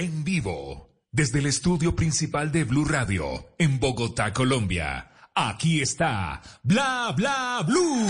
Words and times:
En 0.00 0.22
vivo, 0.22 0.92
desde 1.10 1.40
el 1.40 1.46
estudio 1.46 1.96
principal 1.96 2.52
de 2.52 2.62
Blue 2.62 2.84
Radio, 2.84 3.48
en 3.58 3.80
Bogotá, 3.80 4.32
Colombia. 4.32 5.10
Aquí 5.34 5.80
está 5.80 6.40
Bla 6.62 7.12
Bla 7.16 7.64
Blue. 7.66 8.06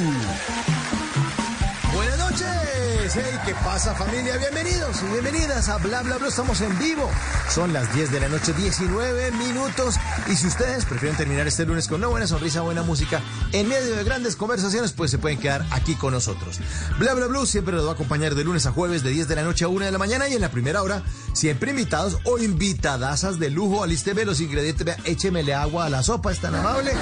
Buenas 1.99 2.19
noches. 2.19 3.13
Hey, 3.13 3.41
¿qué 3.45 3.53
pasa 3.65 3.93
familia? 3.93 4.37
Bienvenidos 4.37 5.03
y 5.03 5.13
bienvenidas 5.15 5.69
a 5.69 5.79
Bla 5.79 6.03
Bla 6.03 6.17
Bla. 6.19 6.29
Estamos 6.29 6.61
en 6.61 6.79
vivo. 6.79 7.11
Son 7.51 7.73
las 7.73 7.93
10 7.93 8.13
de 8.13 8.21
la 8.21 8.29
noche, 8.29 8.53
19 8.53 9.33
minutos. 9.33 9.97
Y 10.29 10.37
si 10.37 10.47
ustedes 10.47 10.85
prefieren 10.85 11.17
terminar 11.17 11.49
este 11.49 11.67
lunes 11.67 11.89
con 11.89 11.97
una 11.99 12.07
buena 12.07 12.29
sonrisa, 12.29 12.61
buena 12.61 12.85
música, 12.85 13.21
en 13.51 13.69
medio 13.69 13.97
de 13.97 14.05
grandes 14.05 14.37
conversaciones, 14.37 14.93
pues 14.93 15.11
se 15.11 15.19
pueden 15.19 15.41
quedar 15.41 15.67
aquí 15.73 15.97
con 15.97 16.13
nosotros. 16.13 16.61
Bla 17.01 17.15
Bla 17.15 17.27
Blue 17.27 17.47
siempre 17.47 17.75
los 17.75 17.85
va 17.85 17.91
a 17.91 17.95
acompañar 17.95 18.37
de 18.37 18.45
lunes 18.45 18.65
a 18.67 18.71
jueves, 18.71 19.03
de 19.03 19.11
10 19.11 19.27
de 19.27 19.35
la 19.35 19.43
noche 19.43 19.65
a 19.65 19.69
1 19.69 19.87
de 19.87 19.91
la 19.91 19.99
mañana. 19.99 20.29
Y 20.29 20.35
en 20.35 20.41
la 20.41 20.53
primera 20.53 20.85
hora, 20.85 21.03
siempre 21.33 21.73
invitados 21.73 22.19
o 22.27 22.39
invitadasas 22.39 23.41
de 23.41 23.51
lujo. 23.51 23.83
Alísteme 23.83 24.25
los 24.25 24.41
ingredientes, 24.41 24.97
échemele 25.05 25.53
agua 25.53 25.87
a 25.87 25.91
la 25.91 26.05
sopa, 26.05 26.31
es 26.31 26.39
tan 26.39 26.55
amable. 26.55 26.93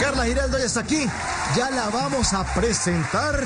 Carla 0.00 0.24
Giraldo 0.24 0.58
ya 0.58 0.64
está 0.64 0.80
aquí. 0.80 1.06
Ya 1.54 1.70
la 1.70 1.90
vamos 1.90 2.32
a 2.32 2.44
presentar. 2.54 3.44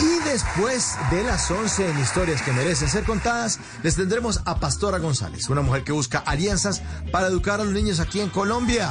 Y 0.00 0.18
después 0.24 0.96
de 1.10 1.22
las 1.22 1.50
11 1.50 1.90
en 1.90 1.98
historias 1.98 2.42
que 2.42 2.52
merecen 2.52 2.88
ser 2.88 3.04
contadas, 3.04 3.58
les 3.82 3.96
tendremos 3.96 4.40
a 4.44 4.58
Pastora 4.58 4.98
González, 4.98 5.48
una 5.48 5.62
mujer 5.62 5.84
que 5.84 5.92
busca 5.92 6.18
alianzas 6.18 6.82
para 7.10 7.28
educar 7.28 7.60
a 7.60 7.64
los 7.64 7.72
niños 7.72 8.00
aquí 8.00 8.20
en 8.20 8.30
Colombia. 8.30 8.90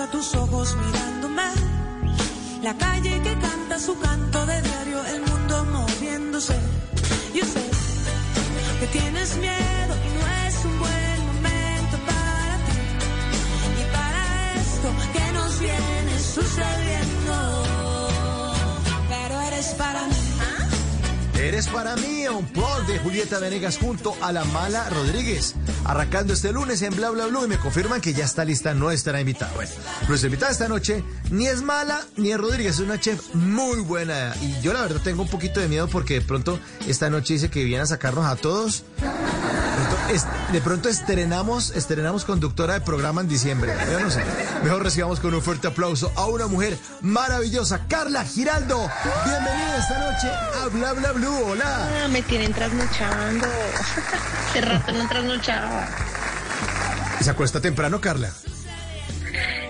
abraza, 0.00 0.10
tus 0.10 0.34
ojos 0.34 0.76
mirándome. 0.76 1.42
La 2.62 2.74
calle 2.74 3.20
que 3.22 3.34
canta 3.38 3.78
su 3.78 3.98
canto 3.98 4.46
de 4.46 4.62
diario, 4.62 5.04
el 5.06 5.20
mundo 5.22 5.64
moviéndose. 5.64 6.54
Yo 7.34 7.44
sé 7.44 7.62
que 8.80 8.86
tienes 8.98 9.36
miedo 9.36 9.94
y 10.06 10.10
no 10.18 10.46
es 10.46 10.64
un 10.64 10.78
buen 10.78 11.26
momento 11.26 11.96
para 12.06 12.54
ti. 12.66 12.78
Y 13.80 13.84
para 13.94 14.54
esto 14.54 14.88
que 15.14 15.32
nos 15.32 15.60
viene 15.60 16.18
sucediendo. 16.18 17.64
Pero 19.08 19.40
eres 19.40 19.68
para 19.78 20.06
mí. 20.06 20.19
Eres 21.40 21.68
para 21.68 21.96
mí 21.96 22.28
un 22.28 22.46
blog 22.52 22.86
de 22.86 22.98
Julieta 22.98 23.38
Venegas 23.38 23.78
junto 23.78 24.14
a 24.20 24.30
la 24.30 24.44
mala 24.44 24.88
Rodríguez. 24.90 25.54
Arrancando 25.84 26.34
este 26.34 26.52
lunes 26.52 26.82
en 26.82 26.94
Bla 26.94 27.08
Bla 27.08 27.26
Blue 27.28 27.46
y 27.46 27.48
me 27.48 27.58
confirman 27.58 28.02
que 28.02 28.12
ya 28.12 28.26
está 28.26 28.44
lista 28.44 28.74
nuestra 28.74 29.18
invitada. 29.18 29.50
Bueno, 29.54 29.72
nuestra 30.06 30.26
invitada 30.26 30.52
esta 30.52 30.68
noche 30.68 31.02
ni 31.30 31.46
es 31.46 31.62
mala 31.62 32.04
ni 32.18 32.30
es 32.30 32.38
Rodríguez, 32.38 32.74
es 32.74 32.80
una 32.80 33.00
chef 33.00 33.34
muy 33.34 33.80
buena. 33.80 34.34
Y 34.42 34.60
yo 34.60 34.74
la 34.74 34.82
verdad 34.82 35.00
tengo 35.02 35.22
un 35.22 35.28
poquito 35.28 35.60
de 35.60 35.68
miedo 35.68 35.88
porque 35.88 36.14
de 36.14 36.20
pronto 36.20 36.60
esta 36.86 37.08
noche 37.08 37.32
dice 37.32 37.48
que 37.48 37.64
vienen 37.64 37.84
a 37.84 37.86
sacarnos 37.86 38.26
a 38.26 38.36
todos. 38.36 38.84
De 40.52 40.60
pronto, 40.60 40.88
estrenamos, 40.88 41.70
estrenamos 41.70 42.24
conductora 42.24 42.74
de 42.74 42.80
programa 42.80 43.20
en 43.20 43.28
diciembre. 43.28 43.72
Mejor 44.64 44.82
recibamos 44.82 45.20
con 45.20 45.32
un 45.34 45.40
fuerte 45.40 45.68
aplauso 45.68 46.12
a 46.16 46.26
una 46.26 46.48
mujer 46.48 46.76
maravillosa, 47.00 47.86
Carla 47.86 48.24
Giraldo. 48.24 48.90
Bienvenida 49.24 49.78
esta 49.78 49.98
noche 49.98 50.28
a 50.28 50.68
Bla 50.68 50.92
Bla 50.94 51.12
Blue. 51.12 51.29
Hola. 51.30 52.04
Ah, 52.04 52.08
me 52.08 52.22
tienen 52.22 52.52
trasnochando. 52.52 53.46
Hace 54.48 54.60
rato 54.62 54.92
no 54.92 55.08
trasnochaba. 55.08 55.88
¿Se 57.20 57.30
acuesta 57.30 57.60
temprano, 57.60 58.00
Carla? 58.00 58.32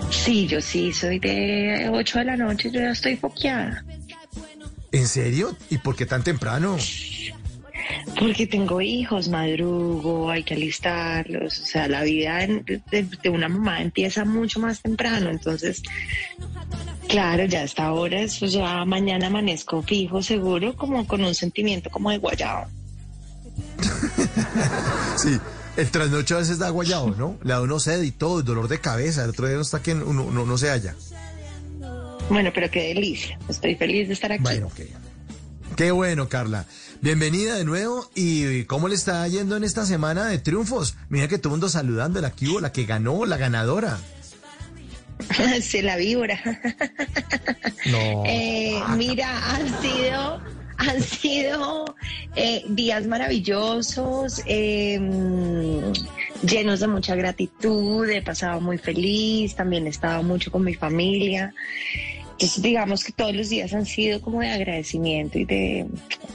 Sí, 0.09 0.47
yo 0.47 0.59
sí, 0.61 0.91
soy 0.91 1.19
de 1.19 1.89
8 1.91 2.19
de 2.19 2.25
la 2.25 2.37
noche, 2.37 2.71
yo 2.71 2.79
ya 2.81 2.91
estoy 2.91 3.15
foqueada. 3.15 3.83
¿En 4.91 5.07
serio? 5.07 5.55
¿Y 5.69 5.77
por 5.77 5.95
qué 5.95 6.05
tan 6.05 6.23
temprano? 6.23 6.77
Porque 8.19 8.45
tengo 8.47 8.81
hijos, 8.81 9.29
madrugo, 9.29 10.29
hay 10.31 10.43
que 10.43 10.55
alistarlos. 10.55 11.59
O 11.59 11.65
sea, 11.65 11.87
la 11.87 12.03
vida 12.03 12.43
en- 12.43 12.63
de, 12.65 12.81
de 13.23 13.29
una 13.29 13.47
mamá 13.47 13.81
empieza 13.81 14.25
mucho 14.25 14.59
más 14.59 14.81
temprano. 14.81 15.29
Entonces, 15.29 15.81
claro, 17.11 17.45
ya 17.45 17.63
hasta 17.63 17.85
ahora, 17.85 18.21
eso 18.21 18.45
ya 18.45 18.85
mañana 18.85 19.27
amanezco 19.27 19.81
fijo, 19.83 20.23
seguro, 20.23 20.75
como 20.75 21.05
con 21.05 21.23
un 21.23 21.35
sentimiento 21.35 21.89
como 21.89 22.09
de 22.09 22.17
guayabo. 22.17 22.67
Sí. 25.17 25.37
El 25.77 25.89
trasnocho 25.89 26.35
a 26.35 26.39
veces 26.39 26.57
da 26.57 26.69
guayado, 26.69 27.11
¿no? 27.11 27.37
Le 27.43 27.53
da 27.53 27.61
uno 27.61 27.79
sed 27.79 28.01
y 28.01 28.11
todo, 28.11 28.39
el 28.39 28.45
dolor 28.45 28.67
de 28.67 28.79
cabeza. 28.79 29.23
El 29.23 29.29
otro 29.29 29.47
día 29.47 29.55
no 29.55 29.61
está 29.61 29.81
que 29.81 29.93
uno 29.93 30.29
no, 30.31 30.45
no 30.45 30.57
se 30.57 30.69
halla. 30.69 30.95
Bueno, 32.29 32.51
pero 32.53 32.69
qué 32.69 32.93
delicia. 32.93 33.37
Estoy 33.47 33.75
feliz 33.75 34.07
de 34.07 34.13
estar 34.13 34.31
aquí. 34.31 34.43
Bueno, 34.43 34.67
ok. 34.67 34.79
Qué 35.75 35.91
bueno, 35.91 36.27
Carla. 36.27 36.65
Bienvenida 37.01 37.55
de 37.55 37.63
nuevo. 37.63 38.09
¿Y 38.15 38.65
cómo 38.65 38.87
le 38.87 38.95
está 38.95 39.25
yendo 39.27 39.55
en 39.55 39.63
esta 39.63 39.85
semana 39.85 40.25
de 40.25 40.39
triunfos? 40.39 40.95
Mira 41.09 41.27
que 41.27 41.37
todo 41.37 41.49
el 41.49 41.59
mundo 41.59 41.69
saludando, 41.69 42.19
la 42.19 42.31
que 42.31 42.49
hubo, 42.49 42.59
la 42.59 42.71
que 42.71 42.85
ganó, 42.85 43.25
la 43.25 43.37
ganadora. 43.37 43.97
Se 45.61 45.81
la 45.81 45.95
víbora. 45.97 46.39
No. 47.85 48.23
Eh, 48.25 48.79
mira, 48.95 49.27
han 49.55 49.67
sido, 49.81 50.41
han 50.77 51.01
sido 51.01 51.95
eh, 52.35 52.63
días 52.69 53.05
maravillosos, 53.07 54.41
eh, 54.45 54.99
llenos 56.43 56.79
de 56.79 56.87
mucha 56.87 57.15
gratitud, 57.15 58.09
he 58.09 58.21
pasado 58.21 58.61
muy 58.61 58.77
feliz, 58.77 59.55
también 59.55 59.87
he 59.87 59.89
estado 59.89 60.23
mucho 60.23 60.51
con 60.51 60.63
mi 60.63 60.73
familia. 60.73 61.53
Entonces, 62.33 62.63
digamos 62.63 63.03
que 63.03 63.11
todos 63.11 63.35
los 63.35 63.49
días 63.49 63.71
han 63.73 63.85
sido 63.85 64.19
como 64.19 64.39
de 64.41 64.49
agradecimiento 64.49 65.37
y 65.37 65.45
de- 65.45 65.85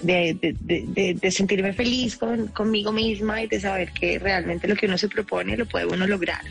de- 0.03 0.55
de- 0.61 1.15
de 1.15 1.31
sentirme 1.33 1.73
feliz 1.73 2.17
con, 2.17 2.47
conmigo 2.49 2.93
misma 2.93 3.43
y 3.43 3.49
de 3.49 3.59
saber 3.59 3.91
que 3.91 4.17
realmente 4.21 4.69
lo 4.69 4.77
que 4.77 4.87
uno 4.87 4.97
se 4.99 5.09
propone 5.09 5.57
lo 5.57 5.67
puede 5.67 5.87
uno 5.87 6.07
lograr. 6.07 6.43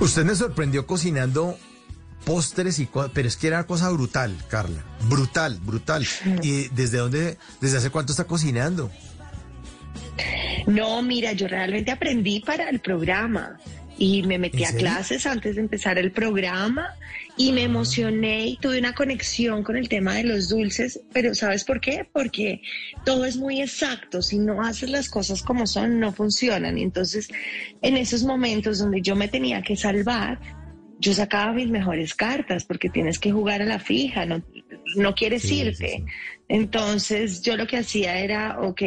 Usted 0.00 0.24
me 0.24 0.34
sorprendió 0.34 0.86
cocinando 0.86 1.56
postres 2.24 2.78
y 2.78 2.86
cosas, 2.86 3.10
pero 3.14 3.28
es 3.28 3.36
que 3.36 3.48
era 3.48 3.64
cosa 3.66 3.90
brutal, 3.90 4.36
Carla. 4.48 4.82
Brutal, 5.08 5.58
brutal. 5.62 6.06
¿Y 6.42 6.68
desde 6.68 6.98
dónde, 6.98 7.38
desde 7.60 7.78
hace 7.78 7.90
cuánto 7.90 8.12
está 8.12 8.24
cocinando? 8.24 8.90
No, 10.66 11.02
mira, 11.02 11.32
yo 11.32 11.48
realmente 11.48 11.90
aprendí 11.90 12.40
para 12.40 12.68
el 12.68 12.80
programa 12.80 13.58
y 14.02 14.24
me 14.24 14.36
metí 14.36 14.64
¿En 14.64 14.70
a 14.70 14.72
clases 14.72 15.26
antes 15.26 15.54
de 15.54 15.60
empezar 15.60 15.96
el 15.96 16.10
programa 16.10 16.88
y 17.36 17.52
me 17.52 17.62
emocioné 17.62 18.48
y 18.48 18.56
tuve 18.56 18.80
una 18.80 18.96
conexión 18.96 19.62
con 19.62 19.76
el 19.76 19.88
tema 19.88 20.14
de 20.14 20.24
los 20.24 20.48
dulces, 20.48 21.00
pero 21.12 21.36
¿sabes 21.36 21.62
por 21.62 21.80
qué? 21.80 22.04
Porque 22.12 22.62
todo 23.04 23.24
es 23.26 23.36
muy 23.36 23.62
exacto, 23.62 24.20
si 24.20 24.40
no 24.40 24.60
haces 24.60 24.90
las 24.90 25.08
cosas 25.08 25.40
como 25.40 25.68
son, 25.68 26.00
no 26.00 26.12
funcionan. 26.12 26.78
Y 26.78 26.82
entonces, 26.82 27.28
en 27.80 27.96
esos 27.96 28.24
momentos 28.24 28.80
donde 28.80 29.02
yo 29.02 29.14
me 29.14 29.28
tenía 29.28 29.62
que 29.62 29.76
salvar, 29.76 30.40
yo 30.98 31.14
sacaba 31.14 31.52
mis 31.52 31.68
mejores 31.68 32.12
cartas 32.16 32.64
porque 32.64 32.88
tienes 32.88 33.20
que 33.20 33.30
jugar 33.30 33.62
a 33.62 33.66
la 33.66 33.78
fija, 33.78 34.26
no, 34.26 34.42
no 34.96 35.14
quieres 35.14 35.48
irte. 35.48 36.04
Entonces 36.48 37.40
yo 37.42 37.56
lo 37.56 37.68
que 37.68 37.76
hacía 37.76 38.18
era, 38.18 38.60
ok, 38.60 38.82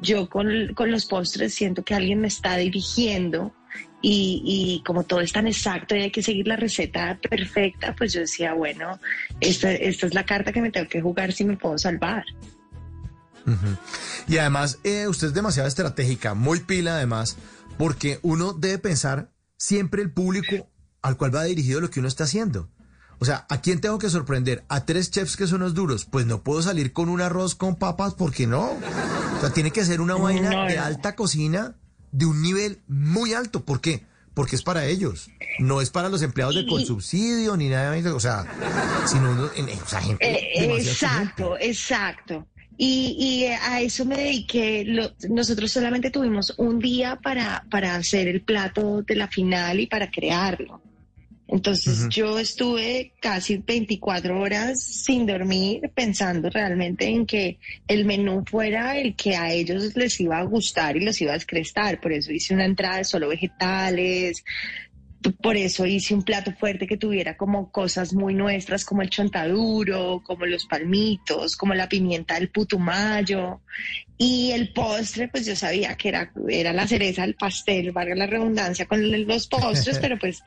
yo 0.00 0.28
con, 0.28 0.74
los 0.76 1.06
postres 1.06 1.54
siento 1.54 1.84
que 1.84 1.94
alguien 1.94 2.20
me 2.20 2.28
está 2.28 2.56
dirigiendo 2.56 3.54
y, 4.02 4.82
como 4.84 5.04
todo 5.04 5.20
es 5.20 5.32
tan 5.32 5.46
exacto 5.46 5.94
y 5.94 6.02
hay 6.02 6.10
que 6.10 6.22
seguir 6.22 6.48
la 6.48 6.56
receta 6.56 7.18
perfecta, 7.30 7.94
pues 7.96 8.12
yo 8.12 8.20
decía, 8.20 8.52
bueno, 8.52 8.98
esta, 9.40 9.72
esta 9.72 10.06
es 10.06 10.14
la 10.14 10.26
carta 10.26 10.52
que 10.52 10.60
me 10.60 10.70
tengo 10.70 10.88
que 10.88 11.00
jugar 11.00 11.32
si 11.32 11.44
me 11.44 11.56
puedo 11.56 11.78
salvar. 11.78 12.24
Y 14.28 14.38
además, 14.38 14.78
eh, 14.84 15.06
usted 15.08 15.28
es 15.28 15.34
demasiado 15.34 15.68
estratégica, 15.68 16.34
muy 16.34 16.60
pila 16.60 16.96
además, 16.96 17.36
porque 17.78 18.18
uno 18.22 18.52
debe 18.52 18.78
pensar 18.78 19.30
siempre 19.56 20.02
el 20.02 20.12
público 20.12 20.68
al 21.00 21.16
cual 21.16 21.34
va 21.34 21.44
dirigido 21.44 21.80
lo 21.80 21.90
que 21.90 22.00
uno 22.00 22.08
está 22.08 22.24
haciendo. 22.24 22.70
O 23.18 23.24
sea, 23.24 23.46
¿a 23.48 23.60
quién 23.60 23.80
tengo 23.80 23.98
que 23.98 24.10
sorprender? 24.10 24.64
¿A 24.68 24.84
tres 24.84 25.10
chefs 25.12 25.36
que 25.36 25.46
son 25.46 25.60
los 25.60 25.74
duros? 25.74 26.06
Pues 26.06 26.26
no 26.26 26.42
puedo 26.42 26.60
salir 26.60 26.92
con 26.92 27.08
un 27.08 27.20
arroz 27.20 27.54
con 27.54 27.76
papas 27.76 28.14
porque 28.14 28.48
no. 28.48 28.72
O 28.72 29.40
sea, 29.40 29.50
tiene 29.50 29.70
que 29.70 29.84
ser 29.84 30.00
una 30.00 30.16
vaina 30.16 30.66
de 30.66 30.78
alta 30.78 31.14
cocina 31.14 31.76
de 32.12 32.26
un 32.26 32.40
nivel 32.40 32.80
muy 32.86 33.34
alto. 33.34 33.64
¿Por 33.64 33.80
qué? 33.80 34.04
Porque 34.34 34.56
es 34.56 34.62
para 34.62 34.86
ellos. 34.86 35.30
No 35.58 35.80
es 35.80 35.90
para 35.90 36.08
los 36.08 36.22
empleados 36.22 36.54
de 36.54 36.64
subsidio 36.84 37.56
ni 37.56 37.68
nada. 37.68 37.94
O 38.14 38.20
sea, 38.20 38.46
sino 39.06 39.30
o 39.30 39.88
sea, 39.88 40.00
gente 40.00 40.24
eh, 40.24 40.76
Exacto, 40.76 41.56
exacto. 41.58 42.46
Y, 42.78 43.44
a 43.44 43.80
eso 43.80 44.04
me 44.04 44.16
dediqué. 44.16 44.84
nosotros 45.28 45.70
solamente 45.70 46.10
tuvimos 46.10 46.54
un 46.56 46.78
día 46.78 47.16
para, 47.22 47.64
para 47.70 47.94
hacer 47.94 48.26
el 48.26 48.40
plato 48.42 49.02
de 49.02 49.14
la 49.14 49.28
final 49.28 49.78
y 49.78 49.86
para 49.86 50.10
crearlo. 50.10 50.80
Entonces 51.48 52.08
yo 52.08 52.38
estuve 52.38 53.12
casi 53.20 53.58
24 53.58 54.40
horas 54.40 54.82
sin 54.82 55.26
dormir 55.26 55.90
pensando 55.94 56.48
realmente 56.48 57.06
en 57.06 57.26
que 57.26 57.58
el 57.86 58.04
menú 58.04 58.42
fuera 58.46 58.96
el 58.98 59.14
que 59.14 59.36
a 59.36 59.52
ellos 59.52 59.94
les 59.94 60.18
iba 60.20 60.38
a 60.38 60.44
gustar 60.44 60.96
y 60.96 61.04
los 61.04 61.20
iba 61.20 61.32
a 61.32 61.34
descrestar. 61.34 62.00
Por 62.00 62.12
eso 62.12 62.32
hice 62.32 62.54
una 62.54 62.64
entrada 62.64 62.98
de 62.98 63.04
solo 63.04 63.28
vegetales, 63.28 64.42
por 65.30 65.56
eso 65.56 65.86
hice 65.86 66.14
un 66.14 66.22
plato 66.22 66.52
fuerte 66.52 66.86
que 66.86 66.96
tuviera 66.96 67.36
como 67.36 67.70
cosas 67.70 68.12
muy 68.12 68.34
nuestras, 68.34 68.84
como 68.84 69.02
el 69.02 69.10
chontaduro, 69.10 70.22
como 70.24 70.46
los 70.46 70.66
palmitos, 70.66 71.56
como 71.56 71.74
la 71.74 71.88
pimienta 71.88 72.34
del 72.34 72.50
putumayo. 72.50 73.60
Y 74.18 74.50
el 74.52 74.72
postre, 74.72 75.28
pues 75.28 75.46
yo 75.46 75.54
sabía 75.54 75.96
que 75.96 76.08
era, 76.08 76.32
era 76.48 76.72
la 76.72 76.86
cereza 76.86 77.22
del 77.22 77.34
pastel, 77.34 77.92
valga 77.92 78.14
la 78.14 78.26
redundancia 78.26 78.86
con 78.86 79.26
los 79.26 79.46
postres, 79.46 79.98
pero 80.00 80.18
pues 80.18 80.42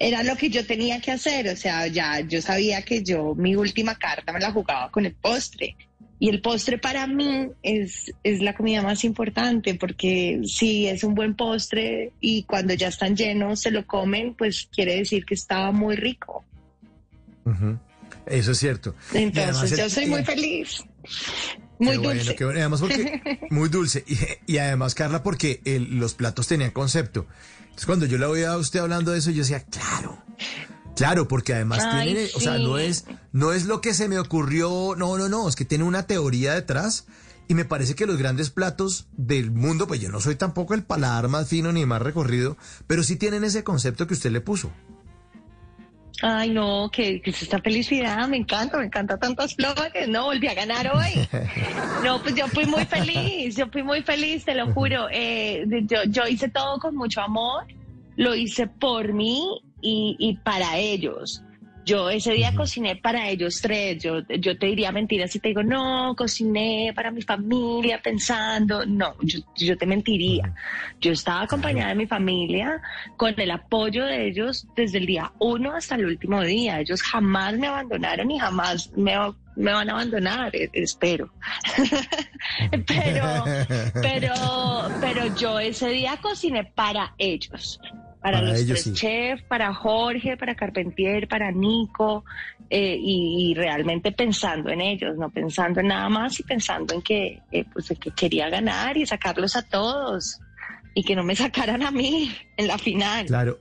era 0.00 0.22
lo 0.22 0.34
que 0.34 0.48
yo 0.48 0.66
tenía 0.66 0.98
que 0.98 1.12
hacer, 1.12 1.46
o 1.48 1.56
sea, 1.56 1.86
ya 1.86 2.20
yo 2.20 2.40
sabía 2.40 2.82
que 2.82 3.02
yo 3.02 3.34
mi 3.34 3.54
última 3.54 3.96
carta 3.96 4.32
me 4.32 4.40
la 4.40 4.50
jugaba 4.50 4.90
con 4.90 5.04
el 5.04 5.12
postre. 5.12 5.76
Y 6.18 6.28
el 6.30 6.40
postre 6.40 6.78
para 6.78 7.06
mí 7.06 7.48
es, 7.62 8.12
es 8.24 8.40
la 8.40 8.54
comida 8.54 8.82
más 8.82 9.04
importante 9.04 9.74
porque 9.74 10.40
si 10.44 10.86
es 10.86 11.04
un 11.04 11.14
buen 11.14 11.34
postre 11.34 12.12
y 12.20 12.42
cuando 12.44 12.74
ya 12.74 12.88
están 12.88 13.14
llenos 13.14 13.60
se 13.60 13.70
lo 13.70 13.86
comen, 13.86 14.34
pues 14.34 14.68
quiere 14.74 14.96
decir 14.96 15.24
que 15.24 15.34
estaba 15.34 15.70
muy 15.70 15.96
rico. 15.96 16.44
Eso 18.26 18.52
es 18.52 18.58
cierto. 18.58 18.94
Entonces 19.12 19.78
yo 19.78 19.88
soy 19.88 20.06
muy 20.06 20.24
feliz. 20.24 20.82
Muy 21.80 21.96
dulce. 21.96 22.36
además 22.38 22.80
porque, 22.82 23.48
muy 23.48 23.70
dulce. 23.70 24.04
Y, 24.46 24.58
además, 24.58 24.94
Carla, 24.94 25.22
porque 25.22 25.62
los 25.64 26.12
platos 26.12 26.46
tenían 26.46 26.72
concepto. 26.72 27.26
Entonces, 27.70 27.86
cuando 27.86 28.06
yo 28.06 28.18
le 28.18 28.26
oía 28.26 28.52
a 28.52 28.58
usted 28.58 28.80
hablando 28.80 29.12
de 29.12 29.18
eso, 29.18 29.30
yo 29.30 29.42
decía, 29.42 29.64
claro. 29.64 30.22
Claro, 30.96 31.28
porque 31.28 31.54
además 31.54 31.78
tiene, 32.02 32.28
o 32.34 32.40
sea, 32.40 32.58
no 32.58 32.78
es, 32.78 33.06
no 33.32 33.52
es 33.52 33.64
lo 33.64 33.80
que 33.80 33.94
se 33.94 34.08
me 34.08 34.18
ocurrió, 34.18 34.94
no, 34.98 35.16
no, 35.16 35.30
no, 35.30 35.48
es 35.48 35.56
que 35.56 35.64
tiene 35.64 35.84
una 35.84 36.02
teoría 36.02 36.54
detrás. 36.54 37.06
Y 37.48 37.54
me 37.54 37.64
parece 37.64 37.94
que 37.94 38.06
los 38.06 38.16
grandes 38.16 38.50
platos 38.50 39.08
del 39.16 39.50
mundo, 39.50 39.88
pues 39.88 40.00
yo 40.00 40.10
no 40.10 40.20
soy 40.20 40.36
tampoco 40.36 40.74
el 40.74 40.84
paladar 40.84 41.28
más 41.28 41.48
fino 41.48 41.72
ni 41.72 41.84
más 41.84 42.00
recorrido, 42.00 42.56
pero 42.86 43.02
sí 43.02 43.16
tienen 43.16 43.42
ese 43.44 43.64
concepto 43.64 44.06
que 44.06 44.14
usted 44.14 44.30
le 44.30 44.40
puso. 44.40 44.70
Ay, 46.22 46.50
no, 46.50 46.90
que, 46.90 47.22
que 47.22 47.30
esta 47.30 47.60
felicidad, 47.60 48.28
me 48.28 48.36
encanta, 48.36 48.76
me 48.76 48.86
encanta 48.86 49.16
tantas 49.18 49.54
flores, 49.54 50.08
no, 50.08 50.24
volví 50.24 50.48
a 50.48 50.54
ganar 50.54 50.90
hoy. 50.94 51.28
No, 52.04 52.22
pues 52.22 52.34
yo 52.34 52.48
fui 52.48 52.64
muy 52.64 52.86
feliz, 52.86 53.56
yo 53.56 53.66
fui 53.68 53.82
muy 53.82 54.02
feliz, 54.02 54.44
te 54.44 54.54
lo 54.54 54.72
juro. 54.72 55.08
Eh, 55.12 55.66
yo, 55.84 56.04
yo 56.08 56.26
hice 56.26 56.48
todo 56.48 56.78
con 56.78 56.96
mucho 56.96 57.20
amor, 57.20 57.66
lo 58.16 58.34
hice 58.34 58.66
por 58.66 59.12
mí 59.12 59.60
y, 59.82 60.16
y 60.18 60.36
para 60.36 60.78
ellos. 60.78 61.42
Yo 61.84 62.10
ese 62.10 62.32
día 62.32 62.54
cociné 62.54 62.96
para 62.96 63.28
ellos 63.28 63.60
tres. 63.60 64.02
Yo, 64.02 64.20
yo 64.28 64.58
te 64.58 64.66
diría 64.66 64.92
mentira 64.92 65.26
si 65.26 65.38
te 65.38 65.48
digo, 65.48 65.62
no, 65.62 66.14
cociné 66.16 66.92
para 66.94 67.10
mi 67.10 67.22
familia 67.22 68.00
pensando. 68.02 68.84
No, 68.86 69.14
yo, 69.56 69.76
te 69.76 69.86
mentiría. 69.86 70.52
Yo 71.00 71.12
estaba 71.12 71.42
acompañada 71.42 71.90
de 71.90 71.94
mi 71.94 72.06
familia 72.06 72.80
con 73.16 73.38
el 73.38 73.50
apoyo 73.50 74.04
de 74.04 74.28
ellos 74.28 74.66
desde 74.76 74.98
el 74.98 75.06
día 75.06 75.32
uno 75.38 75.72
hasta 75.72 75.94
el 75.94 76.06
último 76.06 76.42
día. 76.42 76.80
Ellos 76.80 77.02
jamás 77.02 77.56
me 77.58 77.66
abandonaron 77.66 78.30
y 78.30 78.38
jamás 78.38 78.90
me, 78.96 79.14
me 79.56 79.72
van 79.72 79.88
a 79.88 79.92
abandonar, 79.92 80.54
e, 80.54 80.70
espero. 80.74 81.32
pero, 82.86 83.44
pero, 84.02 84.34
pero 85.00 85.34
yo 85.34 85.58
ese 85.58 85.88
día 85.88 86.18
cociné 86.20 86.64
para 86.64 87.14
ellos 87.18 87.80
para, 88.20 88.42
los 88.42 88.66
tres 88.66 88.92
chefs, 88.92 89.42
para 89.44 89.72
Jorge, 89.74 90.36
para 90.36 90.54
Carpentier, 90.54 91.26
para 91.26 91.50
Nico, 91.50 92.24
eh, 92.68 92.96
y, 93.00 93.54
realmente 93.54 94.12
pensando 94.12 94.70
en 94.70 94.80
ellos, 94.80 95.16
no 95.16 95.30
pensando 95.30 95.80
en 95.80 95.88
nada 95.88 96.08
más 96.08 96.38
y 96.38 96.42
pensando 96.42 96.94
en 96.94 97.02
que, 97.02 97.42
eh, 97.50 97.64
pues, 97.72 97.92
que 97.98 98.10
quería 98.10 98.48
ganar 98.48 98.96
y 98.96 99.06
sacarlos 99.06 99.56
a 99.56 99.62
todos 99.62 100.38
y 100.94 101.02
que 101.02 101.16
no 101.16 101.24
me 101.24 101.34
sacaran 101.36 101.82
a 101.82 101.90
mí 101.90 102.34
en 102.56 102.66
la 102.66 102.78
final. 102.78 103.26
Claro, 103.26 103.58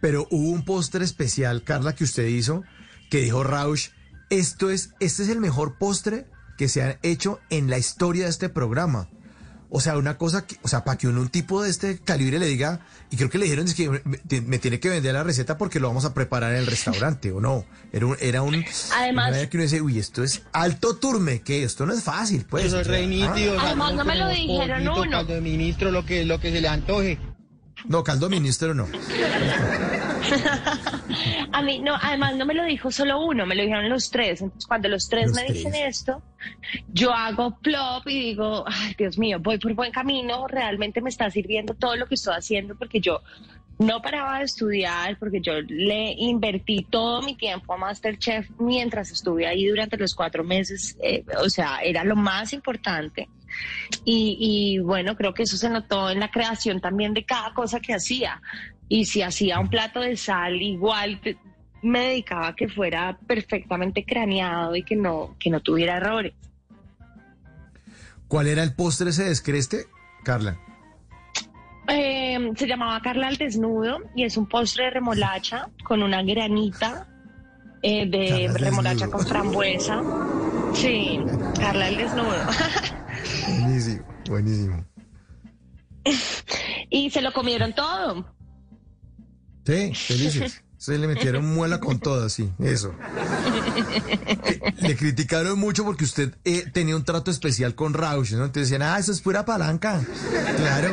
pero 0.00 0.26
hubo 0.30 0.50
un 0.50 0.64
postre 0.64 1.04
especial, 1.04 1.62
Carla, 1.62 1.94
que 1.94 2.04
usted 2.04 2.26
hizo, 2.26 2.64
que 3.10 3.18
dijo 3.18 3.42
Rausch, 3.42 3.90
esto 4.30 4.70
es, 4.70 4.94
este 5.00 5.22
es 5.22 5.28
el 5.28 5.40
mejor 5.40 5.78
postre 5.78 6.26
que 6.58 6.68
se 6.68 6.82
ha 6.82 6.98
hecho 7.02 7.40
en 7.50 7.70
la 7.70 7.78
historia 7.78 8.24
de 8.24 8.30
este 8.30 8.48
programa. 8.48 9.08
O 9.74 9.80
sea, 9.80 9.96
una 9.96 10.18
cosa 10.18 10.46
que, 10.46 10.56
o 10.60 10.68
sea, 10.68 10.84
para 10.84 10.98
que 10.98 11.08
uno, 11.08 11.22
un 11.22 11.30
tipo 11.30 11.62
de 11.62 11.70
este 11.70 11.98
calibre 11.98 12.38
le 12.38 12.44
diga, 12.44 12.80
y 13.10 13.16
creo 13.16 13.30
que 13.30 13.38
le 13.38 13.44
dijeron 13.44 13.66
es 13.66 13.74
que 13.74 13.88
me, 13.88 14.58
tiene 14.58 14.78
que 14.78 14.90
vender 14.90 15.14
la 15.14 15.22
receta 15.22 15.56
porque 15.56 15.80
lo 15.80 15.88
vamos 15.88 16.04
a 16.04 16.12
preparar 16.12 16.52
en 16.52 16.58
el 16.58 16.66
restaurante, 16.66 17.32
o 17.32 17.40
no. 17.40 17.64
Era 17.90 18.04
un, 18.04 18.16
era 18.20 18.42
un, 18.42 18.62
además, 18.94 19.34
que 19.48 19.56
uno 19.56 19.62
dice, 19.62 19.80
uy, 19.80 19.98
esto 19.98 20.22
es 20.22 20.42
alto 20.52 20.96
turme, 20.96 21.40
que 21.40 21.64
esto 21.64 21.86
no 21.86 21.94
es 21.94 22.02
fácil, 22.02 22.44
pues. 22.48 22.66
Eso 22.66 22.80
es 22.80 22.86
re 22.86 23.08
ah. 23.24 23.62
Además, 23.62 23.94
no 23.94 24.04
me 24.04 24.14
lo 24.14 24.28
dijeron 24.28 24.86
uno. 24.88 25.10
Caldo 25.10 25.32
de 25.32 25.40
ministro, 25.40 25.90
lo 25.90 26.04
que, 26.04 26.26
lo 26.26 26.38
que 26.38 26.52
se 26.52 26.60
le 26.60 26.68
antoje. 26.68 27.18
No, 27.86 28.04
caldo 28.04 28.28
ministro 28.28 28.74
no. 28.74 28.86
a 31.52 31.62
mí, 31.62 31.78
no, 31.80 31.94
además 32.00 32.36
no 32.36 32.46
me 32.46 32.54
lo 32.54 32.64
dijo 32.64 32.90
solo 32.90 33.24
uno, 33.24 33.46
me 33.46 33.54
lo 33.54 33.62
dijeron 33.62 33.88
los 33.88 34.10
tres. 34.10 34.42
Entonces, 34.42 34.66
cuando 34.66 34.88
los 34.88 35.08
tres 35.08 35.32
me 35.34 35.44
dicen 35.44 35.74
esto, 35.74 36.22
yo 36.92 37.12
hago 37.12 37.58
plop 37.58 38.06
y 38.06 38.20
digo, 38.20 38.64
ay, 38.66 38.94
Dios 38.96 39.18
mío, 39.18 39.38
voy 39.40 39.58
por 39.58 39.74
buen 39.74 39.92
camino, 39.92 40.46
realmente 40.46 41.00
me 41.00 41.10
está 41.10 41.30
sirviendo 41.30 41.74
todo 41.74 41.96
lo 41.96 42.06
que 42.06 42.14
estoy 42.14 42.34
haciendo 42.34 42.74
porque 42.74 43.00
yo 43.00 43.22
no 43.78 44.00
paraba 44.00 44.38
de 44.38 44.44
estudiar, 44.44 45.18
porque 45.18 45.40
yo 45.40 45.60
le 45.60 46.12
invertí 46.12 46.86
todo 46.88 47.22
mi 47.22 47.34
tiempo 47.34 47.74
a 47.74 47.76
Masterchef 47.76 48.48
mientras 48.58 49.10
estuve 49.10 49.46
ahí 49.46 49.66
durante 49.66 49.96
los 49.96 50.14
cuatro 50.14 50.44
meses, 50.44 50.96
eh, 51.02 51.24
o 51.42 51.48
sea, 51.48 51.78
era 51.82 52.04
lo 52.04 52.16
más 52.16 52.52
importante. 52.52 53.28
Y, 54.04 54.78
bueno, 54.78 55.14
creo 55.14 55.34
que 55.34 55.42
eso 55.42 55.58
se 55.58 55.68
notó 55.68 56.08
en 56.08 56.20
la 56.20 56.30
creación 56.30 56.80
también 56.80 57.12
de 57.12 57.24
cada 57.24 57.52
cosa 57.52 57.80
que 57.80 57.92
hacía. 57.92 58.40
Y 58.88 59.06
si 59.06 59.22
hacía 59.22 59.58
un 59.58 59.68
plato 59.68 60.00
de 60.00 60.16
sal, 60.16 60.60
igual 60.60 61.20
me 61.82 62.08
dedicaba 62.08 62.48
a 62.48 62.54
que 62.54 62.68
fuera 62.68 63.18
perfectamente 63.26 64.04
craneado 64.04 64.76
y 64.76 64.84
que 64.84 64.96
no, 64.96 65.36
que 65.38 65.50
no 65.50 65.60
tuviera 65.60 65.96
errores. 65.96 66.34
¿Cuál 68.28 68.48
era 68.48 68.62
el 68.62 68.74
postre 68.74 69.10
ese 69.10 69.24
descreste, 69.24 69.86
Carla? 70.24 70.58
Eh, 71.88 72.52
se 72.56 72.66
llamaba 72.66 73.00
Carla 73.00 73.28
al 73.28 73.36
desnudo 73.36 73.98
y 74.14 74.24
es 74.24 74.36
un 74.36 74.46
postre 74.46 74.84
de 74.84 74.90
remolacha 74.90 75.68
con 75.84 76.02
una 76.02 76.22
granita 76.22 77.08
eh, 77.82 78.06
de 78.06 78.48
remolacha 78.56 79.08
con 79.08 79.26
frambuesa. 79.26 80.00
Sí, 80.72 81.20
Carla 81.58 81.86
al 81.86 81.96
desnudo. 81.96 82.46
Buenísimo, 83.48 84.04
buenísimo. 84.28 84.84
y 86.90 87.10
se 87.10 87.20
lo 87.20 87.32
comieron 87.32 87.74
todo. 87.74 88.24
Sí, 89.64 89.94
felices. 89.94 90.62
Se 90.82 90.98
le 90.98 91.06
metieron 91.06 91.46
muela 91.54 91.78
con 91.78 92.00
todo, 92.00 92.28
sí, 92.28 92.50
eso. 92.58 92.92
le 94.80 94.96
criticaron 94.96 95.56
mucho 95.56 95.84
porque 95.84 96.02
usted 96.02 96.34
eh, 96.44 96.64
tenía 96.72 96.96
un 96.96 97.04
trato 97.04 97.30
especial 97.30 97.76
con 97.76 97.94
Rausch, 97.94 98.32
¿no? 98.32 98.46
Entonces 98.46 98.68
decían, 98.68 98.82
ah, 98.82 98.98
eso 98.98 99.12
es 99.12 99.20
pura 99.20 99.44
palanca. 99.44 100.00
Claro, 100.56 100.88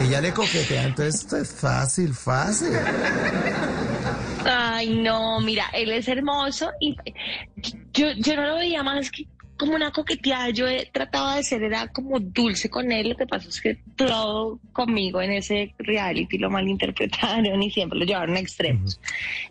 ella 0.00 0.22
le 0.22 0.32
coquetea, 0.32 0.84
entonces 0.84 1.16
esto 1.16 1.36
es 1.36 1.52
fácil, 1.52 2.14
fácil. 2.14 2.70
Ay, 4.46 4.96
no, 5.02 5.40
mira, 5.40 5.66
él 5.74 5.90
es 5.90 6.08
hermoso 6.08 6.70
y 6.80 6.96
yo, 7.92 8.12
yo 8.16 8.36
no 8.36 8.46
lo 8.46 8.54
veía 8.56 8.82
más 8.82 9.10
que 9.10 9.26
como 9.56 9.74
una 9.74 9.90
coqueteada. 9.90 10.50
Yo 10.50 10.66
he 10.68 10.86
tratado 10.86 11.36
de 11.36 11.42
ser, 11.42 11.62
era 11.62 11.88
como 11.88 12.18
dulce 12.20 12.68
con 12.68 12.90
él. 12.90 13.10
Lo 13.10 13.16
que 13.16 13.26
pasa 13.26 13.48
es 13.48 13.60
que 13.60 13.78
todo 13.96 14.58
conmigo 14.72 15.20
en 15.20 15.32
ese 15.32 15.74
reality 15.78 16.38
lo 16.38 16.50
malinterpretaron 16.50 17.62
y 17.62 17.70
siempre 17.70 17.98
lo 17.98 18.04
llevaron 18.04 18.36
a 18.36 18.40
extremos. 18.40 19.00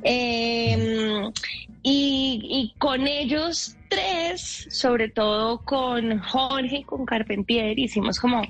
Em, 0.03 1.31
y, 1.81 2.41
y, 2.43 2.73
con 2.77 3.07
ellos 3.07 3.75
tres, 3.89 4.67
sobre 4.69 5.09
todo 5.09 5.59
con 5.59 6.19
Jorge 6.19 6.77
y 6.77 6.83
con 6.83 7.05
Carpentier, 7.05 7.77
hicimos 7.77 8.19
como 8.19 8.41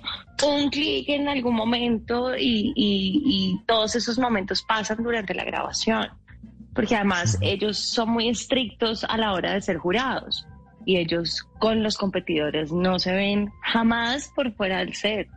un 0.46 0.70
clic 0.70 1.10
en 1.10 1.28
algún 1.28 1.56
momento 1.56 2.36
y, 2.36 2.74
y, 2.76 3.24
y 3.26 3.60
todos 3.66 3.96
esos 3.96 4.18
momentos 4.20 4.64
pasan 4.64 5.04
durante 5.04 5.34
la 5.34 5.44
grabación. 5.44 6.10
Porque 6.74 6.96
además 6.96 7.38
ellos 7.42 7.78
son 7.78 8.10
muy 8.10 8.30
estrictos 8.30 9.04
a 9.04 9.16
la 9.18 9.34
hora 9.34 9.54
de 9.54 9.62
ser 9.62 9.78
jurados 9.78 10.48
y 10.86 10.98
ellos 10.98 11.48
con 11.60 11.84
los 11.84 11.98
competidores 11.98 12.72
no 12.72 13.00
se 13.00 13.14
ven 13.14 13.52
jamás 13.62 14.32
por 14.36 14.52
fuera 14.54 14.80
del 14.80 14.94
set. 14.96 15.28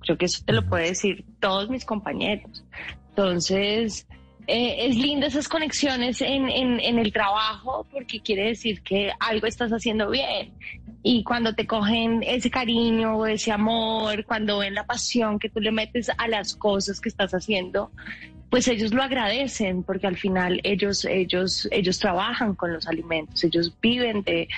Creo 0.00 0.16
que 0.16 0.26
eso 0.26 0.42
te 0.44 0.52
lo 0.52 0.66
puede 0.66 0.88
decir 0.88 1.24
todos 1.40 1.68
mis 1.68 1.84
compañeros. 1.84 2.64
Entonces, 3.10 4.06
eh, 4.46 4.86
es 4.86 4.96
lindo 4.96 5.26
esas 5.26 5.48
conexiones 5.48 6.22
en, 6.22 6.48
en, 6.48 6.80
en, 6.80 6.98
el 6.98 7.12
trabajo 7.12 7.86
porque 7.92 8.20
quiere 8.20 8.46
decir 8.46 8.82
que 8.82 9.10
algo 9.20 9.46
estás 9.46 9.70
haciendo 9.72 10.08
bien. 10.08 10.54
Y 11.10 11.24
cuando 11.24 11.54
te 11.54 11.66
cogen 11.66 12.22
ese 12.22 12.50
cariño, 12.50 13.24
ese 13.24 13.50
amor, 13.50 14.26
cuando 14.26 14.58
ven 14.58 14.74
la 14.74 14.84
pasión 14.84 15.38
que 15.38 15.48
tú 15.48 15.58
le 15.58 15.72
metes 15.72 16.10
a 16.18 16.28
las 16.28 16.54
cosas 16.54 17.00
que 17.00 17.08
estás 17.08 17.32
haciendo, 17.32 17.90
pues 18.50 18.68
ellos 18.68 18.92
lo 18.92 19.02
agradecen 19.02 19.84
porque 19.84 20.06
al 20.06 20.18
final 20.18 20.60
ellos, 20.64 21.06
ellos, 21.06 21.66
ellos 21.70 21.98
trabajan 21.98 22.54
con 22.54 22.74
los 22.74 22.86
alimentos, 22.86 23.42
ellos 23.42 23.72
viven 23.80 24.22
de, 24.22 24.48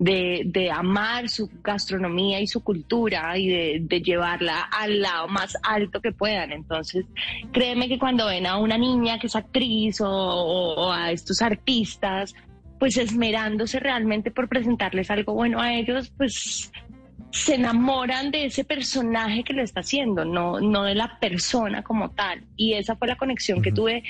de, 0.00 0.42
de 0.46 0.72
amar 0.72 1.28
su 1.28 1.48
gastronomía 1.62 2.40
y 2.40 2.48
su 2.48 2.64
cultura 2.64 3.38
y 3.38 3.78
de, 3.78 4.00
llevarla 4.00 4.62
al 4.62 5.02
lado 5.02 5.28
más 5.28 5.56
alto 5.62 6.00
que 6.00 6.10
puedan. 6.10 6.50
Entonces, 6.50 7.04
créeme 7.52 7.86
que 7.86 8.00
cuando 8.00 8.26
ven 8.26 8.48
a 8.48 8.56
una 8.56 8.76
niña 8.76 9.20
que 9.20 9.28
es 9.28 9.36
actriz 9.36 10.00
o, 10.00 10.08
o 10.08 10.92
a 10.92 11.12
estos 11.12 11.40
artistas, 11.40 12.34
pues 12.80 12.96
esmerándose 12.96 13.78
realmente 13.78 14.30
por 14.30 14.48
presentarles 14.48 15.10
algo 15.10 15.34
bueno 15.34 15.60
a 15.60 15.74
ellos, 15.74 16.10
pues 16.16 16.72
se 17.30 17.56
enamoran 17.56 18.30
de 18.30 18.46
ese 18.46 18.64
personaje 18.64 19.44
que 19.44 19.52
lo 19.52 19.62
está 19.62 19.80
haciendo, 19.80 20.24
no, 20.24 20.60
no 20.60 20.84
de 20.84 20.94
la 20.94 21.18
persona 21.20 21.82
como 21.82 22.10
tal. 22.10 22.42
Y 22.56 22.72
esa 22.72 22.96
fue 22.96 23.06
la 23.06 23.16
conexión 23.16 23.60
que 23.60 23.70
tuve 23.70 24.02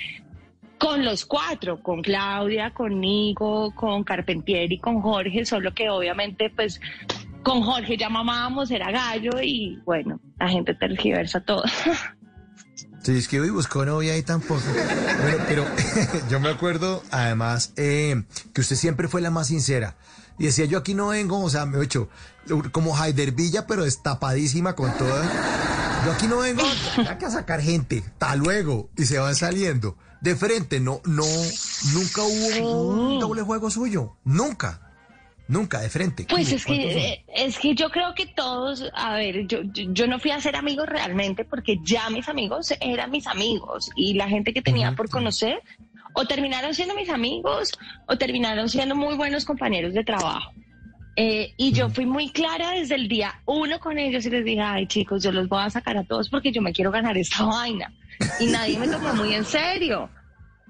con 0.79 1.05
los 1.05 1.27
cuatro, 1.27 1.83
con 1.83 2.01
Claudia, 2.01 2.71
conmigo, 2.71 3.75
con 3.75 4.05
Carpentier 4.05 4.71
y 4.73 4.79
con 4.79 5.03
Jorge, 5.03 5.45
solo 5.45 5.75
que 5.75 5.91
obviamente 5.91 6.49
pues 6.49 6.81
con 7.43 7.63
Jorge 7.63 7.97
ya 7.97 8.09
mamábamos, 8.09 8.71
era 8.71 8.93
gallo 8.93 9.43
y 9.43 9.81
bueno, 9.85 10.21
la 10.39 10.49
gente 10.49 10.75
tergiversa 10.75 11.41
todo. 11.41 11.65
Sí, 13.03 13.17
es 13.17 13.29
que 13.29 13.41
hoy 13.41 13.51
buscó 13.51 13.85
novia 13.85 14.17
y 14.17 14.23
tampoco. 14.23 14.63
Bueno, 15.23 15.45
pero 15.49 15.65
yo 16.31 16.39
me 16.39 16.51
acuerdo 16.51 17.03
además 17.11 17.73
eh, 17.77 18.25
que 18.53 18.61
usted 18.61 18.77
siempre 18.77 19.09
fue 19.09 19.21
la 19.21 19.31
más 19.31 19.47
sincera. 19.47 19.97
Y 20.39 20.45
decía, 20.47 20.65
yo 20.65 20.79
aquí 20.79 20.95
no 20.95 21.09
vengo, 21.09 21.43
o 21.43 21.51
sea, 21.51 21.67
me 21.67 21.79
he 21.79 21.85
hecho 21.85 22.09
como 22.73 22.97
Haider 22.97 23.33
Villa, 23.33 23.67
pero 23.67 23.85
destapadísima 23.85 24.75
con 24.75 24.93
toda. 24.97 25.23
Yo 26.05 26.13
aquí 26.13 26.27
no 26.27 26.39
vengo 26.39 26.63
a 26.65 27.31
sacar 27.31 27.61
gente, 27.61 28.03
hasta 28.07 28.37
luego, 28.37 28.89
y 28.97 29.05
se 29.05 29.19
van 29.19 29.37
saliendo. 29.37 29.97
De 30.21 30.37
frente, 30.37 30.81
no, 30.81 31.01
no, 31.05 31.25
nunca 31.93 32.23
hubo 32.23 32.89
un 32.89 33.21
doble 33.21 33.43
juego 33.43 33.71
suyo, 33.71 34.17
nunca. 34.25 34.90
Nunca, 35.51 35.81
de 35.81 35.91
frente. 35.91 36.27
Pues 36.31 36.53
es 36.53 36.65
que, 36.65 37.25
es 37.27 37.59
que 37.59 37.75
yo 37.75 37.91
creo 37.91 38.15
que 38.15 38.27
todos, 38.27 38.85
a 38.95 39.15
ver, 39.15 39.49
yo, 39.49 39.63
yo, 39.65 40.07
no 40.07 40.21
fui 40.21 40.31
a 40.31 40.41
ser 40.41 40.55
amigos 40.55 40.87
realmente 40.89 41.45
porque 41.45 41.81
ya 41.83 42.09
mis 42.09 42.29
amigos 42.29 42.73
eran 42.81 43.11
mis 43.11 43.27
amigos 43.27 43.91
y 43.97 44.15
la 44.15 44.29
gente 44.29 44.55
que 44.55 44.63
tenía 44.63 44.95
por 44.95 45.11
conocer 45.11 45.61
o 46.13 46.25
terminaron 46.25 46.73
siendo 46.73 46.95
mis 46.95 47.11
amigos 47.11 47.73
o 48.07 48.17
terminaron 48.17 48.69
siendo 48.69 48.95
muy 48.95 49.17
buenos 49.17 49.45
compañeros 49.45 49.93
de 49.93 50.05
trabajo. 50.05 50.53
Eh, 51.17 51.53
y 51.57 51.73
yo 51.73 51.91
fui 51.91 52.07
muy 52.07 52.31
clara 52.31 52.71
desde 52.71 52.95
el 52.95 53.09
día 53.09 53.43
uno 53.45 53.81
con 53.81 53.99
ellos 53.99 54.25
y 54.27 54.31
les 54.31 54.45
dije, 54.45 54.61
ay 54.61 54.87
chicos, 54.87 55.21
yo 55.21 55.33
los 55.33 55.49
voy 55.49 55.65
a 55.65 55.71
sacar 55.71 55.97
a 55.97 56.05
todos 56.05 56.29
porque 56.29 56.53
yo 56.53 56.63
me 56.63 56.73
quiero 56.73 56.93
ganar 56.93 57.19
esta 57.19 57.43
vaina. 57.47 57.93
Y 58.39 58.47
nadie 58.47 58.79
me 58.79 58.87
tomó 58.87 59.13
muy 59.15 59.35
en 59.35 59.45
serio. 59.45 60.11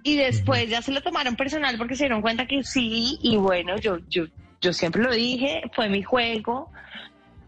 Y 0.03 0.17
después 0.17 0.71
ya 0.71 0.81
se 0.81 0.93
lo 0.93 1.03
tomaron 1.03 1.37
personal 1.37 1.77
porque 1.77 1.97
se 1.97 2.05
dieron 2.05 2.23
cuenta 2.23 2.47
que 2.47 2.63
sí, 2.63 3.19
y 3.23 3.37
bueno, 3.37 3.77
yo, 3.77 3.99
yo, 4.09 4.25
yo 4.61 4.73
siempre 4.73 5.03
lo 5.03 5.13
dije, 5.13 5.63
fue 5.75 5.89
mi 5.89 6.03
juego. 6.03 6.71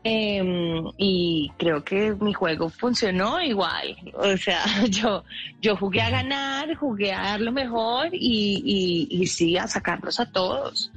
Em, 0.05 0.85
y 0.99 1.53
creo 1.59 1.85
que 1.85 2.15
mi 2.17 2.33
juego 2.33 2.69
funcionó 2.69 3.41
igual. 3.41 3.97
O 4.15 4.37
sea, 4.37 4.65
yo, 4.89 5.25
yo 5.61 5.77
jugué 5.77 6.01
a 6.01 6.11
ganar, 6.11 6.75
jugué 6.75 7.13
a 7.13 7.23
dar 7.23 7.41
lo 7.41 7.53
mejor 7.53 8.09
y, 8.13 9.09
y, 9.11 9.27
sí, 9.27 9.57
a 9.57 9.69
sacarlos 9.69 10.19
a 10.19 10.31
todos. 10.31 10.91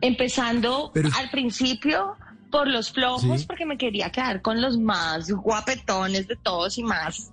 Empezando 0.00 0.92
al 1.16 1.30
principio 1.30 2.16
por 2.50 2.66
los 2.66 2.90
flojos, 2.90 3.44
porque 3.44 3.64
me 3.64 3.78
quería 3.78 4.10
quedar 4.10 4.42
con 4.42 4.60
los 4.60 4.76
más 4.78 5.30
guapetones 5.30 6.26
de 6.26 6.34
todos 6.36 6.78
y 6.78 6.82
más 6.82 7.30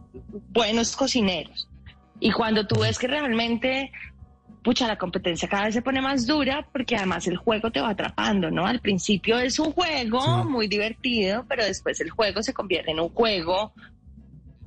buenos 0.49 0.95
cocineros. 0.95 1.67
Y 2.19 2.31
cuando 2.31 2.67
tú 2.67 2.81
ves 2.81 2.99
que 2.99 3.07
realmente 3.07 3.91
pucha, 4.63 4.87
la 4.87 4.97
competencia 4.97 5.47
cada 5.47 5.65
vez 5.65 5.73
se 5.73 5.81
pone 5.81 6.01
más 6.01 6.27
dura 6.27 6.67
porque 6.71 6.95
además 6.95 7.27
el 7.27 7.37
juego 7.37 7.71
te 7.71 7.81
va 7.81 7.89
atrapando, 7.89 8.51
¿no? 8.51 8.65
Al 8.65 8.79
principio 8.79 9.37
es 9.39 9.59
un 9.59 9.71
juego 9.71 10.43
muy 10.43 10.67
divertido, 10.67 11.45
pero 11.47 11.63
después 11.63 11.99
el 12.01 12.09
juego 12.09 12.43
se 12.43 12.53
convierte 12.53 12.91
en 12.91 12.99
un 12.99 13.09
juego 13.09 13.73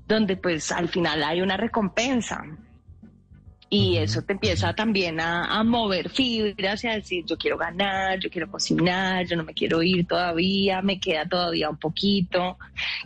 donde 0.06 0.36
pues 0.36 0.72
al 0.72 0.88
final 0.88 1.22
hay 1.22 1.40
una 1.40 1.56
recompensa. 1.56 2.44
Y 3.72 3.98
eso 3.98 4.22
te 4.22 4.32
empieza 4.32 4.74
también 4.74 5.20
a, 5.20 5.62
mover 5.62 6.10
fibras 6.10 6.82
y 6.82 6.88
a 6.88 6.94
decir, 6.94 7.24
yo 7.24 7.38
quiero 7.38 7.56
ganar, 7.56 8.18
yo 8.18 8.28
quiero 8.28 8.50
cocinar, 8.50 9.24
yo 9.26 9.36
no 9.36 9.44
me 9.44 9.54
quiero 9.54 9.80
ir 9.80 10.08
todavía, 10.08 10.82
me 10.82 10.98
queda 10.98 11.24
todavía 11.28 11.70
un 11.70 11.76
poquito, 11.76 12.58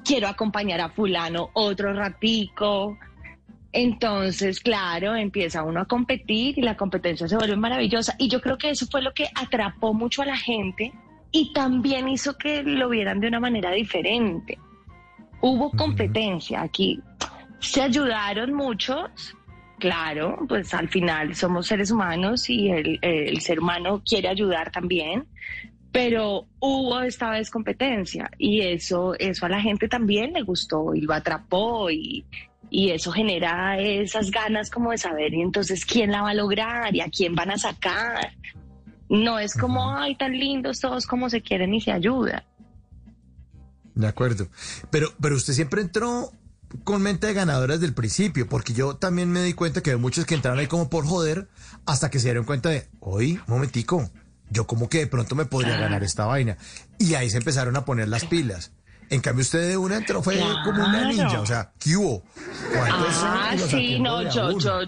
quiero 0.02 0.26
acompañar 0.26 0.80
a 0.80 0.88
fulano 0.88 1.50
otro 1.52 1.92
ratico, 1.92 2.96
entonces, 3.74 4.60
claro, 4.60 5.16
empieza 5.16 5.64
uno 5.64 5.80
a 5.80 5.84
competir 5.84 6.56
y 6.56 6.62
la 6.62 6.76
competencia 6.76 7.26
se 7.26 7.36
vuelve 7.36 7.56
maravillosa. 7.56 8.14
Y 8.18 8.28
yo 8.28 8.40
creo 8.40 8.56
que 8.56 8.70
eso 8.70 8.86
fue 8.86 9.02
lo 9.02 9.12
que 9.12 9.26
atrapó 9.34 9.92
mucho 9.92 10.22
a 10.22 10.26
la 10.26 10.36
gente 10.36 10.92
y 11.32 11.52
también 11.52 12.08
hizo 12.08 12.38
que 12.38 12.62
lo 12.62 12.88
vieran 12.88 13.18
de 13.18 13.26
una 13.26 13.40
manera 13.40 13.72
diferente. 13.72 14.60
Hubo 15.40 15.72
competencia 15.72 16.62
aquí. 16.62 17.00
Se 17.58 17.82
ayudaron 17.82 18.54
muchos, 18.54 19.36
claro, 19.80 20.38
pues 20.48 20.72
al 20.72 20.88
final 20.88 21.34
somos 21.34 21.66
seres 21.66 21.90
humanos 21.90 22.48
y 22.48 22.70
el, 22.70 23.00
el 23.02 23.40
ser 23.40 23.58
humano 23.58 24.04
quiere 24.08 24.28
ayudar 24.28 24.70
también, 24.70 25.26
pero 25.90 26.46
hubo 26.60 27.00
esta 27.00 27.30
vez 27.30 27.50
competencia 27.50 28.30
y 28.38 28.60
eso, 28.60 29.14
eso 29.18 29.46
a 29.46 29.48
la 29.48 29.60
gente 29.60 29.88
también 29.88 30.32
le 30.32 30.42
gustó 30.42 30.94
y 30.94 31.00
lo 31.00 31.12
atrapó 31.12 31.90
y, 31.90 32.24
y 32.74 32.90
eso 32.90 33.12
genera 33.12 33.78
esas 33.78 34.32
ganas 34.32 34.68
como 34.68 34.90
de 34.90 34.98
saber 34.98 35.32
y 35.32 35.42
entonces 35.42 35.86
quién 35.86 36.10
la 36.10 36.22
va 36.22 36.30
a 36.30 36.34
lograr 36.34 36.92
y 36.92 37.02
a 37.02 37.08
quién 37.08 37.36
van 37.36 37.52
a 37.52 37.56
sacar. 37.56 38.32
No 39.08 39.38
es 39.38 39.54
como, 39.54 39.96
ay, 39.96 40.16
tan 40.16 40.32
lindos 40.32 40.80
todos 40.80 41.06
como 41.06 41.30
se 41.30 41.40
quieren 41.40 41.72
y 41.72 41.80
se 41.80 41.92
ayudan. 41.92 42.42
De 43.94 44.08
acuerdo. 44.08 44.48
Pero, 44.90 45.12
pero 45.20 45.36
usted 45.36 45.52
siempre 45.52 45.82
entró 45.82 46.32
con 46.82 47.00
mente 47.00 47.28
de 47.28 47.34
ganadora 47.34 47.74
desde 47.74 47.86
el 47.86 47.94
principio, 47.94 48.48
porque 48.48 48.72
yo 48.72 48.96
también 48.96 49.30
me 49.30 49.44
di 49.44 49.52
cuenta 49.52 49.80
que 49.80 49.92
hay 49.92 49.96
muchos 49.96 50.24
que 50.24 50.34
entraron 50.34 50.58
ahí 50.58 50.66
como 50.66 50.90
por 50.90 51.06
joder, 51.06 51.46
hasta 51.86 52.10
que 52.10 52.18
se 52.18 52.26
dieron 52.26 52.44
cuenta 52.44 52.70
de, 52.70 52.88
oye, 52.98 53.34
un 53.46 53.54
momentico, 53.54 54.10
yo 54.50 54.66
como 54.66 54.88
que 54.88 54.98
de 54.98 55.06
pronto 55.06 55.36
me 55.36 55.44
podría 55.44 55.76
ganar 55.78 56.02
esta 56.02 56.24
vaina. 56.24 56.58
Y 56.98 57.14
ahí 57.14 57.30
se 57.30 57.36
empezaron 57.36 57.76
a 57.76 57.84
poner 57.84 58.08
las 58.08 58.24
pilas. 58.24 58.72
En 59.14 59.20
cambio, 59.20 59.42
usted 59.42 59.68
de 59.68 59.76
una 59.76 59.98
entró, 59.98 60.22
fue 60.22 60.40
como 60.64 60.84
una 60.84 61.04
ninja, 61.04 61.40
o 61.40 61.46
sea, 61.46 61.72
¿qué 61.78 61.96
hubo? 61.96 62.24
Ah, 62.76 63.54
sí, 63.56 64.00
no, 64.00 64.22
yo, 64.28 64.58
yo, 64.58 64.80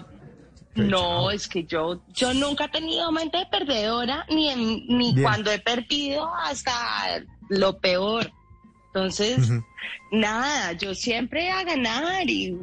no, 0.75 1.31
es 1.31 1.47
que 1.47 1.63
yo, 1.63 2.03
yo 2.09 2.33
nunca 2.33 2.65
he 2.65 2.69
tenido 2.69 3.09
mente 3.13 3.37
de 3.37 3.45
perdedora, 3.45 4.25
ni, 4.29 4.53
ni 4.89 5.21
cuando 5.21 5.49
he 5.49 5.59
perdido 5.59 6.29
hasta 6.35 7.23
lo 7.47 7.79
peor. 7.79 8.29
Entonces, 8.87 9.49
nada, 10.11 10.73
yo 10.73 10.93
siempre 10.93 11.51
a 11.51 11.63
ganar 11.63 12.29
y, 12.29 12.57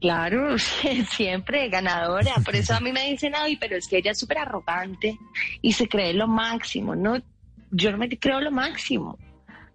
claro, 0.00 0.56
siempre 1.10 1.68
ganadora. 1.68 2.36
Por 2.44 2.56
eso 2.56 2.74
a 2.74 2.80
mí 2.80 2.92
me 2.92 3.10
dicen, 3.10 3.34
ay, 3.34 3.56
pero 3.56 3.76
es 3.76 3.88
que 3.88 3.98
ella 3.98 4.12
es 4.12 4.18
súper 4.18 4.38
arrogante 4.38 5.18
y 5.60 5.72
se 5.72 5.86
cree 5.86 6.14
lo 6.14 6.28
máximo. 6.28 6.94
No, 6.94 7.20
yo 7.70 7.92
no 7.92 7.98
me 7.98 8.08
creo 8.08 8.40
lo 8.40 8.50
máximo. 8.50 9.18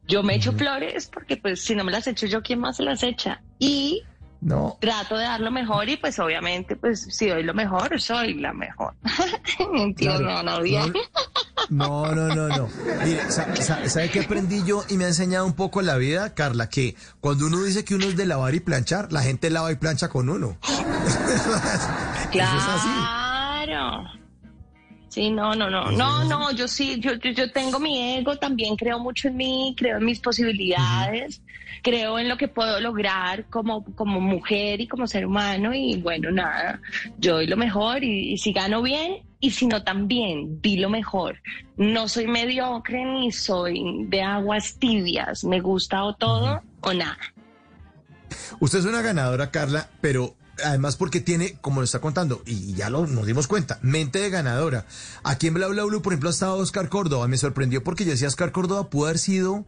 Yo 0.08 0.22
me 0.24 0.36
echo 0.36 0.52
flores 0.54 1.08
porque 1.12 1.38
pues 1.38 1.64
si 1.64 1.76
no 1.76 1.84
me 1.84 1.92
las 1.92 2.06
echo 2.08 2.26
yo, 2.28 2.42
¿quién 2.44 2.60
más 2.60 2.78
se 2.78 2.84
las 2.84 3.02
echa? 3.04 3.42
Y 3.60 4.04
No. 4.42 4.78
Trato 4.80 5.18
de 5.18 5.24
dar 5.24 5.40
lo 5.42 5.50
mejor 5.50 5.90
y 5.90 5.98
pues 5.98 6.20
obviamente 6.20 6.76
pues 6.76 7.08
si 7.10 7.28
doy 7.30 7.42
lo 7.44 7.54
mejor, 7.56 8.00
soy 8.00 8.36
la 8.36 8.54
mejor. 8.54 8.94
Claro. 9.98 10.26
no, 10.26 10.44
no, 10.44 10.62
bien. 10.62 10.94
No, 11.70 12.14
no, 12.14 12.28
no, 12.36 12.48
no. 12.50 12.68
Mire, 13.04 13.32
sa- 13.32 13.56
sa- 13.56 13.90
¿sabe 13.90 14.10
qué 14.12 14.20
aprendí 14.20 14.64
yo 14.64 14.84
y 14.90 14.98
me 14.98 15.06
ha 15.06 15.08
enseñado 15.08 15.46
un 15.48 15.54
poco 15.54 15.82
la 15.82 15.96
vida, 15.98 16.36
Carla? 16.36 16.70
Que 16.70 16.96
cuando 17.22 17.48
uno 17.48 17.64
dice 17.64 17.84
que 17.84 17.96
uno 17.96 18.06
es 18.06 18.16
de 18.16 18.26
lavar 18.28 18.54
y 18.54 18.60
planchar, 18.60 19.12
la 19.12 19.22
gente 19.24 19.50
lava 19.50 19.72
y 19.72 19.76
plancha 19.78 20.10
con 20.10 20.30
uno. 20.30 20.58
Eso 20.64 21.48
es 22.32 22.68
así. 22.68 22.90
Claro. 23.66 24.04
Sí, 25.16 25.30
no, 25.30 25.56
no, 25.56 25.70
no, 25.70 25.92
no, 25.92 26.26
no, 26.26 26.52
yo 26.52 26.68
sí, 26.68 27.00
yo, 27.00 27.14
yo, 27.14 27.32
yo 27.32 27.50
tengo 27.50 27.80
mi 27.80 28.18
ego, 28.18 28.36
también 28.36 28.76
creo 28.76 29.00
mucho 29.00 29.30
en 29.30 29.38
mí, 29.38 29.74
creo 29.78 29.96
en 29.96 30.04
mis 30.04 30.20
posibilidades, 30.20 31.42
creo 31.82 32.20
en 32.20 32.28
lo 32.28 32.36
que 32.36 32.50
puedo 32.50 32.82
lograr 32.82 33.46
como, 33.46 33.86
como 33.96 34.20
mujer 34.20 34.82
y 34.82 34.90
como 34.90 35.08
ser 35.08 35.26
humano 35.26 35.74
y 35.74 35.96
bueno, 36.02 36.32
nada, 36.32 36.82
yo 37.18 37.36
doy 37.36 37.48
lo 37.48 37.56
mejor 37.56 38.04
y, 38.04 38.34
y 38.34 38.38
si 38.38 38.52
gano 38.52 38.82
bien 38.82 39.22
y 39.40 39.52
si 39.52 39.68
no 39.68 39.84
también, 39.84 40.60
di 40.62 40.76
lo 40.76 40.90
mejor. 40.90 41.42
No 41.78 42.10
soy 42.10 42.28
mediocre 42.28 43.06
ni 43.06 43.32
soy 43.32 44.06
de 44.10 44.22
aguas 44.22 44.76
tibias, 44.80 45.46
me 45.46 45.62
gusta 45.62 46.04
o 46.04 46.14
todo 46.14 46.62
o 46.82 46.94
nada. 46.94 47.18
Usted 48.60 48.80
es 48.80 48.86
una 48.86 49.02
ganadora, 49.02 49.50
Carla, 49.50 49.88
pero 50.02 50.36
además 50.64 50.96
porque 50.96 51.22
tiene, 51.22 51.58
como 51.62 51.82
lo 51.82 51.86
está 51.86 52.00
contando, 52.00 52.42
y 52.46 52.74
ya 52.74 52.90
lo, 52.90 53.08
nos 53.08 53.26
dimos 53.26 53.48
cuenta, 53.48 53.80
mente 53.82 54.20
de 54.20 54.30
ganadora. 54.30 54.86
Aquí 55.24 55.48
en 55.48 55.56
Bla 55.56 55.68
Bla 55.68 55.84
Blue, 55.84 56.02
por 56.02 56.14
ejemplo, 56.14 56.30
ha 56.30 56.34
estado 56.34 56.58
Oscar 56.58 56.90
Córdoba. 56.90 57.28
Me 57.28 57.38
sorprendió 57.38 57.84
porque 57.84 58.06
yo 58.06 58.12
decía, 58.12 58.28
Oscar 58.28 58.52
Córdoba 58.52 58.90
pudo 58.90 59.06
haber 59.06 59.20
sido 59.20 59.66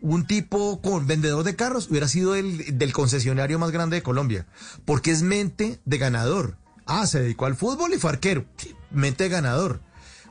un 0.00 0.26
tipo 0.26 0.80
con 0.80 1.06
vendedor 1.06 1.44
de 1.44 1.56
carros, 1.56 1.90
hubiera 1.90 2.08
sido 2.08 2.34
el 2.34 2.78
del 2.78 2.92
concesionario 2.92 3.58
más 3.58 3.70
grande 3.70 3.96
de 3.96 4.02
Colombia, 4.02 4.46
porque 4.84 5.10
es 5.10 5.22
mente 5.22 5.80
de 5.84 5.98
ganador. 5.98 6.56
Ah, 6.86 7.06
se 7.06 7.20
dedicó 7.20 7.46
al 7.46 7.56
fútbol 7.56 7.92
y 7.92 7.98
fue 7.98 8.10
arquero. 8.10 8.46
Mente 8.90 9.24
de 9.24 9.30
ganador. 9.30 9.80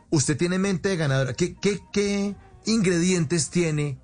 Usted 0.10 0.36
tiene 0.36 0.60
mente 0.60 0.90
de 0.90 0.98
ganadora. 0.98 1.34
¿Qué, 1.34 1.56
qué, 1.56 1.80
qué 1.94 2.36
ingredientes 2.66 3.50
tiene 3.50 3.98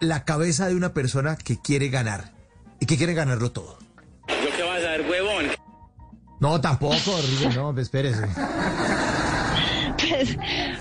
la 0.00 0.24
cabeza 0.24 0.66
de 0.66 0.74
una 0.74 0.92
persona 0.92 1.36
que 1.36 1.60
quiere 1.60 1.88
ganar 1.88 2.34
y 2.80 2.86
que 2.86 2.96
quiere 2.96 3.14
ganarlo 3.14 3.52
todo? 3.52 3.83
No, 6.40 6.60
tampoco, 6.60 6.94
Rodrigo, 6.96 7.50
no, 7.54 7.72
pues 7.72 7.86
espérese. 7.86 8.26
Pues, 9.96 10.38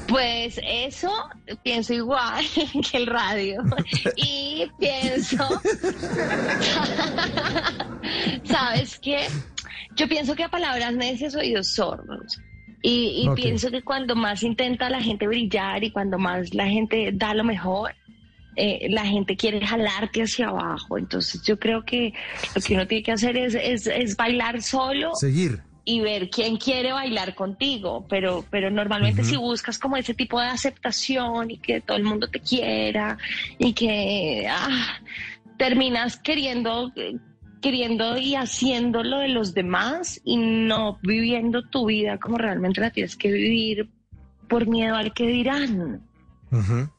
pues 0.07 0.59
eso 0.63 1.11
pienso 1.63 1.93
igual 1.93 2.43
que 2.91 2.97
el 2.97 3.07
radio 3.07 3.63
y 4.15 4.69
pienso, 4.79 5.47
¿sabes 8.43 8.99
qué? 8.99 9.27
Yo 9.95 10.07
pienso 10.07 10.35
que 10.35 10.43
a 10.43 10.49
palabras 10.49 10.93
necias 10.93 11.35
oídos 11.35 11.73
sordos. 11.73 12.41
Y, 12.81 13.25
y 13.25 13.29
pienso 13.35 13.71
que 13.71 13.81
cuando 13.81 14.13
más 14.13 14.43
intenta 14.43 14.89
la 14.89 15.01
gente 15.01 15.25
brillar 15.25 15.85
y 15.85 15.91
cuando 15.91 16.19
más 16.19 16.53
la 16.53 16.67
gente 16.67 17.11
da 17.13 17.33
lo 17.33 17.45
mejor, 17.45 17.95
eh, 18.55 18.87
la 18.89 19.05
gente 19.05 19.35
quiere 19.35 19.65
jalarte 19.65 20.21
hacia 20.21 20.49
abajo. 20.49 20.97
Entonces 20.97 21.41
yo 21.43 21.57
creo 21.59 21.83
que 21.83 22.13
lo 22.55 22.61
que 22.61 22.73
uno 22.73 22.87
tiene 22.87 23.03
que 23.03 23.11
hacer 23.11 23.37
es, 23.37 23.55
es, 23.55 23.87
es 23.87 24.15
bailar 24.15 24.61
solo 24.61 25.15
Seguir. 25.15 25.61
y 25.85 26.01
ver 26.01 26.29
quién 26.29 26.57
quiere 26.57 26.91
bailar 26.91 27.35
contigo, 27.35 28.05
pero, 28.09 28.45
pero 28.49 28.69
normalmente 28.69 29.23
si 29.23 29.35
buscas 29.37 29.79
como 29.79 29.97
ese 29.97 30.13
tipo 30.13 30.39
de 30.39 30.47
aceptación 30.47 31.51
y 31.51 31.57
que 31.57 31.81
todo 31.81 31.97
el 31.97 32.03
mundo 32.03 32.27
te 32.27 32.39
quiera 32.39 33.17
y 33.57 33.73
que 33.73 34.47
ah, 34.49 34.99
terminas 35.57 36.17
queriendo, 36.17 36.91
queriendo 37.61 38.17
y 38.17 38.35
haciendo 38.35 39.03
lo 39.03 39.19
de 39.19 39.29
los 39.29 39.53
demás 39.53 40.21
y 40.23 40.37
no 40.37 40.99
viviendo 41.01 41.63
tu 41.63 41.87
vida 41.87 42.17
como 42.19 42.37
realmente 42.37 42.81
la 42.81 42.91
tienes 42.91 43.15
que 43.15 43.31
vivir 43.31 43.89
por 44.47 44.67
miedo 44.67 44.95
al 44.95 45.13
que 45.13 45.25
dirán. 45.25 46.01
Ujú. 46.51 46.89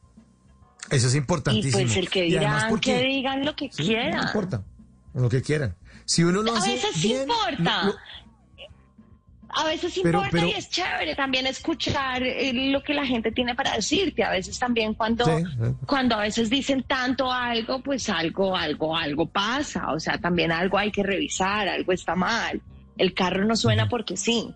Eso 0.91 1.07
es 1.07 1.15
Y 1.15 1.17
importantísimo. 1.17 1.73
pues 1.83 1.97
el 1.97 2.09
que 2.09 2.25
Y 2.27 2.31
dirán, 2.31 2.79
que 2.79 2.99
digan 3.03 3.45
lo 3.45 3.55
que 3.55 3.71
Sí, 3.71 3.83
quieran. 3.83 4.17
No 4.17 4.23
importa. 4.23 4.63
Lo 5.13 5.29
que 5.29 5.41
quieran. 5.41 5.75
Si 6.05 6.23
uno 6.23 6.41
lo 6.43 6.53
A 6.53 6.57
hace 6.59 6.73
veces 6.73 6.89
sí 6.95 7.07
bien, 7.09 7.21
importa. 7.21 7.83
lo- 7.85 7.95
A 9.57 9.63
veces 9.67 9.93
Pero- 10.03 10.17
importa 10.19 10.29
pero- 10.31 10.47
y 10.47 10.51
es 10.51 10.69
chévere 10.69 11.15
también 11.15 11.47
escuchar 11.47 12.21
eh, 12.23 12.51
lo 12.53 12.83
que 12.83 12.93
la 12.93 13.05
gente 13.05 13.31
tiene 13.31 13.55
para 13.55 13.73
decirte. 13.75 14.21
A 14.23 14.31
veces 14.31 14.59
también 14.59 14.93
cuando, 14.95 15.23
Sí, 15.25 15.43
cuando 15.85 16.15
a 16.15 16.21
veces 16.23 16.49
dicen 16.49 16.83
tanto 16.83 17.31
algo, 17.31 17.81
pues 17.81 18.09
algo, 18.09 18.53
algo, 18.57 18.97
algo 18.97 19.25
pasa. 19.27 19.93
O 19.93 19.99
sea, 19.99 20.17
también 20.17 20.51
algo 20.51 20.77
hay 20.77 20.91
que 20.91 21.03
revisar, 21.03 21.69
algo 21.69 21.93
está 21.93 22.15
mal. 22.15 22.61
El 22.97 23.13
carro 23.13 23.45
no 23.45 23.55
suena 23.55 23.87
porque 23.87 24.17
sí. 24.17 24.53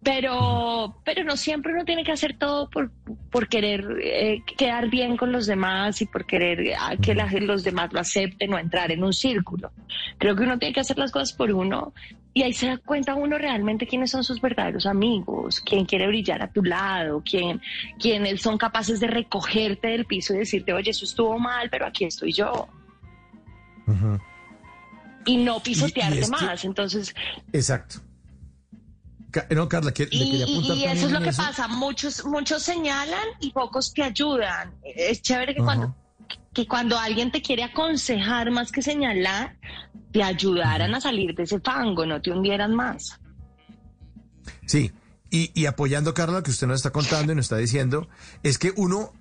Pero, 0.00 0.96
pero 1.04 1.24
no 1.24 1.36
siempre 1.36 1.72
uno 1.72 1.84
tiene 1.84 2.04
que 2.04 2.12
hacer 2.12 2.38
todo 2.38 2.70
por, 2.70 2.90
por 3.30 3.48
querer 3.48 3.84
eh, 4.00 4.42
quedar 4.56 4.88
bien 4.88 5.16
con 5.16 5.32
los 5.32 5.46
demás 5.46 6.00
y 6.00 6.06
por 6.06 6.24
querer 6.24 6.72
ah, 6.78 6.94
que 6.96 7.14
la- 7.16 7.26
los 7.40 7.64
demás 7.64 7.92
lo 7.92 7.98
acepten 8.00 8.54
o 8.54 8.58
entrar 8.58 8.92
en 8.92 9.02
un 9.02 9.12
círculo. 9.12 9.72
Creo 10.18 10.36
que 10.36 10.44
uno 10.44 10.56
tiene 10.58 10.72
que 10.72 10.80
hacer 10.80 10.98
las 10.98 11.10
cosas 11.10 11.32
por 11.32 11.50
uno 11.52 11.92
y 12.32 12.42
ahí 12.44 12.52
se 12.52 12.68
da 12.68 12.78
cuenta 12.78 13.16
uno 13.16 13.38
realmente 13.38 13.88
quiénes 13.88 14.12
son 14.12 14.22
sus 14.22 14.40
verdaderos 14.40 14.86
amigos, 14.86 15.60
quién 15.60 15.84
quiere 15.84 16.06
brillar 16.06 16.42
a 16.42 16.52
tu 16.52 16.62
lado, 16.62 17.20
quién, 17.28 17.60
quiénes 17.98 18.40
son 18.40 18.56
capaces 18.56 19.00
de 19.00 19.08
recogerte 19.08 19.88
del 19.88 20.04
piso 20.04 20.32
y 20.32 20.38
decirte, 20.38 20.72
oye, 20.72 20.92
eso 20.92 21.04
estuvo 21.06 21.36
mal, 21.40 21.68
pero 21.70 21.86
aquí 21.86 22.04
estoy 22.04 22.32
yo. 22.32 22.68
Y 25.26 25.36
no 25.38 25.60
pisotearte 25.60 26.28
más. 26.28 26.64
Entonces, 26.64 27.14
Exacto. 27.52 27.96
No, 29.50 29.68
Carla, 29.68 29.92
que, 29.92 30.06
le 30.06 30.16
Y, 30.16 30.30
quería 30.30 30.46
y- 30.46 30.52
apuntar 30.54 30.76
y 30.76 30.84
eso 30.84 31.06
es 31.06 31.12
lo 31.12 31.20
que 31.20 31.32
pasa, 31.32 31.68
muchos, 31.68 32.24
muchos 32.24 32.62
señalan 32.62 33.26
y 33.40 33.50
pocos 33.52 33.92
te 33.92 34.02
ayudan. 34.02 34.72
Es 34.82 35.20
chévere 35.20 35.54
que 35.54 35.62
cuando, 35.62 35.94
que 36.54 36.66
cuando 36.66 36.98
alguien 36.98 37.30
te 37.30 37.42
quiere 37.42 37.62
aconsejar 37.64 38.50
más 38.50 38.72
que 38.72 38.80
señalar, 38.82 39.56
te 40.12 40.22
ayudaran 40.22 40.94
a 40.94 41.00
salir 41.00 41.34
de 41.34 41.42
ese 41.42 41.60
fango, 41.60 42.06
no 42.06 42.22
te 42.22 42.30
hundieran 42.30 42.74
más. 42.74 43.20
Sí, 44.66 44.92
y, 45.30 45.50
y 45.60 45.66
apoyando, 45.66 46.14
Carla, 46.14 46.38
lo 46.38 46.42
que 46.42 46.50
usted 46.50 46.66
nos 46.66 46.76
está 46.76 46.90
contando 46.90 47.32
y 47.32 47.36
nos 47.36 47.44
está 47.46 47.56
diciendo, 47.58 48.08
es 48.42 48.58
que 48.58 48.72
uno, 48.76 49.12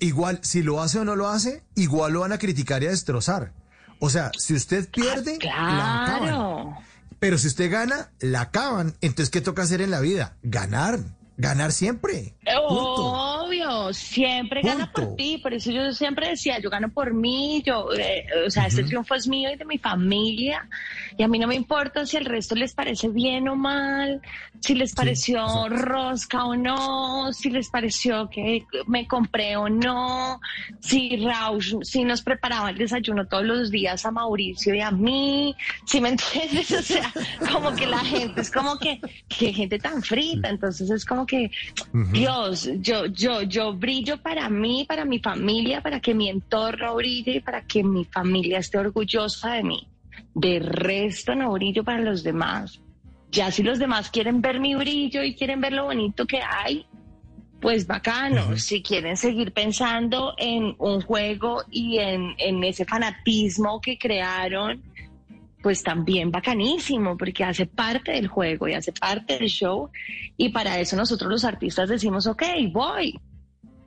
igual, 0.00 0.40
si 0.42 0.62
lo 0.64 0.80
hace 0.82 0.98
o 0.98 1.04
no 1.04 1.14
lo 1.14 1.28
hace, 1.28 1.62
igual 1.76 2.12
lo 2.12 2.20
van 2.20 2.32
a 2.32 2.38
criticar 2.38 2.82
y 2.82 2.86
a 2.86 2.90
destrozar. 2.90 3.52
O 4.00 4.10
sea, 4.10 4.32
si 4.36 4.54
usted 4.54 4.90
pierde, 4.90 5.38
la 5.42 6.02
acaban. 6.02 6.74
Pero 7.24 7.38
si 7.38 7.46
usted 7.46 7.70
gana, 7.70 8.10
la 8.20 8.42
acaban. 8.42 8.98
Entonces, 9.00 9.30
¿qué 9.30 9.40
toca 9.40 9.62
hacer 9.62 9.80
en 9.80 9.90
la 9.90 10.00
vida? 10.00 10.36
Ganar. 10.42 11.00
Ganar 11.38 11.72
siempre. 11.72 12.36
Punto. 12.68 13.33
Siempre 13.92 14.62
gana 14.62 14.90
por 14.90 15.16
ti, 15.16 15.38
por 15.38 15.54
eso 15.54 15.70
yo 15.70 15.92
siempre 15.92 16.28
decía, 16.28 16.58
yo 16.58 16.70
gano 16.70 16.90
por 16.90 17.14
mí, 17.14 17.62
yo, 17.64 17.88
eh, 17.94 18.26
o 18.46 18.50
sea, 18.50 18.66
este 18.66 18.84
triunfo 18.84 19.14
es 19.14 19.26
mío 19.26 19.50
y 19.52 19.56
de 19.56 19.64
mi 19.64 19.78
familia, 19.78 20.68
y 21.16 21.22
a 21.22 21.28
mí 21.28 21.38
no 21.38 21.46
me 21.46 21.54
importa 21.54 22.06
si 22.06 22.16
al 22.16 22.24
resto 22.24 22.54
les 22.54 22.74
parece 22.74 23.08
bien 23.08 23.48
o 23.48 23.56
mal, 23.56 24.20
si 24.60 24.74
les 24.74 24.94
pareció 24.94 25.68
rosca 25.68 26.44
o 26.44 26.56
no, 26.56 27.32
si 27.32 27.50
les 27.50 27.68
pareció 27.68 28.28
que 28.30 28.64
me 28.86 29.06
compré 29.06 29.56
o 29.56 29.68
no, 29.68 30.40
si 30.80 31.16
Rausch, 31.16 31.74
si 31.82 32.04
nos 32.04 32.22
preparaba 32.22 32.70
el 32.70 32.78
desayuno 32.78 33.26
todos 33.26 33.44
los 33.44 33.70
días 33.70 34.04
a 34.06 34.10
Mauricio 34.10 34.74
y 34.74 34.80
a 34.80 34.90
mí, 34.90 35.54
si 35.86 36.00
me 36.00 36.10
entiendes, 36.10 36.70
o 36.78 36.82
sea, 36.82 37.12
como 37.52 37.74
que 37.74 37.86
la 37.86 38.00
gente 38.00 38.40
es 38.40 38.50
como 38.50 38.78
que, 38.78 39.00
que 39.28 39.52
gente 39.52 39.78
tan 39.78 40.02
frita, 40.02 40.48
entonces 40.48 40.90
es 40.90 41.04
como 41.04 41.26
que, 41.26 41.50
Dios, 41.92 42.70
yo, 42.80 43.06
yo, 43.06 43.42
yo 43.42 43.63
brillo 43.72 44.20
para 44.20 44.48
mí, 44.48 44.84
para 44.86 45.04
mi 45.04 45.18
familia, 45.18 45.80
para 45.80 46.00
que 46.00 46.14
mi 46.14 46.28
entorno 46.28 46.94
brille 46.94 47.36
y 47.36 47.40
para 47.40 47.66
que 47.66 47.82
mi 47.82 48.04
familia 48.04 48.58
esté 48.58 48.78
orgullosa 48.78 49.54
de 49.54 49.62
mí. 49.62 49.88
De 50.34 50.58
resto 50.58 51.34
no 51.34 51.52
brillo 51.52 51.84
para 51.84 52.00
los 52.00 52.22
demás. 52.22 52.80
Ya 53.30 53.50
si 53.50 53.62
los 53.62 53.78
demás 53.78 54.10
quieren 54.10 54.40
ver 54.40 54.60
mi 54.60 54.74
brillo 54.74 55.22
y 55.22 55.34
quieren 55.34 55.60
ver 55.60 55.72
lo 55.72 55.84
bonito 55.84 56.26
que 56.26 56.40
hay, 56.40 56.86
pues 57.60 57.86
bacano. 57.86 58.56
Si 58.58 58.82
quieren 58.82 59.16
seguir 59.16 59.52
pensando 59.52 60.34
en 60.36 60.74
un 60.78 61.00
juego 61.00 61.62
y 61.70 61.98
en, 61.98 62.34
en 62.38 62.62
ese 62.62 62.84
fanatismo 62.84 63.80
que 63.80 63.96
crearon, 63.98 64.82
pues 65.64 65.82
también 65.82 66.30
bacanísimo, 66.30 67.16
porque 67.16 67.42
hace 67.42 67.64
parte 67.64 68.12
del 68.12 68.28
juego 68.28 68.68
y 68.68 68.74
hace 68.74 68.92
parte 68.92 69.38
del 69.38 69.48
show. 69.48 69.88
Y 70.36 70.50
para 70.50 70.78
eso 70.78 70.94
nosotros 70.94 71.30
los 71.30 71.42
artistas 71.42 71.88
decimos, 71.88 72.26
ok, 72.26 72.42
voy. 72.70 73.18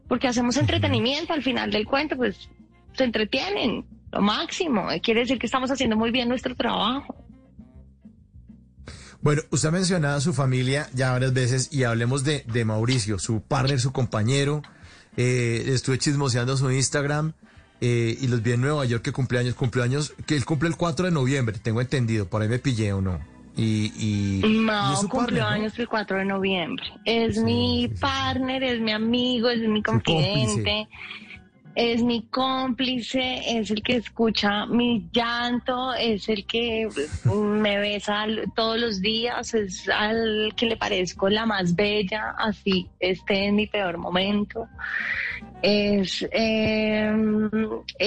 Porque 0.07 0.27
hacemos 0.27 0.57
entretenimiento 0.57 1.33
al 1.33 1.43
final 1.43 1.71
del 1.71 1.85
cuento, 1.85 2.15
pues 2.15 2.49
se 2.93 3.03
entretienen, 3.03 3.85
lo 4.11 4.21
máximo. 4.21 4.87
Quiere 5.03 5.21
decir 5.21 5.37
que 5.37 5.45
estamos 5.45 5.69
haciendo 5.71 5.95
muy 5.97 6.11
bien 6.11 6.29
nuestro 6.29 6.55
trabajo. 6.55 7.15
Bueno, 9.21 9.41
usted 9.49 9.69
ha 9.69 9.71
mencionado 9.71 10.17
a 10.17 10.21
su 10.21 10.33
familia 10.33 10.89
ya 10.93 11.11
varias 11.11 11.33
veces 11.33 11.69
y 11.73 11.83
hablemos 11.83 12.23
de, 12.23 12.43
de 12.47 12.65
Mauricio, 12.65 13.19
su 13.19 13.41
partner, 13.41 13.79
su 13.79 13.91
compañero. 13.91 14.61
Eh, 15.17 15.63
estuve 15.67 15.97
chismoseando 15.97 16.55
su 16.55 16.71
Instagram. 16.71 17.33
eh, 17.81 18.17
y 18.19 18.27
los 18.27 18.41
vi 18.41 18.53
en 18.53 18.61
Nueva 18.61 18.85
York 18.85 19.03
que 19.03 19.11
cumpleaños, 19.11 19.53
cumpleaños, 19.55 20.13
que 20.25 20.35
él 20.35 20.45
cumple 20.45 20.69
el 20.69 20.75
4 20.75 21.05
de 21.05 21.11
noviembre, 21.11 21.59
tengo 21.61 21.79
entendido, 21.81 22.27
por 22.27 22.41
ahí 22.41 22.47
me 22.47 22.57
pillé 22.59 22.93
o 22.93 23.01
no. 23.01 23.19
Y, 23.57 23.91
y, 23.97 24.41
cumplió 24.41 25.07
partner, 25.07 25.41
¿no? 25.41 25.47
años 25.47 25.79
el 25.79 25.87
4 25.87 26.17
de 26.19 26.25
noviembre. 26.25 26.85
Es 27.05 27.35
Sí, 27.35 27.41
mi 27.43 27.87
sí, 27.87 27.95
sí. 27.95 28.01
partner, 28.01 28.63
es 28.63 28.79
mi 28.79 28.91
amigo, 28.91 29.49
es 29.49 29.59
mi 29.67 29.81
confidente, 29.81 30.87
es 31.73 32.03
mi 32.03 32.23
cómplice, 32.27 33.41
es 33.47 33.69
el 33.71 33.81
que 33.83 33.97
escucha 33.97 34.65
mi 34.67 35.07
llanto, 35.11 35.93
es 35.93 36.27
el 36.29 36.45
que 36.45 36.87
me 37.25 37.77
besa 37.79 38.25
todos 38.55 38.79
los 38.79 39.01
días, 39.01 39.53
es 39.53 39.87
al 39.89 40.53
que 40.55 40.67
le 40.67 40.77
parezco 40.77 41.29
la 41.29 41.45
más 41.45 41.75
bella, 41.75 42.35
así 42.37 42.87
esté 42.99 43.45
en 43.45 43.55
mi 43.55 43.67
peor 43.67 43.97
momento. 43.97 44.67
Es 45.61 46.27
eh, 46.31 47.11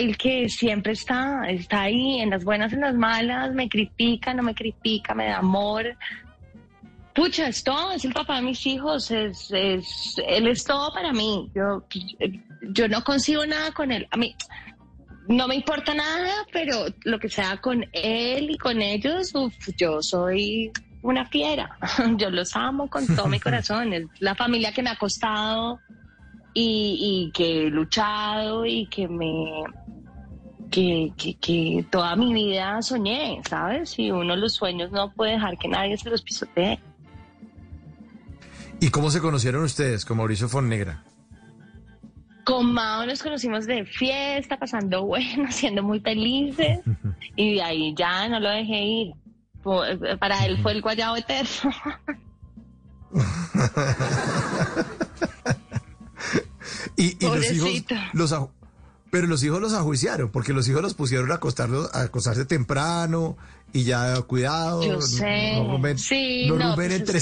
el 0.01 0.17
que 0.17 0.49
siempre 0.49 0.93
está, 0.93 1.49
está 1.51 1.83
ahí, 1.83 2.21
en 2.21 2.31
las 2.31 2.43
buenas, 2.43 2.73
en 2.73 2.81
las 2.81 2.95
malas, 2.95 3.53
me 3.53 3.69
critica, 3.69 4.33
no 4.33 4.43
me 4.43 4.55
critica, 4.55 5.15
me 5.15 5.27
da 5.27 5.39
amor. 5.39 5.95
Pucha, 7.15 7.49
es 7.49 7.63
todo, 7.63 7.93
es 7.93 8.05
el 8.07 8.15
papá 8.15 8.37
de 8.37 8.43
mis 8.43 8.67
hijos, 8.67 9.11
es, 9.11 9.51
es, 9.53 10.15
él 10.27 10.47
es 10.47 10.65
todo 10.65 10.91
para 10.95 11.13
mí. 11.13 11.51
Yo, 11.55 11.85
yo 12.63 12.89
no 12.89 13.05
consigo 13.05 13.45
nada 13.45 13.73
con 13.73 13.93
él. 13.93 14.07
A 14.11 14.17
mí 14.17 14.35
no 15.29 15.47
me 15.47 15.57
importa 15.57 15.93
nada, 15.93 16.47
pero 16.51 16.87
lo 17.05 17.19
que 17.19 17.29
sea 17.29 17.59
con 17.59 17.85
él 17.93 18.51
y 18.51 18.57
con 18.57 18.81
ellos, 18.81 19.35
uf, 19.35 19.55
yo 19.77 20.01
soy 20.01 20.73
una 21.03 21.27
fiera. 21.27 21.79
Yo 22.17 22.31
los 22.31 22.55
amo 22.57 22.89
con 22.89 23.07
todo 23.07 23.27
mi 23.27 23.41
corazón. 23.49 23.93
Es 23.93 24.05
la 24.19 24.35
familia 24.35 24.73
que 24.73 24.83
me 24.83 24.91
ha 24.91 24.97
costado 24.97 25.81
y, 26.55 27.27
y 27.29 27.33
que 27.33 27.67
he 27.67 27.71
luchado 27.71 28.67
y 28.67 28.87
que 28.87 29.07
me 29.09 29.65
que, 30.71 31.13
que, 31.17 31.35
que 31.35 31.85
toda 31.91 32.15
mi 32.17 32.33
vida 32.33 32.81
soñé, 32.83 33.41
¿sabes? 33.49 33.99
Y 33.99 34.11
uno 34.13 34.37
los 34.37 34.55
sueños 34.55 34.93
no 34.93 35.11
puede 35.13 35.33
dejar 35.33 35.59
que 35.59 35.67
nadie 35.69 35.97
se 35.99 36.09
los 36.11 36.23
pisotee. 36.23 36.79
¿Y 38.81 38.89
cómo 38.91 39.11
se 39.11 39.21
conocieron 39.21 39.65
ustedes 39.65 40.05
con 40.05 40.17
Mauricio 40.19 40.49
Fonnegra? 40.49 41.03
Con 42.45 42.73
Mao 42.73 43.05
nos 43.05 43.23
conocimos 43.23 43.67
de 43.67 43.85
fiesta, 43.85 44.59
pasando 44.59 45.05
bueno, 45.05 45.47
siendo 45.51 45.83
muy 45.83 46.01
felices. 46.01 46.81
Y 47.37 47.55
de 47.57 47.63
ahí 47.63 47.95
ya 47.97 48.29
no 48.29 48.41
lo 48.41 48.49
dejé 48.51 48.85
ir. 48.85 49.13
Fue- 49.63 50.17
Para 50.19 50.47
él 50.47 50.57
fue 50.63 50.73
el 50.73 50.81
guayabo 50.83 51.17
eterno. 51.17 51.71
Y, 57.01 57.17
y 57.19 57.29
los 57.29 57.51
hijos, 57.53 57.71
los 58.13 58.35
pero 59.11 59.27
los 59.27 59.43
hijos 59.43 59.61
los 59.61 59.73
ajuiciaron, 59.75 60.31
porque 60.31 60.53
los 60.53 60.69
hijos 60.69 60.83
los 60.83 60.95
pusieron 60.95 61.33
a, 61.33 61.35
acostarlos, 61.37 61.93
a 61.95 62.03
acostarse 62.03 62.45
temprano 62.45 63.37
y 63.73 63.83
ya 63.85 64.21
cuidado. 64.23 64.85
Yo 64.85 64.93
no- 64.95 65.01
sé. 65.03 65.55
No, 65.57 65.73
rumben, 65.73 65.99
sí, 65.99 66.47
no 66.49 66.57
no, 66.57 66.75
pues 66.77 66.93
entre 66.93 67.21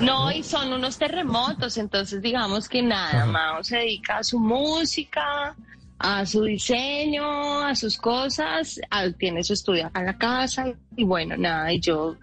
no, 0.00 0.30
y 0.32 0.42
son 0.42 0.72
unos 0.72 0.96
terremotos, 0.96 1.76
entonces 1.76 2.22
digamos 2.22 2.68
que 2.68 2.82
nada. 2.82 3.26
Mao 3.26 3.62
se 3.64 3.78
dedica 3.78 4.18
a 4.18 4.24
su 4.24 4.38
música, 4.38 5.54
a 5.98 6.24
su 6.24 6.44
diseño, 6.44 7.60
a 7.64 7.74
sus 7.74 7.98
cosas, 7.98 8.80
a- 8.90 9.10
tiene 9.10 9.42
su 9.42 9.52
estudio 9.54 9.86
acá 9.88 10.00
en 10.00 10.06
la 10.06 10.16
casa, 10.18 10.66
y 10.96 11.04
bueno, 11.04 11.36
nada, 11.36 11.72
y 11.72 11.80
yo, 11.80 12.16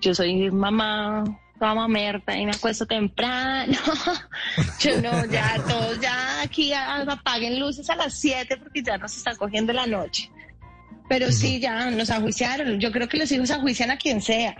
yo 0.00 0.14
soy 0.14 0.50
mamá, 0.50 1.22
toda 1.62 1.76
mamerta 1.76 2.36
y 2.36 2.44
me 2.44 2.50
acuesto 2.50 2.86
temprano. 2.86 3.72
Yo 4.80 5.00
no, 5.00 5.24
ya 5.26 5.62
todos 5.68 6.00
ya 6.00 6.42
aquí 6.42 6.72
a- 6.72 7.02
apaguen 7.02 7.60
luces 7.60 7.88
a 7.88 7.94
las 7.94 8.14
7 8.18 8.56
porque 8.56 8.82
ya 8.82 8.98
nos 8.98 9.16
está 9.16 9.36
cogiendo 9.36 9.72
la 9.72 9.86
noche. 9.86 10.28
Pero 11.08 11.30
sí, 11.30 11.60
ya 11.60 11.88
nos 11.92 12.10
ajuiciaron. 12.10 12.80
Yo 12.80 12.90
creo 12.90 13.08
que 13.08 13.16
los 13.16 13.30
hijos 13.30 13.52
ajuician 13.52 13.92
a 13.92 13.96
quien 13.96 14.20
sea. 14.20 14.56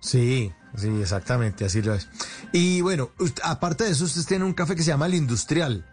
Sí, 0.00 0.52
sí, 0.76 0.88
exactamente, 1.00 1.64
así 1.64 1.82
lo 1.82 1.92
es. 1.94 2.08
Y 2.52 2.82
bueno, 2.82 3.10
aparte 3.42 3.82
de 3.82 3.90
eso, 3.90 4.04
ustedes 4.04 4.26
tienen 4.28 4.46
un 4.46 4.54
café 4.54 4.76
que 4.76 4.82
se 4.82 4.90
llama 4.92 5.06
El 5.06 5.14
Industrial. 5.14 5.84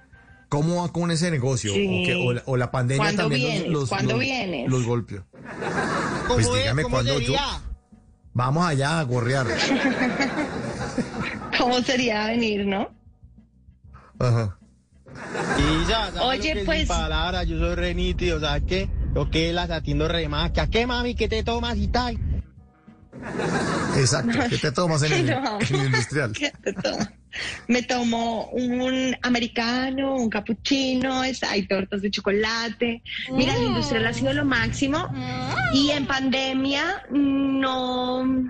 ¿Cómo 0.47 0.83
va 0.83 0.91
con 0.91 1.09
ese 1.09 1.31
negocio? 1.31 1.73
Sí. 1.73 2.05
¿O, 2.23 2.33
la, 2.33 2.43
o 2.45 2.55
la 2.55 2.69
pandemia 2.69 3.03
¿Cuándo 3.05 3.23
también 3.23 3.41
los- 3.41 3.51
vienes? 3.51 3.71
los, 3.71 3.89
¿Cuándo 3.89 4.11
los- 4.13 4.21
vienes? 4.21 4.69
los 4.69 4.83
golpeó? 4.85 5.25
¿Cómo 6.27 6.35
Pues 6.35 6.47
cuándo 6.87 7.19
yo-? 7.19 7.33
Vamos 8.33 8.65
allá 8.65 8.99
a 8.99 9.03
gorrear. 9.03 9.45
¿Cómo 11.57 11.79
sería 11.81 12.27
venir, 12.27 12.65
no? 12.65 12.89
Ajá. 14.19 14.57
Y 15.59 15.89
ya, 15.89 16.07
¿sabes 16.11 16.21
Oye, 16.21 16.49
lo 16.49 16.53
que 16.55 16.59
es 16.61 16.65
pues- 16.65 16.79
Sin 16.79 16.87
palabras, 16.87 17.47
yo 17.47 17.59
soy 17.59 17.75
re 17.75 17.93
nítido, 17.93 18.39
¿sabes 18.39 18.63
qué? 18.67 18.89
Lo 19.13 19.29
que 19.29 19.53
las 19.53 19.69
atiendo 19.69 20.07
re 20.07 20.27
más. 20.27 20.51
¿Que 20.51 20.61
a 20.61 20.67
qué, 20.67 20.87
mami? 20.87 21.13
¿Qué 21.15 21.27
te 21.27 21.43
tomas 21.43 21.77
y 21.77 21.87
tal? 21.87 22.17
Exacto. 23.97 24.39
¿Qué 24.49 24.57
te 24.57 24.71
tomas 24.71 25.03
en 25.03 25.13
el, 25.13 25.29
No. 25.29 25.59
en 25.61 25.75
el 25.75 25.85
industrial? 25.85 26.31
¿Qué 26.33 26.51
te 26.63 26.73
tomo? 26.73 26.97
Me 27.67 27.83
tomo 27.83 28.49
un 28.49 29.15
americano, 29.21 30.15
un 30.15 30.29
cappuccino, 30.29 31.21
hay 31.21 31.67
tortas 31.67 32.01
de 32.01 32.11
chocolate. 32.11 33.01
Mira, 33.31 33.55
el 33.55 33.63
industrial 33.63 34.05
ha 34.05 34.13
sido 34.13 34.33
lo 34.33 34.45
máximo 34.45 35.09
y 35.73 35.91
en 35.91 36.05
pandemia 36.05 37.03
no 37.11 38.49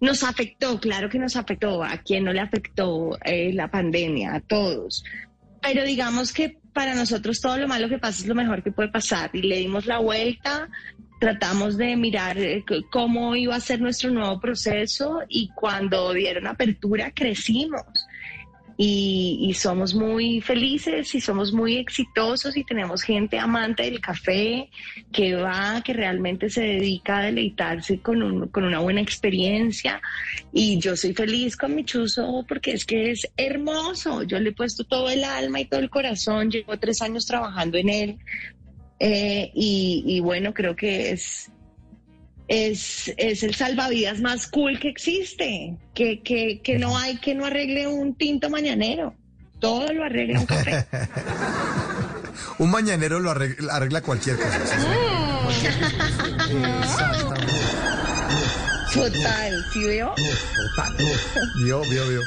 nos 0.00 0.22
afectó, 0.22 0.78
claro 0.80 1.08
que 1.08 1.18
nos 1.18 1.36
afectó. 1.36 1.82
¿A 1.82 1.98
quién 1.98 2.24
no 2.24 2.32
le 2.32 2.40
afectó 2.40 3.18
eh, 3.24 3.52
la 3.52 3.70
pandemia? 3.70 4.34
A 4.34 4.40
todos. 4.40 5.04
Pero 5.60 5.84
digamos 5.84 6.32
que 6.32 6.58
para 6.72 6.94
nosotros 6.94 7.40
todo 7.40 7.58
lo 7.58 7.66
malo 7.66 7.88
que 7.88 7.98
pasa 7.98 8.22
es 8.22 8.28
lo 8.28 8.34
mejor 8.36 8.62
que 8.62 8.70
puede 8.70 8.88
pasar 8.88 9.30
y 9.32 9.42
le 9.42 9.56
dimos 9.56 9.86
la 9.86 9.98
vuelta, 9.98 10.68
tratamos 11.18 11.76
de 11.76 11.96
mirar 11.96 12.38
eh, 12.38 12.64
cómo 12.90 13.34
iba 13.36 13.56
a 13.56 13.60
ser 13.60 13.80
nuestro 13.80 14.10
nuevo 14.10 14.38
proceso 14.40 15.20
y 15.28 15.48
cuando 15.54 16.12
dieron 16.12 16.46
apertura 16.46 17.10
crecimos. 17.12 17.82
Y, 18.80 19.40
y 19.42 19.54
somos 19.54 19.92
muy 19.92 20.40
felices 20.40 21.12
y 21.12 21.20
somos 21.20 21.52
muy 21.52 21.78
exitosos 21.78 22.56
y 22.56 22.62
tenemos 22.62 23.02
gente 23.02 23.36
amante 23.36 23.82
del 23.82 24.00
café 24.00 24.70
que 25.10 25.34
va, 25.34 25.82
que 25.84 25.92
realmente 25.94 26.48
se 26.48 26.60
dedica 26.60 27.18
a 27.18 27.22
deleitarse 27.24 27.98
con, 28.00 28.22
un- 28.22 28.46
con 28.46 28.62
una 28.62 28.78
buena 28.78 29.00
experiencia. 29.00 30.00
Y 30.52 30.78
yo 30.78 30.96
soy 30.96 31.12
feliz 31.12 31.56
con 31.56 31.74
mi 31.74 31.84
chuzo 31.84 32.44
porque 32.48 32.70
es 32.70 32.84
que 32.84 33.10
es 33.10 33.26
hermoso. 33.36 34.22
Yo 34.22 34.38
le 34.38 34.50
he 34.50 34.54
puesto 34.54 34.84
todo 34.84 35.10
el 35.10 35.24
alma 35.24 35.58
y 35.58 35.64
todo 35.64 35.80
el 35.80 35.90
corazón. 35.90 36.48
Llevo 36.48 36.78
tres 36.78 37.02
años 37.02 37.26
trabajando 37.26 37.78
en 37.78 37.88
él. 37.88 38.18
Eh, 39.00 39.50
y, 39.54 40.02
y 40.06 40.20
bueno, 40.20 40.54
creo 40.54 40.74
que 40.74 41.10
es, 41.10 41.50
es, 42.48 43.12
es 43.16 43.42
el 43.42 43.54
salvavidas 43.54 44.20
más 44.20 44.46
cool 44.46 44.78
que 44.78 44.88
existe. 44.88 45.76
Que, 45.94 46.20
que, 46.22 46.60
que 46.62 46.78
no 46.78 46.96
hay 46.96 47.18
que 47.18 47.34
no 47.34 47.44
arregle 47.46 47.86
un 47.86 48.14
tinto 48.14 48.50
mañanero. 48.50 49.14
Todo 49.60 49.92
lo 49.92 50.04
arregla 50.04 50.40
un 50.40 50.46
café. 50.46 50.86
Un 52.58 52.70
mañanero 52.70 53.20
lo 53.20 53.30
arregla, 53.30 53.74
arregla 53.74 54.00
cualquier 54.00 54.36
cosa. 54.36 54.58
¿sí? 54.66 54.86
Exactamente. 56.80 57.48
Total, 58.94 59.64
¿sí 59.72 59.84
veo? 59.84 60.14
Total. 60.76 60.96
Vio, 61.62 61.80
vio, 61.82 62.08
vio. 62.08 62.20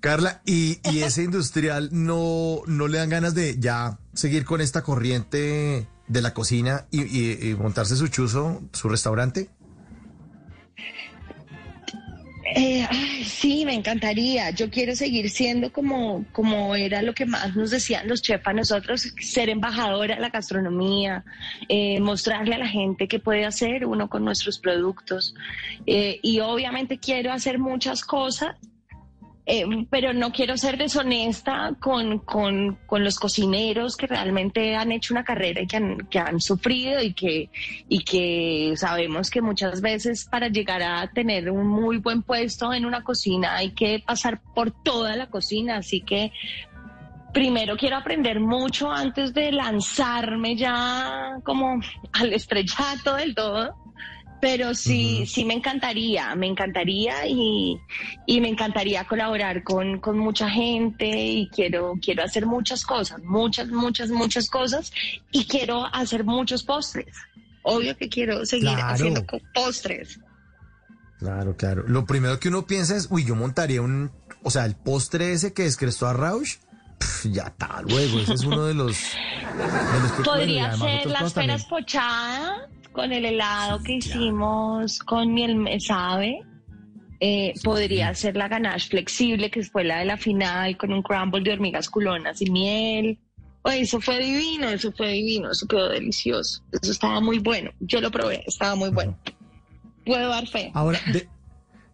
Carla, 0.00 0.42
¿y, 0.44 0.78
y 0.90 1.02
ese 1.02 1.22
industrial 1.24 1.90
no, 1.92 2.62
no 2.66 2.88
le 2.88 2.98
dan 2.98 3.08
ganas 3.08 3.34
de 3.34 3.56
ya 3.58 3.98
seguir 4.14 4.44
con 4.44 4.60
esta 4.60 4.82
corriente 4.82 5.86
de 6.08 6.22
la 6.22 6.34
cocina 6.34 6.86
y, 6.90 7.02
y- 7.50 7.54
montarse 7.54 7.96
su 7.96 8.08
chuzo, 8.08 8.62
su 8.72 8.88
restaurante? 8.88 9.50
Eh, 12.56 12.88
sí, 13.26 13.66
me 13.66 13.74
encantaría. 13.74 14.50
Yo 14.50 14.70
quiero 14.70 14.96
seguir 14.96 15.28
siendo 15.28 15.70
como, 15.70 16.24
como 16.32 16.74
era 16.74 17.02
lo 17.02 17.12
que 17.12 17.26
más 17.26 17.54
nos 17.54 17.70
decían 17.70 18.08
los 18.08 18.22
chefs 18.22 18.46
a 18.46 18.54
nosotros, 18.54 19.12
ser 19.20 19.50
embajadora 19.50 20.14
de 20.14 20.20
la 20.22 20.30
gastronomía, 20.30 21.24
eh, 21.68 22.00
mostrarle 22.00 22.54
a 22.54 22.58
la 22.58 22.68
gente 22.68 23.06
qué 23.06 23.18
puede 23.18 23.44
hacer 23.44 23.84
uno 23.84 24.08
con 24.08 24.24
nuestros 24.24 24.58
productos. 24.58 25.34
Eh, 25.86 26.20
y 26.22 26.40
obviamente 26.40 26.98
quiero 26.98 27.32
hacer 27.32 27.58
muchas 27.58 28.02
cosas. 28.02 28.56
Eh, 29.50 29.64
pero 29.88 30.12
no 30.12 30.30
quiero 30.30 30.58
ser 30.58 30.76
deshonesta 30.76 31.74
con, 31.80 32.18
con, 32.18 32.78
con 32.84 33.02
los 33.02 33.18
cocineros 33.18 33.96
que 33.96 34.06
realmente 34.06 34.76
han 34.76 34.92
hecho 34.92 35.14
una 35.14 35.24
carrera 35.24 35.62
y 35.62 35.66
que 35.66 35.78
han, 35.78 36.06
que 36.10 36.18
han 36.18 36.38
sufrido 36.38 37.00
y 37.02 37.14
que, 37.14 37.48
y 37.88 38.04
que 38.04 38.74
sabemos 38.76 39.30
que 39.30 39.40
muchas 39.40 39.80
veces 39.80 40.26
para 40.30 40.48
llegar 40.48 40.82
a 40.82 41.10
tener 41.10 41.50
un 41.50 41.66
muy 41.66 41.96
buen 41.96 42.22
puesto 42.22 42.74
en 42.74 42.84
una 42.84 43.02
cocina 43.02 43.56
hay 43.56 43.70
que 43.70 44.04
pasar 44.06 44.42
por 44.54 44.70
toda 44.70 45.16
la 45.16 45.30
cocina, 45.30 45.78
así 45.78 46.02
que 46.02 46.30
primero 47.32 47.78
quiero 47.78 47.96
aprender 47.96 48.40
mucho 48.40 48.90
antes 48.90 49.32
de 49.32 49.50
lanzarme 49.50 50.56
ya 50.56 51.38
como 51.42 51.80
al 52.12 52.34
estrellato 52.34 53.14
del 53.14 53.34
todo 53.34 53.87
pero 54.40 54.74
sí, 54.74 55.26
sí 55.26 55.44
me 55.44 55.54
encantaría, 55.54 56.34
me 56.34 56.46
encantaría 56.46 57.26
y, 57.26 57.78
y 58.26 58.40
me 58.40 58.48
encantaría 58.48 59.04
colaborar 59.04 59.64
con, 59.64 59.98
con, 60.00 60.18
mucha 60.18 60.48
gente 60.48 61.06
y 61.08 61.48
quiero, 61.48 61.94
quiero 62.00 62.22
hacer 62.22 62.46
muchas 62.46 62.84
cosas, 62.84 63.20
muchas, 63.24 63.68
muchas, 63.68 64.10
muchas 64.10 64.48
cosas 64.48 64.92
y 65.32 65.44
quiero 65.46 65.84
hacer 65.92 66.24
muchos 66.24 66.62
postres. 66.62 67.14
Obvio 67.62 67.96
que 67.96 68.08
quiero 68.08 68.46
seguir 68.46 68.70
Claro. 68.70 68.94
haciendo 68.94 69.24
postres. 69.54 70.20
Claro, 71.18 71.56
claro. 71.56 71.84
Lo 71.88 72.06
primero 72.06 72.38
que 72.38 72.48
uno 72.48 72.66
piensa 72.66 72.96
es, 72.96 73.08
uy, 73.10 73.24
yo 73.24 73.34
montaría 73.34 73.82
un, 73.82 74.12
o 74.42 74.50
sea, 74.50 74.64
el 74.64 74.76
postre 74.76 75.32
ese 75.32 75.52
que 75.52 75.64
descrestó 75.64 76.06
a 76.06 76.12
Rausch, 76.12 76.58
ya 77.24 77.44
está, 77.44 77.82
luego, 77.82 78.20
ese 78.20 78.34
es 78.34 78.44
uno 78.44 78.64
de 78.66 78.74
los... 78.74 78.96
de 78.96 80.00
los 80.00 80.10
bueno, 80.10 80.24
Podría 80.24 80.76
ser 80.76 81.06
las 81.06 81.32
peras 81.32 81.68
también. 81.68 82.77
Con 82.98 83.12
el 83.12 83.24
helado 83.26 83.80
que 83.84 83.92
hicimos 83.92 84.98
con 84.98 85.32
miel 85.32 85.54
me 85.54 85.78
sabe. 85.78 86.40
Eh, 87.20 87.54
podría 87.62 88.12
ser 88.12 88.36
la 88.36 88.48
ganache 88.48 88.88
flexible, 88.88 89.52
que 89.52 89.62
fue 89.62 89.84
la 89.84 89.98
de 90.00 90.04
la 90.04 90.16
final, 90.16 90.76
con 90.76 90.92
un 90.92 91.00
crumble 91.02 91.42
de 91.44 91.52
hormigas 91.52 91.88
culonas 91.88 92.42
y 92.42 92.50
miel. 92.50 93.16
Oye, 93.62 93.82
eso 93.82 94.00
fue 94.00 94.18
divino, 94.18 94.68
eso 94.68 94.90
fue 94.90 95.12
divino, 95.12 95.52
eso 95.52 95.68
quedó 95.68 95.88
delicioso. 95.90 96.60
Eso 96.72 96.90
estaba 96.90 97.20
muy 97.20 97.38
bueno. 97.38 97.70
Yo 97.78 98.00
lo 98.00 98.10
probé, 98.10 98.42
estaba 98.48 98.74
muy 98.74 98.90
bueno. 98.90 99.16
Puedo 100.04 100.28
dar 100.28 100.48
fe. 100.48 100.72
Ahora, 100.74 100.98
de- 101.12 101.28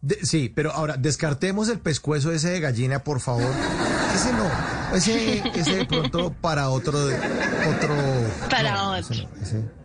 de- 0.01 0.25
sí, 0.25 0.51
pero 0.55 0.73
ahora, 0.73 0.97
descartemos 0.97 1.69
el 1.69 1.81
pescuezo 1.81 2.33
ese 2.33 2.49
de 2.49 2.61
gallina, 2.61 3.05
por 3.05 3.21
favor. 3.21 3.53
Ese 4.15 4.33
no, 4.33 4.97
ese, 4.97 5.43
ese 5.55 5.77
de 5.77 5.85
pronto 5.85 6.33
para 6.41 6.71
otro, 6.71 6.99
otro... 6.99 7.95
Para 8.51 8.73
no, 8.75 8.97
ese 8.97 9.13
otro. 9.13 9.29
no, 9.37 9.43
ese- 9.43 9.84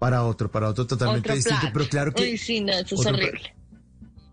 para 0.00 0.24
otro, 0.24 0.50
para 0.50 0.68
otro 0.68 0.86
totalmente 0.88 1.28
Otro 1.28 1.36
distinto, 1.36 1.68
pero 1.72 1.88
claro 1.88 2.12
que... 2.12 2.22
Uy, 2.24 2.36
sí, 2.38 2.60
no, 2.60 2.72
eso 2.72 2.96
es 2.96 3.06
horrible. 3.06 3.54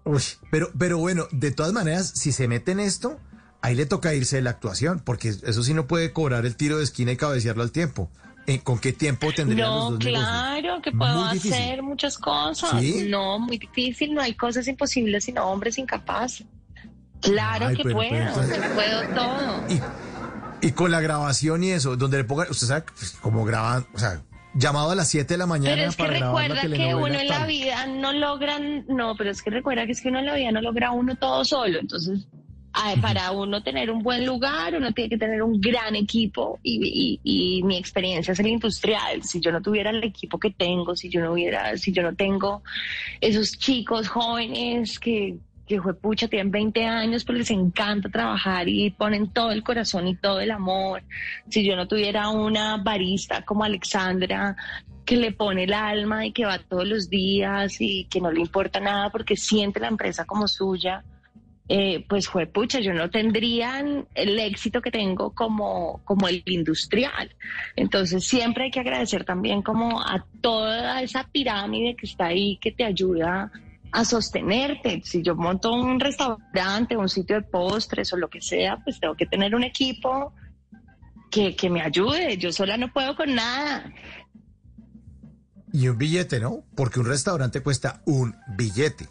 Uy, 0.06 0.22
pero, 0.50 0.72
pero 0.80 0.98
bueno, 0.98 1.28
de 1.32 1.52
todas 1.52 1.74
maneras, 1.74 2.12
si 2.16 2.32
se 2.32 2.48
mete 2.48 2.72
en 2.72 2.80
esto, 2.80 3.20
ahí 3.62 3.76
le 3.76 3.86
toca 3.86 4.14
irse 4.16 4.38
de 4.38 4.42
la 4.42 4.52
actuación, 4.52 5.02
porque 5.02 5.30
eso 5.30 5.62
sí 5.64 5.74
no 5.76 5.86
puede 5.86 6.14
cobrar 6.14 6.46
el 6.46 6.56
tiro 6.56 6.78
de 6.78 6.86
esquina 6.86 7.12
y 7.12 7.18
cabecearlo 7.18 7.62
al 7.64 7.72
tiempo. 7.72 8.10
Eh, 8.48 8.62
¿Con 8.64 8.80
qué 8.80 8.94
tiempo 8.94 9.28
tendrían 9.36 9.68
los 9.70 9.78
No, 9.78 9.92
dos 9.92 10.00
negocios? 10.00 10.24
claro, 10.30 10.82
que 10.82 10.92
puedo 10.94 11.16
Muy 11.26 11.34
difícil. 11.34 11.54
hacer 11.54 11.84
muchas 11.84 12.18
cosas. 12.18 12.80
¿Sí? 12.80 13.06
No, 13.10 13.38
muy 13.38 13.58
difícil, 13.58 14.14
no 14.14 14.22
hay 14.22 14.36
cosas 14.36 14.66
imposibles 14.70 15.26
sino 15.26 15.46
hombres 15.52 15.78
incapaces. 15.78 16.48
Claro 17.22 17.68
Ay, 17.68 17.76
que 17.76 17.84
pero- 17.84 17.96
puedo, 17.98 18.10
pero 18.50 18.74
puedo 18.74 19.02
todo. 19.14 19.64
Y, 20.62 20.68
y 20.68 20.72
con 20.72 20.92
la 20.92 21.02
grabación 21.02 21.62
y 21.66 21.72
eso, 21.72 21.98
donde 21.98 22.18
le 22.20 22.24
pongan, 22.24 22.50
usted 22.50 22.68
sabe, 22.68 22.86
pues, 22.98 23.12
como 23.22 23.44
graban, 23.44 23.86
o 23.94 24.00
sea, 24.00 24.22
llamado 24.58 24.92
a 24.92 24.96
las 24.96 25.10
7 25.10 25.34
de 25.34 25.38
la 25.38 25.46
mañana 25.46 25.76
Pero 25.76 25.90
es 25.90 25.96
que 25.96 26.04
para 26.04 26.20
recuerda 26.20 26.62
que 26.62 26.70
telenovela 26.70 26.98
uno 26.98 27.20
en 27.20 27.28
la 27.28 27.38
tal. 27.40 27.48
vida 27.48 27.86
no 27.88 28.14
logra, 28.14 28.60
no, 28.88 29.16
pero 29.16 29.32
es 29.32 29.42
que 29.42 29.50
recuerda 29.50 29.86
que 29.86 29.92
es 29.92 30.02
que 30.02 30.10
uno 30.10 30.20
en 30.20 30.26
la 30.26 30.36
vida 30.36 30.52
no 30.52 30.62
logra 30.62 30.92
uno 30.92 31.16
todo 31.16 31.44
solo. 31.46 31.80
Entonces, 31.80 32.28
para 33.02 33.32
uno 33.32 33.64
tener 33.64 33.90
un 33.90 34.04
buen 34.04 34.24
lugar, 34.26 34.76
uno 34.76 34.92
tiene 34.92 35.10
que 35.10 35.18
tener 35.18 35.42
un 35.42 35.60
gran 35.60 35.96
equipo 35.96 36.60
y, 36.62 37.20
y- 37.24 37.58
y 37.58 37.64
mi 37.64 37.76
experiencia 37.78 38.34
es 38.34 38.40
el 38.40 38.48
industrial. 38.48 39.24
Si 39.24 39.40
yo 39.40 39.52
no 39.52 39.62
tuviera 39.64 39.90
el 39.90 40.04
equipo 40.04 40.38
que 40.40 40.52
tengo, 40.52 40.96
si 40.96 41.10
yo 41.10 41.22
no 41.22 41.34
hubiera, 41.34 41.76
si 41.78 41.92
yo 41.92 42.04
no 42.04 42.14
tengo 42.16 42.62
esos 43.20 43.58
chicos 43.58 44.08
jóvenes 44.08 45.00
que, 45.00 45.38
que 45.68 45.78
juepucha, 45.78 46.28
tienen 46.28 46.52
20 46.52 46.86
años, 46.86 47.26
pues 47.26 47.38
les 47.38 47.52
encanta 47.52 48.10
trabajar 48.10 48.68
y 48.70 48.90
ponen 48.92 49.32
todo 49.32 49.52
el 49.52 49.64
corazón 49.64 50.08
y 50.08 50.16
todo 50.16 50.40
el 50.40 50.52
amor. 50.52 51.04
Si 51.50 51.64
yo 51.64 51.76
no 51.76 51.88
tuviera 51.88 52.30
una 52.30 52.78
barista 52.78 53.44
como 53.44 53.64
Alexandra, 53.64 54.56
que 55.06 55.18
le 55.18 55.32
pone 55.32 55.64
el 55.66 55.74
alma 55.74 56.26
y 56.26 56.32
que 56.32 56.46
va 56.46 56.60
todos 56.60 56.88
los 56.88 57.10
días 57.10 57.78
y 57.80 58.06
que 58.06 58.20
no 58.20 58.32
le 58.32 58.42
importa 58.42 58.80
nada 58.80 59.10
porque 59.10 59.36
siente 59.36 59.80
la 59.80 59.88
empresa 59.88 60.26
como 60.26 60.48
suya, 60.48 61.04
eh, 61.70 62.06
pues 62.08 62.30
fue 62.30 62.46
pucha, 62.46 62.80
yo 62.80 62.94
no 62.94 63.10
tendría 63.10 63.84
el 64.16 64.40
éxito 64.40 64.82
que 64.82 64.92
tengo 64.92 65.34
como, 65.34 66.02
como 66.06 66.28
el 66.28 66.42
industrial. 66.46 67.36
Entonces 67.76 68.26
siempre 68.26 68.66
hay 68.66 68.72
que 68.72 68.80
agradecer 68.80 69.26
también 69.26 69.62
como 69.62 70.02
a 70.02 70.26
toda 70.40 71.02
esa 71.02 71.26
pirámide 71.26 71.96
que 71.96 72.06
está 72.06 72.28
ahí, 72.28 72.58
que 72.62 72.72
te 72.72 72.86
ayuda 72.86 73.52
a 73.92 74.06
sostenerte. 74.06 75.02
Si 75.04 75.22
yo 75.22 75.36
monto 75.36 75.74
un 75.74 76.00
restaurante, 76.00 76.98
un 76.98 77.10
sitio 77.10 77.38
de 77.38 77.42
postres 77.44 78.12
o 78.14 78.18
lo 78.18 78.30
que 78.30 78.42
sea, 78.42 78.78
pues 78.84 79.00
tengo 79.00 79.16
que 79.16 79.26
tener 79.26 79.56
un 79.56 79.64
equipo 79.64 80.34
que, 81.30 81.56
que 81.56 81.70
me 81.70 81.82
ayude. 81.82 82.38
Yo 82.38 82.52
sola 82.52 82.78
no 82.78 82.92
puedo 82.92 83.16
con 83.16 83.36
nada. 83.36 83.94
Y 85.74 85.88
un 85.90 85.98
billete, 85.98 86.40
¿no? 86.40 86.64
Porque 86.76 87.00
un 87.00 87.06
restaurante 87.06 87.62
cuesta 87.62 88.02
un 88.06 88.36
billete. 88.56 89.08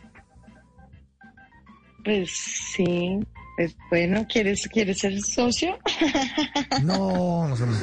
Pues 2.05 2.31
sí, 2.31 3.19
pues 3.57 3.75
bueno, 3.90 4.27
¿quieres, 4.31 4.69
¿quieres 4.73 4.99
ser 4.99 5.21
socio? 5.23 5.79
No, 6.83 7.49
no, 7.49 7.57
somos- 7.57 7.77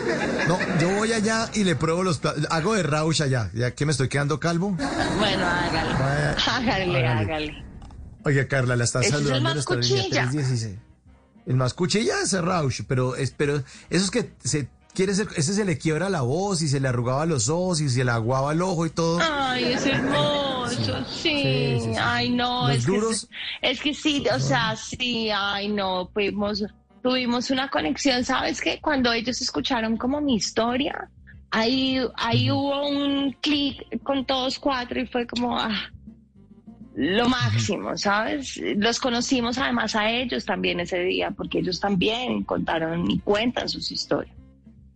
no, 0.47 0.57
yo 0.79 0.89
voy 0.95 1.13
allá 1.13 1.49
y 1.53 1.63
le 1.63 1.75
pruebo 1.75 2.03
los 2.03 2.19
platos. 2.19 2.45
Hago 2.49 2.75
de 2.75 2.83
Rausch 2.83 3.21
allá, 3.21 3.49
ya 3.53 3.71
que 3.71 3.86
me 3.86 3.91
estoy 3.91 4.07
quedando 4.09 4.39
calvo. 4.39 4.71
Bueno, 4.71 5.45
hágale. 5.45 5.93
Vaya, 5.93 6.36
Hágale, 6.47 7.07
hágale. 7.07 7.07
hágale. 7.07 7.63
Oiga, 8.25 8.47
Carla, 8.47 8.75
la 8.75 8.83
está 8.86 8.99
Ese 8.99 9.09
es 9.09 9.13
el 9.15 9.21
saludando 9.27 9.55
más 9.55 9.65
cuchilla. 9.65 10.29
316. 10.29 10.77
El 11.45 11.55
más 11.57 11.73
cuchilla 11.73 12.21
es 12.23 12.31
el 12.33 12.45
Rausch, 12.45 12.81
pero, 12.88 13.15
es, 13.17 13.31
pero 13.31 13.57
eso 13.89 14.05
es 14.05 14.12
que 14.12 14.31
se 14.43 14.69
quiere 14.93 15.13
ser, 15.13 15.27
ese 15.36 15.53
se 15.53 15.65
le 15.65 15.77
quiebra 15.77 16.10
la 16.10 16.21
voz 16.21 16.62
y 16.62 16.67
se 16.67 16.79
le 16.79 16.88
arrugaba 16.88 17.25
los 17.25 17.49
ojos 17.49 17.82
y 17.82 17.89
se 17.89 18.03
le 18.03 18.12
aguaba 18.12 18.51
el 18.53 18.62
ojo 18.62 18.86
y 18.86 18.89
todo. 18.89 19.19
Ay, 19.21 19.65
es 19.73 19.86
hermoso, 19.86 21.06
sí. 21.06 21.21
Sí, 21.21 21.79
sí, 21.79 21.93
sí. 21.93 21.99
Ay, 21.99 22.29
no, 22.29 22.67
Los 22.67 22.77
es 22.77 22.86
duros- 22.86 23.27
que, 23.62 23.71
es 23.71 23.82
que 23.82 23.93
sí, 23.93 24.23
o 24.34 24.39
sea, 24.39 24.75
sí, 24.75 25.29
ay, 25.36 25.67
no, 25.69 26.10
fuimos, 26.13 26.63
tuvimos 27.01 27.49
una 27.49 27.69
conexión, 27.69 28.23
¿sabes 28.23 28.62
qué? 28.62 28.79
Cuando 28.82 29.12
ellos 29.13 29.41
escucharon 29.41 29.97
como 29.97 30.21
mi 30.21 30.36
historia, 30.36 31.10
ahí, 31.51 31.99
ahí 32.15 32.49
hubo 32.51 32.88
un 32.88 33.34
clic 33.41 34.01
con 34.03 34.25
todos 34.25 34.60
cuatro 34.60 34.99
y 34.99 35.06
fue 35.08 35.25
como, 35.27 35.58
ah, 35.60 35.89
lo 36.95 37.27
máximo, 37.27 37.97
¿sabes? 37.97 38.56
Los 38.77 38.99
conocimos 38.99 39.58
además 39.58 39.95
a 39.95 40.12
ellos 40.12 40.45
también 40.45 40.79
ese 40.79 40.99
día, 40.99 41.32
porque 41.32 41.60
ellos 41.60 41.79
también 41.79 42.43
contaron 42.43 43.10
y 43.10 43.19
cuentan 43.19 43.67
sus 43.67 43.91
historias. 43.91 44.36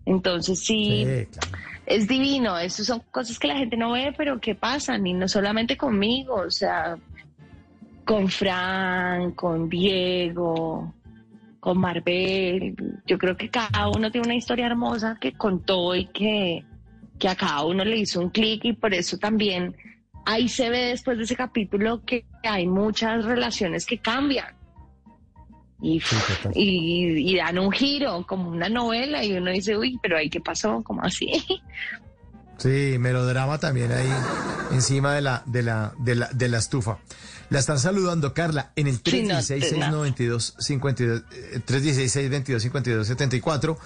Entonces 0.08 0.60
sí, 0.60 1.06
Sí, 1.06 1.28
claro. 1.34 1.50
es 1.86 2.08
divino, 2.08 2.58
eso 2.58 2.84
son 2.86 3.02
cosas 3.12 3.38
que 3.38 3.50
la 3.50 3.58
gente 3.58 3.76
no 3.76 3.92
ve, 3.92 4.14
pero 4.18 4.40
que 4.40 4.56
pasan, 4.56 5.06
y 5.06 5.14
no 5.14 5.28
solamente 5.28 5.76
conmigo, 5.76 6.36
o 6.36 6.50
sea, 6.50 6.98
con 8.06 8.30
Fran, 8.30 9.32
con 9.34 9.68
Diego, 9.68 10.94
con 11.60 11.78
Marvel, 11.78 12.74
yo 13.06 13.18
creo 13.18 13.36
que 13.36 13.50
cada 13.50 13.90
uno 13.90 14.10
tiene 14.10 14.28
una 14.28 14.36
historia 14.36 14.68
hermosa 14.68 15.18
que 15.20 15.34
contó 15.34 15.94
y 15.94 16.06
que, 16.06 16.64
que 17.20 17.28
a 17.28 17.36
cada 17.36 17.66
uno 17.66 17.84
le 17.84 17.98
hizo 17.98 18.22
un 18.22 18.30
clic 18.30 18.64
y 18.64 18.74
por 18.74 18.94
eso 18.94 19.18
también 19.18 19.76
ahí 20.26 20.48
se 20.48 20.70
ve 20.70 20.86
después 20.86 21.18
de 21.18 21.26
ese 21.26 21.36
capítulo 21.36 22.02
que 22.06 22.24
hay 22.44 22.66
muchas 22.66 23.26
relaciones 23.26 23.86
que 23.86 23.98
cambian. 23.98 24.57
Y, 25.80 27.38
dan 27.38 27.60
un 27.60 27.72
giro, 27.72 28.26
como 28.26 28.50
una 28.50 28.70
novela, 28.70 29.24
y 29.24 29.34
uno 29.34 29.52
dice, 29.52 29.78
uy, 29.78 30.00
pero 30.02 30.18
ahí 30.18 30.30
qué 30.30 30.42
pasó, 30.42 30.82
como 30.84 31.04
así. 31.04 31.44
Sí, 32.58 32.96
melodrama 32.98 33.60
también 33.60 33.92
ahí 33.92 34.10
encima 34.72 35.14
de 35.14 35.22
la, 35.22 35.44
de 35.46 35.62
la, 35.62 35.94
de 36.00 36.16
la, 36.16 36.28
de 36.34 36.50
la 36.50 36.58
estufa. 36.58 36.98
La 37.50 37.60
están 37.60 37.80
saludando, 37.80 38.34
Carla, 38.34 38.74
en 38.76 38.88
el 38.88 39.00
Sí, 39.06 39.24
no, 39.24 39.36
316-692-52, 39.36 41.24
eh, 41.32 41.62
316-622-5274. 41.66 43.78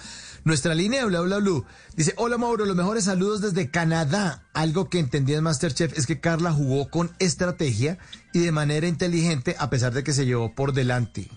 Nuestra 0.44 0.74
línea 0.74 1.00
de 1.00 1.06
bla 1.06 1.20
bla 1.20 1.36
blue 1.36 1.64
dice, 1.94 2.14
hola 2.16 2.38
Mauro, 2.38 2.64
los 2.64 2.74
mejores 2.74 3.04
saludos 3.04 3.42
desde 3.42 3.70
Canadá. 3.70 4.42
Algo 4.54 4.88
que 4.88 4.98
entendí 4.98 5.34
en 5.34 5.44
Masterchef 5.44 5.96
es 5.96 6.06
que 6.06 6.18
Carla 6.18 6.50
jugó 6.50 6.88
con 6.88 7.12
estrategia 7.20 7.98
y 8.32 8.40
de 8.40 8.50
manera 8.50 8.88
inteligente 8.88 9.54
a 9.58 9.70
pesar 9.70 9.92
de 9.92 10.02
que 10.02 10.12
se 10.12 10.26
llevó 10.26 10.52
por 10.54 10.72
delante. 10.72 11.30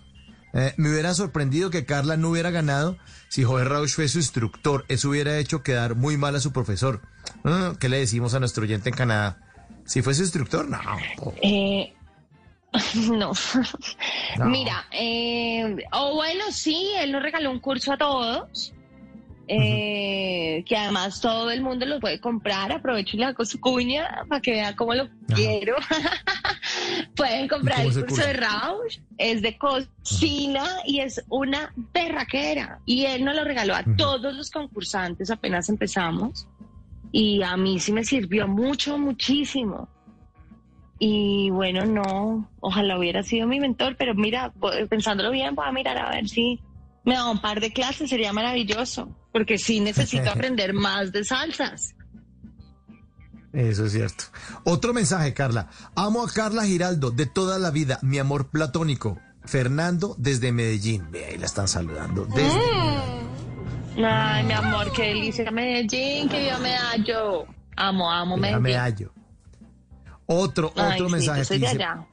Eh, 0.56 0.74
me 0.78 0.90
hubiera 0.90 1.14
sorprendido 1.14 1.70
que 1.70 1.86
Carla 1.86 2.16
no 2.16 2.30
hubiera 2.30 2.50
ganado 2.50 2.98
si 3.28 3.44
Joder 3.44 3.68
Rausch 3.68 3.96
fue 3.96 4.08
su 4.08 4.20
instructor. 4.20 4.86
Eso 4.88 5.10
hubiera 5.10 5.38
hecho 5.38 5.64
quedar 5.64 5.96
muy 5.96 6.18
mal 6.18 6.36
a 6.36 6.40
su 6.40 6.54
profesor. 6.54 7.02
Ah, 7.44 7.74
¿Qué 7.78 7.90
le 7.90 8.00
decimos 8.00 8.34
a 8.34 8.40
nuestro 8.40 8.64
oyente 8.64 8.90
en 8.90 8.96
Canadá? 8.96 9.38
Si 9.84 10.02
fue 10.02 10.14
su 10.14 10.22
instructor, 10.22 10.68
no. 10.68 10.80
Eh, 11.42 11.94
no. 13.12 13.34
No. 14.38 14.46
Mira, 14.46 14.86
eh, 14.92 15.76
o 15.92 16.16
bueno, 16.16 16.46
sí, 16.52 16.90
él 17.00 17.12
nos 17.12 17.22
regaló 17.22 17.52
un 17.52 17.60
curso 17.60 17.92
a 17.92 17.98
todos. 17.98 18.74
Eh, 19.48 20.64
que 20.66 20.76
además 20.76 21.22
todo 21.22 21.52
el 21.52 21.62
mundo 21.62 21.86
lo 21.86 22.00
puede 22.00 22.20
comprar. 22.20 22.72
Aprovecho 22.72 23.16
y 23.16 23.20
le 23.20 23.26
hago 23.26 23.46
su 23.46 23.60
cuña 23.60 24.26
para 24.28 24.42
que 24.42 24.52
vea 24.52 24.76
cómo 24.76 24.94
lo 24.94 25.08
quiero. 25.34 25.76
Pueden 27.16 27.48
comprar 27.48 27.82
el 27.82 27.94
curso 27.94 28.26
de 28.26 28.34
Rausch. 28.34 29.00
Es 29.18 29.42
de 29.42 29.58
cocina 29.58 30.66
y 30.86 31.00
es 31.00 31.24
una 31.30 31.74
berraquera. 31.94 32.80
Y 32.86 33.06
él 33.06 33.24
nos 33.24 33.36
lo 33.36 33.44
regaló 33.44 33.76
a 33.76 33.84
todos 33.98 34.34
los 34.34 34.50
concursantes 34.50 35.30
apenas 35.30 35.70
empezamos. 35.70 36.48
Y 37.12 37.44
a 37.44 37.56
mí 37.56 37.80
sí 37.80 37.92
me 37.94 38.04
sirvió 38.04 38.48
mucho, 38.48 38.98
muchísimo. 38.98 39.88
y 40.98 41.50
bueno, 41.50 41.86
no, 41.86 42.50
ojalá 42.62 42.98
hubiera 42.98 43.22
sido 43.22 43.48
mi 43.48 43.60
mentor, 43.60 43.96
pero 43.98 44.16
mira, 44.16 44.54
pensándolo 44.90 45.30
bien, 45.30 45.54
voy 45.54 45.66
a 45.68 45.72
mirar 45.72 45.98
a 45.98 46.10
ver 46.10 46.28
si 46.28 46.60
me 47.06 47.14
da 47.16 47.30
un 47.30 47.40
par 47.40 47.60
de 47.62 47.72
clases, 47.72 48.10
sería 48.10 48.34
maravilloso, 48.34 49.16
porque 49.32 49.58
sí 49.58 49.80
necesito 49.80 50.30
aprender 50.32 50.74
más 50.74 51.12
de 51.12 51.24
salsas. 51.24 51.96
Eso 53.54 53.86
es 53.86 53.94
cierto. 53.94 54.26
Otro 54.66 54.94
mensaje, 54.94 55.34
Carla. 55.34 55.70
Amo 55.96 56.24
a 56.24 56.30
Carla 56.30 56.66
Giraldo 56.66 57.12
de 57.12 57.26
toda 57.26 57.58
la 57.58 57.72
vida, 57.72 58.00
mi 58.02 58.20
amor 58.20 58.50
platónico. 58.50 59.18
Fernando 59.46 60.16
desde 60.18 60.52
Medellín. 60.52 61.10
Ve, 61.12 61.26
ahí 61.26 61.38
la 61.38 61.46
están 61.46 61.68
saludando. 61.68 62.26
Desde 62.26 62.60
Ay, 64.04 64.44
mi 64.44 64.54
amor, 64.54 64.92
qué 64.92 65.04
delicia 65.04 65.50
Medellín, 65.52 66.28
que 66.28 66.48
yo 66.50 66.60
me 66.60 66.76
hallo. 66.76 67.46
Amo, 67.78 68.12
amo 68.12 68.36
Medellín. 68.36 68.76
hallo. 68.76 69.14
Otro, 70.26 70.74
Ay, 70.76 70.94
otro 70.94 71.08
sí, 71.08 71.12
mensaje 71.14 71.46
que 71.48 71.60
dice, 71.60 71.76
allá. 71.76 72.08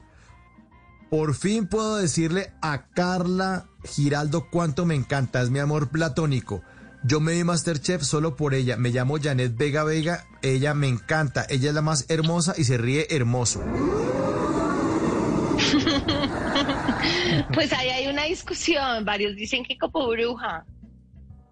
Por 1.13 1.35
fin 1.35 1.67
puedo 1.67 1.97
decirle 1.97 2.53
a 2.63 2.87
Carla 2.87 3.67
Giraldo 3.85 4.47
cuánto 4.49 4.83
me 4.87 4.95
encanta, 4.95 5.43
es 5.43 5.51
mi 5.51 5.59
amor 5.59 5.91
platónico. 5.91 6.63
Yo 7.03 7.19
me 7.19 7.33
di 7.33 7.43
Masterchef 7.43 8.01
solo 8.01 8.35
por 8.35 8.55
ella, 8.55 8.77
me 8.77 8.89
llamo 8.89 9.17
Janet 9.21 9.55
Vega 9.55 9.83
Vega, 9.83 10.25
ella 10.41 10.73
me 10.73 10.87
encanta, 10.87 11.45
ella 11.49 11.69
es 11.69 11.75
la 11.75 11.83
más 11.83 12.07
hermosa 12.09 12.55
y 12.57 12.63
se 12.63 12.79
ríe 12.79 13.05
hermoso. 13.11 13.63
Pues 17.53 17.71
ahí 17.73 17.89
hay 17.89 18.07
una 18.07 18.23
discusión, 18.23 19.05
varios 19.05 19.35
dicen 19.35 19.63
que 19.63 19.77
como 19.77 20.07
bruja. 20.07 20.65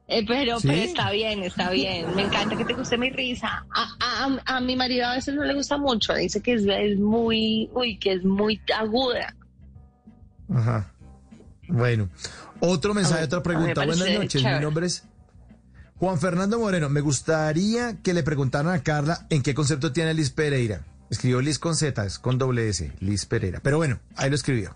Eh, 0.07 0.25
pero, 0.27 0.59
¿Sí? 0.59 0.67
pero 0.69 0.81
está 0.81 1.11
bien, 1.11 1.43
está 1.43 1.69
bien. 1.69 2.15
Me 2.15 2.23
encanta 2.23 2.57
que 2.57 2.65
te 2.65 2.73
guste 2.73 2.97
mi 2.97 3.11
risa. 3.11 3.63
A, 3.75 3.95
a- 3.99 4.55
a 4.55 4.59
mi 4.61 4.75
marido 4.75 5.05
a 5.05 5.13
veces 5.15 5.35
no 5.35 5.43
le 5.43 5.53
gusta 5.53 5.77
mucho. 5.77 6.15
Dice 6.15 6.41
que 6.41 6.53
es, 6.53 6.65
es 6.65 6.97
muy, 6.99 7.69
uy, 7.73 7.99
que 7.99 8.13
es 8.13 8.23
muy 8.25 8.59
aguda. 8.75 9.35
Ajá. 10.53 10.91
Bueno, 11.67 12.09
otro 12.59 12.93
mensaje, 12.93 13.23
otra 13.23 13.41
pregunta. 13.41 13.85
Buenas 13.85 14.09
noches, 14.11 14.43
mi 14.43 14.59
nombre 14.59 14.87
es 14.87 15.05
Juan 15.97 16.19
Fernando 16.19 16.59
Moreno. 16.59 16.89
Me 16.89 17.01
gustaría 17.01 18.01
que 18.01 18.13
le 18.13 18.23
preguntaran 18.23 18.73
a 18.73 18.83
Carla 18.83 19.25
en 19.29 19.41
qué 19.41 19.53
concepto 19.53 19.93
tiene 19.93 20.13
Liz 20.13 20.31
Pereira. 20.31 20.81
Escribió 21.09 21.41
Liz 21.41 21.59
con 21.59 21.75
Z, 21.75 22.05
es 22.05 22.19
con 22.19 22.37
doble 22.37 22.69
S, 22.69 22.91
Liz 22.99 23.25
Pereira. 23.25 23.59
Pero 23.61 23.77
bueno, 23.77 23.99
ahí 24.15 24.29
lo 24.29 24.35
escribió. 24.35 24.75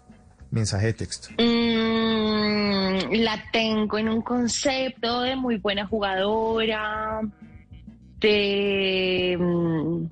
Mensaje 0.51 0.87
de 0.87 0.93
texto. 0.93 1.29
Mm, 1.37 3.13
la 3.23 3.43
tengo 3.51 3.97
en 3.97 4.09
un 4.09 4.21
concepto 4.21 5.21
de 5.21 5.35
muy 5.35 5.57
buena 5.57 5.85
jugadora, 5.85 7.21
de 8.19 9.37
mm, 9.39 10.05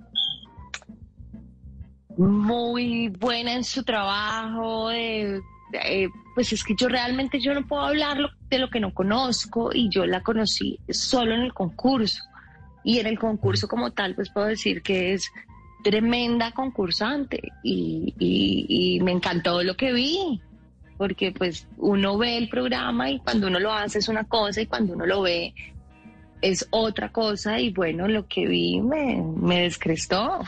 muy 2.18 3.10
buena 3.10 3.54
en 3.54 3.64
su 3.64 3.84
trabajo, 3.84 4.90
de, 4.90 5.42
de- 5.80 6.10
pues 6.36 6.52
es 6.54 6.64
que 6.64 6.76
yo 6.76 6.88
realmente 6.88 7.40
yo 7.40 7.54
no 7.54 7.66
puedo 7.68 7.84
hablar 7.84 8.18
de 8.50 8.60
lo 8.60 8.70
que 8.70 8.80
no 8.80 8.94
conozco 8.94 9.72
y 9.74 9.90
yo 9.90 10.06
la 10.06 10.22
conocí 10.22 10.80
solo 10.90 11.36
en 11.36 11.42
el 11.42 11.54
concurso. 11.54 12.24
Y 12.84 13.00
en 13.00 13.08
el 13.08 13.18
concurso 13.18 13.68
como 13.68 13.92
tal, 13.92 14.14
pues 14.16 14.30
puedo 14.30 14.48
decir 14.48 14.82
que 14.82 15.14
es 15.14 15.32
tremenda 15.84 16.52
concursante 16.52 17.42
y 17.64 19.00
me 19.04 19.12
encantó 19.12 19.64
lo 19.64 19.76
que 19.76 19.94
vi, 19.94 20.42
porque 20.98 21.32
pues 21.32 21.68
uno 21.78 22.18
ve 22.18 22.38
el 22.38 22.50
programa 22.50 23.10
y 23.10 23.20
cuando 23.20 23.48
uno 23.48 23.60
lo 23.60 23.74
hace 23.74 24.00
es 24.00 24.08
una 24.08 24.24
cosa 24.24 24.62
y 24.62 24.66
cuando 24.68 24.94
uno 24.94 25.06
lo 25.06 25.22
ve 25.22 25.54
es 26.42 26.68
otra 26.72 27.10
cosa 27.10 27.60
y 27.60 27.72
bueno, 27.72 28.08
lo 28.08 28.28
que 28.28 28.46
vi 28.48 28.82
me, 28.82 29.22
me 29.38 29.62
descrestó. 29.62 30.42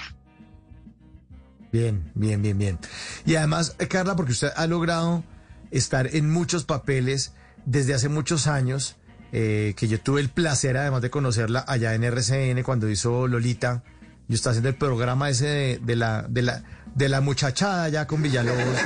Bien, 1.76 2.10
bien, 2.16 2.42
bien, 2.42 2.58
bien. 2.58 2.80
Y 3.26 3.36
además, 3.36 3.76
eh, 3.80 3.90
Carla, 3.90 4.16
porque 4.16 4.32
usted 4.32 4.48
ha 4.56 4.66
logrado 4.66 5.26
estar 5.72 6.16
en 6.16 6.30
muchos 6.30 6.64
papeles 6.64 7.34
desde 7.66 7.94
hace 7.94 8.08
muchos 8.08 8.48
años, 8.48 8.96
eh, 9.34 9.74
que 9.76 9.90
yo 9.90 10.00
tuve 10.00 10.22
el 10.22 10.30
placer 10.30 10.78
además 10.78 11.02
de 11.02 11.10
conocerla 11.10 11.66
allá 11.68 11.94
en 11.94 12.06
RCN 12.06 12.64
cuando 12.64 12.90
hizo 12.90 13.28
Lolita. 13.28 13.84
Yo 14.30 14.36
estaba 14.36 14.52
haciendo 14.52 14.70
el 14.70 14.76
programa 14.76 15.30
ese 15.30 15.48
de, 15.48 15.80
de 15.84 15.96
la, 15.98 16.26
de, 16.30 16.44
la, 16.44 16.64
de 16.96 17.10
la 17.10 17.20
muchachada 17.20 17.84
allá 17.84 18.08
con 18.08 18.22
Villalobos. 18.22 18.80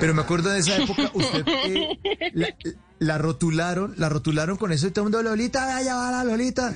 Pero 0.00 0.14
me 0.14 0.22
acuerdo 0.22 0.50
de 0.50 0.58
esa 0.60 0.76
época, 0.82 1.10
usted 1.14 1.44
eh, 1.48 1.98
la, 2.34 2.48
la 2.98 3.18
rotularon, 3.18 3.94
la 3.96 4.08
rotularon 4.08 4.56
con 4.56 4.72
eso 4.72 4.86
y 4.86 4.90
todo 4.90 5.06
el 5.06 5.12
mundo, 5.12 5.22
Lolita, 5.22 5.64
vaya, 5.66 5.94
va 5.94 6.10
la 6.10 6.24
Lolita. 6.24 6.74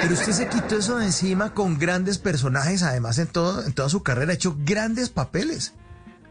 Pero 0.00 0.14
usted 0.14 0.32
se 0.32 0.48
quitó 0.48 0.76
eso 0.78 0.98
de 0.98 1.06
encima 1.06 1.54
con 1.54 1.78
grandes 1.78 2.18
personajes, 2.18 2.82
además 2.82 3.18
en, 3.18 3.26
todo, 3.28 3.64
en 3.64 3.72
toda 3.72 3.88
su 3.88 4.02
carrera 4.02 4.32
ha 4.32 4.34
hecho 4.34 4.56
grandes 4.60 5.08
papeles. 5.10 5.74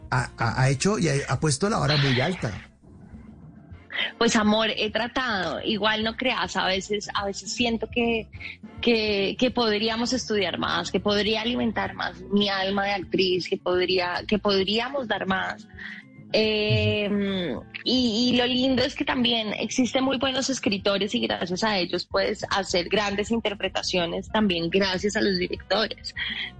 Ha, 0.10 0.30
ha- 0.38 0.62
ha 0.62 0.70
hecho 0.70 1.00
y 1.00 1.08
ha, 1.10 1.14
ha 1.30 1.40
puesto 1.40 1.70
la 1.70 1.78
vara 1.78 1.98
muy 1.98 2.20
alta. 2.22 2.52
Pues 4.18 4.36
amor, 4.36 4.70
he 4.76 4.90
tratado, 4.90 5.60
igual 5.64 6.04
no 6.04 6.16
creas, 6.16 6.56
a 6.56 6.66
veces, 6.66 7.08
a 7.14 7.26
veces 7.26 7.52
siento 7.54 7.88
que, 7.94 8.30
que, 8.82 9.36
que 9.38 9.52
podríamos 9.52 10.14
estudiar 10.14 10.58
más, 10.58 10.92
que 10.92 11.00
podría 11.00 11.42
alimentar 11.42 11.94
más 11.94 12.16
mi 12.32 12.50
alma 12.50 12.86
de 12.86 12.92
actriz, 12.94 13.48
que 13.48 13.58
podría, 13.58 14.24
que 14.28 14.40
podríamos 14.40 15.08
dar 15.08 15.28
más. 15.28 15.68
Eh, 16.34 17.56
y, 17.84 18.30
y 18.30 18.38
lo 18.38 18.46
lindo 18.46 18.84
es 18.84 18.96
que 18.96 19.04
también 19.04 19.54
existen 19.54 20.04
muy 20.04 20.18
buenos 20.18 20.50
escritores 20.50 21.14
y 21.14 21.20
gracias 21.20 21.64
a 21.64 21.78
ellos 21.78 22.08
puedes 22.10 22.46
hacer 22.50 22.88
grandes 22.88 23.32
interpretaciones 23.32 24.30
también 24.30 24.70
gracias 24.70 25.16
a 25.16 25.22
los 25.22 25.38
directores. 25.38 26.16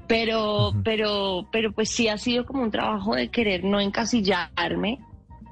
Pero, 0.08 0.74
pero, 0.84 1.48
pero 1.52 1.72
pues 1.72 1.90
sí 1.90 2.08
ha 2.10 2.18
sido 2.18 2.46
como 2.46 2.64
un 2.64 2.72
trabajo 2.72 3.16
de 3.16 3.30
querer 3.30 3.64
no 3.64 3.80
encasillarme 3.80 5.00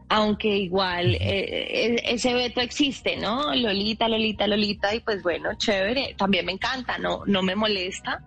aunque 0.09 0.57
igual 0.57 1.13
eh, 1.13 1.19
eh, 1.21 2.01
ese 2.05 2.33
veto 2.33 2.61
existe, 2.61 3.15
¿no? 3.17 3.53
Lolita, 3.53 4.07
Lolita, 4.09 4.47
Lolita, 4.47 4.93
y 4.95 5.01
pues 5.01 5.21
bueno, 5.21 5.53
chévere, 5.55 6.15
también 6.17 6.47
me 6.47 6.51
encanta, 6.51 6.97
no, 6.97 7.21
no 7.27 7.43
me 7.43 7.55
molesta, 7.55 8.23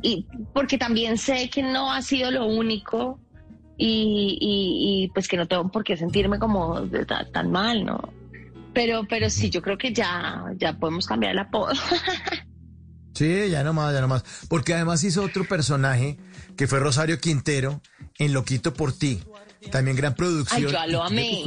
y 0.00 0.26
porque 0.54 0.78
también 0.78 1.18
sé 1.18 1.50
que 1.50 1.62
no 1.62 1.92
ha 1.92 2.00
sido 2.00 2.30
lo 2.30 2.46
único 2.46 3.18
y, 3.76 4.38
y- 4.40 5.04
y, 5.04 5.08
pues 5.08 5.26
que 5.28 5.36
no 5.36 5.46
tengo 5.48 5.70
por 5.70 5.82
qué 5.84 5.96
sentirme 5.96 6.38
como 6.38 6.80
de 6.82 7.04
ta- 7.06 7.26
tan, 7.32 7.50
mal, 7.50 7.84
¿no? 7.84 8.12
Pero, 8.72 9.06
pero 9.08 9.30
sí, 9.30 9.50
yo 9.50 9.62
creo 9.62 9.78
que 9.78 9.92
ya, 9.92 10.44
ya 10.56 10.76
podemos 10.78 11.06
cambiar 11.06 11.32
el 11.32 11.38
apodo. 11.38 11.72
Sí, 13.14 13.48
ya 13.48 13.62
nomás, 13.62 13.94
ya 13.94 14.00
nomás. 14.00 14.24
Porque 14.48 14.74
además 14.74 15.04
hizo 15.04 15.22
otro 15.22 15.44
personaje 15.44 16.18
que 16.56 16.66
fue 16.66 16.80
Rosario 16.80 17.20
Quintero 17.20 17.80
en 18.18 18.32
Loquito 18.32 18.74
por 18.74 18.92
ti. 18.92 19.22
También 19.70 19.96
gran 19.96 20.14
producción. 20.16 20.64
Ay, 20.66 20.72
yo 20.72 20.86
lo 20.88 21.02
amé. 21.04 21.40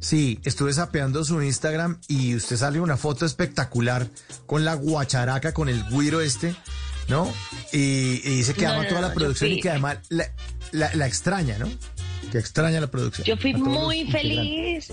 sí, 0.00 0.40
estuve 0.44 0.72
sapeando 0.72 1.24
su 1.24 1.40
Instagram 1.40 2.00
y 2.08 2.34
usted 2.34 2.56
sale 2.56 2.80
una 2.80 2.96
foto 2.96 3.24
espectacular 3.24 4.08
con 4.46 4.64
la 4.64 4.74
guacharaca, 4.74 5.54
con 5.54 5.68
el 5.68 5.84
guiro 5.88 6.20
este, 6.20 6.56
¿no? 7.08 7.32
Y, 7.72 8.20
y 8.24 8.36
dice 8.38 8.54
que 8.54 8.64
No, 8.64 8.72
ama 8.72 8.82
no, 8.84 8.88
toda 8.88 9.00
la 9.02 9.14
producción 9.14 9.52
y 9.52 9.60
que 9.60 9.70
además 9.70 9.98
la, 10.08 10.26
la- 10.72 10.94
la 10.94 11.06
extraña, 11.06 11.58
¿no? 11.58 11.68
Que 12.32 12.38
extraña 12.38 12.80
la 12.80 12.88
producción. 12.88 13.24
Yo 13.26 13.36
fui 13.36 13.54
muy 13.54 14.10
feliz, 14.10 14.92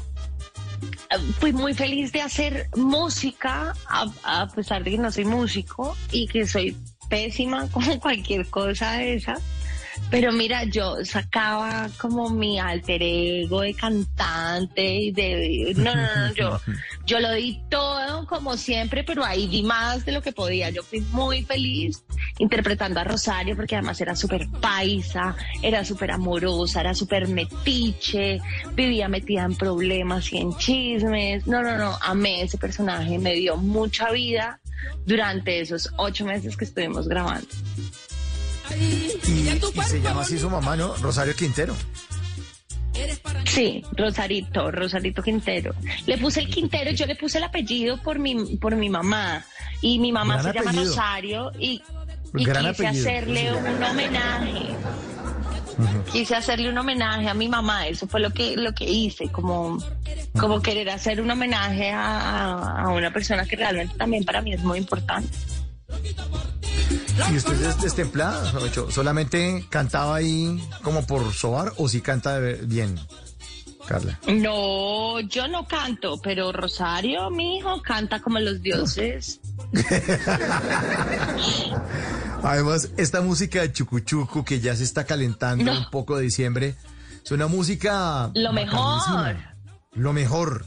fui 1.40 1.52
muy 1.54 1.74
feliz 1.74 2.12
de 2.12 2.22
hacer 2.22 2.70
música, 2.76 3.74
a, 3.88 4.12
a 4.24 4.48
pesar 4.50 4.84
de 4.84 4.92
que 4.92 4.98
no 4.98 5.12
soy 5.12 5.26
músico 5.26 5.96
y 6.12 6.28
que 6.28 6.46
soy 6.48 6.78
pésima 7.10 7.68
con 7.72 8.00
cualquier 8.00 8.46
cosa 8.48 8.94
de 8.94 9.16
esa. 9.16 9.36
Pero 10.10 10.32
mira, 10.32 10.64
yo 10.66 11.04
sacaba 11.06 11.90
como 11.98 12.30
mi 12.30 12.60
alter 12.60 13.02
ego 13.02 13.62
de 13.62 13.74
cantante 13.74 14.96
y 14.96 15.12
de... 15.12 15.74
No, 15.76 15.96
no, 15.96 16.02
no, 16.02 16.34
yo, 16.34 16.60
yo 17.06 17.20
lo 17.20 17.32
di 17.34 17.62
todo 17.70 18.26
como 18.28 18.58
siempre, 18.58 19.04
pero 19.04 19.24
ahí 19.24 19.48
di 19.48 19.64
más 19.64 20.06
de 20.06 20.12
lo 20.12 20.22
que 20.22 20.32
podía. 20.32 20.70
Yo 20.70 20.84
fui 20.84 21.02
muy 21.12 21.44
feliz 21.44 22.04
interpretando 22.38 23.00
a 23.00 23.04
Rosario 23.04 23.56
porque 23.56 23.76
además 23.76 24.00
era 24.02 24.16
súper 24.16 24.48
paisa, 24.62 25.36
era 25.62 25.84
súper 25.86 26.12
amorosa, 26.12 26.82
era 26.82 26.94
súper 26.94 27.28
metiche, 27.28 28.40
vivía 28.74 29.08
metida 29.08 29.44
en 29.44 29.56
problemas 29.56 30.32
y 30.34 30.38
en 30.38 30.56
chismes. 30.58 31.48
No, 31.48 31.62
no, 31.62 31.78
no, 31.78 31.98
amé 32.02 32.44
ese 32.44 32.58
personaje, 32.58 33.18
me 33.20 33.34
dio 33.34 33.58
mucha 33.58 34.12
vida 34.12 34.60
durante 35.06 35.60
esos 35.60 35.90
ocho 35.98 36.26
meses 36.26 36.58
que 36.58 36.66
estuvimos 36.66 37.08
grabando. 37.08 37.48
Y, 38.80 39.20
y 39.76 39.82
se 39.84 40.02
llama 40.02 40.22
así 40.22 40.38
su 40.38 40.50
mamá, 40.50 40.76
¿no? 40.76 40.96
Rosario 40.96 41.36
Quintero. 41.36 41.76
Sí, 43.46 43.84
Rosarito, 43.98 44.72
Rosarito 44.72 45.22
Quintero. 45.22 45.74
Le 46.06 46.18
puse 46.18 46.40
el 46.42 46.48
Quintero, 46.50 46.92
yo 46.92 47.06
le 47.06 47.16
puse 47.16 47.38
el 47.40 47.44
apellido 47.44 47.98
por 48.02 48.20
mi, 48.20 48.56
por 48.58 48.76
mi 48.76 48.90
mamá. 48.90 49.44
Y 49.82 50.00
mi 50.00 50.12
mamá 50.12 50.42
Gran 50.42 50.54
se 50.54 50.60
llama. 50.60 50.72
Rosario 50.88 51.52
y, 51.60 51.82
quise 52.36 52.52
apellido, 52.86 52.90
hacerle 53.10 53.54
un 53.54 53.84
homenaje. 53.84 54.76
Quise 56.12 56.36
hacerle 56.36 56.70
un 56.70 56.78
homenaje 56.78 57.28
a 57.28 57.34
mi 57.34 57.50
mamá, 57.50 57.88
eso 57.88 58.08
fue 58.08 58.20
lo 58.20 58.30
que, 58.32 58.56
lo 58.56 58.74
que 58.74 58.86
hice, 58.90 59.30
como, 59.30 59.80
como 60.40 60.62
querer 60.62 60.90
hacer 60.92 61.20
un 61.20 61.32
homenaje 61.32 61.90
a- 61.92 62.84
a 62.84 62.90
una 62.90 63.12
persona 63.12 63.46
que 63.46 63.56
realmente 63.56 63.98
también 63.98 64.24
para 64.24 64.42
mí 64.42 64.54
es 64.54 64.64
muy 64.64 64.78
importante. 64.78 65.30
¿Y 67.32 67.38
usted 67.38 67.62
es 67.66 67.82
destemplada? 67.82 68.52
Socho? 68.52 68.92
¿Solamente 68.92 69.66
cantaba 69.70 70.16
ahí 70.16 70.62
como 70.82 71.06
por 71.06 71.34
sobar 71.34 71.72
o 71.78 71.88
si 71.88 72.02
canta 72.02 72.40
bien, 72.40 73.00
Carla? 73.88 74.20
No, 74.28 75.20
yo 75.22 75.48
no 75.48 75.68
canto, 75.68 76.20
pero 76.22 76.52
Rosario, 76.52 77.30
mi 77.30 77.58
hijo, 77.58 77.82
canta 77.82 78.22
como 78.22 78.40
los 78.40 78.62
dioses. 78.62 79.40
Además, 82.44 82.90
esta 82.98 83.22
música 83.22 83.62
de 83.62 83.72
chucuchuco 83.72 84.44
que 84.44 84.60
ya 84.60 84.76
se 84.76 84.84
está 84.84 85.06
calentando 85.06 85.64
No. 85.66 85.80
un 85.80 85.90
poco 85.90 86.18
de 86.18 86.24
diciembre, 86.24 86.76
es 87.24 87.32
una 87.32 87.48
música... 87.48 88.32
Lo 88.36 88.52
mejor. 88.52 89.38
Lo 89.94 90.12
mejor. 90.14 90.66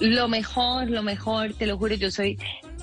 Lo 0.00 0.28
mejor, 0.28 0.90
lo 0.90 1.02
mejor, 1.02 1.54
te 1.54 1.66
lo 1.66 1.76
juro, 1.78 1.94
yo 1.94 2.10
soy, 2.10 2.38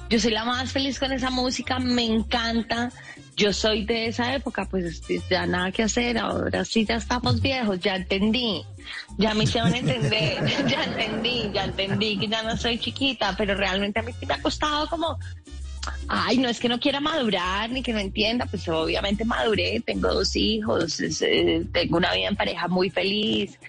yo 0.10 0.20
soy 0.20 0.32
la 0.32 0.46
más 0.46 0.72
feliz 0.72 1.00
con 1.00 1.12
esa 1.12 1.30
música, 1.30 1.80
me 1.80 2.06
encanta. 2.06 2.92
Yo 3.36 3.52
soy 3.52 3.86
de 3.86 4.08
esa 4.08 4.34
época, 4.34 4.66
pues 4.70 5.02
ya 5.30 5.46
nada 5.46 5.72
que 5.72 5.84
hacer, 5.84 6.18
ahora 6.18 6.64
sí 6.64 6.86
ya 6.86 6.96
estamos 6.96 7.42
viejos, 7.42 7.80
ya 7.82 7.98
entendí, 7.98 8.64
ya 9.18 9.34
me 9.34 9.44
hicieron 9.44 9.76
entender, 9.76 10.38
ya 10.68 10.84
entendí, 10.86 11.52
ya 11.54 11.66
entendí 11.66 12.18
que 12.18 12.28
ya 12.30 12.44
no 12.44 12.56
soy 12.56 12.80
chiquita, 12.80 13.36
pero 13.38 13.56
realmente 13.56 14.00
a 14.00 14.04
mí 14.04 14.14
me 14.26 14.34
ha 14.36 14.42
costado 14.42 14.88
como, 14.88 15.20
ay, 16.08 16.38
no 16.38 16.48
es 16.48 16.62
que 16.62 16.70
no 16.70 16.80
quiera 16.80 17.02
madurar 17.02 17.70
ni 17.72 17.84
que 17.84 17.92
no 17.92 18.00
entienda, 18.00 18.46
pues 18.46 18.70
obviamente 18.70 19.26
maduré, 19.26 19.82
tengo 19.86 20.14
dos 20.14 20.34
hijos, 20.38 21.02
eh, 21.02 21.66
tengo 21.74 21.98
una 21.98 22.14
vida 22.14 22.30
en 22.30 22.38
pareja 22.38 22.70
muy 22.70 22.90
feliz, 22.90 23.60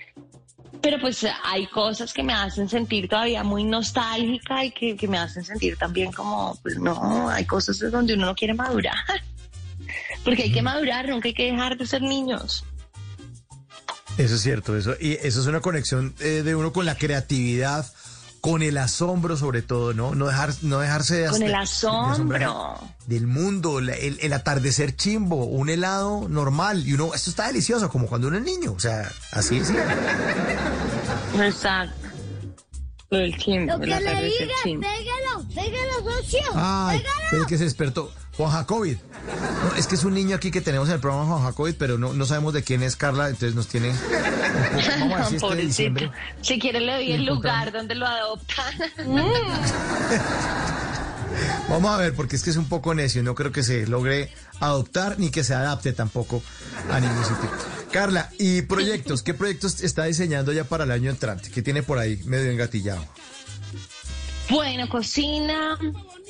pero 0.80 0.98
pues 1.00 1.26
hay 1.44 1.66
cosas 1.66 2.12
que 2.12 2.22
me 2.22 2.32
hacen 2.32 2.68
sentir 2.68 3.08
todavía 3.08 3.42
muy 3.42 3.64
nostálgica 3.64 4.64
y 4.64 4.70
que, 4.70 4.96
que 4.96 5.08
me 5.08 5.18
hacen 5.18 5.44
sentir 5.44 5.76
también 5.76 6.12
como, 6.12 6.58
pues 6.62 6.78
no, 6.78 7.28
hay 7.28 7.44
cosas 7.44 7.78
de 7.78 7.90
donde 7.90 8.14
uno 8.14 8.26
no 8.26 8.34
quiere 8.34 8.54
madurar. 8.54 8.94
Porque 10.24 10.44
hay 10.44 10.52
que 10.52 10.62
madurar, 10.62 11.08
nunca 11.08 11.28
hay 11.28 11.34
que 11.34 11.50
dejar 11.50 11.76
de 11.76 11.86
ser 11.86 12.02
niños. 12.02 12.64
Eso 14.18 14.34
es 14.34 14.40
cierto, 14.40 14.76
eso. 14.76 14.94
Y 14.98 15.12
eso 15.22 15.40
es 15.40 15.46
una 15.46 15.60
conexión 15.60 16.14
eh, 16.20 16.42
de 16.42 16.54
uno 16.54 16.72
con 16.72 16.86
la 16.86 16.96
creatividad, 16.96 17.86
con 18.46 18.62
el 18.62 18.78
asombro 18.78 19.36
sobre 19.36 19.60
todo, 19.62 19.92
¿no? 19.92 20.14
No, 20.14 20.28
dejar, 20.28 20.54
no 20.62 20.78
dejarse 20.78 21.16
de 21.16 21.28
Con 21.30 21.42
el 21.42 21.54
asombro. 21.54 22.78
del 23.08 23.26
mundo, 23.26 23.80
el, 23.80 23.88
el 23.90 24.32
atardecer 24.32 24.94
chimbo, 24.94 25.46
un 25.46 25.68
helado 25.68 26.28
normal. 26.28 26.86
Y 26.86 26.92
uno, 26.92 27.12
esto 27.12 27.30
está 27.30 27.48
delicioso, 27.48 27.88
como 27.88 28.06
cuando 28.06 28.28
uno 28.28 28.36
es 28.38 28.44
niño. 28.44 28.72
O 28.72 28.78
sea, 28.78 29.10
así 29.32 29.58
es. 29.58 29.72
Exacto. 31.40 32.06
Del 33.10 33.36
chimbo, 33.36 33.72
Lo 33.78 33.78
el 33.78 33.80
que 33.80 33.86
le 33.86 33.96
atardecer 34.10 34.40
diga, 34.46 34.54
chimbo. 34.62 34.86
pégalo, 34.86 35.48
pégalo, 35.52 36.20
socio. 36.22 36.40
Ay, 36.54 37.02
pégalo. 37.30 37.46
que 37.48 37.58
se 37.58 37.64
despertó. 37.64 38.12
Juan 38.36 38.50
Jacobi. 38.52 38.92
No, 39.70 39.76
es 39.76 39.86
que 39.88 39.94
es 39.96 40.04
un 40.04 40.14
niño 40.14 40.36
aquí 40.36 40.50
que 40.52 40.60
tenemos 40.60 40.88
en 40.88 40.94
el 40.94 41.00
programa 41.00 41.26
Juan 41.26 41.42
Jacobi, 41.42 41.72
pero 41.72 41.98
no, 41.98 42.12
no 42.12 42.26
sabemos 42.26 42.52
de 42.52 42.62
quién 42.62 42.82
es 42.82 42.94
Carla, 42.94 43.28
entonces 43.28 43.54
nos 43.54 43.66
tiene 43.66 43.92
un 44.76 44.84
poco. 45.00 45.08
Vamos 45.08 45.12
a 45.12 45.18
ver 45.18 45.26
si 45.28 45.34
este 45.34 45.40
Pobrecito. 45.46 45.66
diciembre. 45.68 46.10
Si 46.42 46.58
quiere 46.58 46.80
le 46.80 46.92
doy 46.94 47.12
el 47.12 47.24
lugar 47.26 47.72
donde 47.72 47.94
lo 47.94 48.06
adoptan. 48.06 48.74
Vamos 51.68 51.90
a 51.90 51.96
ver, 51.98 52.14
porque 52.14 52.36
es 52.36 52.42
que 52.44 52.50
es 52.50 52.56
un 52.56 52.68
poco 52.68 52.94
necio, 52.94 53.22
no 53.22 53.34
creo 53.34 53.50
que 53.52 53.62
se 53.62 53.86
logre 53.86 54.30
adoptar 54.60 55.18
ni 55.18 55.30
que 55.30 55.42
se 55.44 55.52
adapte 55.54 55.92
tampoco 55.92 56.42
a 56.90 57.00
ningún 57.00 57.24
sitio. 57.24 57.50
Carla, 57.90 58.30
¿y 58.38 58.62
proyectos? 58.62 59.22
¿Qué 59.22 59.34
proyectos 59.34 59.82
está 59.82 60.04
diseñando 60.04 60.52
ya 60.52 60.64
para 60.64 60.84
el 60.84 60.92
año 60.92 61.10
entrante? 61.10 61.50
¿Qué 61.50 61.62
tiene 61.62 61.82
por 61.82 61.98
ahí 61.98 62.20
medio 62.24 62.50
engatillado? 62.50 63.04
Bueno, 64.48 64.88
cocina, 64.88 65.76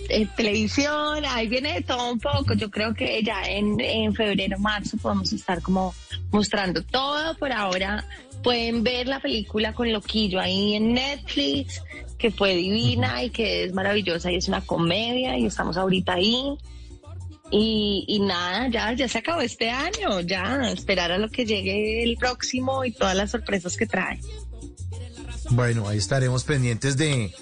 eh, 0.08 0.26
televisión, 0.36 1.22
ahí 1.28 1.48
viene 1.48 1.74
de 1.74 1.82
todo 1.82 2.10
un 2.12 2.18
poco. 2.18 2.54
Yo 2.54 2.70
creo 2.70 2.94
que 2.94 3.22
ya 3.22 3.42
en, 3.44 3.78
en 3.78 4.14
febrero, 4.14 4.58
marzo 4.58 4.96
podemos 4.96 5.32
estar 5.34 5.60
como 5.60 5.94
mostrando 6.32 6.82
todo. 6.82 7.36
Por 7.36 7.52
ahora 7.52 8.06
pueden 8.46 8.84
ver 8.84 9.08
la 9.08 9.18
película 9.18 9.74
con 9.74 9.92
Loquillo 9.92 10.38
ahí 10.38 10.74
en 10.74 10.92
Netflix, 10.92 11.82
que 12.16 12.30
fue 12.30 12.54
divina 12.54 13.24
y 13.24 13.30
que 13.30 13.64
es 13.64 13.72
maravillosa 13.72 14.30
y 14.30 14.36
es 14.36 14.46
una 14.46 14.60
comedia 14.60 15.36
y 15.36 15.46
estamos 15.46 15.76
ahorita 15.76 16.12
ahí. 16.12 16.56
Y, 17.50 18.04
y 18.06 18.20
nada, 18.20 18.68
ya, 18.68 18.92
ya 18.92 19.08
se 19.08 19.18
acabó 19.18 19.40
este 19.40 19.68
año, 19.70 20.20
ya 20.20 20.70
esperar 20.70 21.10
a 21.10 21.18
lo 21.18 21.28
que 21.28 21.44
llegue 21.44 22.04
el 22.04 22.16
próximo 22.18 22.84
y 22.84 22.92
todas 22.92 23.16
las 23.16 23.32
sorpresas 23.32 23.76
que 23.76 23.86
trae. 23.86 24.20
Bueno, 25.50 25.88
ahí 25.88 25.98
estaremos 25.98 26.44
pendientes 26.44 26.96
de, 26.96 27.34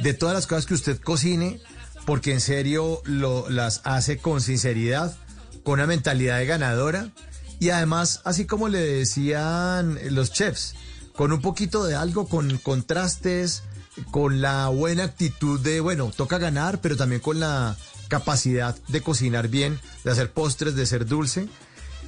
de 0.00 0.12
todas 0.12 0.34
las 0.34 0.48
cosas 0.48 0.66
que 0.66 0.74
usted 0.74 0.98
cocine, 0.98 1.60
porque 2.04 2.32
en 2.32 2.40
serio 2.40 3.00
lo, 3.04 3.48
las 3.48 3.80
hace 3.84 4.18
con 4.18 4.40
sinceridad, 4.40 5.16
con 5.62 5.74
una 5.74 5.86
mentalidad 5.86 6.38
de 6.38 6.46
ganadora 6.46 7.12
y 7.60 7.70
además, 7.70 8.20
así 8.24 8.46
como 8.46 8.68
le 8.68 8.80
decían 8.80 9.98
los 10.10 10.32
chefs, 10.32 10.74
con 11.14 11.32
un 11.32 11.40
poquito 11.40 11.84
de 11.84 11.96
algo, 11.96 12.28
con 12.28 12.58
contrastes, 12.58 13.62
con 14.10 14.40
la 14.40 14.68
buena 14.68 15.04
actitud 15.04 15.58
de, 15.60 15.80
bueno, 15.80 16.12
toca 16.16 16.38
ganar, 16.38 16.80
pero 16.80 16.96
también 16.96 17.20
con 17.20 17.40
la 17.40 17.76
capacidad 18.08 18.76
de 18.88 19.00
cocinar 19.00 19.48
bien, 19.48 19.80
de 20.04 20.12
hacer 20.12 20.30
postres, 20.32 20.74
de 20.76 20.86
ser 20.86 21.06
dulce. 21.06 21.48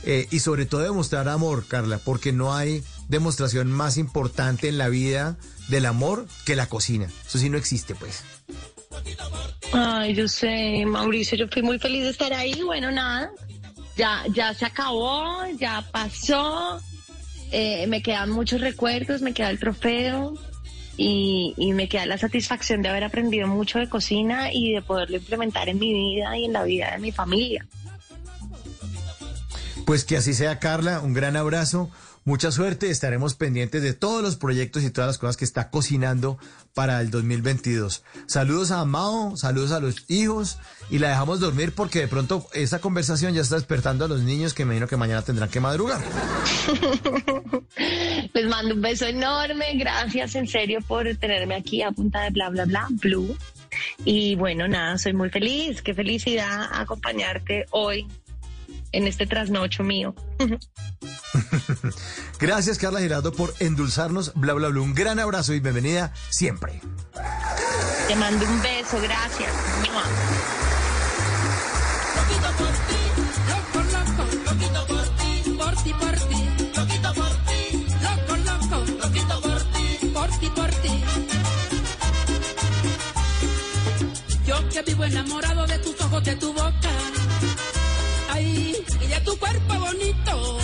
Eh, 0.05 0.27
y 0.31 0.39
sobre 0.39 0.65
todo 0.65 0.81
demostrar 0.81 1.29
amor, 1.29 1.67
Carla, 1.67 1.99
porque 1.99 2.33
no 2.33 2.55
hay 2.55 2.83
demostración 3.09 3.71
más 3.71 3.99
importante 3.99 4.69
en 4.69 4.79
la 4.79 4.89
vida 4.89 5.37
del 5.69 5.85
amor 5.85 6.27
que 6.47 6.57
la 6.57 6.67
cocina. 6.67 7.07
Eso 7.27 7.39
sí 7.39 7.51
no 7.51 7.59
existe, 7.59 7.95
pues. 7.95 8.23
Ay, 9.73 10.15
yo 10.15 10.27
sé, 10.27 10.85
Mauricio, 10.87 11.37
yo 11.37 11.49
fui 11.49 11.63
muy 11.63 11.79
feliz 11.79 12.05
de 12.05 12.11
estar 12.11 12.33
ahí. 12.33 12.63
Bueno, 12.63 12.91
nada, 12.91 13.31
ya, 13.97 14.25
ya 14.33 14.55
se 14.55 14.67
acabó, 14.67 15.45
ya 15.59 15.85
pasó. 15.93 16.81
Eh, 17.53 17.87
me 17.89 18.03
quedan 18.03 18.31
muchos 18.31 18.61
recuerdos, 18.61 19.23
me 19.23 19.35
queda 19.35 19.51
el 19.51 19.59
trofeo 19.59 20.35
y, 20.97 21.55
y 21.57 21.73
me 21.73 21.89
queda 21.89 22.07
la 22.07 22.19
satisfacción 22.19 22.83
de 22.83 22.89
haber 22.89 23.05
aprendido 23.05 23.49
mucho 23.49 23.79
de 23.79 23.89
cocina 23.89 24.53
y 24.53 24.73
de 24.73 24.83
poderlo 24.83 25.17
implementar 25.17 25.69
en 25.69 25.79
mi 25.79 25.93
vida 25.93 26.37
y 26.37 26.45
en 26.45 26.53
la 26.53 26.63
vida 26.63 26.93
de 26.93 26.99
mi 26.99 27.13
familia. 27.13 27.67
Pues 29.85 30.05
que 30.05 30.17
así 30.17 30.35
sea, 30.35 30.61
Carla. 30.61 31.01
Un 31.01 31.15
gran 31.15 31.37
abrazo. 31.37 31.91
Mucha 32.25 32.53
suerte. 32.53 32.91
Estaremos 32.91 33.35
pendientes 33.35 33.83
de 33.83 33.95
todos 33.95 34.23
los 34.23 34.37
proyectos 34.37 34.85
y 34.85 34.91
todas 34.91 35.09
las 35.09 35.19
cosas 35.19 35.37
que 35.37 35.45
está 35.45 35.71
cocinando 35.71 36.39
para 36.75 37.01
el 37.01 37.11
2022. 37.11 38.05
Saludos 38.27 38.71
a 38.71 38.85
Mao, 38.85 39.37
saludos 39.37 39.73
a 39.73 39.81
los 39.81 40.05
hijos 40.09 40.59
y 40.91 40.99
la 40.99 41.09
dejamos 41.09 41.41
dormir 41.41 41.73
porque 41.75 42.01
de 42.01 42.09
pronto 42.09 42.47
esta 42.53 42.79
conversación 42.79 43.35
ya 43.35 43.41
está 43.41 43.57
despertando 43.57 44.05
a 44.05 44.09
los 44.09 44.23
niños 44.23 44.55
que 44.55 44.65
me 44.65 44.75
imagino 44.75 44.89
que 44.89 44.97
mañana 44.97 45.23
tendrán 45.23 45.49
que 45.49 45.61
madrugar. 45.61 46.01
Les 48.35 48.47
mando 48.47 48.75
un 48.75 48.81
beso 48.81 49.07
enorme, 49.07 49.75
gracias 49.75 50.35
en 50.35 50.47
serio 50.47 50.81
por 50.87 51.05
tenerme 51.17 51.57
aquí 51.57 51.83
a 51.83 51.91
punta 51.91 52.23
de 52.23 52.31
bla, 52.31 52.51
bla, 52.51 52.67
bla, 52.67 52.87
blue. 52.91 53.37
Y 54.05 54.37
bueno, 54.37 54.69
nada, 54.69 54.99
soy 54.99 55.13
muy 55.13 55.31
feliz, 55.31 55.83
qué 55.83 55.95
felicidad 55.95 56.69
acompañarte 56.73 57.67
hoy 57.71 58.07
en 58.93 59.07
este 59.07 59.27
trasnocho 59.27 59.83
mío. 59.83 60.15
Gracias, 62.41 62.79
Carla 62.79 63.01
Girardo, 63.01 63.33
por 63.33 63.55
endulzarnos. 63.59 64.33
Bla, 64.35 64.55
bla, 64.55 64.69
bla. 64.69 64.81
Un 64.81 64.95
gran 64.95 65.19
abrazo 65.19 65.55
y 65.55 65.61
bienvenida 65.61 66.13
siempre. 66.31 66.81
Te 68.09 68.17
mando 68.17 68.45
un 68.45 68.63
beso, 68.63 69.01
gracias. 69.01 69.51
Vivo 84.87 85.05
enamorado 85.05 85.67
de 85.67 85.79
tus 85.79 86.01
ojos, 86.01 86.25
de 86.25 86.37
tu 86.37 86.53
boca, 86.53 86.91
y 88.61 89.07
de 89.07 89.21
tu 89.25 89.37
cuerpo 89.39 89.75
bonito. 89.75 90.59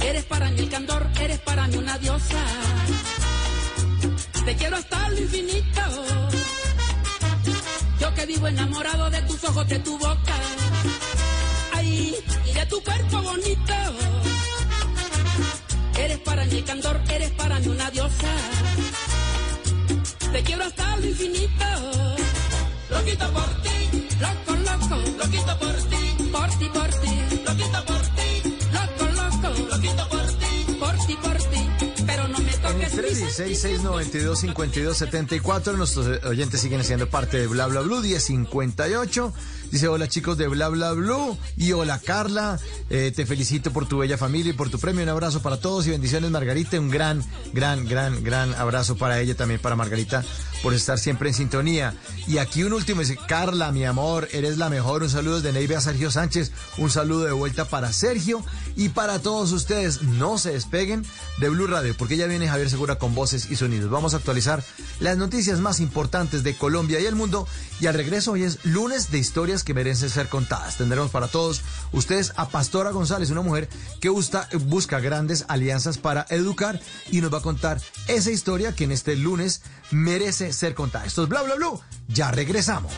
Eres 0.00 0.24
para 0.24 0.50
mí 0.50 0.58
el 0.60 0.68
candor, 0.68 1.06
eres 1.20 1.38
para 1.40 1.66
mí 1.68 1.76
una 1.76 1.98
diosa. 1.98 2.42
Te 4.44 4.56
quiero 4.56 4.76
hasta 4.76 5.08
lo 5.10 5.18
infinito. 5.18 5.82
Yo 8.00 8.14
que 8.14 8.26
vivo 8.26 8.46
enamorado 8.48 9.10
de 9.10 9.22
tus 9.22 9.44
ojos, 9.44 9.68
de 9.68 9.78
tu 9.78 9.98
boca. 9.98 10.36
Ay, 11.74 12.16
y 12.46 12.52
de 12.52 12.66
tu 12.66 12.82
cuerpo 12.82 13.22
bonito. 13.22 13.74
Eres 15.98 16.18
para 16.18 16.44
mí 16.46 16.56
el 16.56 16.64
candor, 16.64 17.00
eres 17.08 17.30
para 17.30 17.60
mí 17.60 17.68
una 17.68 17.90
diosa. 17.90 18.32
Te 20.32 20.42
quiero 20.42 20.64
hasta 20.64 20.96
lo 20.96 21.06
infinito. 21.06 21.64
Loquito 22.90 23.32
por 23.32 23.62
ti, 23.62 24.08
loco, 24.20 24.52
loco, 24.68 24.96
loquito 25.18 25.58
por 25.58 25.74
ti, 25.74 25.81
por 26.32 26.48
ti, 26.58 26.68
por 26.72 26.88
ti, 26.88 27.14
loquito 27.46 27.84
por 27.86 28.02
ti, 28.16 28.28
loco, 28.72 29.04
loco, 29.14 29.48
loquito 29.70 30.08
por 30.08 30.26
ti, 30.40 30.52
por 30.80 30.96
ti, 31.06 31.14
por 31.22 31.36
ti. 31.50 31.62
Pero 32.06 32.22
no 32.28 32.38
me 32.38 32.52
toques 32.52 32.94
mis 32.94 33.38
316-692-5274, 33.38 35.76
nuestros 35.76 36.06
oyentes 36.24 36.60
siguen 36.60 36.82
siendo 36.82 37.06
parte 37.08 37.38
de 37.38 37.46
Bla 37.46 37.66
Bla 37.66 37.82
Blue 37.82 38.00
1058. 38.00 39.32
Dice, 39.72 39.88
hola 39.88 40.06
chicos 40.06 40.36
de 40.36 40.48
Bla 40.48 40.68
Bla 40.68 40.92
Blue 40.92 41.38
y 41.56 41.72
hola 41.72 41.98
Carla, 41.98 42.60
eh, 42.90 43.10
te 43.16 43.24
felicito 43.24 43.72
por 43.72 43.88
tu 43.88 43.96
bella 43.96 44.18
familia 44.18 44.50
y 44.50 44.52
por 44.52 44.68
tu 44.68 44.78
premio. 44.78 45.02
Un 45.02 45.08
abrazo 45.08 45.40
para 45.40 45.56
todos 45.56 45.86
y 45.86 45.90
bendiciones 45.90 46.30
Margarita. 46.30 46.78
Un 46.78 46.90
gran, 46.90 47.24
gran, 47.54 47.86
gran, 47.88 48.22
gran 48.22 48.54
abrazo 48.56 48.98
para 48.98 49.18
ella 49.18 49.34
también, 49.34 49.60
para 49.60 49.74
Margarita, 49.74 50.22
por 50.62 50.74
estar 50.74 50.98
siempre 50.98 51.30
en 51.30 51.34
sintonía. 51.34 51.94
Y 52.26 52.36
aquí 52.36 52.64
un 52.64 52.74
último 52.74 53.00
dice, 53.00 53.16
Carla, 53.26 53.72
mi 53.72 53.86
amor, 53.86 54.28
eres 54.32 54.58
la 54.58 54.68
mejor. 54.68 55.04
Un 55.04 55.08
saludo 55.08 55.40
de 55.40 55.54
Neive 55.54 55.74
a 55.74 55.80
Sergio 55.80 56.10
Sánchez. 56.10 56.52
Un 56.76 56.90
saludo 56.90 57.24
de 57.24 57.32
vuelta 57.32 57.64
para 57.64 57.94
Sergio 57.94 58.44
y 58.76 58.90
para 58.90 59.20
todos 59.20 59.52
ustedes. 59.52 60.02
No 60.02 60.36
se 60.36 60.52
despeguen 60.52 61.02
de 61.38 61.48
Blue 61.48 61.66
Radio 61.66 61.94
porque 61.96 62.18
ya 62.18 62.26
viene 62.26 62.46
Javier 62.46 62.68
Segura 62.68 62.96
con 62.96 63.14
voces 63.14 63.50
y 63.50 63.56
sonidos. 63.56 63.88
Vamos 63.88 64.12
a 64.12 64.18
actualizar 64.18 64.62
las 65.00 65.16
noticias 65.16 65.60
más 65.60 65.80
importantes 65.80 66.42
de 66.42 66.54
Colombia 66.58 67.00
y 67.00 67.06
el 67.06 67.14
mundo. 67.14 67.48
Y 67.80 67.86
al 67.86 67.94
regreso 67.94 68.32
hoy 68.32 68.42
es 68.42 68.62
lunes 68.66 69.10
de 69.10 69.18
historias 69.18 69.61
que 69.64 69.74
merecen 69.74 70.10
ser 70.10 70.28
contadas. 70.28 70.76
Tendremos 70.76 71.10
para 71.10 71.28
todos 71.28 71.62
ustedes 71.92 72.32
a 72.36 72.48
Pastora 72.48 72.90
González, 72.90 73.30
una 73.30 73.42
mujer 73.42 73.68
que 74.00 74.08
busca, 74.08 75.00
grandes 75.00 75.44
alianzas 75.48 75.98
para 75.98 76.26
educar 76.28 76.80
y 77.10 77.20
nos 77.20 77.32
va 77.32 77.38
a 77.38 77.42
contar 77.42 77.80
esa 78.08 78.30
historia 78.30 78.74
que 78.74 78.84
en 78.84 78.92
este 78.92 79.16
lunes 79.16 79.62
merece 79.90 80.52
ser 80.52 80.74
contada. 80.74 81.06
Esto 81.06 81.24
es 81.24 81.28
Bla 81.28 81.42
Bla. 81.42 81.56
Ya 82.08 82.30
regresamos. 82.30 82.92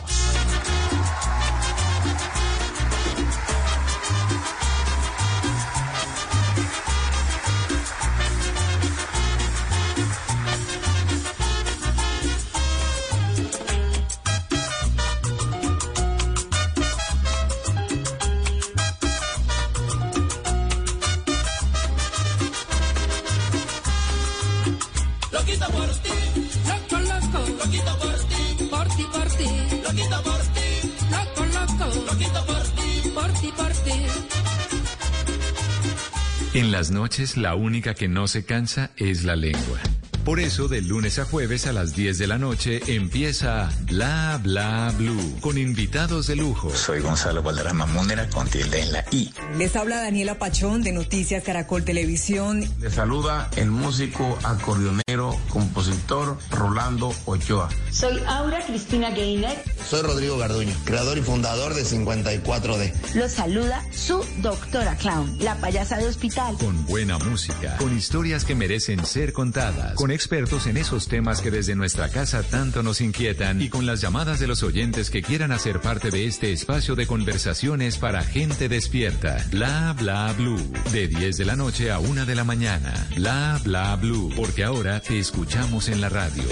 En 36.65 36.71
las 36.71 36.89
noches 36.89 37.37
la 37.37 37.53
única 37.53 37.93
que 37.93 38.07
no 38.07 38.27
se 38.27 38.43
cansa 38.43 38.89
es 38.97 39.23
la 39.23 39.35
lengua. 39.35 39.79
Por 40.23 40.39
eso, 40.39 40.67
de 40.67 40.81
lunes 40.81 41.19
a 41.19 41.25
jueves 41.25 41.67
a 41.67 41.73
las 41.73 41.95
10 41.95 42.17
de 42.17 42.25
la 42.25 42.39
noche 42.39 42.81
empieza 42.87 43.69
Bla 43.83 44.39
Bla 44.41 44.91
Blue 44.97 45.37
con 45.41 45.59
invitados 45.59 46.25
de 46.25 46.35
lujo. 46.35 46.71
Soy 46.71 47.01
Gonzalo 47.01 47.43
Valderrama 47.43 47.85
Múnera 47.85 48.27
con 48.31 48.47
tilde 48.47 48.81
en 48.81 48.93
la 48.93 49.05
I. 49.11 49.31
Les 49.59 49.75
habla 49.75 50.01
Daniela 50.01 50.39
Pachón 50.39 50.81
de 50.81 50.91
Noticias 50.91 51.43
Caracol 51.43 51.83
Televisión. 51.83 52.67
Le 52.79 52.89
saluda 52.89 53.51
el 53.57 53.69
músico, 53.69 54.39
acordeonero, 54.43 55.39
compositor 55.49 56.39
Rolando 56.49 57.13
Ochoa. 57.25 57.69
Soy 57.91 58.17
Aura 58.25 58.65
Cristina 58.65 59.11
Gainer. 59.11 59.55
Soy 59.87 60.01
Rodrigo 60.01 60.37
Garduño, 60.37 60.73
creador 60.83 61.19
y 61.19 61.21
fundador 61.21 61.75
de 61.75 61.83
54D. 61.83 62.91
Los 63.13 63.33
saluda 63.33 63.83
su 63.91 64.25
doctora 64.41 64.95
clown, 64.95 65.37
la 65.39 65.55
payasa 65.57 65.97
de 65.97 66.07
hospital. 66.07 66.55
Con 66.57 66.85
buena 66.87 67.19
música, 67.19 67.77
con 67.77 67.95
historias 67.95 68.45
que 68.45 68.55
merecen 68.55 69.05
ser 69.05 69.31
contadas, 69.31 69.93
con 69.93 70.09
expertos 70.09 70.65
en 70.65 70.77
esos 70.77 71.07
temas 71.07 71.39
que 71.39 71.51
desde 71.51 71.75
nuestra 71.75 72.09
casa 72.09 72.41
tanto 72.41 72.81
nos 72.81 72.99
inquietan 72.99 73.61
y 73.61 73.69
con 73.69 73.85
las 73.85 74.01
llamadas 74.01 74.39
de 74.39 74.47
los 74.47 74.63
oyentes 74.63 75.11
que 75.11 75.21
quieran 75.21 75.51
hacer 75.51 75.79
parte 75.81 76.09
de 76.09 76.25
este 76.25 76.51
espacio 76.51 76.95
de 76.95 77.05
conversaciones 77.05 77.97
para 77.97 78.23
gente 78.23 78.69
despierta. 78.69 79.45
Bla 79.51 79.95
bla 79.97 80.33
blue. 80.33 80.59
De 80.91 81.07
10 81.07 81.37
de 81.37 81.45
la 81.45 81.55
noche 81.55 81.91
a 81.91 81.99
1 81.99 82.25
de 82.25 82.35
la 82.35 82.43
mañana. 82.43 83.07
Bla 83.15 83.59
bla 83.63 83.95
blue. 83.97 84.31
Porque 84.35 84.63
ahora 84.63 84.99
te 84.99 85.19
escuchamos 85.19 85.89
en 85.89 86.01
la 86.01 86.09
radio. 86.09 86.43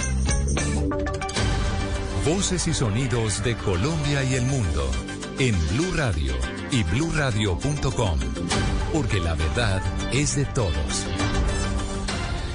Voces 2.26 2.70
y 2.70 2.74
sonidos 2.74 3.44
de 3.44 3.54
Colombia 3.58 4.24
y 4.24 4.36
el 4.36 4.46
mundo 4.46 4.90
en 5.40 5.54
Blue 5.74 5.92
Radio 5.94 6.34
y 6.72 6.84
bluradio.com. 6.84 8.20
Porque 8.94 9.20
la 9.20 9.36
verdad 9.36 9.82
es 10.14 10.38
de 10.38 10.46
todos. 10.46 11.06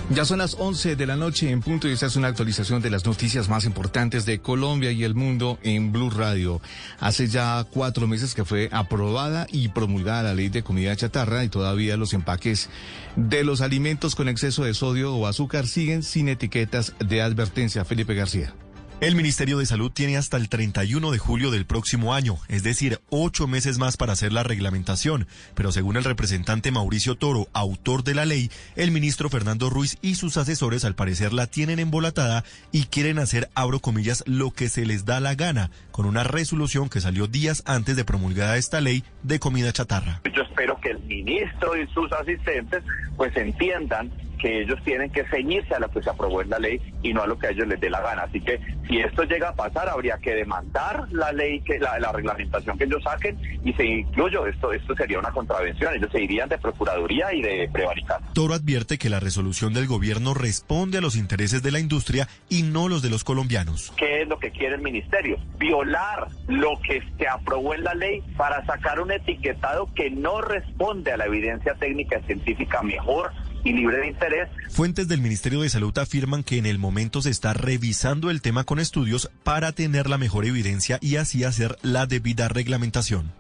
Ya 0.09 0.25
son 0.25 0.39
las 0.39 0.55
11 0.59 0.97
de 0.97 1.07
la 1.07 1.17
noche 1.17 1.51
en 1.51 1.61
punto 1.61 1.87
y 1.87 1.93
esta 1.93 2.07
es 2.07 2.17
una 2.17 2.29
actualización 2.29 2.81
de 2.81 2.89
las 2.89 3.05
noticias 3.05 3.51
más 3.51 3.67
importantes 3.67 4.25
de 4.25 4.39
Colombia 4.39 4.91
y 4.91 5.05
el 5.05 5.15
mundo 5.15 5.59
en 5.63 5.93
Blue 5.93 6.09
Radio. 6.09 6.63
Hace 6.99 7.29
ya 7.29 7.67
cuatro 7.71 8.07
meses 8.07 8.35
que 8.35 8.47
fue 8.47 8.71
aprobada 8.73 9.47
y 9.53 9.69
promulgada 9.69 10.23
la 10.23 10.35
ley 10.35 10.49
de 10.49 10.63
comida 10.63 10.97
chatarra 10.97 11.45
y 11.45 11.51
todavía 11.51 11.99
los 11.99 12.15
empaques 12.15 12.71
de 13.17 13.45
los 13.45 13.61
alimentos 13.61 14.15
con 14.15 14.31
exceso 14.31 14.65
de 14.65 14.73
sodio 14.73 15.15
o 15.15 15.27
azúcar 15.27 15.67
siguen 15.67 16.03
sin 16.03 16.31
etiquetas 16.31 16.95
de 17.01 17.21
advertencia. 17.21 17.85
Felipe 17.85 18.15
García. 18.15 18.55
El 19.01 19.15
Ministerio 19.15 19.59
de 19.59 19.67
Salud 19.67 19.93
tiene 19.93 20.17
hasta 20.17 20.37
el 20.37 20.49
31 20.49 21.13
de 21.13 21.19
julio 21.19 21.53
del 21.53 21.67
próximo 21.67 22.15
año, 22.15 22.35
es 22.49 22.65
decir, 22.65 22.99
ocho 23.11 23.47
meses 23.47 23.79
más 23.79 23.97
para 23.97 24.15
hacer 24.15 24.33
la 24.33 24.43
reglamentación. 24.43 25.29
Pero 25.55 25.71
según 25.71 25.97
el 25.97 26.03
representante 26.03 26.73
Mauricio 26.73 27.15
Toro, 27.15 27.47
autor 27.53 28.03
de 28.03 28.17
la 28.17 28.27
ley, 28.27 28.51
el 28.75 28.91
ministro 28.91 29.29
Fernando 29.29 29.71
Ruiz 29.71 29.99
y 30.03 30.17
sus 30.17 30.37
asesores 30.37 30.85
al 30.85 30.97
parecer 30.97 31.33
la 31.33 31.47
tienen 31.47 31.79
embolatada 31.79 32.43
y 32.73 32.87
quieren 32.87 33.21
hacer, 33.21 33.49
abro 33.55 33.79
comillas, 33.79 34.25
lo 34.27 34.51
que 34.51 34.69
se 34.69 34.85
les 34.85 35.05
da 35.05 35.21
la 35.21 35.37
gana, 35.37 35.71
con 35.93 36.05
una 36.05 36.25
resolución 36.25 36.89
que 36.89 37.01
salió 37.01 37.29
días 37.29 37.63
antes 37.67 37.95
de 37.95 38.05
promulgada 38.05 38.57
esta 38.57 38.81
ley 38.81 39.05
de 39.23 39.39
comida 39.39 39.73
chatarra. 39.73 40.23
Yo 40.35 40.43
espero 40.43 40.77
que 40.81 40.91
el 40.91 40.99
ministro 41.05 41.81
y 41.81 41.87
sus 41.95 42.11
asistentes 42.13 42.83
pues 43.17 43.37
entiendan 43.37 44.11
que 44.39 44.63
ellos 44.63 44.79
tienen 44.85 45.11
que 45.11 45.25
ceñirse 45.25 45.75
a 45.75 45.81
lo 45.81 45.91
que 45.91 46.03
se 46.03 46.11
aprobó 46.11 46.43
en 46.43 46.51
la 46.51 46.59
ley 46.59 46.81
y 47.03 47.13
no 47.13 47.23
a 47.23 47.27
lo 47.27 47.39
que 47.39 47.49
a 47.49 47.51
ellos 47.51 47.67
les 47.67 47.81
dé 47.81 47.91
la 47.91 48.01
gana. 48.01 48.23
Así 48.23 48.41
que 48.41 48.61
si 48.89 48.99
esto 48.99 49.25
llega 49.25 49.51
a 49.51 49.55
pasar, 49.55 49.89
habría 49.89 50.19
que 50.19 50.35
demandar 50.35 51.07
la 51.11 51.33
ley, 51.33 51.61
que 51.61 51.79
la, 51.79 51.99
la 51.99 52.13
reglamentación 52.13 52.79
que 52.79 52.85
ellos 52.85 53.03
saquen 53.03 53.39
y 53.65 53.73
se 53.75 53.85
incluyo, 53.85 54.47
esto, 54.47 54.73
esto 54.73 54.95
sería 54.95 55.19
una 55.19 55.31
contravención. 55.31 55.95
Ellos 55.95 56.11
se 56.11 56.23
irían 56.23 56.49
de 56.49 56.59
Procuraduría 56.59 57.33
y 57.35 57.43
de 57.43 57.69
prevaricar. 57.73 58.21
Toro 58.33 58.55
advierte 58.55 58.99
que 58.99 59.11
la 59.11 59.21
resolución 59.21 59.75
del 59.75 59.87
gobierno 59.87 60.35
responde 60.35 60.99
a 60.99 61.01
los 61.01 61.17
intereses 61.17 61.63
de 61.63 61.73
la 61.73 61.81
industria 61.81 62.29
y 62.49 62.63
no 62.63 62.89
los 62.89 63.03
de 63.03 63.11
los 63.11 63.25
colombianos. 63.25 63.93
¿Qué 63.97 64.23
es 64.23 64.29
lo 64.29 64.39
que 64.39 64.51
quiere 64.51 64.77
el 64.77 64.83
ministerio? 64.83 65.39
Violar 65.59 66.29
lo 66.47 66.79
que 66.81 67.03
se 67.19 67.29
aprobó 67.29 67.75
en 67.75 67.85
la 67.85 67.95
ley 67.95 68.23
para 68.37 68.65
sacar 68.65 69.01
un 69.01 69.11
etiquetado 69.11 69.89
que 69.95 70.11
no 70.11 70.41
responde 70.41 71.13
a 71.13 71.17
la 71.17 71.27
evidencia 71.27 71.75
técnica 71.75 72.19
y 72.21 72.27
científica 72.27 72.83
mejor 72.83 73.33
y 73.65 73.73
libre 73.73 73.99
de 73.99 74.09
interés. 74.09 74.49
Fuentes 74.71 75.09
del 75.09 75.21
Ministerio 75.21 75.61
de 75.61 75.69
Salud 75.69 75.97
afirman 75.99 76.43
que 76.43 76.59
en 76.59 76.67
el 76.67 76.79
momento 76.79 77.23
se 77.23 77.31
está 77.31 77.53
revisando 77.53 78.31
el 78.31 78.43
tema 78.43 78.65
con 78.65 78.79
estudios 78.79 79.31
para 79.43 79.73
tener 79.73 80.09
la 80.09 80.19
mejor 80.19 80.45
evidencia 80.45 80.99
y 81.01 81.17
así 81.17 81.45
hacer 81.45 81.77
la 81.83 82.07
debida 82.07 82.49
reglamentación. 82.49 83.33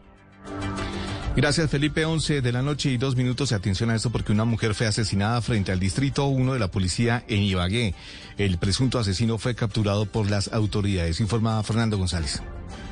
Gracias 1.36 1.70
Felipe, 1.70 2.04
11 2.04 2.40
de 2.40 2.52
la 2.52 2.62
noche 2.62 2.90
y 2.90 2.96
dos 2.96 3.14
minutos. 3.14 3.52
Atención 3.52 3.90
a 3.90 3.94
esto 3.94 4.10
porque 4.10 4.32
una 4.32 4.44
mujer 4.44 4.74
fue 4.74 4.88
asesinada 4.88 5.40
frente 5.40 5.70
al 5.70 5.78
distrito 5.78 6.26
1 6.26 6.54
de 6.54 6.58
la 6.58 6.68
policía 6.68 7.22
en 7.28 7.42
Ibagué. 7.42 7.94
El 8.38 8.58
presunto 8.58 8.98
asesino 8.98 9.38
fue 9.38 9.54
capturado 9.54 10.06
por 10.06 10.28
las 10.28 10.52
autoridades, 10.52 11.20
informa 11.20 11.62
Fernando 11.62 11.96
González. 11.96 12.42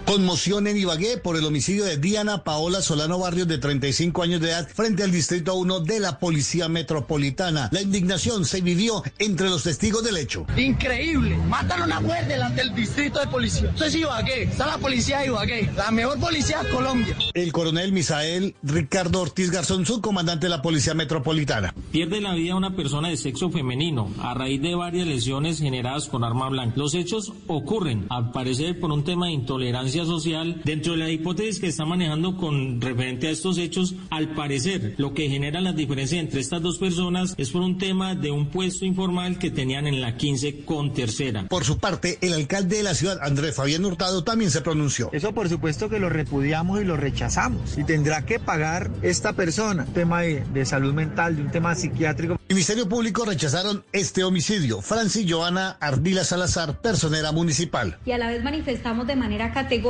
Conmoción 0.06 0.68
en 0.68 0.76
Ibagué 0.76 1.18
por 1.18 1.36
el 1.36 1.44
homicidio 1.44 1.84
de 1.84 1.96
Diana 1.96 2.44
Paola 2.44 2.80
Solano 2.80 3.18
Barrios 3.18 3.48
de 3.48 3.58
35 3.58 4.22
años 4.22 4.40
de 4.40 4.50
edad 4.50 4.68
frente 4.72 5.02
al 5.02 5.10
Distrito 5.10 5.56
1 5.56 5.80
de 5.80 5.98
la 5.98 6.20
Policía 6.20 6.68
Metropolitana. 6.68 7.68
La 7.72 7.82
indignación 7.82 8.44
se 8.44 8.60
vivió 8.60 9.02
entre 9.18 9.48
los 9.48 9.64
testigos 9.64 10.04
del 10.04 10.16
hecho. 10.16 10.46
Increíble. 10.56 11.36
Matan 11.48 11.82
a 11.82 11.84
una 11.86 12.00
mujer 12.00 12.28
delante 12.28 12.62
del 12.62 12.72
Distrito 12.76 13.18
de 13.18 13.26
Policía. 13.26 13.68
Esto 13.70 13.84
es 13.84 13.96
Ibagué. 13.96 14.42
Está 14.44 14.68
la 14.68 14.78
policía 14.78 15.18
de 15.18 15.26
Ibagué. 15.26 15.70
La 15.76 15.90
mejor 15.90 16.20
policía 16.20 16.62
de 16.62 16.70
Colombia. 16.70 17.16
El 17.34 17.52
coronel 17.52 17.90
Misael 17.90 18.54
Ricardo 18.62 19.20
Ortiz 19.20 19.50
Garzón, 19.50 19.86
subcomandante 19.86 20.46
de 20.46 20.50
la 20.50 20.62
Policía 20.62 20.94
Metropolitana. 20.94 21.74
Pierde 21.90 22.20
la 22.20 22.32
vida 22.34 22.54
una 22.54 22.76
persona 22.76 23.08
de 23.08 23.16
sexo 23.16 23.50
femenino 23.50 24.08
a 24.20 24.34
raíz 24.34 24.62
de 24.62 24.76
varias 24.76 25.08
lesiones 25.08 25.58
generadas 25.58 26.06
con 26.06 26.22
arma 26.22 26.48
blanca. 26.48 26.74
Los 26.76 26.94
hechos 26.94 27.32
ocurren, 27.48 28.06
al 28.08 28.30
parecer, 28.30 28.78
por 28.78 28.92
un 28.92 29.02
tema 29.02 29.26
de 29.26 29.32
intolerancia 29.32 29.95
social. 30.04 30.60
Dentro 30.64 30.92
de 30.92 30.98
la 30.98 31.10
hipótesis 31.10 31.60
que 31.60 31.68
está 31.68 31.84
manejando 31.84 32.36
con 32.36 32.80
referente 32.80 33.28
a 33.28 33.30
estos 33.30 33.58
hechos, 33.58 33.94
al 34.10 34.34
parecer 34.34 34.94
lo 34.98 35.14
que 35.14 35.28
genera 35.28 35.60
la 35.60 35.72
diferencia 35.72 36.20
entre 36.20 36.40
estas 36.40 36.62
dos 36.62 36.78
personas 36.78 37.34
es 37.38 37.50
por 37.50 37.62
un 37.62 37.78
tema 37.78 38.14
de 38.14 38.30
un 38.30 38.50
puesto 38.50 38.84
informal 38.84 39.38
que 39.38 39.50
tenían 39.50 39.86
en 39.86 40.00
la 40.00 40.16
15 40.16 40.64
con 40.64 40.92
tercera. 40.92 41.46
Por 41.48 41.64
su 41.64 41.78
parte, 41.78 42.18
el 42.20 42.34
alcalde 42.34 42.76
de 42.76 42.82
la 42.82 42.94
ciudad, 42.94 43.18
Andrés 43.22 43.54
Fabián 43.54 43.84
Hurtado, 43.84 44.24
también 44.24 44.50
se 44.50 44.60
pronunció. 44.60 45.10
Eso 45.12 45.32
por 45.32 45.48
supuesto 45.48 45.88
que 45.88 45.98
lo 45.98 46.08
repudiamos 46.08 46.80
y 46.80 46.84
lo 46.84 46.96
rechazamos. 46.96 47.78
Y 47.78 47.84
tendrá 47.84 48.26
que 48.26 48.38
pagar 48.38 48.90
esta 49.02 49.32
persona, 49.32 49.84
un 49.86 49.94
tema 49.94 50.22
de, 50.22 50.44
de 50.52 50.64
salud 50.64 50.92
mental, 50.92 51.36
de 51.36 51.42
un 51.42 51.50
tema 51.50 51.74
psiquiátrico. 51.74 52.38
Ministerio 52.48 52.88
Público 52.88 53.24
rechazaron 53.24 53.84
este 53.92 54.24
homicidio. 54.24 54.82
Francis 54.82 55.26
Joana 55.30 55.76
Ardila 55.80 56.24
Salazar, 56.24 56.80
personera 56.80 57.32
municipal. 57.32 57.98
Y 58.04 58.12
a 58.12 58.18
la 58.18 58.28
vez 58.28 58.42
manifestamos 58.42 59.06
de 59.06 59.16
manera 59.16 59.52
categórica 59.52 59.85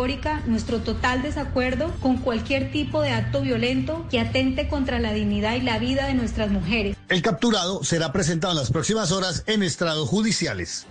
nuestro 0.47 0.81
total 0.81 1.23
desacuerdo 1.23 1.91
con 2.01 2.19
cualquier 2.19 2.71
tipo 2.71 3.01
de 3.01 3.11
acto 3.11 3.41
violento 3.41 4.07
que 4.11 4.21
atente 4.21 4.69
contra 4.69 4.99
la 4.99 5.13
dignidad 5.13 5.55
y 5.55 5.63
la 5.63 5.79
vida 5.79 6.07
de 6.07 6.15
nuestras 6.15 6.51
mujeres. 6.51 6.97
El 7.09 7.23
capturado 7.23 7.83
será 7.83 8.13
presentado 8.13 8.53
en 8.53 8.59
las 8.59 8.71
próximas 8.71 9.11
horas 9.11 9.43
en 9.47 9.63
estrados 9.63 10.09
judiciales. 10.09 10.87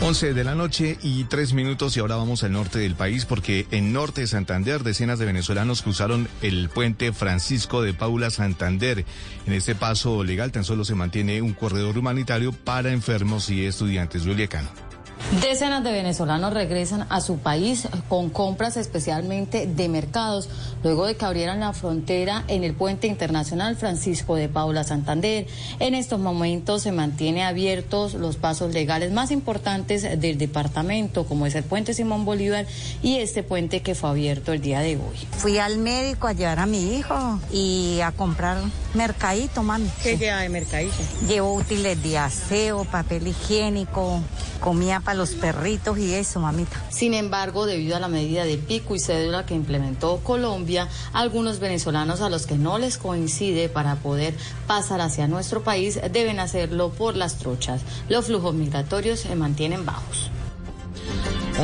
11 0.00 0.34
de 0.34 0.44
la 0.44 0.54
noche 0.54 0.98
y 1.02 1.24
tres 1.24 1.52
minutos 1.52 1.96
y 1.96 2.00
ahora 2.00 2.16
vamos 2.16 2.42
al 2.42 2.52
norte 2.52 2.78
del 2.78 2.94
país 2.94 3.24
porque 3.24 3.66
en 3.70 3.92
norte 3.92 4.22
de 4.22 4.26
Santander 4.26 4.82
decenas 4.82 5.18
de 5.18 5.26
venezolanos 5.26 5.82
cruzaron 5.82 6.28
el 6.40 6.70
puente 6.70 7.12
Francisco 7.12 7.82
de 7.82 7.92
Paula 7.92 8.30
Santander. 8.30 9.04
En 9.46 9.52
este 9.52 9.74
paso 9.74 10.24
legal 10.24 10.50
tan 10.50 10.64
solo 10.64 10.84
se 10.84 10.94
mantiene 10.94 11.42
un 11.42 11.52
corredor 11.52 11.98
humanitario 11.98 12.52
para 12.52 12.92
enfermos 12.92 13.50
y 13.50 13.64
estudiantes. 13.66 14.22
Julia 14.22 14.48
Cano. 14.48 14.91
Decenas 15.40 15.82
de 15.82 15.92
venezolanos 15.92 16.52
regresan 16.52 17.06
a 17.08 17.22
su 17.22 17.38
país 17.38 17.88
con 18.08 18.28
compras 18.28 18.76
especialmente 18.76 19.66
de 19.66 19.88
mercados, 19.88 20.50
luego 20.82 21.06
de 21.06 21.16
que 21.16 21.24
abrieran 21.24 21.60
la 21.60 21.72
frontera 21.72 22.44
en 22.48 22.64
el 22.64 22.74
puente 22.74 23.06
internacional 23.06 23.76
Francisco 23.76 24.36
de 24.36 24.50
Paula 24.50 24.84
Santander. 24.84 25.46
En 25.78 25.94
estos 25.94 26.20
momentos 26.20 26.82
se 26.82 26.92
mantienen 26.92 27.44
abiertos 27.44 28.12
los 28.12 28.36
pasos 28.36 28.74
legales 28.74 29.10
más 29.12 29.30
importantes 29.30 30.02
del 30.20 30.36
departamento, 30.36 31.24
como 31.24 31.46
es 31.46 31.54
el 31.54 31.64
puente 31.64 31.94
Simón 31.94 32.26
Bolívar 32.26 32.66
y 33.02 33.16
este 33.16 33.42
puente 33.42 33.80
que 33.80 33.94
fue 33.94 34.10
abierto 34.10 34.52
el 34.52 34.60
día 34.60 34.80
de 34.80 34.96
hoy. 34.96 35.16
Fui 35.38 35.56
al 35.56 35.78
médico 35.78 36.26
a 36.26 36.34
llevar 36.34 36.58
a 36.58 36.66
mi 36.66 36.96
hijo 36.96 37.40
y 37.50 38.00
a 38.02 38.12
comprar 38.12 38.58
mercadito, 38.92 39.62
mami. 39.62 39.88
¿Qué 40.02 40.18
lleva 40.18 40.40
de 40.40 40.50
mercadito? 40.50 40.96
Llevo 41.26 41.54
útiles 41.54 42.02
de 42.02 42.18
aseo, 42.18 42.84
papel 42.84 43.28
higiénico, 43.28 44.20
comida 44.60 45.00
para 45.00 45.11
los 45.14 45.30
perritos 45.30 45.98
y 45.98 46.14
eso, 46.14 46.40
mamita. 46.40 46.82
Sin 46.90 47.14
embargo, 47.14 47.66
debido 47.66 47.96
a 47.96 48.00
la 48.00 48.08
medida 48.08 48.44
de 48.44 48.58
pico 48.58 48.94
y 48.94 49.00
cédula 49.00 49.46
que 49.46 49.54
implementó 49.54 50.18
Colombia, 50.18 50.88
algunos 51.12 51.58
venezolanos 51.58 52.20
a 52.20 52.30
los 52.30 52.46
que 52.46 52.56
no 52.56 52.78
les 52.78 52.98
coincide 52.98 53.68
para 53.68 53.96
poder 53.96 54.34
pasar 54.66 55.00
hacia 55.00 55.28
nuestro 55.28 55.62
país 55.62 56.00
deben 56.12 56.40
hacerlo 56.40 56.90
por 56.90 57.16
las 57.16 57.38
trochas. 57.38 57.82
Los 58.08 58.26
flujos 58.26 58.54
migratorios 58.54 59.20
se 59.20 59.34
mantienen 59.36 59.84
bajos. 59.84 60.30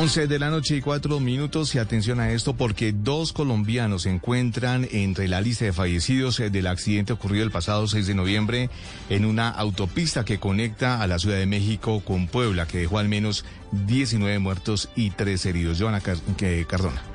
11 0.01 0.27
de 0.27 0.39
la 0.39 0.49
noche 0.49 0.77
y 0.77 0.81
cuatro 0.81 1.19
minutos 1.19 1.75
y 1.75 1.77
atención 1.77 2.21
a 2.21 2.31
esto 2.31 2.53
porque 2.53 2.93
dos 2.93 3.33
colombianos 3.33 4.03
se 4.03 4.09
encuentran 4.09 4.87
entre 4.93 5.27
la 5.27 5.41
lista 5.41 5.65
de 5.65 5.73
fallecidos 5.73 6.39
eh, 6.39 6.49
del 6.49 6.67
accidente 6.67 7.11
ocurrido 7.11 7.43
el 7.43 7.51
pasado 7.51 7.85
6 7.85 8.07
de 8.07 8.15
noviembre 8.15 8.69
en 9.09 9.25
una 9.25 9.49
autopista 9.49 10.23
que 10.23 10.39
conecta 10.39 11.01
a 11.01 11.07
la 11.07 11.19
Ciudad 11.19 11.35
de 11.35 11.47
México 11.47 11.99
con 11.99 12.27
Puebla 12.27 12.65
que 12.65 12.77
dejó 12.77 12.97
al 12.97 13.09
menos 13.09 13.43
19 13.73 14.39
muertos 14.39 14.87
y 14.95 15.09
3 15.09 15.45
heridos. 15.47 15.81
Joana 15.81 15.99
Cardona. 15.99 17.08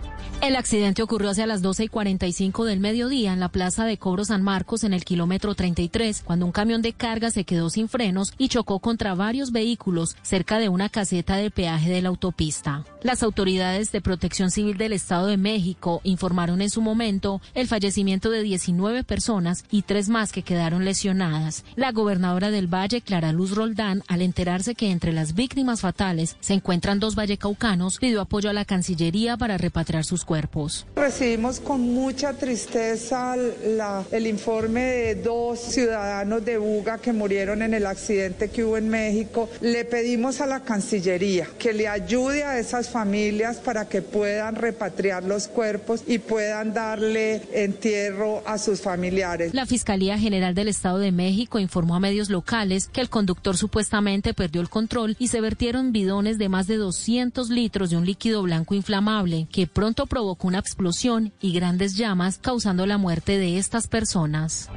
El 0.45 0.57
accidente 0.57 1.03
ocurrió 1.03 1.30
hacia 1.30 1.47
las 1.47 1.62
12 1.62 1.84
y 1.84 1.88
45 1.88 2.66
del 2.66 2.78
mediodía 2.78 3.32
en 3.32 3.40
la 3.40 3.49
plaza 3.49 3.86
de 3.86 3.97
Cobro 3.97 4.26
San 4.26 4.42
Marcos 4.42 4.84
en 4.84 4.92
el 4.92 5.03
kilómetro 5.03 5.55
33, 5.55 6.20
cuando 6.22 6.45
un 6.45 6.53
camión 6.53 6.82
de 6.82 6.92
carga 6.92 7.30
se 7.30 7.45
quedó 7.45 7.70
sin 7.70 7.88
frenos 7.88 8.34
y 8.36 8.49
chocó 8.49 8.78
contra 8.78 9.14
varios 9.14 9.53
vehículos 9.53 10.18
cerca 10.20 10.59
de 10.59 10.68
una 10.68 10.90
caseta 10.90 11.36
de 11.36 11.51
peaje 11.51 11.88
de 11.88 12.03
la 12.03 12.11
autopista. 12.11 12.84
Las 13.03 13.22
autoridades 13.22 13.90
de 13.90 14.03
protección 14.03 14.51
civil 14.51 14.76
del 14.76 14.92
Estado 14.92 15.28
de 15.28 15.38
México 15.38 16.03
informaron 16.05 16.61
en 16.61 16.68
su 16.68 16.82
momento 16.82 17.40
el 17.55 17.66
fallecimiento 17.66 18.28
de 18.28 18.42
19 18.42 19.03
personas 19.03 19.64
y 19.70 19.80
tres 19.80 20.11
más 20.11 20.30
que 20.30 20.42
quedaron 20.42 20.84
lesionadas. 20.84 21.64
La 21.74 21.90
gobernadora 21.92 22.51
del 22.51 22.66
Valle, 22.66 23.01
Clara 23.01 23.32
Luz 23.32 23.53
Roldán, 23.53 24.03
al 24.09 24.20
enterarse 24.20 24.74
que 24.74 24.90
entre 24.90 25.14
las 25.14 25.34
víctimas 25.34 25.80
fatales 25.80 26.36
se 26.40 26.53
encuentran 26.53 27.01
dos 27.01 27.14
vallecaucanos, 27.14 27.97
pidió 27.97 28.20
apoyo 28.20 28.51
a 28.51 28.53
la 28.53 28.66
Cancillería 28.66 29.38
para 29.38 29.57
repatriar 29.57 30.05
sus 30.05 30.22
cuerpos. 30.22 30.34
Recibimos 30.97 31.61
con 31.61 31.80
mucha 31.80 32.32
tristeza 32.32 33.37
el 34.11 34.26
informe 34.26 34.80
de 34.80 35.14
dos 35.16 35.61
ciudadanos 35.61 36.45
de 36.45 36.59
Buga 36.59 36.99
que 36.99 37.12
murieron 37.12 37.62
en 37.62 37.74
el 37.74 37.87
accidente 37.87 38.51
que 38.51 38.64
hubo 38.64 38.76
en 38.76 38.89
México. 38.89 39.49
Le 39.61 39.85
pedimos 39.85 40.41
a 40.41 40.47
la 40.47 40.61
Cancillería 40.61 41.49
que 41.59 41.72
le 41.72 41.89
ayude 41.89 42.45
a 42.45 42.59
esas 42.59 42.89
familias 42.89 43.59
para 43.59 43.89
que 43.89 44.03
puedan 44.03 44.57
repatriar 44.57 45.24
los 45.24 45.49
cuerpos 45.49 46.03
y 46.07 46.18
puedan 46.18 46.74
darle 46.74 47.43
entierro 47.53 48.43
a 48.47 48.59
sus 48.59 48.80
familiares. 48.80 49.55
La 49.55 49.66
Fiscalía 49.66 50.18
General 50.18 50.55
del 50.55 50.68
Estado 50.68 50.99
de 50.99 51.12
México 51.12 51.59
informó 51.59 51.97
a 51.97 52.01
medios 52.01 52.30
locales 52.30 52.89
que 52.89 53.01
el 53.01 53.11
conductor 53.11 53.57
supuestamente 53.57 54.35
perdió 54.35 54.61
el 54.61 54.68
control 54.68 55.16
y 55.18 55.28
se 55.28 55.41
vertieron 55.41 55.93
bidones 55.93 56.39
de 56.39 56.49
más 56.49 56.66
de 56.66 56.76
200 56.76 57.51
litros 57.51 57.91
de 57.91 57.97
un 57.97 58.07
líquido 58.07 58.43
blanco 58.43 58.74
inflamable 58.74 59.47
que 59.53 59.66
pronto 59.66 60.07
provocó 60.15 60.47
una 60.47 60.61
explosión 60.61 61.33
y 61.41 61.53
grandes 61.53 61.97
llamas, 61.97 62.39
causando 62.39 62.87
la 62.87 62.99
muerte 62.99 63.37
de 63.37 63.59
estas 63.59 63.89
personas. 63.89 64.71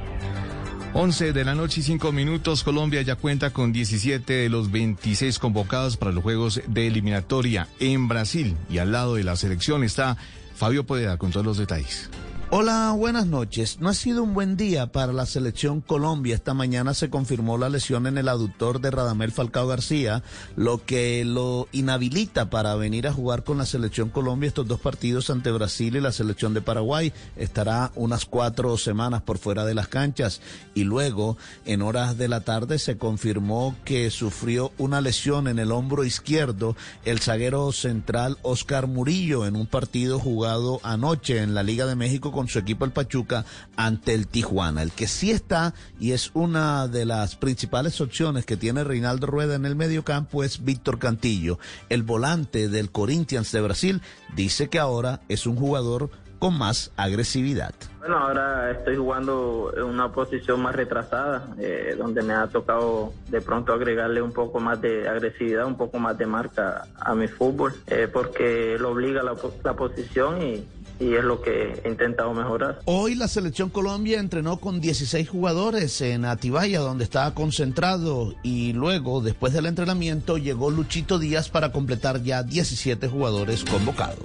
11 0.94 1.32
de 1.32 1.44
la 1.44 1.54
noche 1.54 1.78
y 1.78 1.84
5 1.84 2.10
minutos. 2.10 2.64
Colombia 2.64 3.02
ya 3.02 3.14
cuenta 3.14 3.50
con 3.50 3.72
17 3.72 4.32
de 4.32 4.48
los 4.48 4.72
26 4.72 5.38
convocados 5.38 5.96
para 5.96 6.10
los 6.10 6.24
Juegos 6.24 6.60
de 6.66 6.88
Eliminatoria 6.88 7.68
en 7.78 8.08
Brasil. 8.08 8.56
Y 8.68 8.78
al 8.78 8.90
lado 8.90 9.14
de 9.14 9.22
la 9.22 9.36
selección 9.36 9.84
está 9.84 10.16
Fabio 10.56 10.84
Podeda 10.84 11.18
con 11.18 11.30
todos 11.30 11.46
los 11.46 11.56
detalles. 11.56 12.10
Hola, 12.50 12.94
buenas 12.96 13.26
noches. 13.26 13.78
No 13.78 13.90
ha 13.90 13.94
sido 13.94 14.22
un 14.22 14.32
buen 14.32 14.56
día 14.56 14.90
para 14.90 15.12
la 15.12 15.26
selección 15.26 15.82
Colombia. 15.82 16.34
Esta 16.34 16.54
mañana 16.54 16.94
se 16.94 17.10
confirmó 17.10 17.58
la 17.58 17.68
lesión 17.68 18.06
en 18.06 18.16
el 18.16 18.26
aductor 18.26 18.80
de 18.80 18.90
Radamel 18.90 19.32
Falcao 19.32 19.66
García, 19.66 20.22
lo 20.56 20.82
que 20.82 21.26
lo 21.26 21.68
inhabilita 21.72 22.48
para 22.48 22.74
venir 22.74 23.06
a 23.06 23.12
jugar 23.12 23.44
con 23.44 23.58
la 23.58 23.66
selección 23.66 24.08
Colombia 24.08 24.48
estos 24.48 24.66
dos 24.66 24.80
partidos 24.80 25.28
ante 25.28 25.52
Brasil 25.52 25.96
y 25.96 26.00
la 26.00 26.10
selección 26.10 26.54
de 26.54 26.62
Paraguay. 26.62 27.12
Estará 27.36 27.92
unas 27.96 28.24
cuatro 28.24 28.78
semanas 28.78 29.20
por 29.20 29.36
fuera 29.36 29.66
de 29.66 29.74
las 29.74 29.88
canchas 29.88 30.40
y 30.74 30.84
luego, 30.84 31.36
en 31.66 31.82
horas 31.82 32.16
de 32.16 32.28
la 32.28 32.44
tarde, 32.44 32.78
se 32.78 32.96
confirmó 32.96 33.76
que 33.84 34.10
sufrió 34.10 34.72
una 34.78 35.02
lesión 35.02 35.48
en 35.48 35.58
el 35.58 35.70
hombro 35.70 36.02
izquierdo 36.02 36.76
el 37.04 37.18
zaguero 37.18 37.72
central 37.72 38.38
Oscar 38.40 38.86
Murillo 38.86 39.44
en 39.44 39.54
un 39.54 39.66
partido 39.66 40.18
jugado 40.18 40.80
anoche 40.82 41.42
en 41.42 41.54
la 41.54 41.62
Liga 41.62 41.84
de 41.84 41.94
México 41.94 42.32
con 42.38 42.46
su 42.46 42.60
equipo 42.60 42.84
el 42.84 42.92
Pachuca 42.92 43.44
ante 43.74 44.14
el 44.14 44.28
Tijuana. 44.28 44.82
El 44.82 44.92
que 44.92 45.08
sí 45.08 45.32
está 45.32 45.74
y 45.98 46.12
es 46.12 46.30
una 46.34 46.86
de 46.86 47.04
las 47.04 47.34
principales 47.34 48.00
opciones 48.00 48.46
que 48.46 48.56
tiene 48.56 48.84
Reinaldo 48.84 49.26
Rueda 49.26 49.56
en 49.56 49.64
el 49.64 49.74
mediocampo 49.74 50.44
es 50.44 50.64
Víctor 50.64 51.00
Cantillo. 51.00 51.58
El 51.88 52.04
volante 52.04 52.68
del 52.68 52.92
Corinthians 52.92 53.50
de 53.50 53.60
Brasil 53.60 54.02
dice 54.36 54.68
que 54.68 54.78
ahora 54.78 55.20
es 55.28 55.48
un 55.48 55.56
jugador 55.56 56.10
con 56.38 56.56
más 56.56 56.92
agresividad. 56.96 57.74
Bueno, 57.98 58.18
ahora 58.18 58.70
estoy 58.70 58.96
jugando 58.96 59.72
en 59.76 59.82
una 59.82 60.12
posición 60.12 60.62
más 60.62 60.76
retrasada, 60.76 61.48
eh, 61.58 61.96
donde 61.98 62.22
me 62.22 62.34
ha 62.34 62.46
tocado 62.46 63.12
de 63.28 63.40
pronto 63.40 63.72
agregarle 63.72 64.22
un 64.22 64.32
poco 64.32 64.60
más 64.60 64.80
de 64.80 65.08
agresividad, 65.08 65.66
un 65.66 65.76
poco 65.76 65.98
más 65.98 66.16
de 66.16 66.26
marca 66.26 66.86
a 67.00 67.16
mi 67.16 67.26
fútbol, 67.26 67.74
eh, 67.88 68.08
porque 68.10 68.76
lo 68.78 68.92
obliga 68.92 69.24
la, 69.24 69.34
la 69.64 69.74
posición 69.74 70.40
y, 70.40 70.64
y 71.00 71.14
es 71.14 71.24
lo 71.24 71.40
que 71.40 71.80
he 71.84 71.88
intentado 71.88 72.32
mejorar. 72.34 72.80
Hoy 72.84 73.14
la 73.14 73.28
selección 73.28 73.70
Colombia 73.70 74.18
entrenó 74.18 74.58
con 74.58 74.80
16 74.80 75.28
jugadores 75.28 76.00
en 76.00 76.24
Atibaya, 76.24 76.80
donde 76.80 77.04
estaba 77.04 77.34
concentrado, 77.34 78.34
y 78.42 78.72
luego, 78.72 79.20
después 79.20 79.52
del 79.52 79.66
entrenamiento, 79.66 80.38
llegó 80.38 80.70
Luchito 80.70 81.18
Díaz 81.18 81.48
para 81.48 81.72
completar 81.72 82.22
ya 82.22 82.42
17 82.42 83.08
jugadores 83.08 83.64
convocados. 83.64 84.24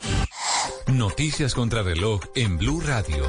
Noticias 0.88 1.54
contra 1.54 1.84
reloj 1.84 2.22
en 2.36 2.58
Blue 2.58 2.82
Radio. 2.82 3.24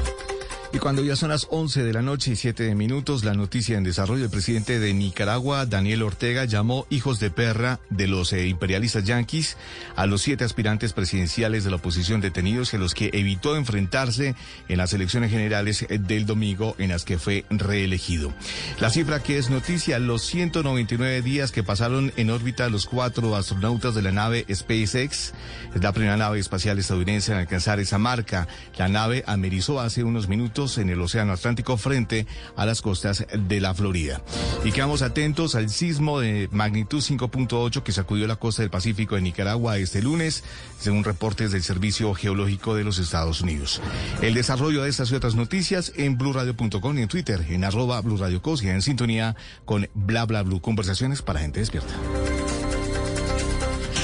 Y 0.75 0.77
cuando 0.77 1.05
ya 1.05 1.15
son 1.15 1.29
las 1.29 1.47
11 1.51 1.85
de 1.85 1.93
la 1.93 2.01
noche 2.01 2.31
y 2.31 2.35
7 2.35 2.75
minutos, 2.75 3.23
la 3.23 3.33
noticia 3.33 3.77
en 3.77 3.85
desarrollo, 3.85 4.25
el 4.25 4.29
presidente 4.29 4.77
de 4.77 4.93
Nicaragua, 4.93 5.65
Daniel 5.65 6.03
Ortega, 6.03 6.43
llamó 6.43 6.85
hijos 6.89 7.21
de 7.21 7.31
perra 7.31 7.79
de 7.89 8.09
los 8.09 8.33
eh, 8.33 8.47
imperialistas 8.47 9.05
yanquis 9.05 9.55
a 9.95 10.05
los 10.05 10.23
siete 10.23 10.43
aspirantes 10.43 10.91
presidenciales 10.91 11.63
de 11.63 11.69
la 11.69 11.77
oposición 11.77 12.19
detenidos, 12.19 12.73
a 12.73 12.77
los 12.77 12.93
que 12.93 13.09
evitó 13.13 13.55
enfrentarse 13.55 14.35
en 14.67 14.77
las 14.77 14.91
elecciones 14.91 15.31
generales 15.31 15.83
eh, 15.83 15.97
del 15.97 16.25
domingo 16.25 16.75
en 16.77 16.89
las 16.89 17.05
que 17.05 17.19
fue 17.19 17.45
reelegido. 17.49 18.33
La 18.81 18.89
cifra 18.89 19.23
que 19.23 19.37
es 19.37 19.49
noticia, 19.49 19.97
los 19.97 20.23
199 20.23 21.21
días 21.21 21.53
que 21.53 21.63
pasaron 21.63 22.11
en 22.17 22.29
órbita 22.29 22.67
los 22.67 22.85
cuatro 22.85 23.37
astronautas 23.37 23.95
de 23.95 24.01
la 24.01 24.11
nave 24.11 24.45
SpaceX, 24.53 25.31
es 25.73 25.81
la 25.81 25.93
primera 25.93 26.17
nave 26.17 26.37
espacial 26.37 26.77
estadounidense 26.79 27.31
en 27.31 27.37
alcanzar 27.37 27.79
esa 27.79 27.97
marca. 27.97 28.49
La 28.77 28.89
nave 28.89 29.23
amerizó 29.25 29.79
hace 29.79 30.03
unos 30.03 30.27
minutos 30.27 30.64
en 30.77 30.89
el 30.89 31.01
Océano 31.01 31.33
Atlántico 31.33 31.77
frente 31.77 32.25
a 32.55 32.65
las 32.65 32.81
costas 32.81 33.25
de 33.31 33.61
la 33.61 33.73
Florida. 33.73 34.21
Y 34.63 34.71
quedamos 34.71 35.01
atentos 35.01 35.55
al 35.55 35.69
sismo 35.69 36.19
de 36.19 36.49
magnitud 36.51 37.01
5.8 37.01 37.83
que 37.83 37.91
sacudió 37.91 38.27
la 38.27 38.35
costa 38.35 38.63
del 38.63 38.71
Pacífico 38.71 39.15
de 39.15 39.21
Nicaragua 39.21 39.77
este 39.77 40.01
lunes, 40.01 40.43
según 40.79 41.03
reportes 41.03 41.51
del 41.51 41.63
Servicio 41.63 42.13
Geológico 42.13 42.75
de 42.75 42.83
los 42.83 42.99
Estados 42.99 43.41
Unidos. 43.41 43.81
El 44.21 44.33
desarrollo 44.33 44.83
de 44.83 44.89
estas 44.89 45.11
y 45.11 45.15
otras 45.15 45.35
noticias 45.35 45.93
en 45.95 46.17
blurradio.com 46.17 46.97
y 46.97 47.01
en 47.01 47.07
Twitter, 47.07 47.45
en 47.49 47.63
arroba 47.63 48.01
blurradiocos 48.01 48.63
y 48.63 48.69
en 48.69 48.81
sintonía 48.81 49.35
con 49.65 49.89
bla 49.93 50.25
bla 50.25 50.43
blue. 50.43 50.61
Conversaciones 50.61 51.21
para 51.21 51.41
gente 51.41 51.59
despierta. 51.59 51.93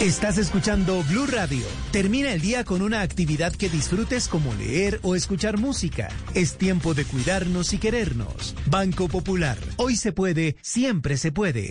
Estás 0.02 0.40
escuchando 0.40 1.04
Blue 1.04 1.28
Radio. 1.28 1.64
Termina 1.92 2.34
el 2.34 2.42
día 2.42 2.64
con 2.64 2.82
una 2.82 3.02
actividad 3.02 3.54
que 3.54 3.70
disfrutes 3.70 4.28
como 4.28 4.52
leer 4.56 5.00
o 5.04 5.16
escuchar 5.16 5.60
música. 5.60 6.10
Es 6.34 6.58
tiempo 6.58 6.96
de 6.96 7.06
cuidarnos 7.06 7.72
y 7.74 7.78
querernos. 7.78 8.56
Banco 8.66 9.08
Popular. 9.08 9.60
Hoy 9.78 9.96
se 9.96 10.12
puede, 10.12 10.56
siempre 10.64 11.18
se 11.18 11.32
puede. 11.32 11.70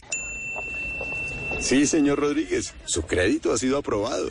Sí, 1.59 1.89
señor 1.89 2.21
Rodríguez. 2.21 2.73
Su 2.85 3.03
crédito 3.03 3.53
ha 3.53 3.59
sido 3.59 3.79
aprobado. 3.79 4.31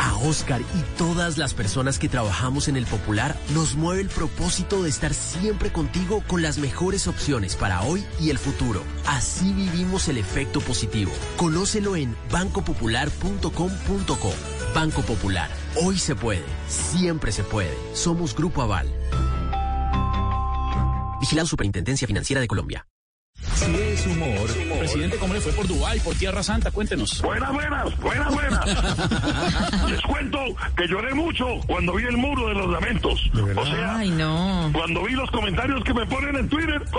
A 0.00 0.16
Oscar 0.16 0.62
y 0.62 0.96
todas 0.96 1.36
las 1.36 1.52
personas 1.52 1.98
que 1.98 2.08
trabajamos 2.08 2.68
en 2.68 2.76
el 2.76 2.86
Popular 2.86 3.36
nos 3.52 3.74
mueve 3.74 4.00
el 4.00 4.08
propósito 4.08 4.82
de 4.82 4.88
estar 4.88 5.12
siempre 5.12 5.70
contigo 5.70 6.24
con 6.26 6.40
las 6.40 6.56
mejores 6.56 7.06
opciones 7.06 7.54
para 7.54 7.82
hoy 7.82 8.02
y 8.18 8.30
el 8.30 8.38
futuro. 8.38 8.82
Así 9.06 9.52
vivimos 9.52 10.08
el 10.08 10.16
efecto 10.16 10.62
positivo. 10.62 11.12
Conócelo 11.36 11.96
en 11.96 12.16
bancopopular.com.co. 12.32 14.32
Banco 14.74 15.02
Popular. 15.02 15.50
Hoy 15.82 15.98
se 15.98 16.14
puede. 16.14 16.44
Siempre 16.66 17.30
se 17.30 17.44
puede. 17.44 17.76
Somos 17.92 18.34
Grupo 18.34 18.62
Aval. 18.62 18.88
Vigilado 21.20 21.46
Superintendencia 21.46 22.06
Financiera 22.06 22.40
de 22.40 22.48
Colombia. 22.48 22.86
Si 23.54 24.08
humor. 24.08 24.19
Presidente, 24.92 25.16
¿cómo 25.18 25.34
le 25.34 25.40
fue 25.40 25.52
por 25.52 25.66
Dubái, 25.66 26.00
por 26.00 26.14
Tierra 26.14 26.42
Santa? 26.42 26.70
Cuéntenos. 26.70 27.20
Buenas, 27.22 27.52
buenas, 27.52 27.96
buenas, 28.00 28.34
buenas. 28.34 28.66
Les 29.90 30.00
cuento 30.02 30.38
que 30.76 30.86
lloré 30.88 31.14
mucho 31.14 31.46
cuando 31.66 31.94
vi 31.94 32.04
el 32.04 32.16
muro 32.16 32.48
de 32.48 32.54
los 32.54 32.70
lamentos. 32.70 33.30
O 33.56 33.64
sea, 33.66 33.96
Ay, 33.98 34.10
no. 34.10 34.70
cuando 34.72 35.04
vi 35.04 35.12
los 35.12 35.30
comentarios 35.30 35.82
que 35.84 35.94
me 35.94 36.06
ponen 36.06 36.36
en 36.36 36.48
Twitter. 36.48 36.82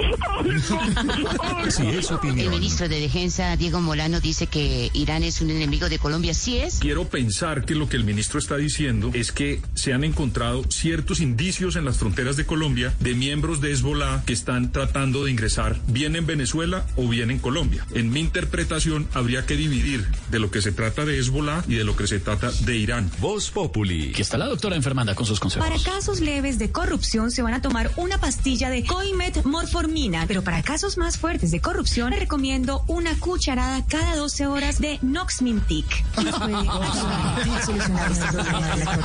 Si 1.70 1.88
es 1.88 2.10
El 2.10 2.16
opinión. 2.16 2.50
ministro 2.50 2.90
de 2.90 3.00
Defensa, 3.00 3.56
Diego 3.56 3.80
Molano, 3.82 4.20
dice 4.20 4.48
que 4.48 4.90
Irán 4.94 5.24
es 5.24 5.42
un 5.42 5.50
enemigo 5.50 5.90
de 5.90 6.00
Colombia. 6.00 6.34
¿Sí 6.34 6.58
es? 6.58 6.80
Quiero 6.80 7.06
pensar 7.08 7.66
que 7.66 7.76
lo 7.76 7.88
que 7.88 7.98
el 7.98 8.04
ministro 8.04 8.40
está 8.40 8.58
diciendo 8.58 9.12
es 9.14 9.32
que 9.32 9.62
se 9.74 9.94
han 9.94 10.04
encontrado 10.04 10.64
ciertos 10.70 11.20
indicios 11.22 11.76
en 11.76 11.86
las 11.86 11.98
fronteras 11.98 12.36
de 12.38 12.46
Colombia 12.46 12.94
de 13.00 13.14
miembros 13.16 13.62
de 13.62 13.72
Hezbollah 13.72 14.24
que 14.26 14.34
están 14.34 14.72
tratando 14.72 15.24
de 15.26 15.32
ingresar 15.32 15.78
bien 15.88 16.16
en 16.16 16.26
Venezuela 16.26 16.86
o 16.96 17.08
bien 17.08 17.32
en 17.32 17.40
Colombia. 17.40 17.81
En 17.94 18.10
mi 18.12 18.20
interpretación 18.20 19.08
habría 19.14 19.46
que 19.46 19.56
dividir 19.56 20.08
de 20.30 20.40
lo 20.40 20.52
que 20.52 20.62
se 20.62 20.72
trata 20.72 21.06
de 21.06 21.18
Hezbollah 21.18 21.64
y 21.68 21.76
de 21.76 21.84
lo 21.84 21.96
que 21.96 22.08
se 22.08 22.20
trata 22.20 22.52
de 22.52 22.78
Irán. 22.78 23.12
Voz 23.20 23.52
Populi. 23.52 24.12
Aquí 24.12 24.22
está 24.22 24.38
la 24.38 24.46
doctora 24.46 24.76
enfermanda 24.76 25.16
con 25.16 25.26
sus 25.26 25.40
consejos. 25.40 25.68
Para 25.68 25.82
casos 25.82 26.20
leves 26.20 26.60
de 26.60 26.72
corrupción 26.72 27.32
se 27.32 27.42
van 27.42 27.54
a 27.54 27.62
tomar 27.62 27.92
una 27.98 28.20
pastilla 28.20 28.70
de 28.70 28.86
Coimet 28.86 29.44
Morformina, 29.46 30.26
pero 30.28 30.44
para 30.44 30.62
casos 30.64 30.98
más 30.98 31.18
fuertes 31.18 31.52
de 31.52 31.62
corrupción 31.62 32.12
le 32.12 32.20
recomiendo 32.20 32.84
una 32.88 33.18
cucharada 33.20 33.86
cada 33.88 34.16
12 34.16 34.48
horas 34.48 34.80
de 34.80 35.00
Noxmintic. 35.02 35.86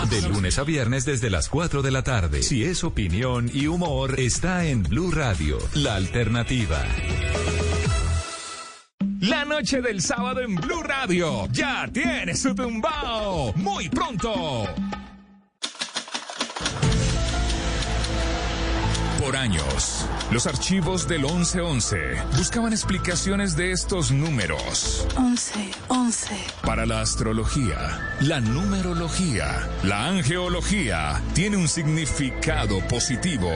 Este 0.07 0.16
de 0.16 0.29
lunes 0.29 0.59
a 0.59 0.64
viernes 0.64 1.05
desde 1.05 1.31
las 1.31 1.49
4 1.49 1.83
de 1.83 1.91
la 1.91 2.03
tarde. 2.03 2.43
Si 2.43 2.64
es 2.64 2.85
opinión 2.85 3.51
y 3.53 3.66
humor, 3.66 4.18
está 4.18 4.64
en 4.64 4.83
Blue 4.83 5.11
Radio, 5.11 5.59
la 5.74 5.97
alternativa. 5.97 6.85
La 9.20 9.44
noche 9.44 9.80
del 9.80 10.02
sábado 10.02 10.40
en 10.40 10.54
Blue 10.56 10.82
Radio 10.82 11.46
ya 11.50 11.88
tiene 11.92 12.34
su 12.34 12.54
tumbao. 12.54 13.52
Muy 13.54 13.88
pronto. 13.88 14.66
Por 19.18 19.36
años, 19.36 20.06
los 20.30 20.46
archivos 20.46 21.08
del 21.08 21.22
1111 21.22 21.96
buscaban 22.36 22.72
explicaciones 22.72 23.56
de 23.56 23.72
estos 23.72 24.12
números. 24.12 25.06
11, 25.16 25.70
11. 25.88 26.34
Para 26.62 26.84
la 26.84 27.00
astrología, 27.00 28.16
la 28.20 28.40
numerología, 28.40 29.68
la 29.82 30.06
angeología 30.08 31.22
tiene 31.34 31.56
un 31.56 31.68
significado 31.68 32.78
positivo. 32.86 33.50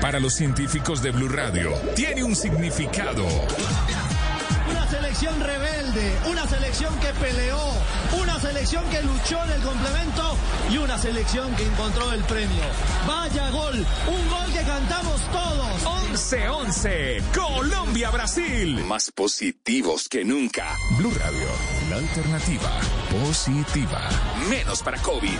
Para 0.00 0.20
los 0.20 0.34
científicos 0.34 1.02
de 1.02 1.10
Blue 1.10 1.28
Radio, 1.28 1.72
tiene 1.96 2.22
un 2.22 2.36
significado. 2.36 3.26
Una 5.16 5.30
selección 5.30 5.48
rebelde, 5.48 6.18
una 6.30 6.46
selección 6.46 7.00
que 7.00 7.06
peleó, 7.14 7.58
una 8.20 8.38
selección 8.38 8.84
que 8.90 9.02
luchó 9.02 9.42
en 9.44 9.50
el 9.52 9.62
complemento 9.62 10.36
y 10.70 10.76
una 10.76 10.98
selección 10.98 11.56
que 11.56 11.64
encontró 11.64 12.12
el 12.12 12.22
premio. 12.24 12.62
Vaya 13.08 13.48
gol, 13.48 13.76
un 13.76 14.28
gol 14.28 14.52
que 14.52 14.62
cantamos 14.62 15.22
todos. 15.32 15.84
11-11, 16.12 17.22
Colombia-Brasil. 17.34 18.84
Más 18.84 19.10
positivos 19.10 20.10
que 20.10 20.22
nunca. 20.22 20.76
Blue 20.98 21.12
Radio, 21.18 21.48
la 21.88 21.96
alternativa 21.96 22.78
positiva. 23.22 24.10
Menos 24.50 24.82
para 24.82 25.00
COVID. 25.00 25.38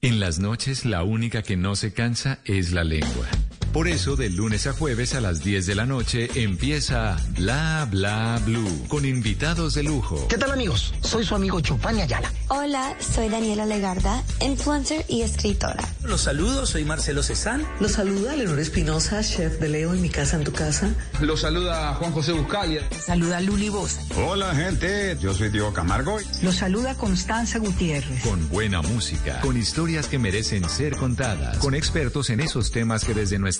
En 0.00 0.18
las 0.18 0.38
noches, 0.38 0.86
la 0.86 1.02
única 1.02 1.42
que 1.42 1.58
no 1.58 1.76
se 1.76 1.92
cansa 1.92 2.38
es 2.46 2.72
la 2.72 2.84
lengua. 2.84 3.26
Por 3.72 3.86
eso, 3.86 4.16
de 4.16 4.30
lunes 4.30 4.66
a 4.66 4.72
jueves 4.72 5.14
a 5.14 5.20
las 5.20 5.44
10 5.44 5.64
de 5.64 5.74
la 5.76 5.86
noche 5.86 6.28
empieza 6.34 7.16
Bla 7.36 7.86
Bla 7.88 8.40
Blue 8.44 8.84
con 8.88 9.04
invitados 9.04 9.74
de 9.74 9.84
lujo. 9.84 10.26
¿Qué 10.26 10.36
tal 10.36 10.50
amigos? 10.50 10.92
Soy 11.02 11.24
su 11.24 11.36
amigo 11.36 11.60
Chupani 11.60 12.02
Ayala. 12.02 12.32
Hola, 12.48 12.96
soy 12.98 13.28
Daniela 13.28 13.66
Legarda, 13.66 14.24
influencer 14.40 15.04
y 15.06 15.22
escritora. 15.22 15.84
Los 16.02 16.22
saludo, 16.22 16.66
soy 16.66 16.84
Marcelo 16.84 17.22
Cezán. 17.22 17.64
Los 17.78 17.92
saluda 17.92 18.34
Leonor 18.34 18.58
Espinosa, 18.58 19.22
chef 19.22 19.60
de 19.60 19.68
Leo 19.68 19.94
en 19.94 20.02
mi 20.02 20.08
casa 20.08 20.36
en 20.36 20.42
tu 20.42 20.52
casa. 20.52 20.92
Los 21.20 21.42
saluda 21.42 21.94
Juan 21.94 22.10
José 22.10 22.32
Buscalia. 22.32 22.82
Saluda 22.90 23.40
Luli 23.40 23.68
Bosa. 23.68 24.02
Hola 24.16 24.52
gente, 24.52 25.16
yo 25.20 25.32
soy 25.32 25.48
Diego 25.50 25.72
Camargo. 25.72 26.18
Los 26.42 26.56
saluda 26.56 26.96
Constanza 26.96 27.60
Gutiérrez. 27.60 28.24
Con 28.24 28.48
buena 28.48 28.82
música, 28.82 29.40
con 29.42 29.56
historias 29.56 30.08
que 30.08 30.18
merecen 30.18 30.68
ser 30.68 30.96
contadas, 30.96 31.58
con 31.58 31.76
expertos 31.76 32.30
en 32.30 32.40
esos 32.40 32.72
temas 32.72 33.04
que 33.04 33.14
desde 33.14 33.38
nuestra 33.38 33.59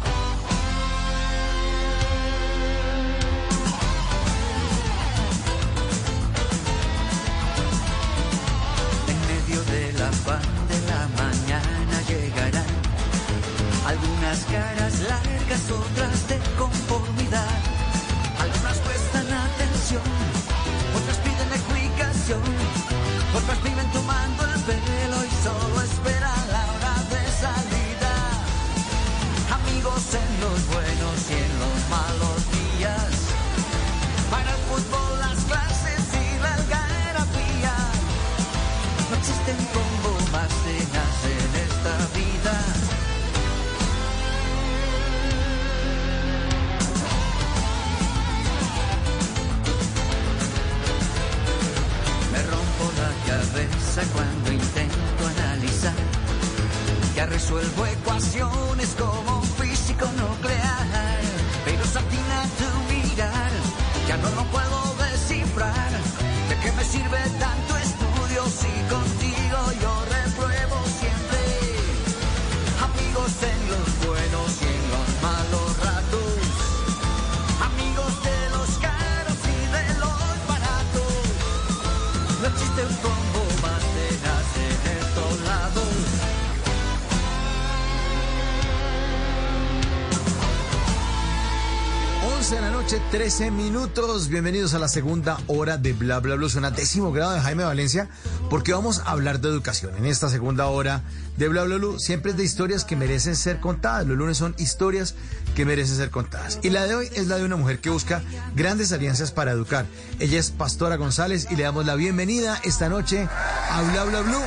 Noche, 92.91 93.03
13 93.11 93.51
minutos. 93.51 94.27
Bienvenidos 94.27 94.73
a 94.73 94.79
la 94.79 94.89
segunda 94.89 95.37
hora 95.47 95.77
de 95.77 95.93
Bla 95.93 96.19
Bla 96.19 96.35
Bla. 96.35 96.49
Suena 96.49 96.71
décimo 96.71 97.13
grado 97.13 97.31
de 97.31 97.39
Jaime 97.39 97.63
Valencia, 97.63 98.09
porque 98.49 98.73
vamos 98.73 98.99
a 98.99 99.11
hablar 99.11 99.39
de 99.39 99.47
educación. 99.47 99.95
En 99.95 100.05
esta 100.05 100.27
segunda 100.27 100.65
hora 100.67 101.01
de 101.37 101.47
Bla 101.47 101.63
Bla 101.63 101.77
Bla, 101.77 101.99
siempre 101.99 102.31
es 102.31 102.37
de 102.37 102.43
historias 102.43 102.83
que 102.83 102.97
merecen 102.97 103.37
ser 103.37 103.61
contadas. 103.61 104.05
Los 104.07 104.17
lunes 104.17 104.37
son 104.37 104.55
historias 104.57 105.15
que 105.55 105.63
merecen 105.63 105.95
ser 105.95 106.09
contadas. 106.09 106.59
Y 106.63 106.69
la 106.69 106.85
de 106.85 106.95
hoy 106.95 107.09
es 107.13 107.27
la 107.27 107.37
de 107.37 107.45
una 107.45 107.55
mujer 107.55 107.79
que 107.79 107.89
busca 107.89 108.23
grandes 108.55 108.91
alianzas 108.91 109.31
para 109.31 109.51
educar. 109.51 109.85
Ella 110.19 110.39
es 110.39 110.51
Pastora 110.51 110.97
González 110.97 111.47
y 111.49 111.55
le 111.55 111.63
damos 111.63 111.85
la 111.85 111.95
bienvenida 111.95 112.59
esta 112.63 112.89
noche 112.89 113.29
a 113.69 113.81
Bla 113.91 114.03
Bla 114.03 114.21
Bla. 114.21 114.41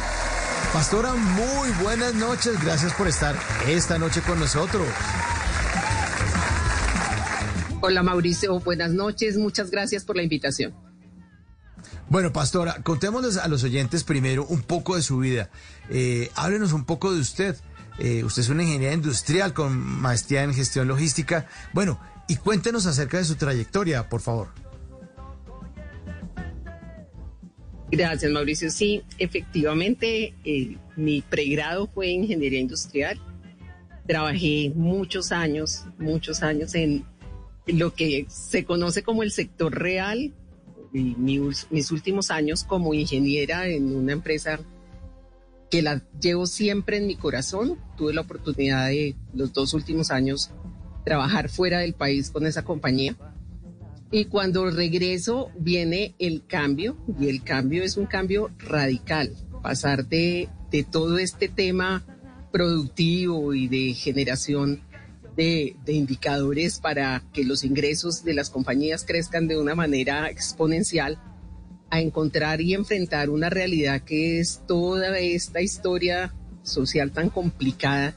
Pastora, 0.73 1.15
muy 1.15 1.71
buenas 1.83 2.15
noches. 2.15 2.63
Gracias 2.63 2.93
por 2.93 3.09
estar 3.09 3.37
esta 3.69 3.99
noche 3.99 4.21
con 4.21 4.39
nosotros. 4.39 4.87
Hola 7.87 8.03
Mauricio, 8.03 8.59
buenas 8.61 8.95
noches, 8.95 9.37
muchas 9.37 9.71
gracias 9.71 10.07
por 10.07 10.17
la 10.17 10.23
invitación. 10.23 10.73
Bueno, 12.09 12.33
Pastora, 12.33 12.83
contémosles 12.83 13.37
a 13.37 13.47
los 13.47 13.63
oyentes 13.63 14.05
primero 14.05 14.47
un 14.47 14.63
poco 14.63 14.97
de 14.97 15.03
su 15.03 15.19
vida. 15.19 15.51
Eh, 15.91 16.31
háblenos 16.35 16.73
un 16.73 16.87
poco 16.87 17.13
de 17.13 17.21
usted. 17.21 17.57
Eh, 17.99 18.25
usted 18.25 18.41
es 18.41 18.49
una 18.49 18.63
ingeniera 18.63 18.95
industrial 18.95 19.53
con 19.53 19.77
maestría 19.77 20.45
en 20.45 20.55
gestión 20.55 20.89
logística. 20.89 21.47
Bueno, 21.75 22.01
y 22.27 22.37
cuéntenos 22.37 22.87
acerca 22.87 23.19
de 23.19 23.25
su 23.27 23.35
trayectoria, 23.35 24.09
por 24.09 24.23
favor. 24.23 24.49
Gracias, 27.91 28.33
Mauricio. 28.33 28.71
Sí, 28.71 29.03
efectivamente, 29.19 30.33
eh, 30.47 30.79
mi 30.97 31.21
pregrado 31.21 31.87
fue 31.93 32.15
en 32.15 32.23
ingeniería 32.23 32.61
industrial. 32.61 33.21
Trabajé 34.07 34.73
muchos 34.75 35.33
años, 35.33 35.85
muchos 35.99 36.43
años 36.43 36.75
en 36.75 37.05
lo 37.67 37.95
que 37.95 38.27
se 38.29 38.65
conoce 38.65 39.03
como 39.03 39.23
el 39.23 39.33
sector 39.33 39.75
real, 39.75 40.33
y 40.95 41.17
mis, 41.17 41.91
últimos 41.91 42.31
años 42.31 42.63
como 42.63 42.95
ingeniera 42.95 43.67
en 43.67 43.95
una 43.97 44.13
empresa 44.13 44.61
que 45.69 45.83
la 45.83 46.03
llevo 46.21 46.47
siempre 46.47 46.99
en 46.99 47.09
mi 47.09 47.17
corazón. 47.17 47.79
Tuve 47.97 48.15
la 48.15 48.21
oportunidad 48.21 48.89
de 48.89 49.17
los 49.35 49.53
dos 49.53 49.75
últimos 49.75 50.13
años 50.13 50.51
trabajar 51.05 51.49
fuera 51.49 51.81
del 51.81 51.95
país 51.95 52.31
con 52.31 52.47
esa 52.47 52.65
compañía. 52.65 53.17
Y 54.13 54.27
cuando 54.27 54.71
regreso 54.71 55.51
viene 55.59 56.15
el 56.21 56.47
cambio, 56.47 56.97
y 57.21 57.29
el 57.29 57.43
cambio 57.43 57.83
es 57.83 57.97
un 57.97 58.07
cambio 58.07 58.51
radical, 58.59 59.35
pasar 59.63 60.07
de, 60.07 60.49
de 60.71 60.85
todo 60.85 61.19
este 61.19 61.49
tema 61.49 62.05
productivo 62.53 63.53
y 63.53 63.67
de 63.67 63.95
generación 63.95 64.81
de, 65.37 65.77
indicadores 65.87 66.79
para 66.79 67.23
que 67.33 67.45
los 67.45 67.65
ingresos 67.65 68.25
de 68.25 68.35
las 68.35 68.51
compañías 68.51 69.05
crezcan 69.05 69.49
de 69.49 69.59
una 69.59 69.75
manera 69.75 70.31
exponencial, 70.31 71.19
a 71.91 72.01
encontrar 72.01 72.61
y 72.61 72.75
enfrentar 72.75 73.31
una 73.31 73.51
realidad 73.51 74.03
que 74.03 74.41
es 74.41 74.63
toda 74.67 75.17
esta 75.19 75.61
historia 75.61 76.35
social 76.63 77.13
tan 77.13 77.31
complicada 77.31 78.17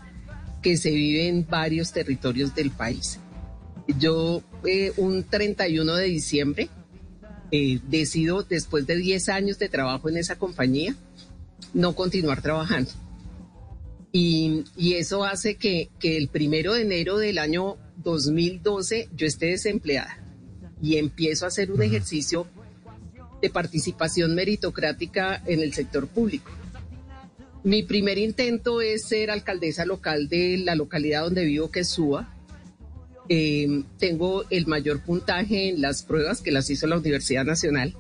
que 0.63 0.77
se 0.77 0.89
vive 0.91 1.27
en 1.27 1.45
varios 1.47 1.91
territorios 1.91 2.55
del 2.55 2.71
país. 2.71 3.19
Yo 3.99 4.41
eh, 4.65 4.93
un 4.97 5.23
31 5.23 5.95
de 5.95 6.05
diciembre 6.05 6.69
eh, 7.51 7.79
decido, 7.87 8.43
después 8.43 8.87
de 8.87 8.95
10 8.95 9.29
años 9.29 9.59
de 9.59 9.69
trabajo 9.69 10.09
en 10.09 10.17
esa 10.17 10.37
compañía, 10.37 10.95
no 11.73 11.93
continuar 11.93 12.41
trabajando 12.41 12.91
y, 14.11 14.63
eso 14.93 15.23
hace 15.23 15.55
que, 15.55 15.89
el 16.01 16.29
primero 16.29 16.73
de 16.73 16.81
enero 16.81 17.17
del 17.17 17.37
año 17.37 17.77
2012 17.97 19.09
yo 19.15 19.27
esté 19.27 19.47
desempleada 19.47 20.23
y 20.81 20.97
empiezo 20.97 21.45
a 21.45 21.49
hacer 21.49 21.71
un 21.71 21.81
ejercicio 21.81 22.47
de 23.41 23.49
participación 23.49 24.33
meritocrática 24.35 25.41
en 25.45 25.61
el 25.61 25.73
sector 25.73 26.07
público. 26.07 26.51
Mi 27.63 27.83
primer 27.83 28.17
intento 28.17 28.81
es 28.81 29.05
ser 29.05 29.29
alcaldesa 29.29 29.85
local 29.85 30.29
de 30.29 30.57
la 30.57 30.75
localidad 30.75 31.23
donde 31.23 31.43
vivo, 31.43 31.69
que 31.69 31.81
es 31.81 31.89
Suba. 31.89 32.33
Em, 33.29 33.83
tengo 33.97 34.45
el 34.49 34.67
mayor 34.67 35.01
puntaje 35.01 35.69
en 35.69 35.81
las 35.81 36.01
pruebas 36.01 36.41
que 36.41 36.51
las 36.51 36.69
hizo 36.69 36.87
la 36.87 36.97
Universidad 36.97 37.43
Nacional. 37.43 37.93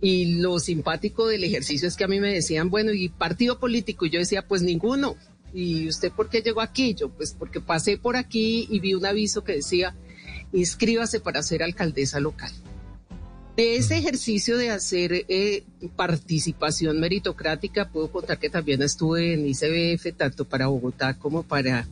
Y 0.00 0.36
lo 0.36 0.60
simpático 0.60 1.26
del 1.26 1.44
ejercicio 1.44 1.88
es 1.88 1.96
que 1.96 2.04
a 2.04 2.08
mí 2.08 2.20
me 2.20 2.32
decían, 2.32 2.70
bueno, 2.70 2.92
¿y 2.92 3.08
partido 3.08 3.58
político? 3.58 4.06
Y 4.06 4.10
yo 4.10 4.20
decía, 4.20 4.46
pues 4.46 4.62
ninguno. 4.62 5.16
¿Y 5.52 5.88
usted 5.88 6.12
por 6.12 6.28
qué 6.28 6.40
llegó 6.40 6.60
aquí? 6.60 6.94
Yo, 6.94 7.08
pues 7.08 7.34
porque 7.36 7.60
pasé 7.60 7.96
por 7.96 8.16
aquí 8.16 8.68
y 8.70 8.80
vi 8.80 8.94
un 8.94 9.06
aviso 9.06 9.42
que 9.42 9.54
decía, 9.54 9.96
inscríbase 10.52 11.20
para 11.20 11.42
ser 11.42 11.62
alcaldesa 11.62 12.20
local. 12.20 12.52
De 13.56 13.76
ese 13.76 13.98
ejercicio 13.98 14.56
de 14.56 14.70
hacer 14.70 15.24
eh, 15.28 15.64
participación 15.96 17.00
meritocrática, 17.00 17.90
puedo 17.90 18.12
contar 18.12 18.38
que 18.38 18.50
también 18.50 18.82
estuve 18.82 19.34
en 19.34 19.48
ICBF, 19.48 20.16
tanto 20.16 20.44
para 20.44 20.68
Bogotá 20.68 21.18
como 21.18 21.42
para, 21.42 21.88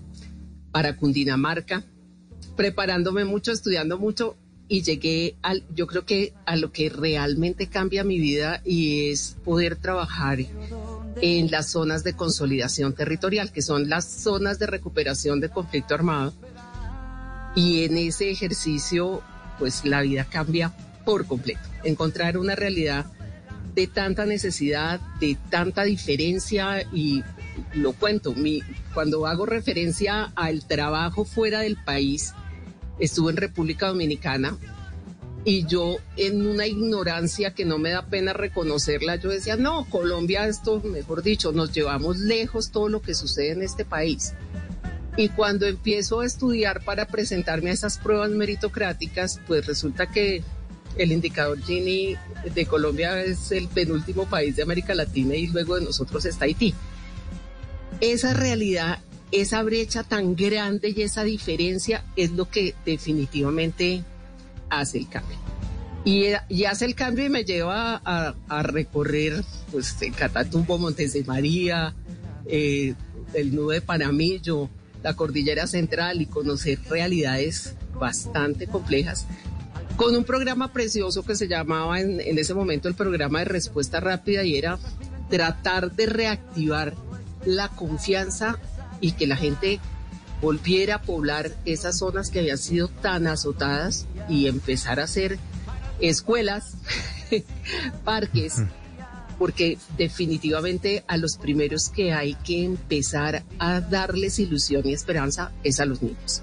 para 0.71 0.95
Cundinamarca, 0.95 1.83
preparándome 2.55 3.25
mucho, 3.25 3.51
estudiando 3.51 3.99
mucho, 3.99 4.37
y 4.69 4.83
llegué 4.83 5.37
al, 5.43 5.65
yo 5.75 5.87
creo 5.87 6.05
que 6.05 6.33
a 6.45 6.57
lo 6.57 6.73
que 6.73 6.89
realmente 6.89 7.69
cambia 7.69 8.05
mi 8.05 8.19
vida 8.19 8.61
y 8.65 9.11
es 9.11 9.37
poder 9.45 9.77
trabajar 9.77 10.39
en 11.21 11.51
las 11.51 11.71
zonas 11.71 12.05
de 12.05 12.15
consolidación 12.15 12.95
territorial, 12.95 13.53
que 13.53 13.63
son 13.63 13.89
las 13.89 14.05
zonas 14.05 14.59
de 14.59 14.67
recuperación 14.67 15.41
de 15.41 15.49
conflicto 15.49 15.95
armado. 15.95 16.35
Y 17.55 17.85
en 17.85 17.97
ese 17.97 18.31
ejercicio, 18.31 19.23
pues 19.59 19.85
la 19.85 20.03
vida 20.03 20.25
cambia 20.25 20.75
por 21.05 21.27
completo. 21.27 21.61
Encontrar 21.85 22.37
una 22.37 22.55
realidad 22.55 23.07
de 23.75 23.87
tanta 23.87 24.27
necesidad, 24.27 25.01
de 25.21 25.37
tanta 25.51 25.85
diferencia 25.85 26.83
y 26.93 27.23
lo 27.75 27.93
cuento, 27.93 28.35
mi, 28.35 28.63
cuando 28.93 29.27
hago 29.27 29.47
referencia 29.47 30.33
al 30.35 30.67
trabajo 30.67 31.25
fuera 31.25 31.61
del 31.61 31.77
país, 31.77 32.35
estuve 32.99 33.31
en 33.31 33.37
República 33.37 33.89
Dominicana 33.89 34.57
y 35.45 35.65
yo 35.65 35.99
en 36.17 36.45
una 36.45 36.67
ignorancia 36.67 37.55
que 37.55 37.65
no 37.65 37.79
me 37.79 37.91
da 37.91 38.07
pena 38.07 38.33
reconocerla, 38.33 39.15
yo 39.15 39.31
decía, 39.31 39.57
no, 39.57 39.85
Colombia 39.89 40.49
esto, 40.49 40.81
mejor 40.81 41.23
dicho, 41.23 41.53
nos 41.53 41.73
llevamos 41.73 42.19
lejos 42.19 42.73
todo 42.73 42.89
lo 42.89 43.01
que 43.01 43.15
sucede 43.15 43.53
en 43.53 43.63
este 43.63 43.85
país. 43.85 44.33
Y 45.17 45.29
cuando 45.29 45.67
empiezo 45.67 46.21
a 46.21 46.27
estudiar 46.27 46.85
para 46.85 47.07
presentarme 47.07 47.71
a 47.71 47.75
esas 47.75 47.99
pruebas 47.99 48.31
meritocráticas, 48.31 49.41
pues 49.47 49.67
resulta 49.67 50.11
que 50.11 50.43
el 50.99 51.13
indicador 51.13 51.63
Gini 51.63 52.17
de 52.53 52.67
Colombia 52.67 53.23
es 53.23 53.53
el 53.53 53.69
penúltimo 53.69 54.27
país 54.27 54.57
de 54.57 54.65
América 54.65 54.95
Latina 54.95 55.37
y 55.37 55.47
luego 55.47 55.77
de 55.77 55.85
nosotros 55.85 56.25
está 56.27 56.47
Haití. 56.47 56.75
Esa 58.01 58.35
realidad 58.35 58.99
esa 59.33 59.63
brecha 59.63 60.03
tan 60.05 60.37
grande 60.37 60.93
y 60.97 61.03
esa 61.03 61.25
diferencia 61.25 62.05
es 62.17 62.31
lo 62.33 62.49
que 62.49 62.75
definitivamente 62.85 64.05
hace 64.71 64.99
el 64.99 65.09
cambio. 65.09 65.37
Y, 66.05 66.35
hace 66.65 66.85
el 66.85 66.95
cambio 66.95 67.25
y 67.25 67.29
me 67.29 67.45
lleva 67.45 68.01
a, 68.05 68.63
recorrer 68.63 69.43
pues, 69.73 69.97
Catatumbo, 70.17 70.79
Montes 70.79 71.15
de 71.15 71.25
María, 71.25 71.95
eh, 72.47 72.95
el 73.35 73.55
nudo 73.55 73.71
de 73.71 73.81
Panamillo, 73.81 74.71
la 75.03 75.15
cordillera 75.15 75.67
central 75.67 76.23
y 76.23 76.27
conocer 76.27 76.79
realidades 76.89 77.75
bastante 77.99 78.67
complejas 78.67 79.27
con 79.97 80.15
un 80.15 80.25
programa 80.25 80.73
precioso 80.73 81.25
que 81.25 81.35
se 81.35 81.49
llamaba 81.49 82.01
en, 82.01 82.21
en 82.21 82.39
ese 82.39 82.55
momento 82.55 82.87
el 82.87 82.95
programa 82.95 83.39
de 83.41 83.47
respuesta 83.47 83.99
rápida 83.99 84.45
y 84.45 84.57
era 84.57 84.79
tratar 85.31 85.91
de 85.93 86.07
reactivar 86.07 86.95
la 87.47 87.69
confianza 87.69 88.59
y 89.01 89.13
que 89.13 89.27
la 89.27 89.37
gente 89.37 89.81
volviera 90.41 90.97
a 90.97 91.03
poblar 91.03 91.53
esas 91.65 91.99
zonas 91.99 92.31
que 92.31 92.41
habían 92.41 92.59
sido 92.59 92.89
tan 92.89 93.27
azotadas 93.27 94.07
y 94.29 94.49
empezar 94.49 95.01
a 95.01 95.05
hacer 95.05 95.39
escuelas, 96.01 96.77
parques, 98.05 98.63
porque 99.39 99.79
definitivamente 99.97 101.05
a 101.09 101.17
los 101.17 101.37
primeros 101.37 101.89
que 101.89 102.13
hay 102.13 102.35
que 102.35 102.65
empezar 102.65 103.45
a 103.59 103.81
darles 103.81 104.39
ilusión 104.39 104.87
y 104.87 104.93
esperanza 104.93 105.53
es 105.63 105.81
a 105.81 105.87
los 105.87 106.03
niños. 106.03 106.43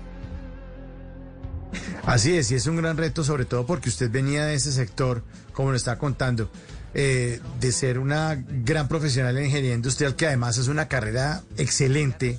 Así 2.06 2.36
es, 2.36 2.52
y 2.52 2.56
es 2.56 2.68
un 2.68 2.76
gran 2.76 2.98
reto, 2.98 3.24
sobre 3.24 3.46
todo 3.46 3.66
porque 3.66 3.90
usted 3.90 4.12
venía 4.12 4.46
de 4.46 4.56
ese 4.56 4.72
sector, 4.72 5.24
como 5.54 5.72
lo 5.72 5.78
está 5.78 5.98
contando, 5.98 6.52
eh, 6.94 7.40
de 7.60 7.72
ser 7.72 8.00
una 8.00 8.36
gran 8.36 8.88
profesional 8.88 9.38
en 9.38 9.46
ingeniería 9.46 9.76
industrial, 9.76 10.16
que 10.16 10.28
además 10.28 10.58
es 10.58 10.68
una 10.68 10.88
carrera 10.88 11.42
excelente. 11.58 12.38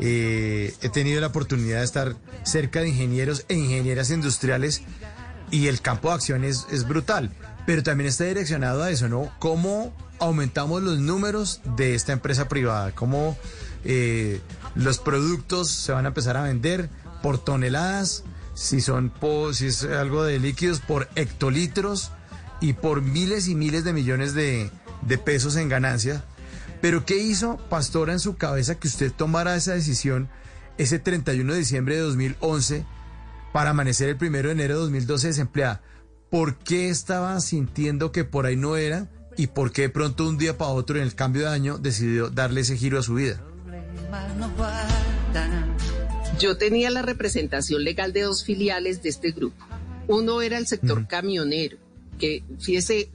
Eh, 0.00 0.74
he 0.82 0.88
tenido 0.88 1.20
la 1.20 1.28
oportunidad 1.28 1.78
de 1.78 1.84
estar 1.84 2.16
cerca 2.42 2.80
de 2.80 2.88
ingenieros 2.88 3.44
e 3.48 3.54
ingenieras 3.54 4.10
industriales 4.10 4.82
y 5.50 5.68
el 5.68 5.80
campo 5.80 6.08
de 6.08 6.14
acción 6.14 6.44
es, 6.44 6.66
brutal, 6.88 7.30
pero 7.66 7.82
también 7.82 8.08
está 8.08 8.24
direccionado 8.24 8.82
a 8.82 8.90
eso, 8.90 9.08
¿no? 9.08 9.32
¿Cómo 9.38 9.94
aumentamos 10.18 10.82
los 10.82 10.98
números 10.98 11.60
de 11.76 11.94
esta 11.94 12.12
empresa 12.12 12.48
privada? 12.48 12.92
¿Cómo 12.92 13.36
eh, 13.84 14.40
los 14.74 14.98
productos 14.98 15.70
se 15.70 15.92
van 15.92 16.06
a 16.06 16.08
empezar 16.08 16.36
a 16.36 16.42
vender 16.42 16.88
por 17.22 17.38
toneladas? 17.38 18.24
si 18.54 18.80
son 18.80 19.12
si 19.52 19.66
es 19.66 19.82
algo 19.82 20.24
de 20.24 20.38
líquidos 20.38 20.80
por 20.80 21.08
hectolitros 21.16 22.12
y 22.60 22.74
por 22.74 23.02
miles 23.02 23.48
y 23.48 23.54
miles 23.54 23.84
de 23.84 23.92
millones 23.92 24.34
de, 24.34 24.70
de 25.02 25.18
pesos 25.18 25.56
en 25.56 25.68
ganancia. 25.68 26.24
Pero 26.80 27.04
¿qué 27.04 27.18
hizo 27.18 27.56
Pastora 27.68 28.12
en 28.12 28.20
su 28.20 28.36
cabeza 28.36 28.74
que 28.78 28.88
usted 28.88 29.12
tomara 29.12 29.56
esa 29.56 29.74
decisión 29.74 30.28
ese 30.76 30.98
31 30.98 31.52
de 31.52 31.58
diciembre 31.58 31.94
de 31.94 32.02
2011 32.02 32.84
para 33.52 33.70
amanecer 33.70 34.08
el 34.08 34.16
1 34.20 34.30
de 34.30 34.50
enero 34.50 34.74
de 34.74 34.80
2012 34.80 35.28
desempleada? 35.28 35.82
¿Por 36.30 36.56
qué 36.56 36.88
estaba 36.88 37.40
sintiendo 37.40 38.12
que 38.12 38.24
por 38.24 38.46
ahí 38.46 38.56
no 38.56 38.76
era 38.76 39.08
y 39.36 39.48
por 39.48 39.72
qué 39.72 39.82
de 39.82 39.88
pronto 39.90 40.28
un 40.28 40.36
día 40.36 40.58
para 40.58 40.70
otro 40.70 40.96
en 40.96 41.02
el 41.02 41.14
cambio 41.14 41.42
de 41.42 41.48
año 41.48 41.78
decidió 41.78 42.28
darle 42.28 42.62
ese 42.62 42.76
giro 42.76 42.98
a 42.98 43.02
su 43.02 43.14
vida? 43.14 43.40
Yo 46.38 46.56
tenía 46.56 46.90
la 46.90 47.02
representación 47.02 47.84
legal 47.84 48.12
de 48.12 48.22
dos 48.22 48.44
filiales 48.44 49.02
de 49.02 49.08
este 49.08 49.30
grupo. 49.30 49.64
Uno 50.08 50.42
era 50.42 50.58
el 50.58 50.66
sector 50.66 51.06
camionero, 51.06 51.78
que 52.18 52.42
fíjese, 52.58 53.10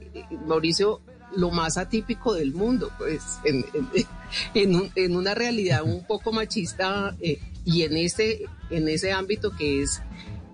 Mauricio, 0.46 1.00
lo 1.36 1.50
más 1.50 1.76
atípico 1.78 2.34
del 2.34 2.52
mundo, 2.54 2.90
pues 2.98 3.22
en, 3.44 3.64
en- 3.74 4.06
en 4.54 4.74
un- 4.74 4.90
en 4.94 5.16
una 5.16 5.34
realidad 5.34 5.82
un 5.84 6.04
poco 6.06 6.32
machista 6.32 7.16
eh, 7.20 7.38
y 7.64 7.82
en 7.82 7.96
ese, 7.96 8.42
en 8.70 8.88
ese 8.88 9.12
ámbito 9.12 9.54
que 9.56 9.82
es 9.82 10.02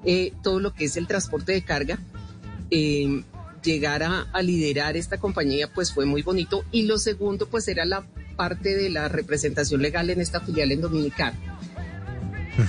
eh, 0.05 0.33
todo 0.43 0.61
lo 0.61 0.73
que 0.75 0.85
es 0.85 0.97
el 0.97 1.07
transporte 1.07 1.53
de 1.53 1.63
carga, 1.63 1.99
eh, 2.71 3.23
llegar 3.63 4.03
a, 4.03 4.23
a 4.33 4.43
liderar 4.43 4.97
esta 4.97 5.19
compañía 5.19 5.73
pues 5.73 5.93
fue 5.93 6.05
muy 6.07 6.23
bonito 6.23 6.65
y 6.73 6.83
lo 6.83 6.99
segundo 6.99 7.49
pues 7.49 7.67
era 7.69 7.85
la 7.85 8.07
parte 8.37 8.77
de 8.77 8.91
la 8.91 9.09
representación 9.09 9.81
legal 9.83 10.11
en 10.11 10.21
esta 10.21 10.41
filial 10.41 10.71
en 10.73 10.83
Dominicana. 10.83 11.37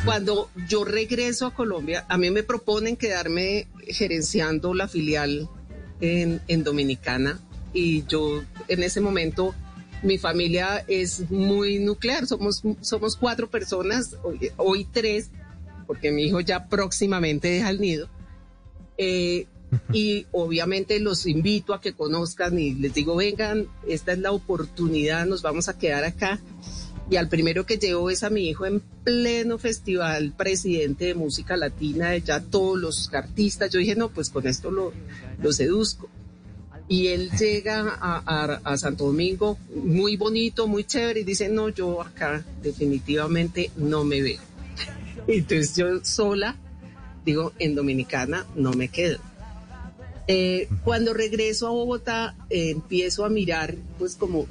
Cuando 0.03 0.49
yo 0.67 0.83
regreso 0.83 1.45
a 1.45 1.53
Colombia, 1.53 2.05
a 2.09 2.17
mí 2.17 2.29
me 2.31 2.43
proponen 2.43 2.97
quedarme 2.97 3.67
gerenciando 3.87 4.73
la 4.73 4.87
filial 4.87 5.49
en, 6.01 6.41
en 6.47 6.63
Dominicana 6.63 7.39
y 7.73 8.05
yo 8.05 8.43
en 8.67 8.83
ese 8.83 9.01
momento 9.01 9.53
mi 10.03 10.17
familia 10.17 10.83
es 10.87 11.29
muy 11.31 11.79
nuclear, 11.79 12.27
somos, 12.27 12.61
somos 12.81 13.15
cuatro 13.15 13.49
personas, 13.49 14.15
hoy, 14.23 14.51
hoy 14.57 14.87
tres, 14.91 15.31
porque 15.87 16.11
mi 16.11 16.23
hijo 16.23 16.39
ya 16.39 16.67
próximamente 16.67 17.47
deja 17.47 17.69
el 17.69 17.81
nido. 17.81 18.09
Eh, 18.97 19.47
y 19.91 20.25
obviamente 20.31 20.99
los 20.99 21.25
invito 21.25 21.73
a 21.73 21.81
que 21.81 21.93
conozcan 21.93 22.57
y 22.57 22.73
les 22.73 22.93
digo, 22.93 23.15
vengan, 23.15 23.67
esta 23.87 24.13
es 24.13 24.19
la 24.19 24.31
oportunidad, 24.31 25.25
nos 25.25 25.41
vamos 25.41 25.67
a 25.67 25.77
quedar 25.77 26.03
acá. 26.03 26.39
Y 27.09 27.15
al 27.15 27.29
primero 27.29 27.65
que 27.65 27.77
llevo 27.77 28.09
es 28.09 28.23
a 28.23 28.29
mi 28.29 28.49
hijo 28.49 28.65
en 28.65 28.81
pleno 29.03 29.57
festival, 29.57 30.33
presidente 30.35 31.05
de 31.05 31.15
música 31.15 31.55
latina, 31.55 32.15
ya 32.17 32.41
todos 32.41 32.77
los 32.77 33.13
artistas. 33.13 33.71
Yo 33.71 33.79
dije, 33.79 33.95
no, 33.95 34.09
pues 34.09 34.29
con 34.29 34.45
esto 34.45 34.71
lo, 34.71 34.91
lo 35.41 35.53
seduzco. 35.53 36.09
Y 36.89 37.07
él 37.07 37.29
llega 37.39 37.97
a, 37.99 38.21
a- 38.25 38.61
a 38.63 38.77
Santo 38.77 39.05
Domingo, 39.05 39.57
muy 39.73 40.17
bonito, 40.17 40.67
muy 40.67 40.83
chévere, 40.83 41.21
y 41.21 41.23
dice, 41.23 41.47
no, 41.49 41.69
yo 41.69 42.01
acá 42.01 42.43
definitivamente 42.61 43.71
no 43.77 44.03
me 44.03 44.21
veo. 44.21 44.39
Entonces 45.27 45.75
yo 45.77 46.03
sola, 46.03 46.55
digo, 47.25 47.53
en 47.59 47.75
Dominicana 47.75 48.45
no 48.55 48.71
me 48.73 48.89
quedo. 48.89 49.19
Eh, 50.27 50.67
cuando 50.83 51.13
regreso 51.13 51.67
a 51.67 51.71
Bogotá, 51.71 52.35
eh, 52.49 52.71
empiezo 52.71 53.23
a 53.23 53.29
mirar, 53.29 53.75
pues 53.97 54.15
como 54.15 54.45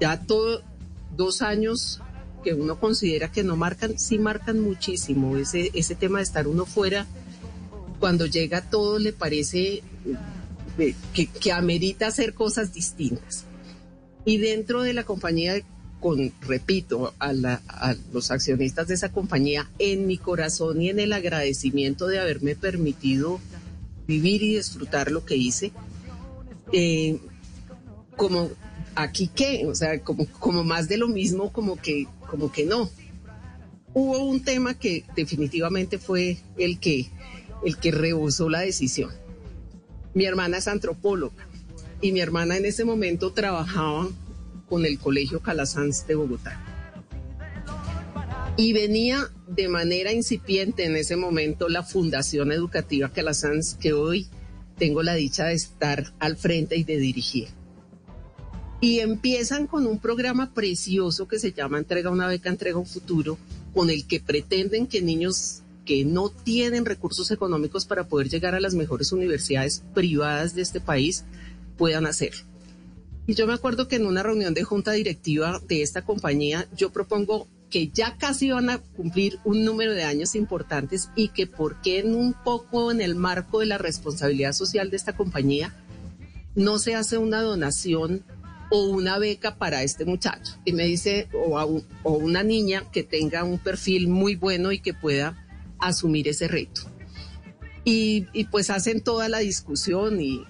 ya 0.00 0.20
todo, 0.20 0.62
dos 1.16 1.42
años 1.42 2.00
que 2.44 2.54
uno 2.54 2.78
considera 2.78 3.30
que 3.32 3.42
no 3.42 3.56
marcan, 3.56 3.98
sí 3.98 4.18
marcan 4.18 4.60
muchísimo. 4.60 5.36
Ese, 5.36 5.70
ese 5.74 5.94
tema 5.94 6.18
de 6.18 6.24
estar 6.24 6.46
uno 6.46 6.64
fuera, 6.64 7.06
cuando 7.98 8.26
llega 8.26 8.60
todo 8.70 8.98
le 8.98 9.12
parece 9.12 9.82
eh, 10.78 10.94
que, 11.14 11.26
que 11.26 11.52
amerita 11.52 12.06
hacer 12.06 12.34
cosas 12.34 12.72
distintas. 12.72 13.44
Y 14.24 14.38
dentro 14.38 14.82
de 14.82 14.92
la 14.92 15.04
compañía, 15.04 15.54
con, 16.00 16.32
repito, 16.42 17.14
a, 17.18 17.32
la- 17.32 17.62
a 17.68 17.94
los 18.12 18.30
accionistas 18.30 18.86
de 18.88 18.94
esa 18.94 19.10
compañía, 19.10 19.68
en 19.78 20.06
mi 20.06 20.18
corazón 20.18 20.82
y 20.82 20.90
en 20.90 21.00
el 21.00 21.12
agradecimiento 21.12 22.06
de 22.06 22.20
haberme 22.20 22.54
permitido 22.54 23.40
vivir 24.06 24.42
y 24.42 24.54
disfrutar 24.56 25.10
lo 25.10 25.24
que 25.24 25.36
hice, 25.36 25.72
eh, 26.72 27.18
como 28.16 28.50
aquí 28.96 29.30
qué, 29.32 29.66
o 29.66 29.74
sea, 29.74 30.00
como, 30.00 30.26
como 30.40 30.64
más 30.64 30.88
de 30.88 30.96
lo 30.96 31.06
mismo, 31.06 31.52
como 31.52 31.76
que, 31.76 32.08
como 32.28 32.50
que 32.50 32.64
no. 32.64 32.90
Hubo 33.94 34.18
un 34.24 34.42
tema 34.42 34.78
que 34.78 35.04
definitivamente 35.14 35.98
fue 35.98 36.38
el 36.58 36.80
que, 36.80 37.10
el 37.64 37.78
que 37.78 37.92
la 38.50 38.60
decisión. 38.60 39.10
Mi 40.14 40.24
hermana 40.24 40.58
es 40.58 40.66
antropóloga 40.66 41.46
y 42.00 42.12
mi 42.12 42.20
hermana 42.20 42.56
en 42.56 42.64
ese 42.64 42.84
momento 42.84 43.32
trabajaba 43.32 44.08
con 44.68 44.84
el 44.84 44.98
Colegio 44.98 45.40
Calasanz 45.40 46.06
de 46.06 46.14
Bogotá. 46.14 46.60
Y 48.56 48.72
venía 48.72 49.30
de 49.46 49.68
manera 49.68 50.12
incipiente 50.12 50.84
en 50.84 50.96
ese 50.96 51.16
momento 51.16 51.68
la 51.68 51.82
Fundación 51.82 52.52
Educativa 52.52 53.10
Calasanz, 53.10 53.74
que 53.74 53.92
hoy 53.92 54.28
tengo 54.78 55.02
la 55.02 55.14
dicha 55.14 55.46
de 55.46 55.54
estar 55.54 56.14
al 56.18 56.36
frente 56.36 56.76
y 56.76 56.84
de 56.84 56.96
dirigir. 56.96 57.48
Y 58.86 59.00
empiezan 59.00 59.66
con 59.66 59.84
un 59.84 59.98
programa 59.98 60.54
precioso 60.54 61.26
que 61.26 61.40
se 61.40 61.50
llama 61.50 61.78
Entrega 61.78 62.08
una 62.08 62.28
beca, 62.28 62.50
entrega 62.50 62.78
un 62.78 62.86
futuro, 62.86 63.36
con 63.74 63.90
el 63.90 64.06
que 64.06 64.20
pretenden 64.20 64.86
que 64.86 65.02
niños 65.02 65.62
que 65.84 66.04
no 66.04 66.28
tienen 66.30 66.86
recursos 66.86 67.32
económicos 67.32 67.84
para 67.84 68.06
poder 68.06 68.28
llegar 68.28 68.54
a 68.54 68.60
las 68.60 68.74
mejores 68.74 69.10
universidades 69.10 69.82
privadas 69.92 70.54
de 70.54 70.62
este 70.62 70.80
país 70.80 71.24
puedan 71.76 72.06
hacerlo. 72.06 72.44
Y 73.26 73.34
yo 73.34 73.48
me 73.48 73.54
acuerdo 73.54 73.88
que 73.88 73.96
en 73.96 74.06
una 74.06 74.22
reunión 74.22 74.54
de 74.54 74.62
junta 74.62 74.92
directiva 74.92 75.60
de 75.66 75.82
esta 75.82 76.02
compañía, 76.02 76.68
yo 76.76 76.92
propongo 76.92 77.48
que 77.68 77.88
ya 77.88 78.16
casi 78.18 78.52
van 78.52 78.70
a 78.70 78.78
cumplir 78.78 79.40
un 79.44 79.64
número 79.64 79.94
de 79.94 80.04
años 80.04 80.36
importantes 80.36 81.10
y 81.16 81.30
que 81.30 81.48
por 81.48 81.80
qué 81.80 81.98
en 81.98 82.14
un 82.14 82.34
poco 82.34 82.92
en 82.92 83.00
el 83.00 83.16
marco 83.16 83.58
de 83.58 83.66
la 83.66 83.78
responsabilidad 83.78 84.52
social 84.52 84.90
de 84.90 84.96
esta 84.96 85.16
compañía 85.16 85.74
no 86.54 86.78
se 86.78 86.94
hace 86.94 87.18
una 87.18 87.42
donación 87.42 88.22
o 88.70 88.88
una 88.88 89.18
beca 89.18 89.56
para 89.56 89.82
este 89.82 90.04
muchacho. 90.04 90.54
Y 90.64 90.72
me 90.72 90.84
dice, 90.84 91.28
o, 91.32 91.58
a 91.58 91.64
un- 91.64 91.84
o 92.02 92.12
una 92.12 92.42
niña 92.42 92.84
que 92.90 93.02
tenga 93.02 93.44
un 93.44 93.58
perfil 93.58 94.08
muy 94.08 94.34
bueno 94.36 94.72
y 94.72 94.80
que 94.80 94.94
pueda 94.94 95.46
asumir 95.78 96.28
ese 96.28 96.48
reto. 96.48 96.82
Y, 97.84 98.26
y 98.32 98.44
pues 98.44 98.70
hacen 98.70 99.00
toda 99.00 99.28
la 99.28 99.38
discusión 99.38 100.20
y, 100.20 100.42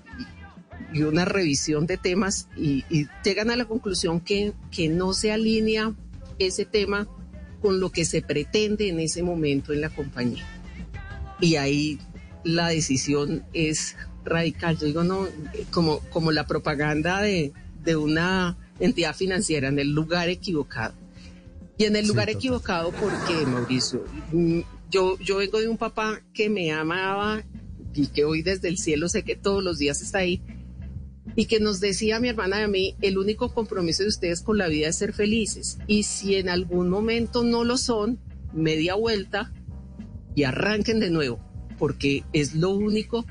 y 0.93 1.03
una 1.03 1.25
revisión 1.27 1.87
de 1.87 1.99
temas 1.99 2.49
y, 2.57 2.85
y 2.89 3.09
llegan 3.25 3.51
a 3.51 3.57
la 3.57 3.67
conclusión 3.67 4.21
que, 4.21 4.55
que 4.71 4.89
no 4.89 5.13
se 5.13 5.33
alinea 5.33 5.95
ese 6.39 6.65
tema 6.65 7.07
con 7.61 7.81
lo 7.81 7.91
que 7.91 8.05
se 8.05 8.23
pretende 8.23 8.89
en 8.89 9.01
ese 9.01 9.23
momento 9.23 9.73
en 9.75 9.81
la 9.83 9.91
compañía. 9.91 10.45
Y 11.41 11.57
ahí 11.57 11.99
la 12.45 12.69
decisión 12.69 13.45
es 13.53 13.97
radical. 14.25 14.79
Yo 14.79 14.87
digo, 14.87 15.05
no, 15.05 15.27
como, 15.71 15.99
como 16.11 16.33
la 16.33 16.47
propaganda 16.47 17.21
de, 17.21 17.53
de 17.87 17.97
una 17.97 18.59
entidad 18.79 19.17
financiera 19.17 19.69
en 19.69 19.79
el 19.79 19.93
lugar 19.93 20.29
equivocado. 20.29 20.95
Y 21.79 21.85
en 21.85 21.97
el 21.97 22.07
lugar 22.07 22.29
equivocado, 22.29 22.91
porque 22.91 23.47
Mauricio? 23.47 24.05
Mm, 24.33 24.61
Yo, 24.91 25.19
yo 25.19 25.39
vengo 25.39 25.59
de 25.61 25.69
un 25.69 25.79
papá 25.79 26.21
que 26.35 26.51
me 26.51 26.73
amaba 26.73 27.43
y 27.95 28.09
que 28.09 28.25
hoy 28.25 28.43
desde 28.43 28.69
el 28.69 28.77
cielo 28.77 29.09
sé 29.09 29.23
que 29.23 29.37
todos 29.37 29.65
los 29.65 29.79
días 29.79 30.03
está 30.03 30.19
ahí 30.19 30.43
y 31.35 31.47
que 31.47 31.61
nos 31.61 31.81
decía 31.81 32.21
mi 32.21 32.29
hermana 32.29 32.61
y 32.61 32.63
a 32.63 32.69
mí, 32.69 32.97
el 33.03 33.19
único 33.19 33.53
compromiso 33.53 34.03
de 34.03 34.09
ustedes 34.09 34.43
con 34.43 34.59
la 34.59 34.69
vida 34.69 34.89
es 34.89 34.97
ser 34.97 35.13
felices. 35.13 35.79
Y 35.87 36.05
si 36.05 36.37
en 36.37 36.49
algún 36.49 36.89
momento 36.89 37.43
no 37.43 37.65
lo 37.65 37.77
son, 37.77 38.19
media 38.53 38.95
vuelta 38.95 39.53
y 40.35 40.45
arranquen 40.45 41.01
de 41.01 41.11
nuevo, 41.11 41.41
porque 41.79 42.25
es 42.33 42.55
lo 42.55 42.71
único 42.71 43.27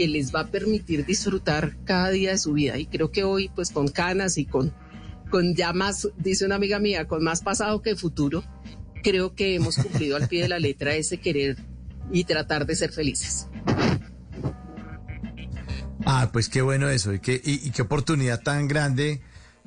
que 0.00 0.08
les 0.08 0.34
va 0.34 0.40
a 0.40 0.46
permitir 0.46 1.04
disfrutar 1.04 1.76
cada 1.84 2.08
día 2.08 2.30
de 2.30 2.38
su 2.38 2.54
vida. 2.54 2.78
Y 2.78 2.86
creo 2.86 3.10
que 3.10 3.22
hoy, 3.22 3.50
pues 3.54 3.70
con 3.70 3.86
canas 3.88 4.38
y 4.38 4.46
con, 4.46 4.72
con 5.28 5.54
ya 5.54 5.74
más, 5.74 6.08
dice 6.16 6.46
una 6.46 6.54
amiga 6.54 6.78
mía, 6.78 7.06
con 7.06 7.22
más 7.22 7.42
pasado 7.42 7.82
que 7.82 7.96
futuro, 7.96 8.42
creo 9.02 9.34
que 9.34 9.56
hemos 9.56 9.76
cumplido 9.76 10.16
al 10.16 10.26
pie 10.26 10.44
de 10.44 10.48
la 10.48 10.58
letra 10.58 10.94
ese 10.94 11.18
querer 11.18 11.58
y 12.10 12.24
tratar 12.24 12.64
de 12.64 12.76
ser 12.76 12.92
felices. 12.92 13.48
Ah, 16.06 16.30
pues 16.32 16.48
qué 16.48 16.62
bueno 16.62 16.88
eso, 16.88 17.12
y 17.12 17.20
qué, 17.20 17.38
y, 17.44 17.70
qué 17.70 17.82
oportunidad 17.82 18.40
tan 18.40 18.68
grande 18.68 19.20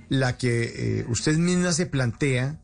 la 0.10 0.36
que 0.36 0.64
eh, 0.64 1.06
usted 1.10 1.38
misma 1.38 1.74
se 1.74 1.86
plantea, 1.86 2.60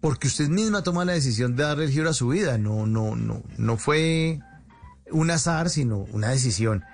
porque 0.00 0.28
usted 0.28 0.46
misma 0.46 0.84
toma 0.84 1.04
la 1.04 1.14
decisión 1.14 1.56
de 1.56 1.64
darle 1.64 1.86
el 1.86 1.90
giro 1.90 2.08
a 2.08 2.14
su 2.14 2.28
vida, 2.28 2.58
no, 2.58 2.86
no, 2.86 3.16
no, 3.16 3.42
no 3.58 3.76
fue 3.76 4.38
un 5.10 5.32
azar, 5.32 5.68
sino 5.68 6.06
una 6.12 6.28
decisión. 6.28 6.84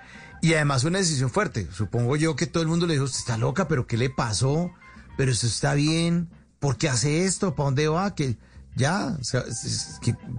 Y 0.41 0.53
además 0.53 0.83
una 0.83 0.99
decisión 0.99 1.29
fuerte. 1.29 1.67
Supongo 1.71 2.15
yo 2.15 2.35
que 2.35 2.47
todo 2.47 2.63
el 2.63 2.69
mundo 2.69 2.87
le 2.87 2.93
dijo, 2.93 3.05
usted 3.05 3.19
está 3.19 3.37
loca, 3.37 3.67
pero 3.67 3.87
¿qué 3.87 3.97
le 3.97 4.09
pasó? 4.09 4.71
Pero 5.17 5.31
eso 5.31 5.47
está 5.47 5.73
bien, 5.73 6.29
¿por 6.59 6.77
qué 6.77 6.89
hace 6.89 7.25
esto? 7.25 7.55
¿Para 7.55 7.65
dónde 7.65 7.87
va? 7.87 8.15
Que 8.15 8.37
Ya, 8.75 9.17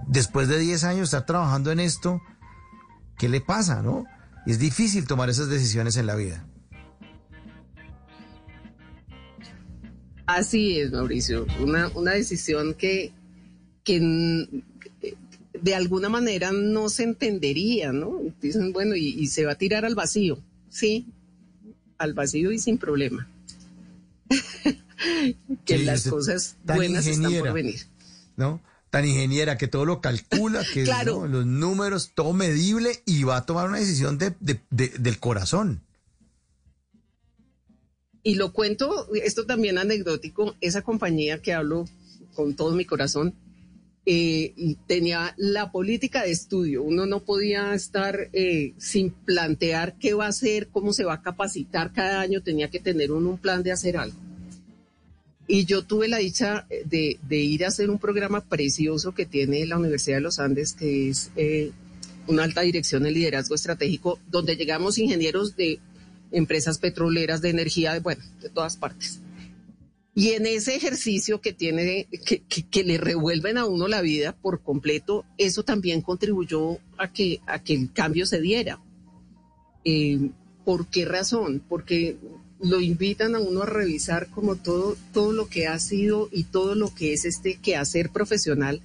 después 0.07 0.47
de 0.47 0.57
10 0.57 0.83
años 0.85 1.03
estar 1.05 1.25
trabajando 1.25 1.71
en 1.71 1.79
esto, 1.79 2.21
¿qué 3.17 3.29
le 3.29 3.41
pasa, 3.41 3.81
no? 3.81 4.05
Es 4.47 4.57
difícil 4.57 5.05
tomar 5.05 5.29
esas 5.29 5.49
decisiones 5.49 5.97
en 5.97 6.07
la 6.07 6.15
vida. 6.15 6.47
Así 10.25 10.79
es, 10.79 10.91
Mauricio. 10.91 11.45
Una, 11.59 11.89
una 11.89 12.11
decisión 12.11 12.73
que, 12.73 13.13
que 13.83 14.63
de 15.61 15.75
alguna 15.75 16.09
manera 16.09 16.51
no 16.51 16.89
se 16.89 17.03
entendería, 17.03 17.91
¿no? 17.93 18.19
Dicen, 18.41 18.73
bueno, 18.73 18.95
y, 18.95 19.27
se 19.27 19.45
va 19.45 19.53
a 19.53 19.55
tirar 19.55 19.85
al 19.85 19.95
vacío. 19.95 20.39
Sí, 20.69 21.05
al 21.97 22.13
vacío 22.13 22.51
y 22.51 22.59
sin 22.59 22.77
problema. 22.77 23.29
que 25.65 25.77
las 25.79 26.07
cosas 26.07 26.55
buenas 26.63 27.05
están 27.05 27.33
por 27.39 27.53
venir. 27.53 27.81
¿No? 28.37 28.61
Tan 28.89 29.05
ingeniera 29.05 29.57
que 29.57 29.67
todo 29.67 29.85
lo 29.85 30.01
calcula, 30.01 30.63
que 30.73 30.85
los 30.85 31.45
números, 31.45 32.11
todo 32.13 32.33
medible 32.33 33.01
y 33.05 33.23
va 33.23 33.37
a 33.37 33.45
tomar 33.45 33.69
una 33.69 33.79
decisión 33.79 34.17
de, 34.17 34.33
del 34.69 35.19
corazón. 35.19 35.81
Y 38.23 38.35
lo 38.35 38.51
cuento, 38.51 39.07
esto 39.13 39.45
también 39.45 39.77
anecdótico, 39.77 40.55
esa 40.61 40.81
compañía 40.81 41.41
que 41.41 41.53
hablo 41.53 41.87
con 42.35 42.55
todo 42.55 42.75
mi 42.75 42.85
corazón, 42.85 43.33
eh, 44.05 44.75
tenía 44.87 45.33
la 45.37 45.71
política 45.71 46.23
de 46.23 46.31
estudio. 46.31 46.83
Uno 46.83 47.05
no 47.05 47.19
podía 47.23 47.73
estar 47.73 48.29
eh, 48.33 48.73
sin 48.77 49.11
plantear 49.11 49.95
qué 49.99 50.13
va 50.13 50.25
a 50.25 50.29
hacer, 50.29 50.69
cómo 50.69 50.93
se 50.93 51.03
va 51.03 51.15
a 51.15 51.21
capacitar 51.21 51.93
cada 51.93 52.21
año, 52.21 52.41
tenía 52.41 52.69
que 52.69 52.79
tener 52.79 53.11
un 53.11 53.37
plan 53.37 53.63
de 53.63 53.71
hacer 53.71 53.97
algo. 53.97 54.17
Y 55.47 55.65
yo 55.65 55.83
tuve 55.83 56.07
la 56.07 56.17
dicha 56.17 56.65
de, 56.85 57.17
ir 57.29 57.65
a 57.65 57.67
hacer 57.67 57.89
un 57.89 57.99
programa 57.99 58.41
precioso 58.41 59.13
que 59.13 59.25
tiene 59.25 59.65
la 59.65 59.77
Universidad 59.77 60.17
de 60.17 60.21
los 60.21 60.39
Andes, 60.39 60.73
que 60.73 61.09
es 61.09 61.29
eh, 61.35 61.71
una 62.27 62.43
alta 62.43 62.61
dirección 62.61 63.05
en 63.05 63.13
liderazgo 63.13 63.55
estratégico, 63.55 64.19
donde 64.29 64.55
llegamos 64.55 64.97
ingenieros 64.97 65.55
de 65.55 65.79
empresas 66.31 66.79
petroleras, 66.79 67.41
de 67.41 67.49
energía, 67.49 67.93
de, 67.93 67.99
bueno, 67.99 68.23
de 68.41 68.49
todas 68.49 68.77
partes. 68.77 69.19
Y 70.13 70.31
en 70.31 70.45
ese 70.45 70.75
ejercicio 70.75 71.39
que 71.39 71.53
tiene, 71.53 72.07
que, 72.69 72.83
le 72.83 72.97
revuelven 72.97 73.57
a 73.57 73.65
uno 73.65 73.87
la 73.87 74.01
vida 74.01 74.33
por 74.33 74.61
completo, 74.61 75.25
eso 75.37 75.63
también 75.63 76.01
contribuyó 76.01 76.79
a 76.97 77.13
que, 77.13 77.39
a 77.47 77.63
que 77.63 77.73
el 77.73 77.93
cambio 77.93 78.25
se 78.25 78.41
diera. 78.41 78.81
Eh, 79.85 80.31
¿Por 80.65 80.87
qué 80.87 81.05
razón? 81.05 81.63
Porque 81.67 82.17
lo 82.59 82.81
invitan 82.81 83.35
a 83.35 83.39
uno 83.39 83.63
a 83.63 83.65
revisar 83.65 84.29
como 84.29 84.57
todo, 84.57 84.97
todo 85.13 85.31
lo 85.31 85.47
que 85.47 85.67
ha 85.67 85.79
sido 85.79 86.29
y 86.31 86.43
todo 86.43 86.75
lo 86.75 86.93
que 86.93 87.13
es 87.13 87.23
este 87.23 87.55
quehacer 87.55 88.09
profesional, 88.09 88.81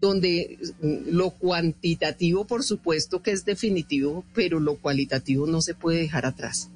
donde 0.00 0.58
lo 0.80 1.30
cuantitativo, 1.30 2.46
por 2.46 2.62
supuesto 2.62 3.20
que 3.20 3.32
es 3.32 3.44
definitivo, 3.44 4.24
pero 4.32 4.60
lo 4.60 4.76
cualitativo 4.76 5.46
no 5.46 5.60
se 5.60 5.74
puede 5.74 5.98
dejar 5.98 6.24
atrás. 6.24 6.70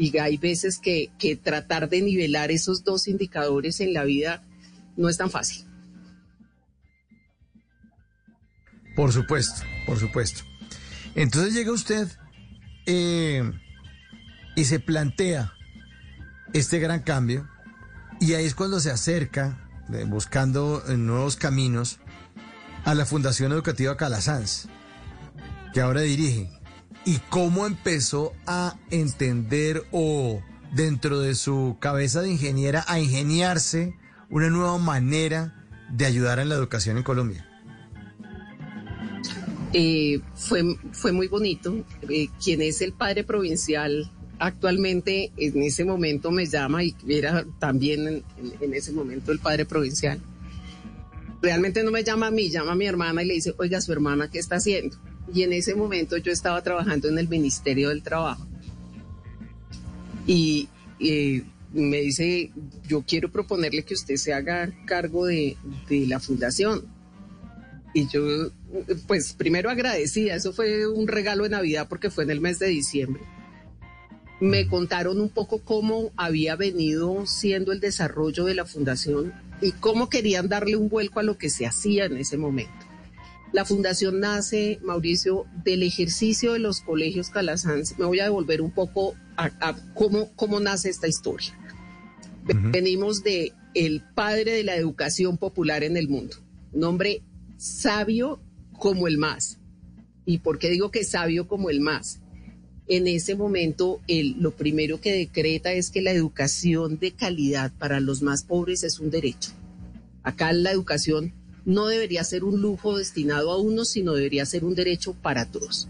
Y 0.00 0.16
hay 0.16 0.38
veces 0.38 0.78
que, 0.78 1.10
tratar 1.42 1.90
de 1.90 2.00
nivelar 2.00 2.50
esos 2.50 2.84
dos 2.84 3.06
indicadores 3.06 3.80
en 3.80 3.92
la 3.92 4.04
vida 4.04 4.42
no 4.96 5.10
es 5.10 5.18
tan 5.18 5.30
fácil. 5.30 5.66
Por 8.96 9.12
supuesto, 9.12 9.62
por 9.86 9.98
supuesto. 9.98 10.40
Entonces 11.14 11.52
llega 11.52 11.70
usted 11.70 12.08
eh, 12.86 13.42
y 14.56 14.64
se 14.64 14.80
plantea 14.80 15.52
este 16.54 16.78
gran 16.78 17.02
cambio 17.02 17.46
y 18.20 18.32
ahí 18.32 18.46
es 18.46 18.54
cuando 18.54 18.80
se 18.80 18.90
acerca, 18.90 19.68
eh, 19.92 20.04
buscando 20.08 20.82
nuevos 20.96 21.36
caminos, 21.36 21.98
a 22.86 22.94
la 22.94 23.04
Fundación 23.04 23.52
Educativa 23.52 23.98
Calasanz, 23.98 24.66
que 25.74 25.82
ahora 25.82 26.00
dirige 26.00 26.50
y 27.04 27.18
cómo 27.28 27.66
empezó 27.66 28.32
a 28.46 28.76
entender 28.90 29.84
o 29.90 30.42
dentro 30.74 31.20
de 31.20 31.34
su 31.34 31.76
cabeza 31.80 32.22
de 32.22 32.30
ingeniera 32.30 32.84
a 32.86 33.00
ingeniarse 33.00 33.94
una 34.28 34.48
nueva 34.48 34.78
manera 34.78 35.66
de 35.90 36.06
ayudar 36.06 36.38
en 36.38 36.48
la 36.48 36.54
educación 36.54 36.96
en 36.98 37.02
Colombia. 37.02 37.46
Eh, 39.72 40.20
fue, 40.34 40.62
fue 40.92 41.12
muy 41.12 41.28
bonito. 41.28 41.84
Eh, 42.08 42.28
quien 42.42 42.62
es 42.62 42.80
el 42.82 42.92
padre 42.92 43.24
provincial 43.24 44.10
actualmente 44.38 45.32
en 45.36 45.62
ese 45.62 45.84
momento 45.84 46.30
me 46.30 46.46
llama 46.46 46.82
y 46.82 46.94
era 47.08 47.44
también 47.58 48.08
en, 48.08 48.24
en, 48.60 48.74
ese 48.74 48.92
momento 48.92 49.32
el 49.32 49.38
padre 49.38 49.66
provincial. 49.66 50.20
Realmente 51.42 51.82
no 51.82 51.90
me 51.90 52.04
llama 52.04 52.28
a 52.28 52.30
mí, 52.30 52.50
llama 52.50 52.72
a 52.72 52.76
mi 52.76 52.86
hermana 52.86 53.22
y 53.22 53.26
le 53.26 53.34
dice, 53.34 53.54
oiga, 53.58 53.80
su 53.80 53.92
hermana, 53.92 54.30
¿qué 54.30 54.38
está 54.38 54.56
haciendo? 54.56 54.96
Y 55.32 55.42
en 55.42 55.52
ese 55.52 55.74
momento 55.74 56.16
yo 56.16 56.32
estaba 56.32 56.62
trabajando 56.62 57.08
en 57.08 57.18
el 57.18 57.28
Ministerio 57.28 57.88
del 57.90 58.02
Trabajo. 58.02 58.46
Y 60.26 60.68
me 61.72 62.00
dice, 62.00 62.50
yo 62.88 63.02
quiero 63.06 63.30
proponerle 63.30 63.84
que 63.84 63.94
usted 63.94 64.16
se 64.16 64.32
haga 64.32 64.72
cargo 64.86 65.26
de, 65.26 65.56
la 65.88 66.20
fundación. 66.20 66.84
Y 67.92 68.06
yo, 68.08 68.50
pues 69.06 69.32
primero 69.32 69.70
agradecida, 69.70 70.34
eso 70.34 70.52
fue 70.52 70.86
un 70.86 71.08
regalo 71.08 71.44
de 71.44 71.50
Navidad 71.50 71.86
porque 71.88 72.10
fue 72.10 72.24
en 72.24 72.30
el 72.30 72.40
mes 72.40 72.58
de 72.58 72.68
diciembre. 72.68 73.22
Me 74.40 74.68
contaron 74.68 75.20
un 75.20 75.28
poco 75.28 75.58
cómo 75.58 76.12
había 76.16 76.56
venido 76.56 77.26
siendo 77.26 77.72
el 77.72 77.80
desarrollo 77.80 78.44
de 78.44 78.54
la 78.54 78.64
fundación 78.64 79.32
y 79.60 79.72
cómo 79.72 80.08
querían 80.08 80.48
darle 80.48 80.76
un 80.76 80.88
vuelco 80.88 81.20
a 81.20 81.24
lo 81.24 81.36
que 81.36 81.50
se 81.50 81.66
hacía 81.66 82.06
en 82.06 82.16
ese 82.16 82.36
momento. 82.36 82.79
La 83.52 83.64
fundación 83.64 84.20
nace, 84.20 84.78
Mauricio, 84.82 85.46
del 85.64 85.82
ejercicio 85.82 86.52
de 86.52 86.60
los 86.60 86.80
colegios 86.80 87.30
Calasanz. 87.30 87.98
Me 87.98 88.04
voy 88.04 88.20
a 88.20 88.24
devolver 88.24 88.62
un 88.62 88.70
poco 88.70 89.14
a, 89.36 89.74
cómo, 89.94 90.30
cómo 90.36 90.60
nace 90.60 90.88
esta 90.88 91.08
historia. 91.08 91.56
Venimos 92.72 93.22
de 93.22 93.52
el 93.74 94.02
padre 94.14 94.52
de 94.52 94.64
la 94.64 94.76
educación 94.76 95.36
popular 95.38 95.84
en 95.84 95.96
el 95.96 96.08
mundo, 96.08 96.36
un 96.72 96.84
hombre 96.84 97.22
sabio 97.56 98.40
como 98.72 99.06
el 99.06 99.18
más. 99.18 99.58
¿Y 100.24 100.38
por 100.38 100.58
qué 100.58 100.70
digo 100.70 100.90
que 100.90 101.04
sabio 101.04 101.48
como 101.48 101.70
el 101.70 101.80
más? 101.80 102.20
En 102.86 103.06
ese 103.06 103.36
momento, 103.36 104.00
el, 104.08 104.36
lo 104.40 104.52
primero 104.52 105.00
que 105.00 105.12
decreta 105.12 105.72
es 105.72 105.90
que 105.90 106.02
la 106.02 106.10
educación 106.10 106.98
de 106.98 107.12
calidad 107.12 107.72
para 107.78 108.00
los 108.00 108.22
más 108.22 108.42
pobres 108.42 108.82
es 108.82 108.98
un 108.98 109.10
derecho. 109.10 109.52
Acá 110.22 110.52
la 110.52 110.72
educación 110.72 111.32
no 111.64 111.86
debería 111.86 112.24
ser 112.24 112.44
un 112.44 112.60
lujo 112.60 112.98
destinado 112.98 113.50
a 113.50 113.58
unos, 113.58 113.90
sino 113.90 114.14
debería 114.14 114.46
ser 114.46 114.64
un 114.64 114.74
derecho 114.74 115.14
para 115.14 115.50
todos. 115.50 115.88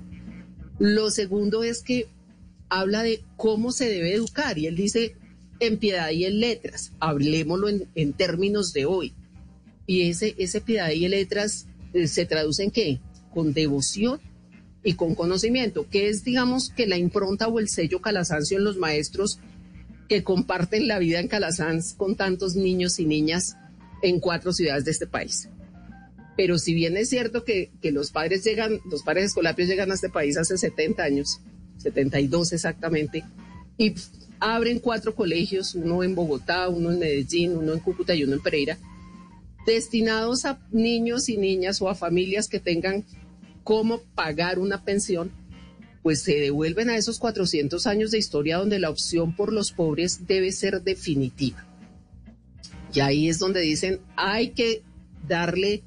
Lo 0.78 1.10
segundo 1.10 1.62
es 1.62 1.82
que 1.82 2.08
habla 2.68 3.02
de 3.02 3.22
cómo 3.36 3.72
se 3.72 3.88
debe 3.88 4.14
educar 4.14 4.58
y 4.58 4.66
él 4.66 4.76
dice 4.76 5.16
en 5.58 5.76
piedad 5.78 6.10
y 6.10 6.24
en 6.24 6.40
letras, 6.40 6.92
hablemoslo 7.00 7.68
en, 7.68 8.12
términos 8.14 8.72
de 8.72 8.86
hoy. 8.86 9.12
Y 9.86 10.08
ese, 10.08 10.34
ese 10.38 10.60
piedad 10.60 10.90
y 10.90 11.04
en 11.04 11.10
letras 11.10 11.66
eh, 11.92 12.06
se 12.06 12.24
traduce 12.24 12.64
en 12.64 12.70
qué? 12.70 13.00
Con 13.34 13.52
devoción 13.52 14.20
y 14.82 14.94
con 14.94 15.14
conocimiento, 15.14 15.86
que 15.90 16.08
es 16.08 16.24
digamos 16.24 16.70
que 16.70 16.86
la 16.86 16.96
impronta 16.96 17.48
o 17.48 17.58
el 17.58 17.68
sello 17.68 18.00
Calasancio 18.00 18.56
en 18.56 18.64
los 18.64 18.78
maestros 18.78 19.38
que 20.08 20.24
comparten 20.24 20.88
la 20.88 20.98
vida 20.98 21.20
en 21.20 21.28
Calasanz 21.28 21.94
con 21.94 22.16
tantos 22.16 22.56
niños 22.56 22.98
y 22.98 23.04
niñas 23.04 23.56
en 24.02 24.18
cuatro 24.18 24.52
ciudades 24.52 24.84
de 24.84 24.90
este 24.92 25.06
país. 25.06 25.48
Pero 26.40 26.56
si 26.56 26.72
bien 26.72 26.96
es 26.96 27.10
cierto 27.10 27.44
que, 27.44 27.70
los 27.82 28.12
padres 28.12 28.42
llegan, 28.42 28.80
los 28.90 29.02
padres 29.02 29.26
escolapios 29.26 29.68
llegan 29.68 29.90
a 29.90 29.94
este 29.94 30.08
país 30.08 30.38
hace 30.38 30.56
70 30.56 31.02
años, 31.02 31.42
72 31.76 32.54
exactamente, 32.54 33.24
y 33.76 33.92
abren 34.38 34.78
cuatro 34.78 35.14
colegios, 35.14 35.74
uno 35.74 36.02
en 36.02 36.14
Bogotá, 36.14 36.70
uno 36.70 36.92
en 36.92 36.98
Medellín, 36.98 37.58
uno 37.58 37.74
en 37.74 37.80
Cúcuta 37.80 38.14
y 38.14 38.24
uno 38.24 38.36
en 38.36 38.40
Pereira, 38.40 38.78
destinados 39.66 40.46
a 40.46 40.66
niños 40.72 41.28
y 41.28 41.36
niñas 41.36 41.82
o 41.82 41.90
a 41.90 41.94
familias 41.94 42.48
que 42.48 42.58
tengan 42.58 43.04
cómo 43.62 44.00
pagar 44.14 44.58
una 44.58 44.82
pensión, 44.82 45.30
pues 46.02 46.22
se 46.22 46.36
devuelven 46.36 46.88
a 46.88 46.96
esos 46.96 47.18
400 47.18 47.86
años 47.86 48.12
de 48.12 48.18
historia 48.18 48.56
donde 48.56 48.78
la 48.78 48.88
opción 48.88 49.36
por 49.36 49.52
los 49.52 49.72
pobres 49.72 50.26
debe 50.26 50.52
ser 50.52 50.80
definitiva. 50.80 51.66
Y 52.94 53.00
ahí 53.00 53.28
es 53.28 53.38
donde 53.38 53.60
dicen, 53.60 54.00
hay 54.16 54.52
que 54.52 54.82
darle 55.28 55.82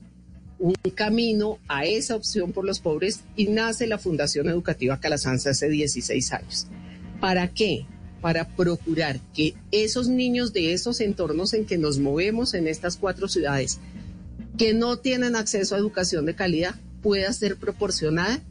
un 0.63 0.75
camino 0.95 1.59
a 1.67 1.83
esa 1.83 2.15
opción 2.15 2.53
por 2.53 2.63
los 2.63 2.79
pobres 2.79 3.19
y 3.35 3.47
nace 3.47 3.85
la 3.85 3.97
Fundación 3.97 4.47
Educativa 4.47 4.97
Calasanza 4.97 5.49
hace 5.49 5.67
16 5.67 6.31
años. 6.31 6.67
¿Para 7.19 7.49
qué? 7.49 7.85
Para 8.21 8.47
procurar 8.47 9.19
que 9.33 9.55
esos 9.71 10.07
niños 10.07 10.53
de 10.53 10.71
esos 10.71 11.01
entornos 11.01 11.53
en 11.53 11.65
que 11.65 11.77
nos 11.77 11.99
movemos 11.99 12.53
en 12.53 12.69
estas 12.69 12.95
cuatro 12.95 13.27
ciudades, 13.27 13.79
que 14.57 14.73
no 14.73 14.95
tienen 14.95 15.35
acceso 15.35 15.75
a 15.75 15.79
educación 15.79 16.25
de 16.25 16.35
calidad, 16.35 16.75
pueda 17.01 17.33
ser 17.33 17.57
proporcionada 17.57 18.41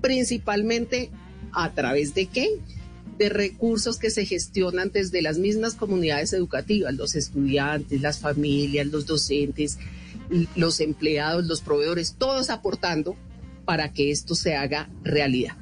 principalmente 0.00 1.10
a 1.52 1.72
través 1.74 2.12
de 2.14 2.26
qué? 2.26 2.58
De 3.18 3.28
recursos 3.28 4.00
que 4.00 4.10
se 4.10 4.26
gestionan 4.26 4.90
desde 4.92 5.22
las 5.22 5.38
mismas 5.38 5.76
comunidades 5.76 6.32
educativas, 6.32 6.92
los 6.96 7.14
estudiantes, 7.14 8.00
las 8.00 8.18
familias, 8.18 8.88
los 8.88 9.06
docentes, 9.06 9.78
los 10.54 10.80
empleados, 10.80 11.46
los 11.46 11.60
proveedores, 11.60 12.16
todos 12.18 12.50
aportando 12.50 13.16
para 13.64 13.92
que 13.92 14.10
esto 14.10 14.34
se 14.34 14.54
haga 14.54 14.88
realidad. 15.02 15.56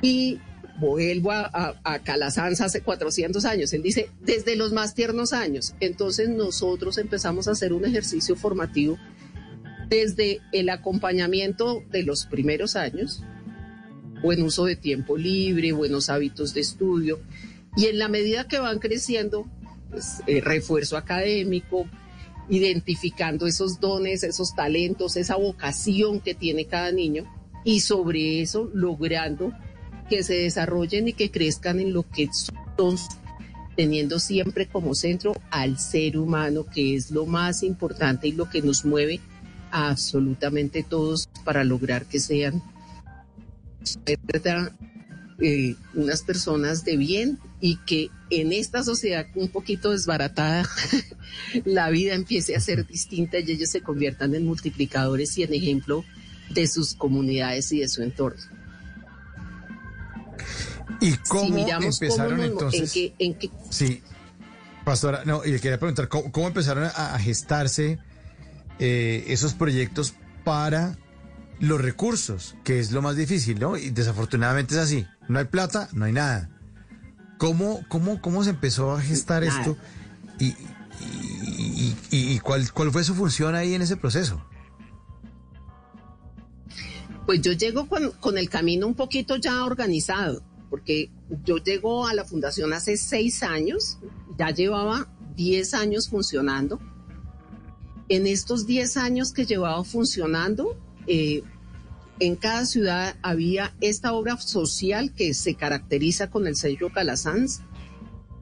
Y 0.00 0.40
vuelvo 0.78 1.30
a, 1.30 1.78
a, 1.84 1.94
hace 1.94 2.80
400 2.82 3.44
años. 3.44 3.72
Él 3.72 3.82
dice, 3.82 4.10
desde 4.20 4.56
los 4.56 4.72
más 4.72 4.94
tiernos 4.94 5.32
años. 5.32 5.74
Entonces 5.80 6.28
nosotros 6.28 6.98
empezamos 6.98 7.46
a 7.46 7.52
hacer 7.52 7.72
un 7.72 7.84
ejercicio 7.84 8.34
formativo 8.36 8.98
desde 9.88 10.40
el 10.52 10.70
acompañamiento 10.70 11.84
de 11.90 12.02
los 12.02 12.26
primeros 12.26 12.76
años, 12.76 13.22
buen 14.22 14.42
uso 14.42 14.64
de 14.64 14.74
tiempo 14.74 15.18
libre, 15.18 15.72
buenos 15.72 16.08
hábitos 16.08 16.54
de 16.54 16.62
estudio, 16.62 17.20
y 17.76 17.86
en 17.86 17.98
la 17.98 18.08
medida 18.08 18.48
que 18.48 18.58
van 18.58 18.78
creciendo, 18.78 19.46
pues, 19.90 20.22
eh, 20.26 20.40
refuerzo 20.40 20.96
académico, 20.96 21.86
identificando 22.52 23.46
esos 23.46 23.80
dones, 23.80 24.22
esos 24.22 24.54
talentos, 24.54 25.16
esa 25.16 25.36
vocación 25.36 26.20
que 26.20 26.34
tiene 26.34 26.66
cada 26.66 26.92
niño, 26.92 27.24
y 27.64 27.80
sobre 27.80 28.42
eso 28.42 28.68
logrando 28.74 29.52
que 30.10 30.22
se 30.22 30.34
desarrollen 30.34 31.08
y 31.08 31.14
que 31.14 31.30
crezcan 31.30 31.80
en 31.80 31.94
lo 31.94 32.02
que 32.02 32.28
son, 32.76 32.96
teniendo 33.74 34.18
siempre 34.18 34.66
como 34.66 34.94
centro 34.94 35.32
al 35.50 35.78
ser 35.78 36.18
humano, 36.18 36.66
que 36.66 36.94
es 36.94 37.10
lo 37.10 37.24
más 37.24 37.62
importante 37.62 38.28
y 38.28 38.32
lo 38.32 38.50
que 38.50 38.60
nos 38.60 38.84
mueve 38.84 39.20
absolutamente 39.70 40.82
todos 40.82 41.30
para 41.44 41.64
lograr 41.64 42.04
que 42.04 42.20
sean 42.20 42.62
eh, 45.44 45.74
unas 45.94 46.22
personas 46.22 46.84
de 46.84 46.96
bien 46.96 47.40
y 47.60 47.76
que 47.78 48.10
en 48.30 48.52
esta 48.52 48.84
sociedad 48.84 49.26
un 49.34 49.48
poquito 49.48 49.90
desbaratada 49.90 50.68
la 51.64 51.90
vida 51.90 52.14
empiece 52.14 52.54
a 52.54 52.60
ser 52.60 52.86
distinta 52.86 53.40
y 53.40 53.50
ellos 53.50 53.70
se 53.70 53.82
conviertan 53.82 54.36
en 54.36 54.46
multiplicadores 54.46 55.36
y 55.38 55.42
en 55.42 55.52
ejemplo 55.52 56.04
de 56.50 56.68
sus 56.68 56.94
comunidades 56.94 57.72
y 57.72 57.80
de 57.80 57.88
su 57.88 58.02
entorno. 58.02 58.40
¿Y 61.00 61.16
cómo 61.28 61.66
empezaron 61.66 62.40
entonces? 62.40 62.96
En 63.18 63.34
qué, 63.34 63.50
Sí, 63.68 64.00
pastora, 64.84 65.24
no, 65.24 65.44
y 65.44 65.50
le 65.50 65.58
quería 65.58 65.80
preguntar, 65.80 66.08
¿cómo, 66.08 66.46
empezaron 66.46 66.84
a, 66.84 67.18
gestarse 67.18 67.98
eh, 68.78 69.24
esos 69.26 69.54
proyectos 69.54 70.14
para 70.44 70.96
los 71.60 71.80
recursos, 71.80 72.56
que 72.64 72.80
es 72.80 72.92
lo 72.92 73.02
más 73.02 73.16
difícil, 73.16 73.58
¿no? 73.60 73.76
Y 73.76 73.90
desafortunadamente 73.90 74.74
es 74.74 74.80
así. 74.80 75.06
No 75.28 75.38
hay 75.38 75.44
plata, 75.46 75.88
no 75.92 76.04
hay 76.04 76.12
nada. 76.12 76.50
¿Cómo, 77.38 77.84
cómo, 77.88 78.20
cómo 78.20 78.44
se 78.44 78.50
empezó 78.50 78.92
a 78.92 79.00
gestar 79.00 79.44
esto? 79.44 79.76
¿Y, 80.38 80.54
y, 82.10 82.38
cuál, 82.40 82.72
cuál 82.72 82.90
fue 82.90 83.04
su 83.04 83.14
función 83.14 83.54
ahí 83.54 83.74
en 83.74 83.82
ese 83.82 83.96
proceso? 83.96 84.44
Pues 87.26 87.40
yo 87.40 87.52
llego 87.52 87.88
con, 87.88 88.10
con 88.12 88.38
el 88.38 88.48
camino 88.48 88.86
un 88.86 88.94
poquito 88.94 89.36
ya 89.36 89.64
organizado, 89.64 90.42
porque 90.70 91.10
yo 91.44 91.58
llego 91.58 92.06
a 92.06 92.14
la 92.14 92.24
fundación 92.24 92.72
hace 92.72 92.96
seis 92.96 93.42
años, 93.42 93.98
ya 94.38 94.50
llevaba 94.50 95.08
diez 95.36 95.74
años 95.74 96.08
funcionando. 96.08 96.80
En 98.08 98.26
estos 98.26 98.66
diez 98.66 98.96
años 98.96 99.32
que 99.32 99.46
llevaba 99.46 99.82
funcionando, 99.84 100.76
eh, 101.06 101.42
en 102.20 102.36
cada 102.36 102.66
ciudad 102.66 103.16
había 103.22 103.74
esta 103.80 104.12
obra 104.12 104.36
social 104.38 105.12
que 105.12 105.34
se 105.34 105.54
caracteriza 105.54 106.30
con 106.30 106.46
el 106.46 106.56
sello 106.56 106.90
Calasanz, 106.92 107.60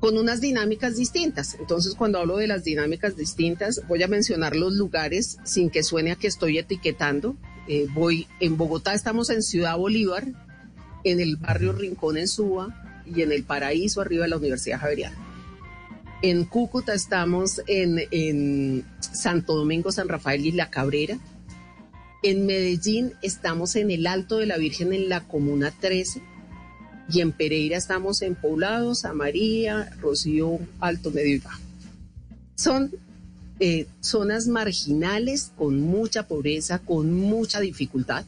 con 0.00 0.16
unas 0.16 0.40
dinámicas 0.40 0.96
distintas. 0.96 1.56
Entonces, 1.58 1.94
cuando 1.94 2.18
hablo 2.18 2.38
de 2.38 2.46
las 2.46 2.64
dinámicas 2.64 3.16
distintas, 3.16 3.82
voy 3.88 4.02
a 4.02 4.08
mencionar 4.08 4.56
los 4.56 4.74
lugares 4.74 5.38
sin 5.44 5.70
que 5.70 5.82
suene 5.82 6.12
a 6.12 6.16
que 6.16 6.26
estoy 6.26 6.58
etiquetando. 6.58 7.36
Eh, 7.68 7.86
voy 7.94 8.26
en 8.40 8.56
Bogotá, 8.56 8.94
estamos 8.94 9.30
en 9.30 9.42
Ciudad 9.42 9.76
Bolívar, 9.76 10.26
en 11.04 11.20
el 11.20 11.36
barrio 11.36 11.72
Rincón 11.72 12.16
en 12.16 12.28
Suba 12.28 13.02
y 13.06 13.22
en 13.22 13.32
el 13.32 13.44
Paraíso, 13.44 14.00
arriba 14.00 14.24
de 14.24 14.30
la 14.30 14.38
Universidad 14.38 14.80
Javeriana. 14.80 15.16
En 16.22 16.44
Cúcuta 16.44 16.92
estamos 16.92 17.62
en, 17.66 17.98
en 18.10 18.84
Santo 19.00 19.54
Domingo, 19.54 19.90
San 19.90 20.08
Rafael 20.08 20.44
y 20.44 20.52
La 20.52 20.68
Cabrera. 20.70 21.18
En 22.22 22.44
Medellín 22.44 23.14
estamos 23.22 23.76
en 23.76 23.90
el 23.90 24.06
Alto 24.06 24.36
de 24.36 24.46
la 24.46 24.58
Virgen 24.58 24.92
en 24.92 25.08
la 25.08 25.26
Comuna 25.26 25.72
13 25.80 26.20
y 27.10 27.20
en 27.20 27.32
Pereira 27.32 27.78
estamos 27.78 28.20
en 28.20 28.34
Poblados, 28.34 29.04
María, 29.14 29.90
Rocío, 30.00 30.58
Alto, 30.80 31.10
Medio 31.10 31.36
y 31.36 31.38
Bajo. 31.38 31.62
Son 32.56 32.92
eh, 33.58 33.86
zonas 34.00 34.48
marginales 34.48 35.50
con 35.56 35.80
mucha 35.80 36.28
pobreza, 36.28 36.78
con 36.80 37.10
mucha 37.12 37.58
dificultad, 37.58 38.26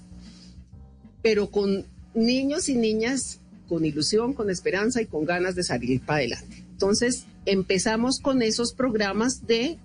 pero 1.23 1.51
con 1.51 1.85
niños 2.15 2.71
y 2.71 2.77
niñas 2.77 3.41
con 3.69 3.85
ilusión, 3.85 4.33
con 4.33 4.49
esperanza 4.49 5.03
y 5.03 5.07
con 5.07 5.27
ganas 5.27 5.55
de 5.55 5.65
salir 5.65 6.01
para 6.01 6.21
adelante. 6.21 6.65
Entonces 6.71 7.27
empezamos 7.45 8.21
con 8.21 8.41
esos 8.41 8.73
programas 8.73 9.47
de 9.47 9.79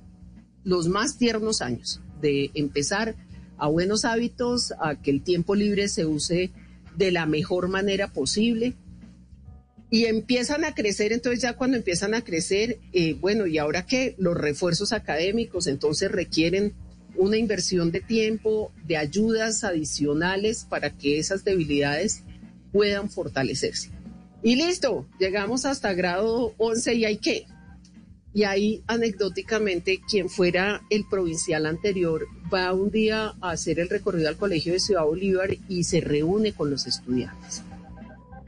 los 0.64 0.88
más 0.88 1.18
tiernos 1.18 1.62
años, 1.62 2.00
de 2.22 2.52
empezar 2.54 3.16
a 3.58 3.68
buenos 3.68 4.06
hábitos, 4.06 4.74
a 4.80 5.02
que 5.02 5.12
el 5.12 5.22
tiempo 5.24 5.56
libre 5.56 5.88
se 5.88 6.06
use 6.06 6.52
de 6.96 7.12
la 7.12 7.26
mejor 7.26 7.68
manera 7.68 8.12
posible. 8.12 8.74
Y 9.90 10.06
empiezan 10.06 10.66
a 10.66 10.74
crecer, 10.74 11.14
entonces 11.14 11.42
ya 11.42 11.54
cuando 11.54 11.78
empiezan 11.78 12.14
a 12.14 12.22
crecer, 12.22 12.80
eh, 12.92 13.14
bueno, 13.14 13.48
y 13.48 13.58
ahora 13.58 13.86
que 13.86 14.16
los 14.18 14.36
refuerzos 14.36 14.92
académicos 14.92 15.68
entonces 15.68 16.12
requieren 16.12 16.74
una 17.16 17.38
inversión 17.38 17.92
de 17.92 18.02
tiempo, 18.02 18.72
de 18.86 18.98
ayudas 18.98 19.64
adicionales 19.64 20.66
para 20.70 20.90
que 20.92 21.20
esas 21.20 21.44
debilidades 21.44 22.24
puedan 22.72 23.10
fortalecerse. 23.10 23.92
Y 24.44 24.56
listo, 24.56 25.08
llegamos 25.20 25.66
hasta 25.66 25.94
grado 25.94 26.54
11 26.58 26.94
y 26.94 27.06
hay 27.06 27.18
que. 27.18 27.48
Y 28.38 28.44
ahí, 28.44 28.84
anecdóticamente, 28.86 30.00
quien 30.08 30.30
fuera 30.30 30.84
el 30.92 31.06
provincial 31.06 31.66
anterior 31.66 32.28
va 32.54 32.72
un 32.72 32.92
día 32.92 33.34
a 33.42 33.50
hacer 33.50 33.80
el 33.80 33.90
recorrido 33.90 34.30
al 34.30 34.38
colegio 34.38 34.74
de 34.74 34.80
Ciudad 34.80 35.06
Bolívar 35.06 35.58
y 35.68 35.86
se 35.86 36.02
reúne 36.02 36.54
con 36.54 36.70
los 36.70 36.86
estudiantes. 36.86 37.64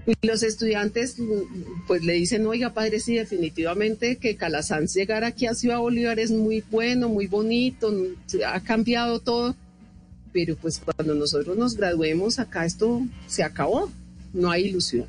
Y 0.06 0.28
los 0.28 0.44
estudiantes 0.44 1.16
pues 1.88 2.04
le 2.04 2.14
dicen, 2.14 2.46
oiga 2.46 2.72
padre, 2.76 3.00
sí, 3.00 3.16
definitivamente 3.16 4.18
que 4.18 4.36
Calasanz 4.36 4.94
llegar 4.94 5.24
aquí 5.24 5.48
a 5.48 5.56
Ciudad 5.56 5.80
Bolívar 5.80 6.20
es 6.20 6.30
muy 6.30 6.64
bueno, 6.70 7.10
muy 7.10 7.26
bonito, 7.26 7.92
ha 8.46 8.60
cambiado 8.60 9.20
todo, 9.20 9.56
pero 10.32 10.56
pues 10.56 10.80
cuando 10.86 11.16
nosotros 11.16 11.58
nos 11.58 11.76
graduemos 11.76 12.38
acá 12.38 12.64
esto 12.64 13.02
se 13.26 13.42
acabó, 13.42 13.90
no 14.34 14.52
hay 14.52 14.68
ilusión. 14.68 15.08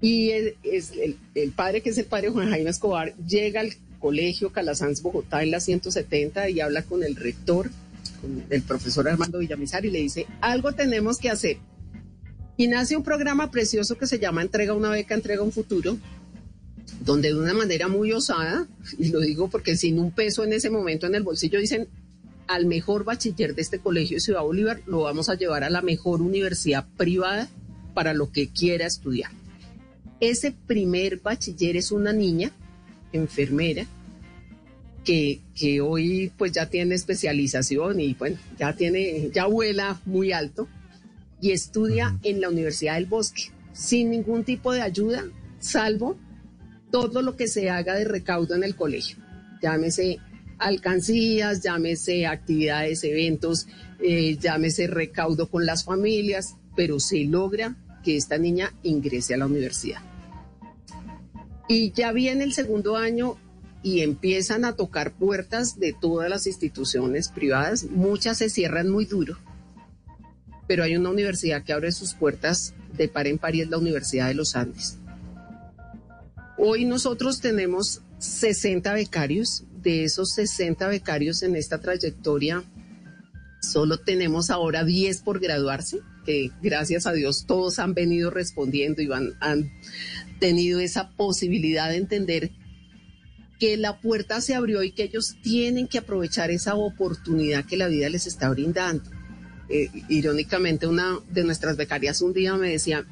Y 0.00 0.30
es 0.30 0.92
el, 1.34 1.50
padre, 1.52 1.82
que 1.82 1.90
es 1.90 1.98
el 1.98 2.06
padre 2.06 2.30
Juan 2.30 2.48
Jaime 2.48 2.70
Escobar, 2.70 3.14
llega 3.16 3.60
al 3.60 3.74
colegio 3.98 4.50
Calasanz 4.50 5.02
Bogotá 5.02 5.42
en 5.42 5.50
la 5.50 5.60
170 5.60 6.48
y 6.48 6.60
habla 6.60 6.82
con 6.82 7.04
el 7.04 7.16
rector, 7.16 7.70
con 8.22 8.44
el 8.48 8.62
profesor 8.62 9.08
Armando 9.08 9.38
Villamizar, 9.38 9.84
y 9.84 9.90
le 9.90 10.00
dice, 10.00 10.26
algo 10.40 10.72
tenemos 10.72 11.18
que 11.18 11.28
hacer. 11.28 11.58
Y 12.56 12.66
nace 12.68 12.96
un 12.96 13.02
programa 13.02 13.50
precioso 13.50 13.98
que 13.98 14.06
se 14.06 14.18
llama 14.18 14.42
Entrega 14.42 14.74
una 14.74 14.90
beca, 14.90 15.14
entrega 15.14 15.42
un 15.42 15.52
futuro, 15.52 15.98
donde 17.04 17.28
de 17.28 17.38
una 17.38 17.54
manera 17.54 17.88
muy 17.88 18.12
osada, 18.12 18.66
y 18.98 19.08
lo 19.08 19.20
digo 19.20 19.48
porque 19.48 19.76
sin 19.76 19.98
un 19.98 20.12
peso 20.12 20.44
en 20.44 20.54
ese 20.54 20.70
momento 20.70 21.06
en 21.06 21.14
el 21.14 21.22
bolsillo, 21.22 21.58
dicen, 21.58 21.88
al 22.46 22.66
mejor 22.66 23.04
bachiller 23.04 23.54
de 23.54 23.62
este 23.62 23.78
colegio 23.78 24.16
de 24.16 24.20
Ciudad 24.20 24.42
Bolívar 24.42 24.82
lo 24.86 25.02
vamos 25.02 25.28
a 25.28 25.36
llevar 25.36 25.62
a 25.62 25.70
la 25.70 25.82
mejor 25.82 26.20
universidad 26.20 26.84
privada 26.96 27.48
para 27.94 28.12
lo 28.12 28.32
que 28.32 28.48
quiera 28.48 28.86
estudiar. 28.86 29.30
Ese 30.20 30.52
primer 30.52 31.20
bachiller 31.20 31.76
es 31.76 31.92
una 31.92 32.12
niña, 32.12 32.52
enfermera, 33.12 33.86
que, 35.04 35.40
que, 35.54 35.80
hoy 35.80 36.30
pues 36.36 36.52
ya 36.52 36.66
tiene 36.66 36.94
especialización 36.94 38.00
y 38.00 38.14
bueno, 38.14 38.36
ya 38.58 38.74
tiene, 38.74 39.30
ya 39.32 39.46
vuela 39.46 39.98
muy 40.04 40.32
alto 40.32 40.68
y 41.40 41.52
estudia 41.52 42.18
en 42.22 42.40
la 42.42 42.50
Universidad 42.50 42.94
del 42.94 43.06
Bosque 43.06 43.50
sin 43.72 44.10
ningún 44.10 44.44
tipo 44.44 44.72
de 44.72 44.82
ayuda, 44.82 45.24
salvo 45.58 46.18
todo 46.90 47.22
lo 47.22 47.36
que 47.36 47.48
se 47.48 47.70
haga 47.70 47.94
de 47.94 48.04
recaudo 48.04 48.54
en 48.54 48.64
el 48.64 48.76
colegio. 48.76 49.16
Llámese 49.62 50.18
alcancías, 50.58 51.62
llámese 51.62 52.26
actividades, 52.26 53.04
eventos, 53.04 53.66
eh, 54.00 54.36
llámese 54.38 54.86
recaudo 54.86 55.48
con 55.48 55.64
las 55.64 55.84
familias, 55.84 56.56
pero 56.76 57.00
se 57.00 57.24
logra 57.24 57.76
que 58.04 58.16
esta 58.16 58.38
niña 58.38 58.74
ingrese 58.82 59.34
a 59.34 59.38
la 59.38 59.46
universidad. 59.46 60.09
Y 61.70 61.92
ya 61.92 62.10
viene 62.10 62.42
el 62.42 62.52
segundo 62.52 62.96
año 62.96 63.36
y 63.84 64.00
empiezan 64.00 64.64
a 64.64 64.74
tocar 64.74 65.12
puertas 65.12 65.78
de 65.78 65.92
todas 65.92 66.28
las 66.28 66.48
instituciones 66.48 67.28
privadas. 67.28 67.84
Muchas 67.84 68.38
se 68.38 68.50
cierran 68.50 68.88
muy 68.88 69.04
duro, 69.04 69.38
pero 70.66 70.82
hay 70.82 70.96
una 70.96 71.10
universidad 71.10 71.62
que 71.62 71.72
abre 71.72 71.92
sus 71.92 72.14
puertas 72.14 72.74
de 72.96 73.06
par 73.06 73.28
en 73.28 73.38
par 73.38 73.54
y 73.54 73.60
es 73.60 73.70
la 73.70 73.78
Universidad 73.78 74.26
de 74.26 74.34
los 74.34 74.56
Andes. 74.56 74.98
Hoy 76.58 76.86
nosotros 76.86 77.40
tenemos 77.40 78.02
60 78.18 78.92
becarios 78.92 79.62
de 79.80 80.02
esos 80.02 80.32
60 80.32 80.88
becarios 80.88 81.44
en 81.44 81.54
esta 81.54 81.80
trayectoria, 81.80 82.64
solo 83.62 84.00
tenemos 84.00 84.50
ahora 84.50 84.82
10 84.82 85.22
por 85.22 85.38
graduarse, 85.38 86.00
gracias 86.62 87.06
a 87.06 87.12
Dios 87.12 87.46
todos 87.46 87.78
han 87.78 87.94
venido 87.94 88.30
respondiendo 88.30 89.02
y 89.02 89.08
han 89.12 89.72
tenido 90.38 90.80
esa 90.80 91.10
posibilidad 91.10 91.88
de 91.90 91.96
entender 91.96 92.50
que 93.60 93.76
la 93.76 94.00
puerta 94.00 94.40
se 94.40 94.54
abrió 94.54 94.82
y 94.82 94.90
que 94.90 95.04
ellos 95.04 95.36
tienen 95.42 95.86
que 95.86 95.98
aprovechar 95.98 96.50
esa 96.50 96.74
oportunidad 96.74 97.66
que 97.66 97.76
la 97.76 97.88
vida 97.88 98.08
les 98.08 98.26
está 98.26 98.48
brindando. 98.48 99.04
Eh, 99.68 99.90
irónicamente, 100.08 100.86
una 100.86 101.20
de 101.30 101.44
nuestras 101.44 101.76
becarias 101.76 102.22
un 102.22 102.32
día 102.32 102.56
me 102.56 102.70
decía, 102.70 103.06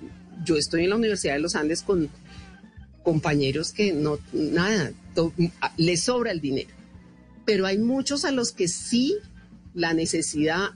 yo 0.45 0.57
estoy 0.57 0.85
en 0.85 0.91
la 0.91 0.97
Universidad 0.97 1.35
de 1.35 1.41
los 1.41 1.55
Andes 1.55 1.83
con 1.83 2.09
compañeros 3.05 3.73
que 3.73 3.93
no, 3.93 4.19
nada, 4.33 4.93
les 5.77 6.03
sobra 6.03 6.33
el 6.33 6.41
dinero. 6.41 6.71
Pero 7.45 7.67
hay 7.67 7.79
muchos 7.79 8.25
a 8.25 8.33
los 8.33 8.53
que 8.53 8.69
sí 8.69 9.17
la 9.75 9.93
necesidad 9.93 10.71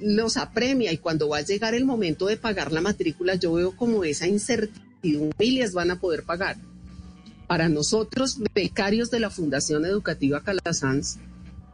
los 0.00 0.36
apremia 0.36 0.92
y 0.92 0.98
cuando 0.98 1.28
va 1.28 1.38
a 1.38 1.42
llegar 1.42 1.74
el 1.74 1.84
momento 1.84 2.26
de 2.26 2.36
pagar 2.36 2.72
la 2.72 2.80
matrícula, 2.80 3.34
yo 3.34 3.54
veo 3.54 3.76
como 3.76 4.04
esa 4.04 4.26
incertidumbre, 4.26 5.36
familias 5.36 5.72
van 5.72 5.90
a 5.90 6.00
poder 6.00 6.24
pagar. 6.24 6.56
Para 7.46 7.68
nosotros, 7.68 8.38
becarios 8.54 9.10
de 9.10 9.20
la 9.20 9.30
Fundación 9.30 9.84
Educativa 9.84 10.42
Calasanz, 10.42 11.18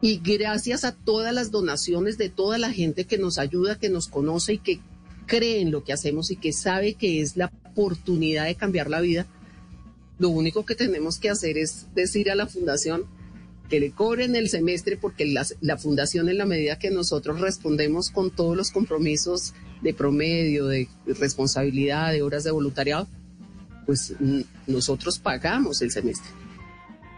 y 0.02 0.18
gracias 0.18 0.84
a 0.84 0.92
todas 0.92 1.32
las 1.32 1.52
donaciones 1.52 2.18
de 2.18 2.28
toda 2.28 2.58
la 2.58 2.72
gente 2.72 3.04
que 3.04 3.18
nos 3.18 3.38
ayuda, 3.38 3.78
que 3.78 3.88
nos 3.88 4.08
conoce 4.08 4.54
y 4.54 4.58
que 4.58 4.80
cree 5.26 5.60
en 5.60 5.70
lo 5.70 5.84
que 5.84 5.92
hacemos 5.92 6.32
y 6.32 6.36
que 6.36 6.52
sabe 6.52 6.94
que 6.94 7.20
es 7.20 7.36
la 7.36 7.52
oportunidad 7.70 8.46
de 8.46 8.56
cambiar 8.56 8.90
la 8.90 9.00
vida, 9.00 9.26
lo 10.18 10.28
único 10.28 10.66
que 10.66 10.74
tenemos 10.74 11.18
que 11.18 11.30
hacer 11.30 11.56
es 11.56 11.86
decir 11.94 12.30
a 12.30 12.34
la 12.34 12.48
fundación 12.48 13.06
que 13.72 13.80
le 13.80 13.90
cobren 13.90 14.36
el 14.36 14.50
semestre 14.50 14.98
porque 14.98 15.24
la, 15.24 15.78
fundación 15.78 16.28
en 16.28 16.36
la 16.36 16.44
medida 16.44 16.78
que 16.78 16.90
nosotros 16.90 17.40
respondemos 17.40 18.10
con 18.10 18.30
todos 18.30 18.54
los 18.54 18.70
compromisos 18.70 19.54
de 19.80 19.94
promedio, 19.94 20.66
de 20.66 20.88
responsabilidad, 21.06 22.12
de 22.12 22.20
horas 22.20 22.44
de 22.44 22.50
voluntariado, 22.50 23.08
pues 23.86 24.12
nosotros 24.66 25.18
pagamos 25.18 25.80
el 25.80 25.90
semestre. 25.90 26.28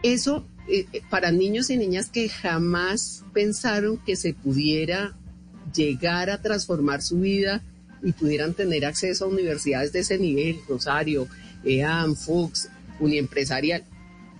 Eso 0.05 0.47
eh, 0.69 0.87
eh, 0.93 1.03
para 1.11 1.33
niños 1.33 1.71
y 1.71 1.77
niñas 1.77 2.09
que 2.09 2.29
jamás 2.29 3.25
pensaron 3.33 3.99
que 4.07 4.15
se 4.15 4.33
pudiera 4.33 5.19
llegar 5.75 6.31
a 6.31 6.41
transformar 6.41 7.03
su 7.03 7.19
vida 7.19 7.65
y 8.01 8.13
pudieran 8.13 8.55
tener 8.55 8.85
acceso 8.85 9.25
a 9.25 9.29
universidades 9.29 9.93
de 9.93 9.99
ese 9.99 10.19
nivel, 10.19 10.61
Rosario, 10.69 11.27
EAM, 11.65 12.15
Fuchs, 12.15 12.69
Uniempresarial, 13.01 13.83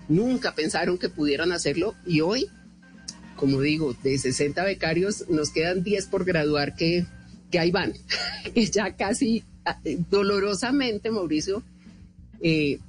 nunca 0.07 0.55
pensaron 0.55 0.97
que 0.97 1.09
pudieran 1.09 1.51
hacerlo 1.51 1.95
y 2.05 2.21
hoy, 2.21 2.47
como 3.35 3.61
digo, 3.61 3.95
de 4.03 4.17
60 4.17 4.63
becarios 4.63 5.29
nos 5.29 5.49
quedan 5.49 5.83
10 5.83 6.07
por 6.07 6.25
graduar 6.25 6.75
que, 6.75 7.05
que 7.51 7.59
ahí 7.59 7.71
van. 7.71 7.93
ya 8.71 8.95
casi 8.95 9.43
ah, 9.65 9.79
eh, 9.83 9.97
dolorosamente, 10.09 11.11
Mauricio, 11.11 11.63
eh, 12.41 12.79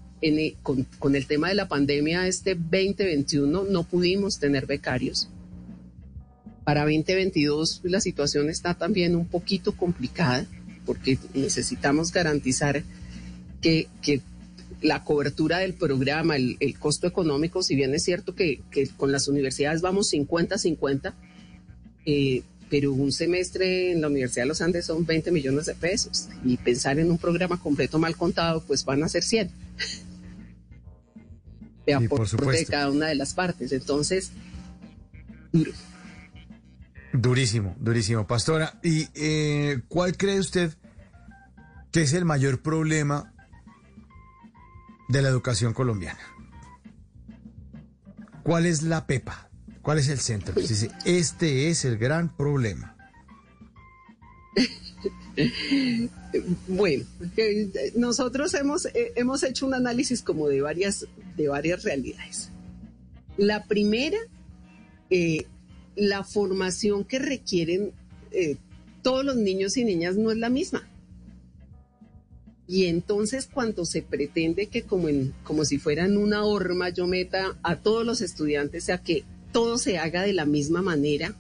con, 0.63 0.85
con 0.99 1.15
el 1.15 1.27
tema 1.27 1.49
de 1.49 1.55
la 1.55 1.69
pandemia 1.69 2.27
este 2.27 2.55
2021 2.55 3.65
no 3.65 3.85
pudimos 3.85 4.39
tener 4.39 4.67
becarios. 4.67 5.29
Para 6.65 6.83
2022 6.83 7.83
la 7.85 8.01
situación 8.01 8.51
está 8.51 8.75
también 8.75 9.15
un 9.15 9.27
poquito 9.27 9.77
complicada 9.77 10.47
porque 10.85 11.19
necesitamos 11.35 12.13
garantizar 12.13 12.83
que, 13.61 13.89
que 14.03 14.21
la 14.87 15.05
cobertura 15.05 15.59
del 15.59 15.75
programa, 15.75 16.37
el, 16.37 16.79
costo 16.79 17.07
económico, 17.07 17.63
si 17.63 17.75
bien 17.75 17.95
es 17.95 18.05
cierto 18.05 18.35
que, 18.35 18.61
con 18.97 19.13
las 19.13 19.29
universidades 19.29 19.83
vamos 19.83 20.13
50-50, 20.13 21.13
eh, 22.07 22.43
pero 22.71 22.93
un 22.93 23.13
semestre 23.13 23.93
en 23.93 24.01
la 24.01 24.09
Universidad 24.09 24.45
de 24.45 24.49
los 24.49 24.61
Andes 24.61 24.87
son 24.87 25.05
20 25.05 25.31
millones 25.33 25.67
de 25.67 25.75
pesos 25.75 26.29
y 26.45 26.57
pensar 26.57 26.99
en 26.99 27.11
un 27.11 27.19
programa 27.19 27.61
completo 27.61 27.99
mal 27.99 28.17
contado, 28.17 28.63
pues 28.65 28.85
van 28.85 29.03
a 29.03 29.09
ser 29.09 29.25
100. 29.25 29.51
De 31.87 31.95
aporte 31.95 32.37
de 32.37 32.67
cada 32.67 32.91
una 32.91 33.07
de 33.07 33.15
las 33.15 33.35
partes. 33.35 33.71
Entonces, 33.73 34.33
duro. 35.53 35.73
Durísimo, 37.13 37.77
durísimo. 37.79 38.27
Pastora, 38.27 38.79
¿y 38.83 39.07
eh, 39.15 39.81
cuál 39.89 40.17
cree 40.17 40.41
usted 40.41 40.73
que 41.93 42.03
es 42.03 42.13
el 42.13 42.25
mayor 42.25 42.61
problema 42.61 43.33
de 45.09 45.23
la 45.23 45.29
educación 45.29 45.73
colombiana? 45.73 46.21
¿Cuál 48.43 48.67
es 48.67 48.83
la 48.83 49.07
pepa? 49.07 49.49
¿Cuál 49.83 49.99
es 49.99 50.09
el 50.09 50.19
centro? 50.19 50.55
Dice, 50.55 50.91
este 51.05 51.69
es 51.69 51.85
el 51.85 51.99
gran 51.99 52.35
problema. 52.37 52.97
Bueno, 56.69 57.05
nosotros 57.95 58.53
hemos, 58.55 58.87
eh, 58.87 59.13
hemos 59.17 59.43
hecho 59.43 59.67
un 59.67 59.75
análisis 59.75 60.23
como 60.23 60.49
de 60.49 60.61
varias, 60.61 61.07
de 61.37 61.49
varias 61.49 61.83
realidades. 61.83 62.51
La 63.37 63.65
primera, 63.65 64.19
eh, 65.11 65.47
la 65.95 66.25
formación 66.25 67.05
que 67.05 67.19
requieren 67.19 67.93
eh, 68.33 68.57
todos 69.03 69.25
los 69.25 69.37
niños 69.37 69.77
y 69.77 69.85
niñas 69.85 70.17
no 70.17 70.31
es 70.31 70.39
la 70.39 70.51
misma. 70.51 70.89
Y 72.69 72.87
entonces 72.87 73.49
cuando 73.53 73.85
se 73.85 74.03
pretende 74.03 74.67
que 74.67 74.83
como, 74.83 75.65
si 75.65 75.79
fueran 75.79 76.17
una 76.17 76.45
horma 76.45 76.89
yo 76.89 77.07
meta 77.07 77.57
a 77.63 77.77
todos 77.77 78.05
los 78.05 78.21
estudiantes 78.21 78.91
a 78.91 78.99
que 78.99 79.25
todo 79.53 79.79
se 79.79 79.99
haga 79.99 80.23
de 80.23 80.33
la 80.33 80.47
misma 80.47 80.83
manera, 80.83 81.35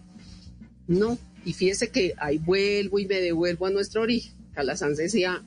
no. 0.86 1.19
Y 1.44 1.53
fíjese 1.53 1.89
que 1.89 2.15
ahí 2.19 2.39
vuelvo 2.39 2.98
y 2.98 3.07
me 3.07 3.20
devuelvo 3.20 3.66
a 3.66 3.70
nuestro 3.70 4.03
origen. 4.03 4.32
Calazán 4.55 4.94
decía, 4.94 5.44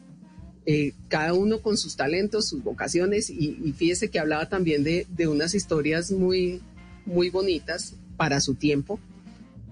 eh, 0.66 0.94
cada 1.08 1.34
uno 1.34 1.62
con 1.62 1.78
sus 1.78 1.96
talentos, 1.96 2.48
sus 2.48 2.64
vocaciones, 2.64 3.30
y, 3.30 3.74
fíjese 3.76 4.10
que 4.10 4.20
hablaba 4.20 4.50
también 4.50 4.84
de, 4.84 5.08
de 5.10 5.28
unas 5.28 5.56
historias 5.56 6.12
muy, 6.12 6.62
muy 7.06 7.30
bonitas 7.30 7.96
para 8.18 8.40
su 8.40 8.56
tiempo, 8.56 9.00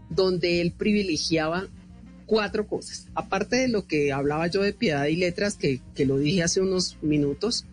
donde 0.09 0.61
él 0.61 0.71
privilegiaba 0.71 1.67
cuatro 2.27 2.67
cosas. 2.67 3.07
Aparte 3.15 3.55
de 3.55 3.67
lo 3.69 3.87
que 3.87 4.11
hablaba 4.11 4.45
yo 4.45 4.61
de 4.61 4.73
piedad 4.73 5.05
y 5.05 5.15
letras, 5.15 5.55
que, 5.55 5.81
lo 6.05 6.19
dije 6.19 6.43
hace 6.43 6.61
unos 6.61 6.97
minutos, 7.01 7.65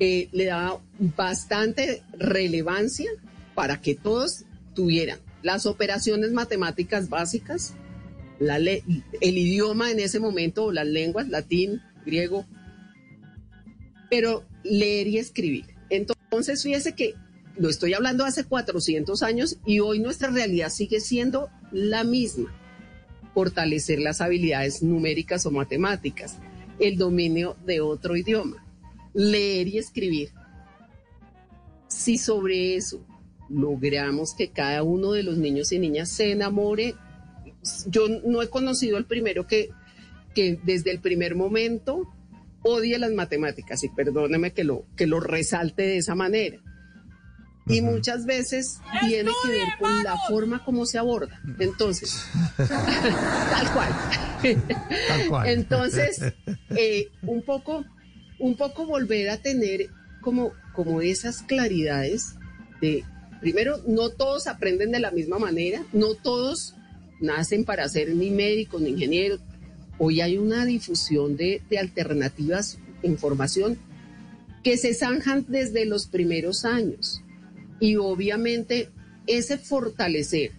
eh, 0.00 0.28
le 0.32 0.46
daba 0.46 0.80
bastante 0.98 2.02
relevancia 2.18 3.08
para 3.54 3.80
que 3.80 3.94
todos 3.94 4.44
tuvieran 4.74 5.20
las 5.42 5.66
operaciones 5.66 6.32
matemáticas 6.32 7.08
básicas, 7.08 7.74
la 8.40 8.56
el 8.56 8.82
idioma 9.20 9.90
en 9.92 10.00
ese 10.00 10.18
momento, 10.18 10.72
las 10.72 10.86
lenguas, 10.86 11.28
latín, 11.28 11.80
griego, 12.04 12.44
pero 14.10 14.44
leer 14.64 15.06
y 15.06 15.18
escribir. 15.18 15.66
Entonces, 15.88 16.62
fíjese 16.62 16.94
que 16.94 17.14
lo 17.56 17.68
estoy 17.68 17.94
hablando 17.94 18.24
hace 18.24 18.44
400 18.44 19.22
años 19.22 19.58
y 19.64 19.80
hoy 19.80 20.00
nuestra 20.00 20.30
realidad 20.30 20.68
sigue 20.70 21.00
siendo 21.00 21.48
la 21.70 22.04
misma 22.04 22.52
fortalecer 23.36 23.98
las 23.98 24.22
habilidades 24.22 24.82
numéricas 24.82 25.44
o 25.44 25.50
matemáticas, 25.50 26.38
el 26.80 26.96
dominio 26.96 27.54
de 27.66 27.82
otro 27.82 28.16
idioma, 28.16 28.66
leer 29.12 29.68
y 29.68 29.76
escribir. 29.76 30.30
Si 31.86 32.16
sobre 32.16 32.76
eso 32.76 33.04
logramos 33.50 34.34
que 34.34 34.48
cada 34.48 34.82
uno 34.82 35.12
de 35.12 35.22
los 35.22 35.36
niños 35.36 35.70
y 35.70 35.78
niñas 35.78 36.08
se 36.08 36.32
enamore, 36.32 36.94
yo 37.88 38.08
no 38.08 38.40
he 38.40 38.48
conocido 38.48 38.96
al 38.96 39.04
primero 39.04 39.46
que, 39.46 39.68
que 40.34 40.58
desde 40.64 40.90
el 40.90 41.00
primer 41.00 41.34
momento 41.34 42.10
odie 42.62 42.98
las 42.98 43.12
matemáticas, 43.12 43.84
y 43.84 43.90
perdóneme 43.90 44.54
que 44.54 44.64
lo, 44.64 44.86
que 44.96 45.06
lo 45.06 45.20
resalte 45.20 45.82
de 45.82 45.98
esa 45.98 46.14
manera 46.14 46.58
y 47.68 47.82
muchas 47.82 48.26
veces 48.26 48.80
tiene 49.00 49.30
que 49.42 49.48
ver 49.50 49.68
con 49.78 50.04
la 50.04 50.16
forma 50.28 50.64
como 50.64 50.86
se 50.86 50.98
aborda. 50.98 51.40
Entonces, 51.58 52.24
tal 52.56 53.72
cual. 53.72 55.46
Entonces, 55.46 56.20
eh, 56.70 57.08
un 57.22 57.42
poco, 57.42 57.84
un 58.38 58.56
poco 58.56 58.86
volver 58.86 59.30
a 59.30 59.38
tener 59.38 59.88
como, 60.20 60.52
como 60.74 61.00
esas 61.00 61.42
claridades 61.42 62.36
de, 62.80 63.04
primero, 63.40 63.80
no 63.86 64.10
todos 64.10 64.46
aprenden 64.46 64.92
de 64.92 65.00
la 65.00 65.10
misma 65.10 65.38
manera, 65.38 65.84
no 65.92 66.14
todos 66.14 66.74
nacen 67.20 67.64
para 67.64 67.88
ser 67.88 68.14
ni 68.14 68.30
médicos 68.30 68.80
ni 68.80 68.90
ingenieros. 68.90 69.40
Hoy 69.98 70.20
hay 70.20 70.38
una 70.38 70.64
difusión 70.64 71.36
de, 71.36 71.62
de 71.68 71.78
alternativas 71.78 72.78
en 73.02 73.18
formación 73.18 73.76
que 74.62 74.76
se 74.76 74.94
zanjan 74.94 75.46
desde 75.48 75.84
los 75.84 76.06
primeros 76.06 76.64
años 76.64 77.22
y 77.80 77.96
obviamente 77.96 78.90
ese 79.26 79.58
fortalecer 79.58 80.52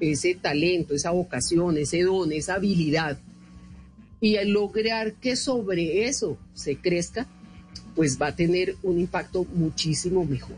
ese 0.00 0.34
talento, 0.34 0.94
esa 0.94 1.10
vocación, 1.10 1.78
ese 1.78 2.02
don, 2.02 2.32
esa 2.32 2.54
habilidad, 2.54 3.18
y 4.20 4.36
el 4.36 4.50
lograr 4.50 5.14
que 5.14 5.36
sobre 5.36 6.06
eso 6.06 6.38
se 6.54 6.76
crezca, 6.76 7.26
pues 7.94 8.20
va 8.20 8.28
a 8.28 8.36
tener 8.36 8.76
un 8.82 8.98
impacto 8.98 9.44
muchísimo 9.54 10.24
mejor. 10.24 10.56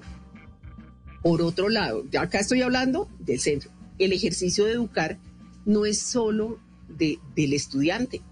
Por 1.23 1.43
otro 1.43 1.69
lado, 1.69 2.05
acá 2.19 2.39
estoy 2.39 2.63
hablando 2.63 3.09
del 3.19 3.41
centro. 3.41 3.71
El 3.99 4.13
ejercicio 4.13 4.65
de 4.65 4.73
educar 4.73 5.19
no 5.65 5.85
es 5.85 5.99
solo 5.99 6.61
de, 6.89 7.19
del 7.35 7.53
estudiante. 7.53 8.23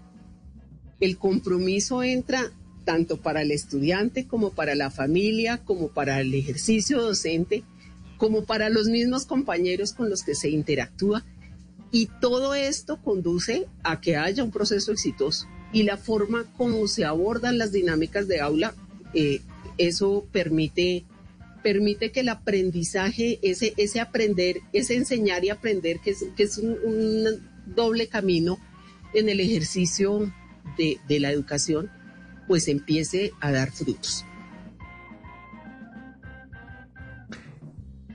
El 1.01 1.17
compromiso 1.17 2.01
entra 2.01 2.51
tanto 2.85 3.17
para 3.17 3.41
el 3.41 3.51
estudiante 3.51 4.25
como 4.25 4.51
para 4.51 4.75
la 4.75 4.91
familia, 4.91 5.57
como 5.65 5.89
para 5.89 6.21
el 6.21 6.33
ejercicio 6.33 7.01
docente, 7.01 7.63
como 8.17 8.45
para 8.45 8.69
los 8.69 8.87
mismos 8.87 9.25
compañeros 9.25 9.93
con 9.93 10.09
los 10.09 10.23
que 10.23 10.35
se 10.35 10.49
interactúa. 10.49 11.25
Y 11.91 12.09
todo 12.21 12.53
esto 12.53 13.01
conduce 13.01 13.67
a 13.83 13.99
que 13.99 14.15
haya 14.15 14.43
un 14.43 14.51
proceso 14.51 14.91
exitoso. 14.91 15.47
Y 15.73 15.83
la 15.83 15.97
forma 15.97 16.45
como 16.57 16.87
se 16.87 17.03
abordan 17.05 17.57
las 17.57 17.71
dinámicas 17.71 18.27
de 18.27 18.39
aula, 18.39 18.73
eh, 19.13 19.41
eso 19.77 20.25
permite, 20.31 21.03
permite 21.63 22.11
que 22.11 22.21
el 22.21 22.29
aprendizaje, 22.29 23.39
ese, 23.41 23.73
ese 23.77 23.99
aprender, 23.99 24.61
ese 24.71 24.95
enseñar 24.95 25.43
y 25.43 25.49
aprender, 25.49 25.99
que 25.99 26.11
es, 26.11 26.57
un, 26.57 27.25
doble 27.65 28.07
camino 28.07 28.59
en 29.15 29.27
el 29.27 29.39
ejercicio 29.39 30.31
de 30.77 31.19
la 31.19 31.31
educación, 31.31 31.89
pues 32.47 32.67
empiece 32.67 33.33
a 33.41 33.51
dar 33.51 33.71
frutos. 33.71 34.25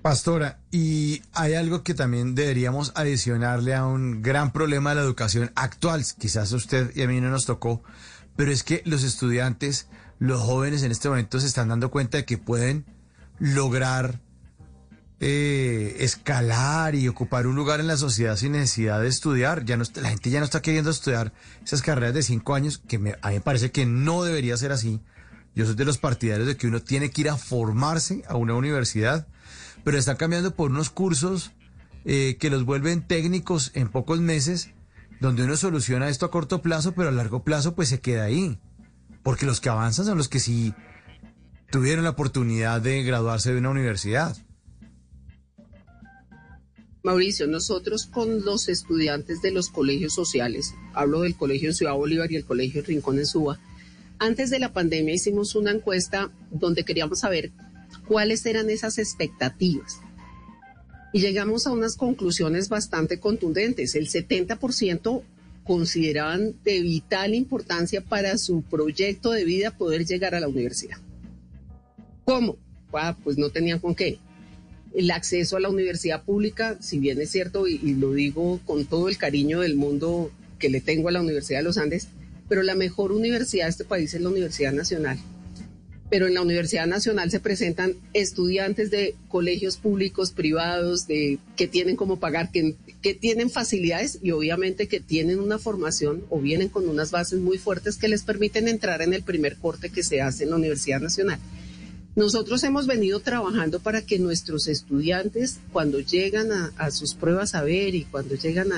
Pastora, 0.02 0.58
y 0.70 1.20
hay 1.34 1.54
algo 1.54 1.82
que 1.82 1.92
también 1.92 2.34
deberíamos 2.34 2.92
adicionarle 2.94 3.74
a 3.74 3.84
un 3.84 4.22
gran 4.22 4.50
problema 4.50 4.90
de 4.90 4.96
la 4.96 5.02
educación 5.02 5.52
actual, 5.56 6.02
quizás 6.18 6.52
usted 6.52 6.90
y 6.94 7.02
a 7.02 7.08
mí 7.08 7.20
no 7.20 7.28
nos 7.28 7.44
tocó, 7.44 7.82
pero 8.34 8.50
es 8.50 8.62
que 8.62 8.80
los 8.86 9.02
estudiantes, 9.02 9.88
los 10.18 10.40
jóvenes 10.40 10.82
en 10.84 10.90
este 10.90 11.10
momento 11.10 11.38
se 11.38 11.46
están 11.46 11.68
dando 11.68 11.90
cuenta 11.90 12.16
de 12.16 12.24
que 12.24 12.38
pueden 12.38 12.86
lograr 13.38 14.20
eh, 15.22 15.96
escalar 16.00 16.94
y 16.94 17.06
ocupar 17.06 17.46
un 17.46 17.54
lugar 17.54 17.78
en 17.80 17.86
la 17.86 17.98
sociedad 17.98 18.36
sin 18.36 18.52
necesidad 18.52 19.00
de 19.00 19.08
estudiar. 19.08 19.64
Ya 19.66 19.76
no, 19.76 19.84
la 19.96 20.08
gente 20.08 20.30
ya 20.30 20.38
no 20.38 20.46
está 20.46 20.62
queriendo 20.62 20.90
estudiar 20.90 21.32
esas 21.62 21.82
carreras 21.82 22.14
de 22.14 22.22
cinco 22.22 22.54
años, 22.54 22.78
que 22.78 22.98
me, 22.98 23.16
a 23.20 23.28
mí 23.28 23.34
me 23.34 23.40
parece 23.40 23.70
que 23.70 23.84
no 23.84 24.22
debería 24.24 24.56
ser 24.56 24.72
así. 24.72 25.00
Yo 25.54 25.66
soy 25.66 25.74
de 25.74 25.84
los 25.84 25.98
partidarios 25.98 26.46
de 26.46 26.56
que 26.56 26.66
uno 26.66 26.80
tiene 26.80 27.10
que 27.10 27.20
ir 27.20 27.28
a 27.28 27.36
formarse 27.36 28.22
a 28.28 28.36
una 28.36 28.54
universidad, 28.54 29.26
pero 29.84 29.98
está 29.98 30.16
cambiando 30.16 30.54
por 30.54 30.70
unos 30.70 30.90
cursos 30.90 31.52
eh, 32.06 32.36
que 32.40 32.50
los 32.50 32.64
vuelven 32.64 33.06
técnicos 33.06 33.72
en 33.74 33.88
pocos 33.88 34.20
meses, 34.20 34.70
donde 35.20 35.44
uno 35.44 35.56
soluciona 35.56 36.08
esto 36.08 36.24
a 36.24 36.30
corto 36.30 36.62
plazo, 36.62 36.92
pero 36.92 37.10
a 37.10 37.12
largo 37.12 37.44
plazo 37.44 37.74
pues 37.74 37.90
se 37.90 38.00
queda 38.00 38.24
ahí. 38.24 38.58
Porque 39.22 39.44
los 39.44 39.60
que 39.60 39.68
avanzan 39.68 40.06
son 40.06 40.16
los 40.16 40.28
que 40.28 40.40
sí 40.40 40.72
tuvieron 41.70 42.04
la 42.04 42.10
oportunidad 42.10 42.80
de 42.80 43.02
graduarse 43.02 43.52
de 43.52 43.58
una 43.58 43.68
universidad. 43.68 44.34
Mauricio, 47.02 47.46
nosotros 47.46 48.06
con 48.06 48.44
los 48.44 48.68
estudiantes 48.68 49.40
de 49.40 49.52
los 49.52 49.70
colegios 49.70 50.12
sociales, 50.12 50.74
hablo 50.92 51.22
del 51.22 51.34
Colegio 51.34 51.72
Ciudad 51.72 51.94
Bolívar 51.94 52.30
y 52.30 52.36
el 52.36 52.44
Colegio 52.44 52.82
Rincón 52.82 53.18
en 53.18 53.26
Suba, 53.26 53.58
antes 54.18 54.50
de 54.50 54.58
la 54.58 54.74
pandemia 54.74 55.14
hicimos 55.14 55.54
una 55.54 55.70
encuesta 55.70 56.30
donde 56.50 56.84
queríamos 56.84 57.20
saber 57.20 57.52
cuáles 58.06 58.44
eran 58.44 58.68
esas 58.68 58.98
expectativas. 58.98 60.00
Y 61.14 61.20
llegamos 61.20 61.66
a 61.66 61.72
unas 61.72 61.96
conclusiones 61.96 62.68
bastante 62.68 63.18
contundentes. 63.18 63.94
El 63.94 64.08
70% 64.08 65.22
consideraban 65.64 66.54
de 66.62 66.80
vital 66.82 67.34
importancia 67.34 68.02
para 68.02 68.36
su 68.36 68.62
proyecto 68.62 69.30
de 69.30 69.44
vida 69.44 69.70
poder 69.70 70.04
llegar 70.04 70.34
a 70.34 70.40
la 70.40 70.48
universidad. 70.48 70.98
¿Cómo? 72.26 72.58
Ah, 72.92 73.16
pues 73.24 73.38
no 73.38 73.48
tenían 73.48 73.78
con 73.78 73.94
qué 73.94 74.18
el 74.94 75.10
acceso 75.10 75.56
a 75.56 75.60
la 75.60 75.68
universidad 75.68 76.24
pública, 76.24 76.76
si 76.80 76.98
bien 76.98 77.20
es 77.20 77.30
cierto, 77.30 77.66
y, 77.66 77.78
lo 77.94 78.12
digo 78.12 78.60
con 78.64 78.84
todo 78.86 79.08
el 79.08 79.18
cariño 79.18 79.60
del 79.60 79.76
mundo 79.76 80.30
que 80.58 80.68
le 80.68 80.80
tengo 80.80 81.08
a 81.08 81.12
la 81.12 81.20
Universidad 81.20 81.60
de 81.60 81.64
los 81.64 81.78
Andes, 81.78 82.08
pero 82.48 82.62
la 82.62 82.74
mejor 82.74 83.12
universidad 83.12 83.66
de 83.66 83.70
este 83.70 83.84
país 83.84 84.12
es 84.14 84.20
la 84.20 84.28
Universidad 84.28 84.72
Nacional. 84.72 85.18
Pero 86.10 86.26
en 86.26 86.34
la 86.34 86.42
Universidad 86.42 86.88
Nacional 86.88 87.30
se 87.30 87.38
presentan 87.38 87.94
estudiantes 88.14 88.90
de 88.90 89.14
colegios 89.28 89.76
públicos, 89.76 90.32
privados, 90.32 91.06
de 91.06 91.38
que 91.56 91.68
tienen 91.68 91.94
como 91.94 92.18
pagar, 92.18 92.50
que 92.50 93.14
tienen 93.14 93.48
facilidades 93.48 94.18
y 94.20 94.32
obviamente 94.32 94.88
que 94.88 94.98
tienen 94.98 95.38
una 95.38 95.58
formación 95.58 96.24
o 96.28 96.40
vienen 96.40 96.68
con 96.68 96.88
unas 96.88 97.12
bases 97.12 97.38
muy 97.38 97.58
fuertes 97.58 97.96
que 97.96 98.08
les 98.08 98.24
permiten 98.24 98.66
entrar 98.66 99.02
en 99.02 99.14
el 99.14 99.22
primer 99.22 99.56
corte 99.56 99.90
que 99.90 100.02
se 100.02 100.20
hace 100.20 100.42
en 100.42 100.50
la 100.50 100.56
Universidad 100.56 101.00
Nacional. 101.00 101.38
Nosotros 102.20 102.62
hemos 102.64 102.86
venido 102.86 103.20
trabajando 103.20 103.80
para 103.80 104.02
que 104.02 104.18
nuestros 104.18 104.68
estudiantes, 104.68 105.58
cuando 105.72 106.00
llegan 106.00 106.52
a, 106.52 106.90
sus 106.90 107.14
pruebas 107.14 107.54
a 107.54 107.62
ver 107.62 107.94
y 107.94 108.04
cuando 108.04 108.34
llegan 108.34 108.68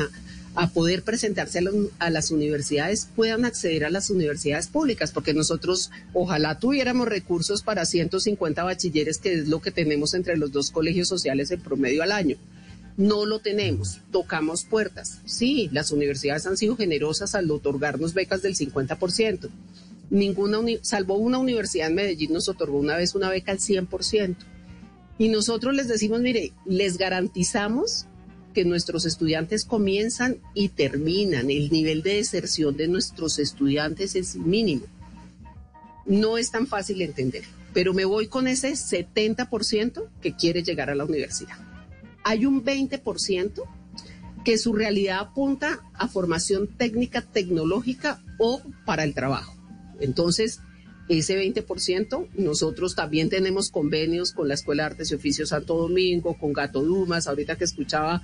a, 0.54 0.68
poder 0.68 1.02
presentarse 1.02 1.58
a, 1.58 1.62
la, 1.62 1.72
a, 1.98 2.10
las 2.10 2.30
universidades, 2.30 3.08
puedan 3.16 3.44
acceder 3.44 3.84
a 3.84 3.90
las 3.90 4.10
universidades 4.10 4.68
públicas, 4.68 5.10
porque 5.10 5.34
nosotros 5.34 5.90
ojalá 6.12 6.60
tuviéramos 6.60 7.08
recursos 7.08 7.62
para 7.64 7.84
150 7.84 8.62
bachilleres, 8.62 9.18
que 9.18 9.34
es 9.34 9.48
lo 9.48 9.60
que 9.60 9.72
tenemos 9.72 10.14
entre 10.14 10.36
los 10.36 10.52
dos 10.52 10.70
colegios 10.70 11.08
sociales 11.08 11.50
en 11.50 11.62
promedio 11.62 12.04
al 12.04 12.12
año. 12.12 12.36
No 12.96 13.26
lo 13.26 13.40
tenemos, 13.40 14.02
tocamos 14.12 14.62
puertas. 14.62 15.18
Sí, 15.24 15.68
las 15.72 15.90
universidades 15.90 16.46
han 16.46 16.56
sido 16.56 16.76
generosas 16.76 17.34
al 17.34 17.50
otorgarnos 17.50 18.14
becas 18.14 18.40
del 18.42 18.54
50% 18.54 19.50
ninguna, 20.12 20.60
salvo 20.82 21.14
una 21.14 21.38
universidad 21.38 21.88
en 21.88 21.94
Medellín, 21.94 22.32
nos 22.32 22.48
otorgó 22.48 22.78
una 22.78 22.96
vez 22.96 23.14
una 23.14 23.30
beca 23.30 23.50
al 23.50 23.58
100%. 23.58 24.36
Y 25.18 25.28
nosotros 25.28 25.74
les 25.74 25.88
decimos, 25.88 26.20
mire, 26.20 26.52
les 26.66 26.98
garantizamos 26.98 28.06
que 28.52 28.64
nuestros 28.66 29.06
estudiantes 29.06 29.64
comienzan 29.64 30.36
y 30.54 30.68
terminan. 30.68 31.50
El 31.50 31.70
nivel 31.70 32.02
de 32.02 32.16
deserción 32.16 32.76
de 32.76 32.88
nuestros 32.88 33.38
estudiantes 33.38 34.14
es 34.14 34.36
mínimo. 34.36 34.84
No 36.04 36.36
es 36.36 36.50
tan 36.50 36.66
fácil 36.66 37.00
entender, 37.00 37.44
pero 37.72 37.94
me 37.94 38.04
voy 38.04 38.26
con 38.26 38.46
ese 38.46 38.72
70% 38.72 40.08
que 40.20 40.36
quiere 40.36 40.62
llegar 40.62 40.90
a 40.90 40.94
la 40.94 41.04
universidad. 41.04 41.56
Hay 42.22 42.44
un 42.44 42.62
20% 42.62 43.62
que 44.44 44.58
su 44.58 44.74
realidad 44.74 45.20
apunta 45.20 45.80
a 45.94 46.08
formación 46.08 46.66
técnica, 46.66 47.22
tecnológica 47.22 48.20
o 48.38 48.60
para 48.84 49.04
el 49.04 49.14
trabajo. 49.14 49.61
Entonces, 50.02 50.60
ese 51.08 51.36
20%, 51.38 52.28
nosotros 52.34 52.94
también 52.94 53.28
tenemos 53.28 53.70
convenios 53.70 54.32
con 54.32 54.48
la 54.48 54.54
Escuela 54.54 54.84
de 54.84 54.90
Artes 54.90 55.10
y 55.10 55.14
Oficios 55.14 55.50
Santo 55.50 55.76
Domingo, 55.76 56.38
con 56.38 56.52
Gato 56.52 56.82
Dumas, 56.82 57.26
ahorita 57.26 57.56
que 57.56 57.64
escuchaba 57.64 58.22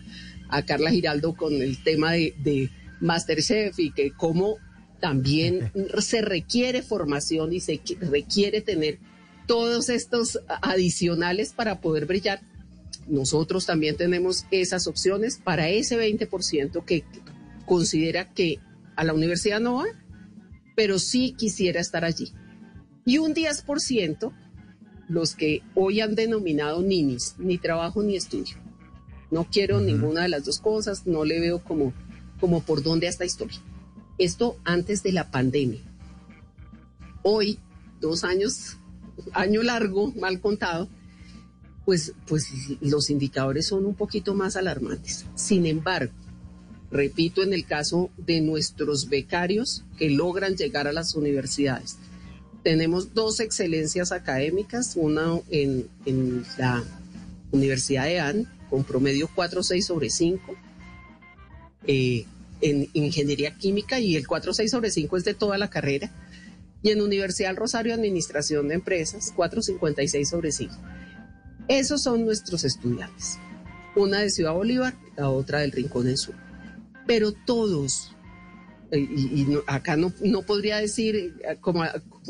a 0.48 0.62
Carla 0.64 0.90
Giraldo 0.90 1.34
con 1.34 1.54
el 1.54 1.82
tema 1.82 2.12
de, 2.12 2.34
de 2.42 2.70
Masterchef 3.00 3.78
y 3.78 3.92
que 3.92 4.12
cómo 4.12 4.56
también 5.00 5.72
se 5.98 6.22
requiere 6.22 6.82
formación 6.82 7.52
y 7.52 7.60
se 7.60 7.80
requiere 8.00 8.60
tener 8.60 8.98
todos 9.46 9.88
estos 9.88 10.40
adicionales 10.46 11.52
para 11.52 11.80
poder 11.80 12.06
brillar. 12.06 12.40
Nosotros 13.08 13.64
también 13.64 13.96
tenemos 13.96 14.44
esas 14.50 14.86
opciones 14.86 15.40
para 15.42 15.70
ese 15.70 15.98
20% 15.98 16.84
que 16.84 17.04
considera 17.64 18.32
que 18.32 18.58
a 18.94 19.04
la 19.04 19.14
universidad 19.14 19.60
no 19.60 19.76
va, 19.76 19.86
pero 20.78 21.00
sí 21.00 21.34
quisiera 21.36 21.80
estar 21.80 22.04
allí. 22.04 22.32
Y 23.04 23.18
un 23.18 23.34
10%, 23.34 24.32
los 25.08 25.34
que 25.34 25.60
hoy 25.74 26.00
han 26.00 26.14
denominado 26.14 26.82
ninis, 26.82 27.34
ni 27.36 27.58
trabajo 27.58 28.00
ni 28.04 28.14
estudio. 28.14 28.54
No 29.32 29.42
quiero 29.50 29.78
uh 29.78 29.80
-huh. 29.80 29.86
ninguna 29.86 30.22
de 30.22 30.28
las 30.28 30.44
dos 30.44 30.60
cosas, 30.60 31.04
no 31.04 31.24
le 31.24 31.40
veo 31.40 31.64
como, 31.64 31.92
como 32.38 32.62
por 32.62 32.84
dónde 32.84 33.08
a 33.08 33.10
esta 33.10 33.24
historia. 33.24 33.58
Esto 34.18 34.56
antes 34.62 35.02
de 35.02 35.10
la 35.10 35.32
pandemia. 35.32 35.80
Hoy, 37.24 37.58
dos 38.00 38.22
años, 38.22 38.76
año 39.32 39.64
largo, 39.64 40.12
mal 40.14 40.40
contado, 40.40 40.88
pues, 41.84 42.14
pues 42.28 42.46
los 42.80 43.10
indicadores 43.10 43.66
son 43.66 43.84
un 43.84 43.96
poquito 43.96 44.32
más 44.32 44.54
alarmantes. 44.54 45.26
Sin 45.34 45.66
embargo, 45.66 46.12
repito, 46.90 47.42
en 47.42 47.52
el 47.52 47.66
caso 47.66 48.10
de 48.16 48.40
nuestros 48.40 49.08
becarios 49.08 49.84
que 49.98 50.10
logran 50.10 50.56
llegar 50.56 50.86
a 50.86 50.92
las 50.92 51.14
universidades. 51.14 51.96
Tenemos 52.62 53.14
dos 53.14 53.40
excelencias 53.40 54.12
académicas, 54.12 54.94
una 54.96 55.38
en, 55.50 55.88
la 56.56 56.84
Universidad 57.50 58.04
de 58.04 58.20
AN 58.20 58.46
con 58.68 58.84
promedio 58.84 59.28
4.6 59.34 59.82
sobre 59.82 60.10
5, 60.10 60.54
eh, 61.86 62.26
en 62.60 62.88
Ingeniería 62.92 63.54
Química 63.54 64.00
y 64.00 64.16
el 64.16 64.26
4.6 64.26 64.68
sobre 64.68 64.90
5 64.90 65.16
es 65.16 65.24
de 65.24 65.34
toda 65.34 65.56
la 65.56 65.70
carrera, 65.70 66.10
y 66.82 66.90
en 66.90 67.00
Universidad 67.00 67.56
Rosario 67.56 67.94
Administración 67.94 68.68
de 68.68 68.74
Empresas 68.74 69.32
4.56 69.34 70.24
sobre 70.26 70.52
5. 70.52 70.74
Esos 71.68 72.02
son 72.02 72.24
nuestros 72.24 72.64
estudiantes, 72.64 73.38
una 73.96 74.20
de 74.20 74.30
Ciudad 74.30 74.52
Bolívar, 74.52 74.94
la 75.16 75.30
otra 75.30 75.60
del 75.60 75.72
Rincón 75.72 76.06
del 76.06 76.18
Sur 76.18 76.47
pero 77.08 77.32
todos, 77.32 78.12
y, 78.92 79.46
acá 79.66 79.96
no, 79.96 80.12
no 80.20 80.42
podría 80.42 80.76
decir, 80.76 81.32
como, 81.62 81.84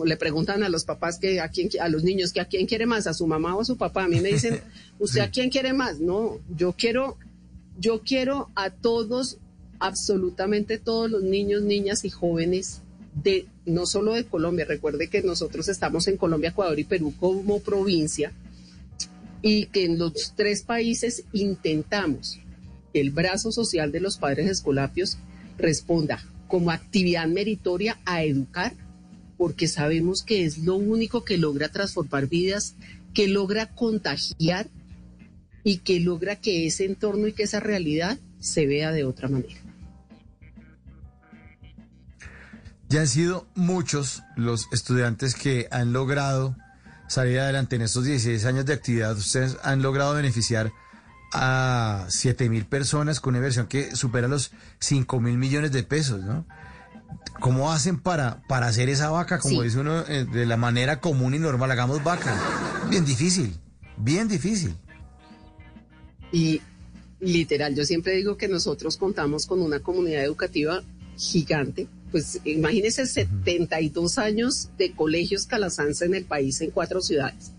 le 0.04 0.16
preguntan 0.16 0.62
a 0.62 0.68
los 0.68 0.84
papás 0.84 1.18
que 1.18 1.40
a 1.40 1.48
quién, 1.48 1.68
a 1.80 1.88
los 1.88 2.04
niños 2.04 2.32
que 2.32 2.40
a 2.40 2.44
quién 2.44 2.66
quiere 2.66 2.86
más, 2.86 3.08
a 3.08 3.12
su 3.12 3.26
mamá 3.26 3.56
o 3.56 3.62
a 3.62 3.64
su 3.64 3.76
papá. 3.76 4.04
A 4.04 4.08
mí 4.08 4.20
me 4.20 4.28
dicen, 4.28 4.60
¿usted 5.00 5.20
a 5.20 5.30
quién 5.32 5.50
quiere 5.50 5.72
más? 5.72 5.98
No, 5.98 6.38
yo 6.56 6.74
quiero, 6.78 7.18
yo 7.76 8.02
quiero 8.04 8.50
a 8.54 8.70
todos, 8.70 9.38
absolutamente 9.80 10.78
todos 10.78 11.10
los 11.10 11.24
niños, 11.24 11.62
niñas 11.62 12.04
y 12.04 12.10
jóvenes 12.10 12.82
de, 13.20 13.46
no 13.66 13.84
solo 13.84 14.12
de 14.12 14.26
Colombia. 14.26 14.64
Recuerde 14.64 15.08
que 15.08 15.22
nosotros 15.22 15.68
estamos 15.68 16.06
en 16.06 16.16
Colombia, 16.16 16.50
Ecuador 16.50 16.78
y 16.78 16.84
Perú 16.84 17.12
como 17.18 17.58
provincia 17.58 18.32
y 19.42 19.66
que 19.66 19.86
en 19.86 19.98
los 19.98 20.34
tres 20.36 20.62
países 20.62 21.24
intentamos 21.32 22.38
el 22.94 23.10
brazo 23.10 23.52
social 23.52 23.92
de 23.92 24.00
los 24.00 24.18
padres 24.18 24.50
escolapios 24.50 25.18
responda 25.56 26.22
como 26.46 26.70
actividad 26.70 27.26
meritoria 27.26 27.98
a 28.04 28.22
educar, 28.22 28.72
porque 29.36 29.68
sabemos 29.68 30.22
que 30.22 30.44
es 30.44 30.58
lo 30.58 30.76
único 30.76 31.24
que 31.24 31.38
logra 31.38 31.68
transformar 31.68 32.26
vidas, 32.26 32.74
que 33.14 33.28
logra 33.28 33.66
contagiar 33.74 34.68
y 35.62 35.78
que 35.78 36.00
logra 36.00 36.36
que 36.36 36.66
ese 36.66 36.86
entorno 36.86 37.26
y 37.26 37.32
que 37.32 37.42
esa 37.42 37.60
realidad 37.60 38.18
se 38.40 38.66
vea 38.66 38.92
de 38.92 39.04
otra 39.04 39.28
manera. 39.28 39.60
Ya 42.88 43.00
han 43.00 43.08
sido 43.08 43.46
muchos 43.54 44.22
los 44.36 44.66
estudiantes 44.72 45.34
que 45.34 45.68
han 45.70 45.92
logrado 45.92 46.56
salir 47.06 47.38
adelante 47.38 47.76
en 47.76 47.82
estos 47.82 48.04
16 48.04 48.44
años 48.46 48.64
de 48.64 48.72
actividad. 48.72 49.16
Ustedes 49.16 49.58
han 49.62 49.82
logrado 49.82 50.14
beneficiar 50.14 50.72
a 51.32 52.06
7 52.08 52.48
mil 52.48 52.64
personas 52.66 53.20
con 53.20 53.32
una 53.32 53.38
inversión 53.38 53.66
que 53.66 53.94
supera 53.94 54.28
los 54.28 54.52
5 54.80 55.20
mil 55.20 55.36
millones 55.36 55.72
de 55.72 55.82
pesos, 55.82 56.22
¿no? 56.22 56.46
¿Cómo 57.40 57.70
hacen 57.72 58.00
para, 58.00 58.42
para 58.48 58.66
hacer 58.66 58.88
esa 58.88 59.10
vaca, 59.10 59.38
como 59.38 59.62
dice 59.62 59.78
uno, 59.78 60.04
eh, 60.08 60.24
de 60.24 60.44
la 60.44 60.56
manera 60.56 61.00
común 61.00 61.34
y 61.34 61.38
normal? 61.38 61.70
Hagamos 61.70 62.02
vaca. 62.02 62.36
Bien 62.90 63.04
difícil, 63.04 63.54
bien 63.96 64.26
difícil. 64.28 64.74
Y 66.32 66.60
literal, 67.20 67.74
yo 67.74 67.84
siempre 67.84 68.16
digo 68.16 68.36
que 68.36 68.48
nosotros 68.48 68.96
contamos 68.96 69.46
con 69.46 69.60
una 69.60 69.80
comunidad 69.80 70.24
educativa 70.24 70.82
gigante. 71.16 71.86
Pues 72.10 72.40
imagínense 72.44 73.06
72 73.06 74.18
años 74.18 74.70
de 74.78 74.92
colegios 74.92 75.46
Calasanza 75.46 76.06
en 76.06 76.14
el 76.14 76.24
país, 76.24 76.60
en 76.60 76.70
cuatro 76.70 77.00
ciudades. 77.00 77.52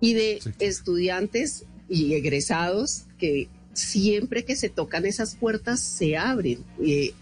Y 0.00 0.14
de 0.14 0.40
estudiantes 0.58 1.64
y 1.88 2.14
egresados 2.14 3.04
que 3.18 3.48
siempre 3.72 4.44
que 4.44 4.56
se 4.56 4.68
tocan 4.68 5.06
esas 5.06 5.36
puertas 5.36 5.80
se 5.80 6.16
abren. 6.16 6.64
y 6.82 7.12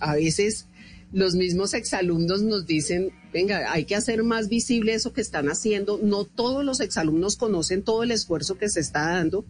a 0.00 0.14
veces 0.14 0.66
los 1.12 1.34
mismos 1.34 1.74
exalumnos 1.74 2.42
nos 2.42 2.66
dicen, 2.66 3.12
venga, 3.32 3.72
hay 3.72 3.84
que 3.84 3.96
hacer 3.96 4.22
más 4.22 4.48
visible 4.48 4.94
eso 4.94 5.12
que 5.12 5.20
están 5.20 5.48
haciendo. 5.48 5.98
No 6.02 6.24
todos 6.24 6.64
los 6.64 6.80
exalumnos 6.80 7.36
conocen 7.36 7.82
todo 7.82 8.02
el 8.02 8.10
esfuerzo 8.10 8.58
que 8.58 8.68
se 8.68 8.80
está 8.80 9.12
dando, 9.12 9.44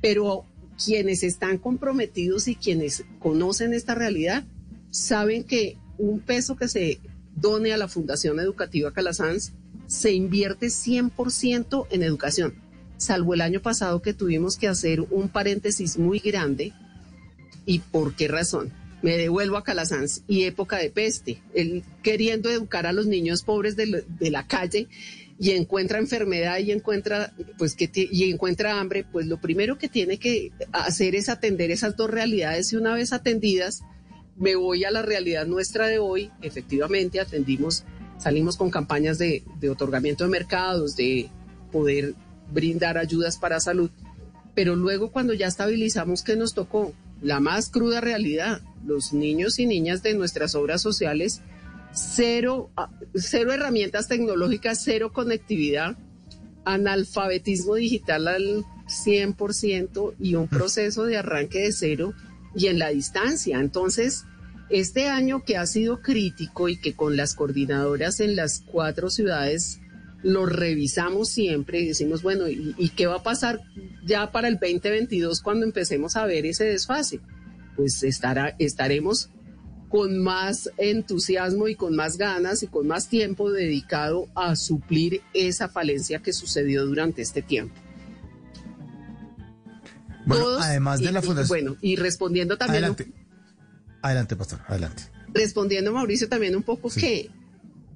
pero 0.00 0.44
quienes 0.84 1.22
están 1.22 1.58
comprometidos 1.58 2.48
y 2.48 2.56
quienes 2.56 3.04
conocen 3.18 3.74
esta 3.74 3.94
realidad 3.94 4.44
saben 4.90 5.44
que 5.44 5.76
un 5.98 6.20
peso 6.20 6.56
que 6.56 6.68
se 6.68 7.00
done 7.34 7.72
a 7.72 7.76
la 7.76 7.88
Fundación 7.88 8.40
Educativa 8.40 8.92
Calasanz 8.92 9.52
se 9.86 10.12
invierte 10.12 10.66
100% 10.66 11.86
en 11.90 12.02
educación 12.02 12.67
salvo 12.98 13.32
el 13.32 13.40
año 13.40 13.62
pasado 13.62 14.02
que 14.02 14.12
tuvimos 14.12 14.56
que 14.56 14.68
hacer 14.68 15.00
un 15.00 15.28
paréntesis 15.28 15.96
muy 15.96 16.18
grande. 16.18 16.72
¿Y 17.64 17.78
por 17.78 18.14
qué 18.14 18.28
razón? 18.28 18.72
Me 19.00 19.16
devuelvo 19.16 19.56
a 19.56 19.64
Calasanz 19.64 20.22
y 20.26 20.42
época 20.44 20.76
de 20.76 20.90
peste, 20.90 21.40
él 21.54 21.84
queriendo 22.02 22.50
educar 22.50 22.86
a 22.86 22.92
los 22.92 23.06
niños 23.06 23.44
pobres 23.44 23.76
de, 23.76 24.04
la 24.30 24.46
calle 24.48 24.88
y 25.38 25.52
encuentra 25.52 26.00
enfermedad 26.00 26.58
y 26.58 26.72
encuentra 26.72 27.32
pues 27.58 27.76
que 27.76 27.88
y 27.94 28.28
encuentra 28.28 28.80
hambre, 28.80 29.04
pues 29.04 29.26
lo 29.26 29.40
primero 29.40 29.78
que 29.78 29.88
tiene 29.88 30.18
que 30.18 30.50
hacer 30.72 31.14
es 31.14 31.28
atender 31.28 31.70
esas 31.70 31.96
dos 31.96 32.10
realidades 32.10 32.72
y 32.72 32.76
una 32.76 32.94
vez 32.94 33.12
atendidas 33.12 33.82
me 34.36 34.56
voy 34.56 34.84
a 34.84 34.90
la 34.90 35.02
realidad 35.02 35.46
nuestra 35.46 35.86
de 35.86 36.00
hoy, 36.00 36.30
efectivamente 36.42 37.20
atendimos, 37.20 37.84
salimos 38.18 38.56
con 38.56 38.70
campañas 38.70 39.18
de, 39.18 39.44
de 39.60 39.70
otorgamiento 39.70 40.24
de 40.24 40.30
mercados, 40.30 40.96
de 40.96 41.28
poder 41.70 42.14
brindar 42.52 42.98
ayudas 42.98 43.38
para 43.38 43.60
salud. 43.60 43.90
Pero 44.54 44.76
luego 44.76 45.12
cuando 45.12 45.34
ya 45.34 45.46
estabilizamos, 45.46 46.22
¿qué 46.22 46.36
nos 46.36 46.54
tocó? 46.54 46.92
La 47.22 47.40
más 47.40 47.70
cruda 47.70 48.00
realidad. 48.00 48.60
Los 48.86 49.12
niños 49.12 49.58
y 49.58 49.66
niñas 49.66 50.02
de 50.02 50.14
nuestras 50.14 50.54
obras 50.54 50.82
sociales, 50.82 51.42
cero, 51.92 52.70
ah, 52.76 52.90
cero 53.14 53.52
herramientas 53.52 54.08
tecnológicas, 54.08 54.80
cero 54.82 55.12
conectividad, 55.12 55.96
analfabetismo 56.64 57.74
digital 57.74 58.28
al 58.28 58.64
100% 58.86 60.14
y 60.18 60.34
un 60.34 60.48
proceso 60.48 61.04
de 61.04 61.18
arranque 61.18 61.60
de 61.60 61.72
cero 61.72 62.14
y 62.54 62.66
en 62.66 62.78
la 62.78 62.88
distancia. 62.88 63.60
Entonces, 63.60 64.24
este 64.70 65.08
año 65.08 65.44
que 65.44 65.56
ha 65.56 65.66
sido 65.66 66.02
crítico 66.02 66.68
y 66.68 66.76
que 66.76 66.94
con 66.94 67.16
las 67.16 67.34
coordinadoras 67.34 68.20
en 68.20 68.36
las 68.36 68.60
cuatro 68.60 69.08
ciudades 69.10 69.80
lo 70.22 70.46
revisamos 70.46 71.28
siempre 71.28 71.80
y 71.80 71.88
decimos, 71.88 72.22
bueno, 72.22 72.48
¿y, 72.48 72.90
qué 72.96 73.06
va 73.06 73.16
a 73.16 73.22
pasar 73.22 73.60
ya 74.04 74.32
para 74.32 74.48
el 74.48 74.54
2022 74.54 75.40
cuando 75.42 75.64
empecemos 75.64 76.16
a 76.16 76.26
ver 76.26 76.46
ese 76.46 76.64
desfase? 76.64 77.20
Pues 77.76 78.02
estará, 78.02 78.56
estaremos 78.58 79.30
con 79.88 80.18
más 80.18 80.70
entusiasmo 80.76 81.68
y 81.68 81.74
con 81.74 81.94
más 81.94 82.18
ganas 82.18 82.62
y 82.62 82.66
con 82.66 82.86
más 82.86 83.08
tiempo 83.08 83.50
dedicado 83.50 84.28
a 84.34 84.56
suplir 84.56 85.22
esa 85.32 85.68
falencia 85.68 86.18
que 86.18 86.32
sucedió 86.32 86.84
durante 86.84 87.22
este 87.22 87.40
tiempo. 87.40 87.74
Bueno, 90.26 90.58
además 90.60 91.00
de 91.00 91.10
la 91.10 91.22
fundación. 91.22 91.48
bueno, 91.48 91.76
y 91.80 91.96
respondiendo 91.96 92.58
también. 92.58 92.84
Adelante, 92.84 93.12
adelante 94.02 94.36
pastor, 94.36 94.60
adelante. 94.66 95.04
Respondiendo, 95.32 95.92
Mauricio, 95.92 96.28
también 96.28 96.54
un 96.54 96.62
poco 96.62 96.90
que, 96.90 97.30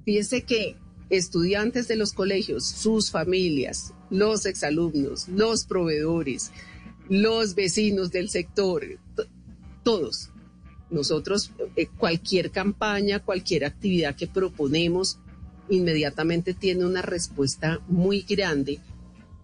fíjese 0.03 0.43
que 0.43 0.77
estudiantes 1.17 1.87
de 1.87 1.95
los 1.95 2.13
colegios, 2.13 2.65
sus 2.65 3.11
familias, 3.11 3.93
los 4.09 4.45
exalumnos, 4.45 5.27
los 5.27 5.65
proveedores, 5.65 6.51
los 7.09 7.55
vecinos 7.55 8.11
del 8.11 8.29
sector, 8.29 8.83
todos. 9.83 10.29
Nosotros, 10.89 11.51
eh, 11.75 11.87
cualquier 11.97 12.51
campaña, 12.51 13.19
cualquier 13.19 13.65
actividad 13.65 14.15
que 14.15 14.27
proponemos, 14.27 15.19
inmediatamente 15.69 16.53
tiene 16.53 16.85
una 16.85 17.01
respuesta 17.01 17.79
muy 17.87 18.21
grande 18.21 18.79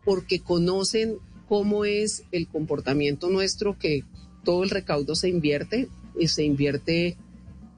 porque 0.06 0.40
conocen 0.40 1.18
cómo 1.48 1.86
es 1.86 2.24
el 2.32 2.48
comportamiento 2.48 3.30
nuestro, 3.30 3.78
que 3.78 4.04
todo 4.44 4.64
el 4.64 4.70
recaudo 4.70 5.16
se 5.16 5.30
invierte, 5.30 5.90
y 6.18 6.28
se 6.28 6.44
invierte 6.44 7.18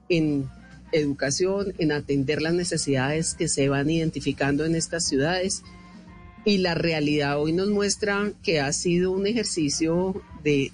en 0.08 0.48
educación, 0.92 1.74
en 1.78 1.92
atender 1.92 2.42
las 2.42 2.54
necesidades 2.54 3.34
que 3.34 3.48
se 3.48 3.68
van 3.68 3.90
identificando 3.90 4.64
en 4.64 4.74
estas 4.74 5.06
ciudades. 5.06 5.62
Y 6.44 6.58
la 6.58 6.74
realidad 6.74 7.40
hoy 7.40 7.52
nos 7.52 7.68
muestra 7.68 8.32
que 8.42 8.60
ha 8.60 8.72
sido 8.72 9.12
un 9.12 9.26
ejercicio 9.26 10.22
de, 10.42 10.72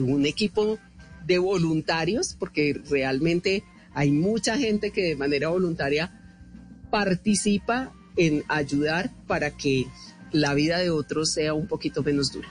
un 0.00 0.26
equipo 0.26 0.78
de 1.26 1.38
voluntarios, 1.38 2.36
porque 2.38 2.80
realmente 2.88 3.64
hay 3.94 4.10
mucha 4.10 4.58
gente 4.58 4.90
que 4.90 5.02
de 5.02 5.16
manera 5.16 5.48
voluntaria 5.48 6.12
participa 6.90 7.92
en 8.16 8.42
ayudar 8.48 9.10
para 9.26 9.50
que 9.52 9.86
la 10.32 10.54
vida 10.54 10.78
de 10.78 10.90
otros 10.90 11.32
sea 11.32 11.54
un 11.54 11.66
poquito 11.66 12.02
menos 12.02 12.32
dura. 12.32 12.48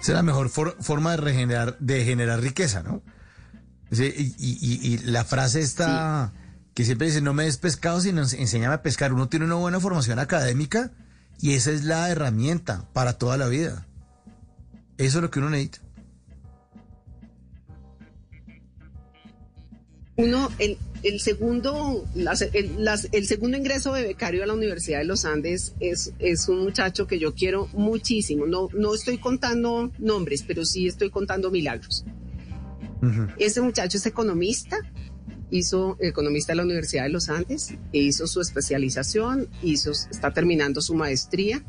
Esa 0.00 0.12
es 0.12 0.16
la 0.16 0.22
mejor 0.22 0.50
forma 0.50 1.12
de 1.12 1.16
regenerar, 1.16 1.78
de 1.78 2.04
generar 2.04 2.40
riqueza, 2.40 2.82
¿no? 2.82 3.02
Y, 4.00 4.98
la 5.04 5.24
frase 5.24 5.60
está 5.60 6.32
que 6.74 6.84
siempre 6.84 7.06
dice, 7.06 7.20
no 7.20 7.34
me 7.34 7.44
des 7.44 7.56
pescado, 7.56 8.00
sino 8.00 8.22
enséñame 8.22 8.74
a 8.74 8.82
pescar. 8.82 9.12
Uno 9.12 9.28
tiene 9.28 9.46
una 9.46 9.54
buena 9.54 9.78
formación 9.78 10.18
académica 10.18 10.90
y 11.40 11.54
esa 11.54 11.70
es 11.70 11.84
la 11.84 12.10
herramienta 12.10 12.88
para 12.92 13.14
toda 13.14 13.36
la 13.36 13.46
vida. 13.46 13.86
Eso 14.98 15.18
es 15.18 15.22
lo 15.22 15.30
que 15.30 15.38
uno 15.38 15.50
necesita. 15.50 15.80
Uno, 20.16 20.48
el, 20.58 20.78
el 21.04 21.20
segundo, 21.20 22.04
el, 22.52 23.26
segundo 23.26 23.56
ingreso 23.56 23.92
de 23.92 24.02
becario 24.02 24.42
a 24.42 24.46
la 24.46 24.54
Universidad 24.54 24.98
de 24.98 25.04
los 25.04 25.24
Andes 25.24 25.74
es, 25.80 26.12
es 26.18 26.48
un 26.48 26.62
muchacho 26.62 27.06
que 27.06 27.18
yo 27.18 27.34
quiero 27.34 27.68
muchísimo. 27.72 28.46
No, 28.46 28.68
no 28.72 28.94
estoy 28.94 29.18
contando 29.18 29.92
nombres, 29.98 30.44
pero 30.46 30.64
sí 30.64 30.86
estoy 30.86 31.10
contando 31.10 31.50
milagros. 31.50 32.04
Ese 33.38 33.60
muchacho 33.60 33.98
es 33.98 34.06
economista, 34.06 34.78
hizo 35.50 35.96
economista 36.00 36.52
de 36.52 36.56
la 36.56 36.62
Universidad 36.64 37.04
de 37.04 37.10
los 37.10 37.28
Andes, 37.28 37.74
e 37.92 37.98
hizo 37.98 38.26
su 38.26 38.40
especialización, 38.40 39.48
hizo, 39.62 39.92
está 39.92 40.32
terminando 40.32 40.80
su 40.80 40.94
maestría 40.94 41.62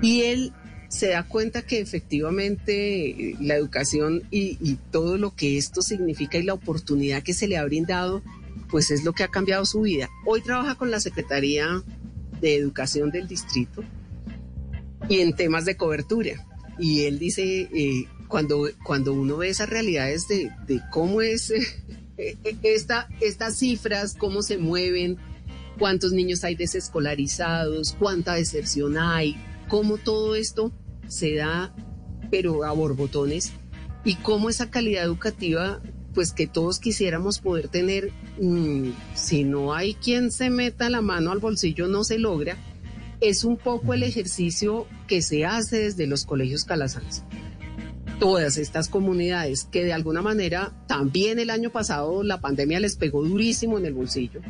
y 0.00 0.22
él 0.22 0.52
se 0.88 1.08
da 1.08 1.22
cuenta 1.24 1.62
que 1.62 1.80
efectivamente 1.80 3.10
eh, 3.10 3.36
la 3.40 3.56
educación 3.56 4.22
y, 4.30 4.56
y, 4.60 4.78
todo 4.90 5.18
lo 5.18 5.34
que 5.34 5.58
esto 5.58 5.82
significa 5.82 6.38
y 6.38 6.44
la 6.44 6.54
oportunidad 6.54 7.22
que 7.22 7.34
se 7.34 7.46
le 7.46 7.58
ha 7.58 7.64
brindado, 7.64 8.22
pues 8.70 8.90
es 8.90 9.04
lo 9.04 9.12
que 9.12 9.22
ha 9.22 9.28
cambiado 9.28 9.66
su 9.66 9.82
vida. 9.82 10.08
Hoy 10.24 10.40
trabaja 10.40 10.76
con 10.76 10.90
la 10.90 11.00
Secretaría 11.00 11.82
de 12.40 12.56
Educación 12.56 13.10
del 13.10 13.28
Distrito 13.28 13.84
y 15.08 15.20
en 15.20 15.34
temas 15.34 15.64
de 15.64 15.76
cobertura. 15.76 16.46
Y 16.78 17.02
él 17.04 17.18
dice, 17.18 17.68
eh, 17.72 18.06
cuando, 18.28 18.68
cuando 18.84 19.12
uno 19.12 19.38
ve 19.38 19.48
esas 19.48 19.68
realidades 19.68 20.28
de, 20.28 20.50
de 20.66 20.80
cómo 20.90 21.20
es 21.20 21.50
eh, 22.18 22.36
esta, 22.62 23.08
estas 23.20 23.58
cifras, 23.58 24.14
cómo 24.18 24.42
se 24.42 24.58
mueven, 24.58 25.18
cuántos 25.78 26.12
niños 26.12 26.44
hay 26.44 26.54
desescolarizados, 26.54 27.96
cuánta 27.98 28.34
deserción 28.34 28.98
hay, 28.98 29.36
cómo 29.68 29.96
todo 29.96 30.34
esto 30.34 30.72
se 31.06 31.34
da, 31.34 31.74
pero 32.30 32.64
a 32.64 32.72
borbotones, 32.72 33.52
y 34.04 34.16
cómo 34.16 34.50
esa 34.50 34.70
calidad 34.70 35.04
educativa, 35.04 35.80
pues 36.14 36.32
que 36.32 36.46
todos 36.46 36.78
quisiéramos 36.78 37.38
poder 37.38 37.68
tener, 37.68 38.12
mm, 38.40 38.90
si 39.14 39.44
no 39.44 39.74
hay 39.74 39.94
quien 39.94 40.30
se 40.30 40.50
meta 40.50 40.90
la 40.90 41.00
mano 41.00 41.32
al 41.32 41.38
bolsillo, 41.38 41.88
no 41.88 42.04
se 42.04 42.18
logra, 42.18 42.56
es 43.20 43.44
un 43.44 43.56
poco 43.56 43.94
el 43.94 44.02
ejercicio 44.02 44.86
que 45.06 45.22
se 45.22 45.44
hace 45.44 45.80
desde 45.80 46.06
los 46.06 46.24
colegios 46.24 46.64
calasanz. 46.64 47.22
Todas 48.18 48.56
estas 48.56 48.88
comunidades 48.88 49.64
que 49.64 49.84
de 49.84 49.92
alguna 49.92 50.22
manera 50.22 50.72
también 50.88 51.38
el 51.38 51.50
año 51.50 51.70
pasado 51.70 52.22
la 52.22 52.40
pandemia 52.40 52.80
les 52.80 52.96
pegó 52.96 53.22
durísimo 53.22 53.78
en 53.78 53.86
el 53.86 53.94
bolsillo, 53.94 54.40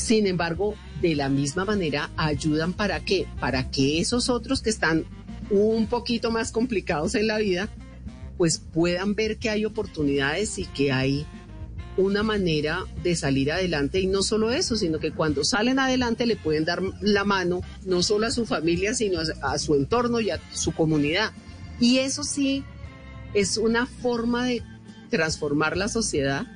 sin 0.00 0.26
embargo, 0.26 0.74
de 1.02 1.14
la 1.14 1.28
misma 1.28 1.66
manera 1.66 2.10
ayudan 2.16 2.72
para 2.72 3.00
qué? 3.00 3.26
Para 3.38 3.70
que 3.70 4.00
esos 4.00 4.30
otros 4.30 4.62
que 4.62 4.70
están 4.70 5.04
un 5.50 5.88
poquito 5.88 6.30
más 6.30 6.52
complicados 6.52 7.14
en 7.14 7.26
la 7.26 7.38
vida, 7.38 7.68
pues 8.38 8.58
puedan 8.58 9.14
ver 9.14 9.36
que 9.36 9.50
hay 9.50 9.66
oportunidades 9.66 10.58
y 10.58 10.64
que 10.64 10.90
hay 10.90 11.26
una 11.98 12.22
manera 12.22 12.86
de 13.02 13.14
salir 13.14 13.52
adelante 13.52 14.00
y 14.00 14.06
no 14.06 14.22
solo 14.22 14.50
eso, 14.52 14.74
sino 14.74 14.98
que 14.98 15.10
cuando 15.10 15.44
salen 15.44 15.78
adelante 15.78 16.24
le 16.24 16.36
pueden 16.36 16.64
dar 16.64 16.82
la 17.02 17.24
mano 17.24 17.60
no 17.84 18.02
solo 18.02 18.26
a 18.26 18.30
su 18.30 18.46
familia, 18.46 18.94
sino 18.94 19.20
a, 19.20 19.52
a 19.52 19.58
su 19.58 19.74
entorno 19.74 20.20
y 20.20 20.30
a 20.30 20.40
su 20.50 20.72
comunidad. 20.72 21.32
Y 21.80 21.98
eso 21.98 22.22
sí 22.22 22.64
es 23.34 23.56
una 23.56 23.86
forma 23.86 24.44
de 24.44 24.62
transformar 25.10 25.76
la 25.76 25.88
sociedad 25.88 26.46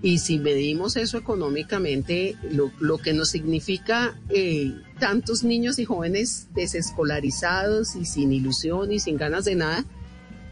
y 0.00 0.18
si 0.18 0.38
medimos 0.38 0.96
eso 0.96 1.18
económicamente, 1.18 2.36
lo, 2.50 2.70
lo 2.78 2.98
que 2.98 3.12
nos 3.12 3.30
significa 3.30 4.16
eh, 4.28 4.72
tantos 5.00 5.42
niños 5.42 5.78
y 5.80 5.84
jóvenes 5.84 6.48
desescolarizados 6.54 7.96
y 7.96 8.04
sin 8.04 8.32
ilusión 8.32 8.92
y 8.92 9.00
sin 9.00 9.16
ganas 9.16 9.44
de 9.44 9.56
nada, 9.56 9.84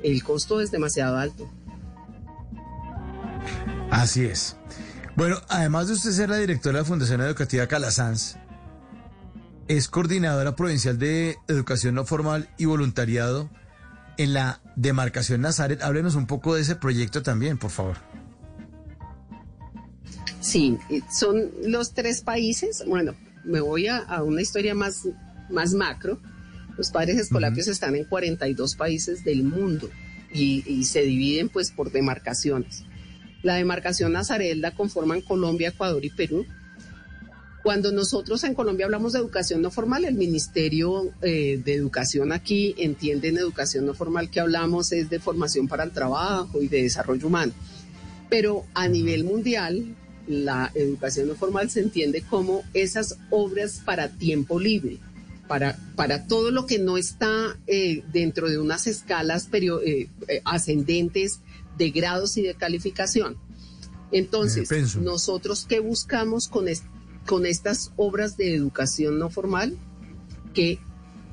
el 0.03 0.25
costo 0.25 0.61
es 0.61 0.73
demasiado 0.73 1.17
alto. 1.17 1.49
Así 3.91 4.25
es. 4.25 4.57
Bueno, 5.15 5.37
además 5.49 5.87
de 5.87 5.95
usted 5.95 6.11
ser 6.11 6.29
la 6.29 6.39
directora 6.39 6.79
de 6.79 6.83
la 6.83 6.89
Fundación 6.89 7.21
Educativa 7.21 7.69
Calasanz, 7.69 8.37
es 9.69 9.89
coordinadora 9.89 10.57
provincial 10.57 10.99
de 10.99 11.39
Educación 11.47 11.95
No 11.95 12.05
Formal 12.05 12.49
y 12.59 12.65
Voluntariado 12.65 13.49
en 14.19 14.33
la 14.33 14.61
demarcación 14.77 15.41
Nazaret. 15.41 15.83
Háblenos 15.83 16.15
un 16.15 16.27
poco 16.27 16.55
de 16.55 16.63
ese 16.63 16.77
proyecto 16.77 17.23
también, 17.23 17.59
por 17.59 17.71
favor. 17.71 17.97
Sí, 20.41 20.79
son 21.13 21.51
los 21.65 21.93
tres 21.93 22.21
países. 22.21 22.85
Bueno, 22.87 23.15
me 23.45 23.61
voy 23.61 23.89
a, 23.89 24.23
una 24.23 24.43
historia 24.43 24.75
más, 24.75 25.09
más 25.51 25.73
macro. 25.73 26.21
Los 26.77 26.91
padres 26.91 27.19
escolapios 27.19 27.69
están 27.69 27.97
en 27.97 28.05
42 28.05 28.77
países 28.77 29.25
del 29.25 29.43
mundo 29.43 29.89
y, 30.33 30.85
se 30.85 31.03
dividen 31.03 31.49
pues 31.49 31.71
por 31.71 31.91
demarcaciones. 31.91 32.85
La 33.43 33.55
demarcación 33.55 34.13
Nazaret 34.13 34.57
la 34.57 34.75
conforman 34.75 35.21
Colombia, 35.21 35.71
Ecuador 35.71 36.05
y 36.05 36.11
Perú. 36.11 36.47
Cuando 37.67 37.91
nosotros 37.91 38.45
en 38.45 38.55
Colombia 38.55 38.87
hablamos 38.87 39.13
de 39.13 39.19
educación 39.19 39.61
no 39.61 39.73
formal, 39.73 40.05
el 40.05 40.15
Ministerio 40.15 41.11
eh, 41.21 41.61
de 41.65 41.75
Educación 41.75 42.31
aquí 42.31 42.77
entiende 42.79 43.27
en 43.27 43.39
educación 43.39 43.87
no 43.87 43.93
formal 43.93 44.31
que 44.31 44.39
hablamos 44.39 44.93
es 44.93 45.11
de 45.11 45.19
formación 45.19 45.67
para 45.67 45.83
el 45.83 45.91
trabajo 45.91 46.63
y 46.63 46.69
de 46.69 46.85
desarrollo 46.85 47.27
humano. 47.27 47.53
Pero 48.31 48.65
a 48.73 48.87
nivel 48.87 49.25
mundial, 49.25 49.97
la 50.29 50.71
educación 50.77 51.27
no 51.27 51.35
formal 51.35 51.69
se 51.69 51.81
entiende 51.81 52.23
como 52.23 52.63
esas 52.73 53.19
obras 53.31 53.83
para 53.85 54.11
tiempo 54.11 54.61
libre, 54.61 54.99
para, 55.49 55.77
para 55.97 56.29
todo 56.29 56.53
lo 56.53 56.67
que 56.67 56.79
no 56.79 56.97
está 56.97 57.59
eh, 57.67 58.05
dentro 58.13 58.49
de 58.49 58.61
unas 58.61 58.87
escalas 58.87 59.49
eh, 59.53 60.09
eh, 60.29 60.41
ascendentes 60.45 61.41
de 61.77 61.91
grados 61.91 62.37
y 62.37 62.43
de 62.43 62.55
calificación. 62.55 63.37
Entonces, 64.13 64.95
nosotros 64.99 65.67
qué 65.69 65.81
buscamos 65.81 66.47
con, 66.47 66.69
con 67.27 67.47
estas 67.47 67.93
obras 67.97 68.37
de 68.37 68.55
educación 68.55 69.19
no 69.19 69.31
formal? 69.31 69.77
Que 70.55 70.79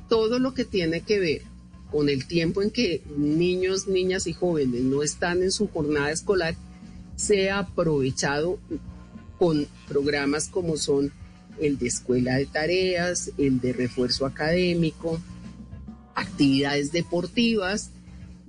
todo 0.08 0.38
lo 0.38 0.54
que 0.54 0.64
tiene 0.64 1.00
que 1.00 1.18
ver 1.18 1.42
con 1.90 2.08
el 2.08 2.26
tiempo 2.26 2.60
en 2.60 2.70
que 2.70 3.02
niños, 3.16 3.86
niñas 3.86 4.26
y 4.26 4.32
jóvenes 4.32 4.82
no 4.82 5.02
están 5.02 5.42
en 5.42 5.52
su 5.52 5.68
jornada 5.68 6.10
escolar, 6.10 6.56
sea 7.16 7.60
aprovechado 7.60 8.58
con 9.38 9.66
programas 9.86 10.48
como 10.48 10.76
son 10.76 11.12
el 11.60 11.78
de 11.78 11.86
escuela 11.86 12.34
de 12.34 12.46
tareas, 12.46 13.30
el 13.38 13.60
de 13.60 13.72
refuerzo 13.72 14.26
académico, 14.26 15.20
actividades 16.14 16.92
deportivas. 16.92 17.90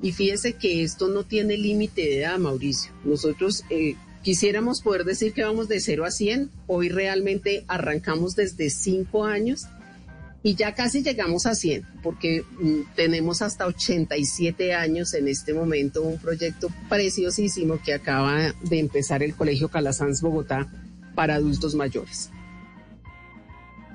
Y 0.02 0.12
fíjese 0.12 0.54
que 0.54 0.84
esto 0.84 1.08
no 1.08 1.24
tiene 1.24 1.58
límite 1.58 2.02
de 2.02 2.20
edad, 2.22 2.38
Mauricio. 2.40 2.92
Nosotros 3.04 3.64
eh, 3.70 3.96
quisiéramos 4.26 4.82
poder 4.82 5.04
decir 5.04 5.34
que 5.34 5.44
vamos 5.44 5.68
de 5.68 5.80
0 5.80 6.04
a 6.04 6.10
100. 6.10 6.50
Hoy 6.66 6.90
realmente 6.90 7.64
arrancamos 7.68 8.36
desde 8.36 8.72
5 8.72 9.24
años 9.24 9.68
y 10.42 10.56
ya 10.56 10.74
casi 10.74 11.04
llegamos 11.04 11.46
a 11.46 11.54
100, 11.54 11.86
porque 12.02 12.44
mm, 12.60 12.96
tenemos 12.96 13.44
hasta 13.44 13.68
87 13.68 14.74
años 14.74 15.14
en 15.14 15.28
este 15.28 15.54
momento 15.54 16.02
un 16.02 16.18
proyecto 16.18 16.70
preciosísimo 16.90 17.80
que 17.86 17.94
acaba 17.94 18.56
de 18.64 18.80
empezar 18.80 19.22
el 19.22 19.36
Colegio 19.36 19.70
Calasanz 19.70 20.22
Bogotá 20.22 20.72
para 21.14 21.36
adultos 21.36 21.76
mayores. 21.76 22.32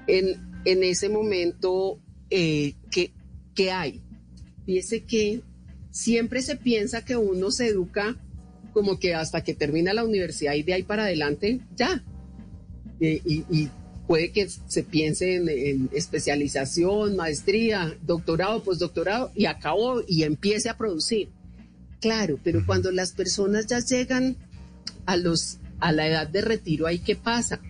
En, 0.06 0.60
en 0.64 0.84
ese 0.84 1.08
momento, 1.08 1.98
eh, 2.30 2.74
¿qué, 2.92 3.12
¿qué 3.56 3.72
hay? 3.72 4.00
Fíjese 4.64 5.02
que 5.02 5.42
siempre 5.90 6.40
se 6.42 6.54
piensa 6.54 7.04
que 7.04 7.16
uno 7.16 7.50
se 7.50 7.66
educa 7.66 8.16
como 8.72 8.98
que 8.98 9.14
hasta 9.14 9.42
que 9.42 9.54
termina 9.54 9.94
la 9.94 10.04
universidad 10.04 10.54
y 10.54 10.62
de 10.62 10.74
ahí 10.74 10.82
para 10.82 11.04
adelante, 11.04 11.60
ya. 11.76 12.02
Eh, 13.00 13.20
y, 13.24 13.44
y, 13.50 13.70
puede 14.06 14.32
que 14.32 14.48
se 14.48 14.82
piense 14.82 15.36
en, 15.36 15.88
especialización, 15.92 17.14
maestría, 17.14 17.96
doctorado, 18.02 18.60
postdoctorado 18.64 19.30
y 19.36 19.46
acabó 19.46 20.02
y 20.04 20.24
empiece 20.24 20.68
a 20.68 20.76
producir. 20.76 21.28
Claro, 22.00 22.36
pero 22.42 22.66
cuando 22.66 22.90
las 22.90 23.12
personas 23.12 23.68
ya 23.68 23.78
llegan 23.78 24.36
a 25.06 25.16
los 25.16 25.58
a 25.78 25.92
la 25.92 26.08
edad 26.08 26.26
de 26.26 26.40
retiro, 26.40 26.88
¿ahí 26.88 26.98
qué 26.98 27.14
pasa? 27.14 27.60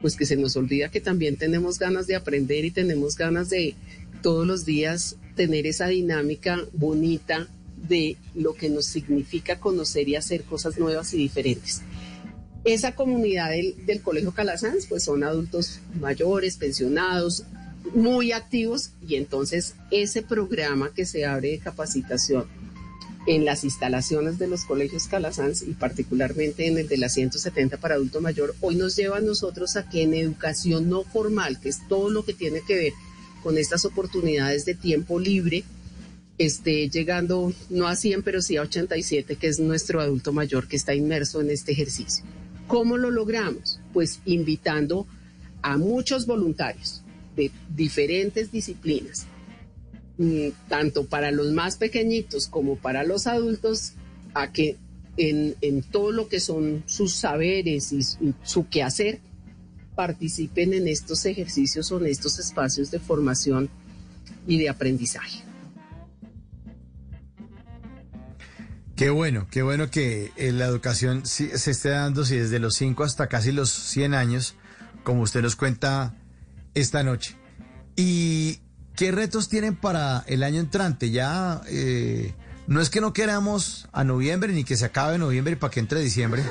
Pues 0.00 0.16
que 0.16 0.26
se 0.26 0.36
nos 0.36 0.56
olvida 0.56 0.90
que 0.90 1.00
también 1.00 1.36
tenemos 1.36 1.78
ganas 1.78 2.08
de 2.08 2.16
aprender 2.16 2.64
y 2.64 2.72
tenemos 2.72 3.16
ganas 3.16 3.48
de 3.48 3.76
todos 4.22 4.44
los 4.44 4.64
días 4.64 5.16
tener 5.36 5.68
esa 5.68 5.86
dinámica 5.86 6.58
bonita 6.72 7.48
de 7.88 8.16
lo 8.34 8.54
que 8.54 8.68
nos 8.68 8.86
significa 8.86 9.60
conocer 9.60 10.08
y 10.08 10.16
hacer 10.16 10.44
cosas 10.44 10.78
nuevas 10.78 11.12
y 11.14 11.18
diferentes. 11.18 11.82
Esa 12.64 12.94
comunidad 12.94 13.50
del, 13.50 14.00
Colegio 14.02 14.32
Calasanz, 14.32 14.86
pues 14.86 15.04
son 15.04 15.22
adultos 15.22 15.80
mayores, 16.00 16.56
pensionados, 16.56 17.44
muy 17.94 18.32
activos 18.32 18.92
y 19.06 19.16
entonces 19.16 19.74
ese 19.90 20.22
programa 20.22 20.90
que 20.94 21.04
se 21.04 21.26
abre 21.26 21.50
de 21.50 21.58
capacitación 21.58 22.46
en 23.26 23.44
las 23.44 23.64
instalaciones 23.64 24.38
de 24.38 24.48
los 24.48 24.64
colegios 24.64 25.06
Calasanz 25.06 25.62
y 25.62 25.72
particularmente 25.72 26.66
en 26.66 26.78
el 26.78 26.88
de 26.88 26.98
la 26.98 27.08
170 27.08 27.76
para 27.78 27.94
adulto 27.94 28.20
mayor, 28.20 28.54
hoy 28.60 28.76
nos 28.76 28.96
lleva 28.96 29.18
a 29.18 29.22
nosotros 29.22 29.76
a 29.76 29.88
que 29.88 30.02
en 30.02 30.14
educación 30.14 30.88
no 30.88 31.04
formal, 31.04 31.60
que 31.60 31.68
es 31.68 31.86
todo 31.88 32.10
lo 32.10 32.24
que 32.24 32.34
tiene 32.34 32.60
que 32.66 32.76
ver 32.76 32.92
con 33.42 33.58
estas 33.58 33.84
oportunidades 33.84 34.64
de 34.64 34.74
tiempo 34.74 35.18
libre, 35.18 35.64
esté 36.38 36.88
llegando 36.88 37.52
no 37.70 37.86
a 37.86 37.96
100, 37.96 38.22
pero 38.22 38.42
sí 38.42 38.56
a 38.56 38.62
87, 38.62 39.36
que 39.36 39.46
es 39.46 39.60
nuestro 39.60 40.00
adulto 40.00 40.32
mayor 40.32 40.68
que 40.68 40.76
está 40.76 40.94
inmerso 40.94 41.40
en 41.40 41.50
este 41.50 41.72
ejercicio. 41.72 42.24
¿Cómo 42.66 42.96
lo 42.96 43.10
logramos? 43.10 43.80
Pues 43.92 44.20
invitando 44.24 45.06
a 45.62 45.76
muchos 45.76 46.26
voluntarios 46.26 47.02
de 47.36 47.50
diferentes 47.74 48.50
disciplinas, 48.50 49.26
mm, 50.18 50.48
tanto 50.68 51.06
para 51.06 51.30
los 51.30 51.52
más 51.52 51.76
pequeñitos 51.76 52.48
como 52.48 52.76
para 52.76 53.04
los 53.04 53.26
adultos, 53.26 53.92
a 54.34 54.52
que 54.52 54.76
en, 55.16 55.82
todo 55.82 56.10
lo 56.10 56.28
que 56.28 56.40
son 56.40 56.82
sus 56.86 57.14
saberes 57.14 57.92
y 57.92 58.02
su, 58.42 58.68
quehacer, 58.68 59.20
participen 59.94 60.74
en 60.74 60.88
estos 60.88 61.24
ejercicios 61.24 61.92
o 61.92 62.00
en 62.00 62.06
estos 62.06 62.40
espacios 62.40 62.90
de 62.90 62.98
formación 62.98 63.70
y 64.46 64.58
de 64.58 64.68
aprendizaje. 64.68 65.44
Qué 68.96 69.10
bueno, 69.10 69.48
qué 69.50 69.62
bueno 69.62 69.90
que 69.90 70.32
eh, 70.36 70.52
la 70.52 70.66
educación 70.66 71.26
se 71.26 71.52
esté 71.52 71.88
dando 71.88 72.24
si 72.24 72.36
desde 72.36 72.60
los 72.60 72.76
5 72.76 73.02
hasta 73.02 73.26
casi 73.26 73.50
los 73.50 73.70
100 73.70 74.14
años, 74.14 74.54
como 75.02 75.22
usted 75.22 75.42
nos 75.42 75.56
cuenta 75.56 76.14
esta 76.74 77.02
noche. 77.02 77.36
¿Y 77.96 78.60
qué 78.94 79.10
retos 79.10 79.48
tienen 79.48 79.74
para 79.74 80.22
el 80.28 80.44
año 80.44 80.60
entrante? 80.60 81.10
Ya 81.10 81.60
eh, 81.66 82.34
no 82.68 82.80
es 82.80 82.88
que 82.88 83.00
no 83.00 83.12
queramos 83.12 83.88
a 83.92 84.04
noviembre 84.04 84.52
ni 84.52 84.62
que 84.62 84.76
se 84.76 84.84
acabe 84.84 85.18
noviembre 85.18 85.56
para 85.56 85.72
que 85.72 85.80
entre 85.80 85.98
diciembre, 86.00 86.44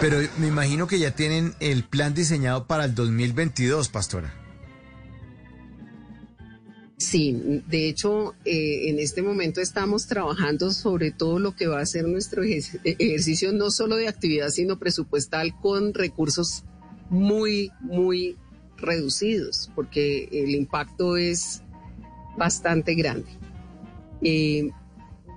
pero 0.00 0.18
me 0.38 0.46
imagino 0.46 0.86
que 0.86 1.00
ya 1.00 1.16
tienen 1.16 1.52
el 1.58 1.82
plan 1.82 2.14
diseñado 2.14 2.68
para 2.68 2.84
el 2.84 2.94
2022, 2.94 3.88
pastora. 3.88 4.32
Sí, 6.98 7.62
de 7.68 7.88
hecho, 7.88 8.34
eh, 8.44 8.88
en 8.88 8.98
este 8.98 9.22
momento 9.22 9.60
estamos 9.60 10.08
trabajando 10.08 10.72
sobre 10.72 11.12
todo 11.12 11.38
lo 11.38 11.54
que 11.54 11.68
va 11.68 11.80
a 11.80 11.86
ser 11.86 12.08
nuestro 12.08 12.42
ejercicio, 12.42 13.52
no 13.52 13.70
solo 13.70 13.94
de 13.94 14.08
actividad, 14.08 14.48
sino 14.48 14.80
presupuestal 14.80 15.54
con 15.60 15.94
recursos 15.94 16.64
muy, 17.08 17.70
muy 17.80 18.36
reducidos, 18.76 19.70
porque 19.76 20.28
el 20.32 20.50
impacto 20.56 21.16
es 21.16 21.62
bastante 22.36 22.96
grande. 22.96 23.28
Eh, 24.20 24.70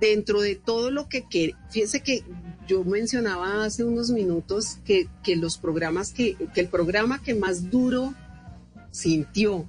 dentro 0.00 0.40
de 0.40 0.56
todo 0.56 0.90
lo 0.90 1.08
que 1.08 1.28
quiere, 1.28 1.54
fíjense 1.70 2.00
que 2.00 2.24
yo 2.66 2.82
mencionaba 2.82 3.64
hace 3.64 3.84
unos 3.84 4.10
minutos 4.10 4.78
que, 4.84 5.06
que 5.22 5.36
los 5.36 5.58
programas 5.58 6.12
que, 6.12 6.34
que 6.54 6.60
el 6.60 6.68
programa 6.68 7.22
que 7.22 7.36
más 7.36 7.70
duro 7.70 8.14
sintió 8.90 9.68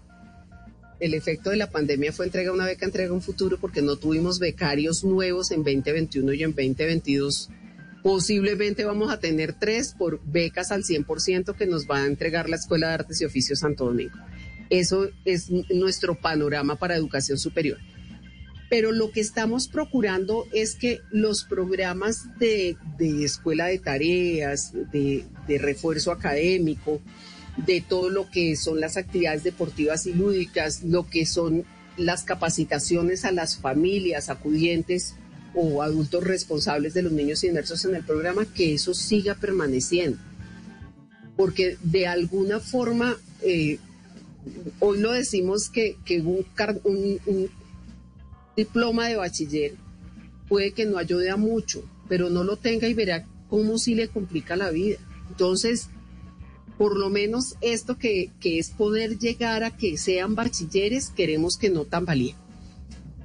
el 1.03 1.13
efecto 1.13 1.49
de 1.49 1.57
la 1.57 1.69
pandemia 1.69 2.13
fue 2.13 2.25
entrega 2.25 2.53
una 2.53 2.65
beca, 2.65 2.85
entrega 2.85 3.11
un 3.11 3.21
futuro, 3.21 3.59
porque 3.59 3.81
no 3.81 3.97
tuvimos 3.97 4.39
becarios 4.39 5.03
nuevos 5.03 5.51
en 5.51 5.57
2021 5.57 6.31
y 6.31 6.43
en 6.43 6.51
2022. 6.51 7.49
Posiblemente 8.01 8.85
vamos 8.85 9.11
a 9.11 9.19
tener 9.19 9.51
tres 9.51 9.93
por 9.97 10.21
becas 10.23 10.71
al 10.71 10.83
100% 10.83 11.55
que 11.55 11.65
nos 11.65 11.89
va 11.89 11.97
a 11.97 12.05
entregar 12.05 12.47
la 12.47 12.55
Escuela 12.55 12.87
de 12.87 12.93
Artes 12.93 13.19
y 13.19 13.25
Oficios 13.25 13.59
Santo 13.59 13.83
Domingo. 13.83 14.17
Eso 14.69 15.09
es 15.25 15.51
nuestro 15.51 16.15
panorama 16.15 16.77
para 16.77 16.95
educación 16.95 17.37
superior. 17.37 17.79
Pero 18.69 18.93
lo 18.93 19.11
que 19.11 19.19
estamos 19.19 19.67
procurando 19.67 20.47
es 20.53 20.75
que 20.75 21.01
los 21.11 21.43
programas 21.43 22.27
de, 22.39 22.77
escuela 22.97 23.65
de 23.65 23.79
tareas, 23.79 24.71
de, 24.71 25.25
de 25.49 25.57
refuerzo 25.57 26.13
académico, 26.13 27.01
de 27.57 27.81
todo 27.81 28.09
lo 28.09 28.29
que 28.29 28.55
son 28.55 28.79
las 28.79 28.97
actividades 28.97 29.43
deportivas 29.43 30.05
y 30.05 30.13
lúdicas, 30.13 30.83
lo 30.83 31.07
que 31.07 31.25
son 31.25 31.65
las 31.97 32.23
capacitaciones 32.23 33.25
a 33.25 33.31
las 33.31 33.57
familias 33.57 34.29
acudientes 34.29 35.15
o 35.53 35.83
adultos 35.83 36.23
responsables 36.23 36.93
de 36.93 37.03
los 37.03 37.11
niños 37.11 37.43
inmersos 37.43 37.85
en 37.85 37.95
el 37.95 38.03
programa, 38.03 38.45
que 38.45 38.73
eso 38.73 38.93
siga 38.93 39.35
permaneciendo. 39.35 40.17
Porque 41.37 41.77
de 41.83 42.07
alguna 42.07 42.59
forma, 42.59 43.17
eh, 43.41 43.77
hoy 44.79 44.99
lo 44.99 45.11
decimos 45.11 45.69
que, 45.69 45.97
un, 46.23 46.45
un 47.25 47.49
diploma 48.57 49.07
de 49.07 49.15
bachiller 49.15 49.75
puede 50.47 50.71
que 50.71 50.85
no 50.85 50.97
ayude 50.97 51.29
a 51.29 51.37
mucho, 51.37 51.83
pero 52.09 52.29
no 52.29 52.43
lo 52.43 52.57
tenga 52.57 52.87
y 52.87 52.93
verá 52.93 53.25
cómo 53.49 53.77
sí 53.77 53.93
le 53.93 54.07
complica 54.07 54.55
la 54.55 54.71
vida. 54.71 54.97
Entonces, 55.29 55.89
por 56.77 56.97
lo 56.97 57.09
menos 57.09 57.55
esto 57.61 57.97
que, 57.97 58.31
es 58.43 58.69
poder 58.71 59.19
llegar 59.19 59.63
a 59.63 59.75
que 59.75 59.97
sean 59.97 60.35
bachilleres, 60.35 61.09
queremos 61.09 61.57
que 61.57 61.69
no 61.69 61.85
tambaleen. 61.85 62.35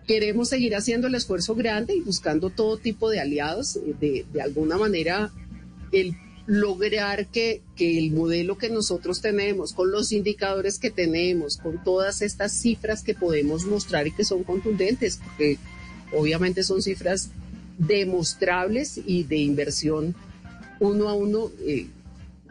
Queremos 0.06 0.48
seguir 0.48 0.74
haciendo 0.74 1.06
el 1.06 1.14
esfuerzo 1.14 1.54
grande 1.54 1.94
y 1.94 2.00
buscando 2.00 2.50
todo 2.50 2.78
tipo 2.78 3.10
de 3.10 3.20
aliados, 3.20 3.76
eh, 3.76 4.24
de, 4.32 4.40
alguna 4.40 4.78
manera 4.78 5.32
el 5.92 6.14
lograr 6.46 7.26
que, 7.26 7.60
que, 7.76 7.98
el 7.98 8.10
modelo 8.10 8.56
que 8.56 8.70
nosotros 8.70 9.20
tenemos, 9.20 9.74
con 9.74 9.90
los 9.90 10.12
indicadores 10.12 10.78
que 10.78 10.90
tenemos, 10.90 11.58
con 11.58 11.82
todas 11.84 12.22
estas 12.22 12.52
cifras 12.52 13.02
que 13.02 13.14
podemos 13.14 13.66
mostrar 13.66 14.06
y 14.06 14.12
que 14.12 14.24
son 14.24 14.44
contundentes, 14.44 15.20
porque 15.22 15.58
obviamente 16.12 16.62
son 16.62 16.80
cifras 16.80 17.30
demostrables 17.76 18.98
y 19.06 19.24
de 19.24 19.36
inversión 19.36 20.14
uno 20.80 21.08
a 21.08 21.14
uno, 21.14 21.50
eh, 21.60 21.88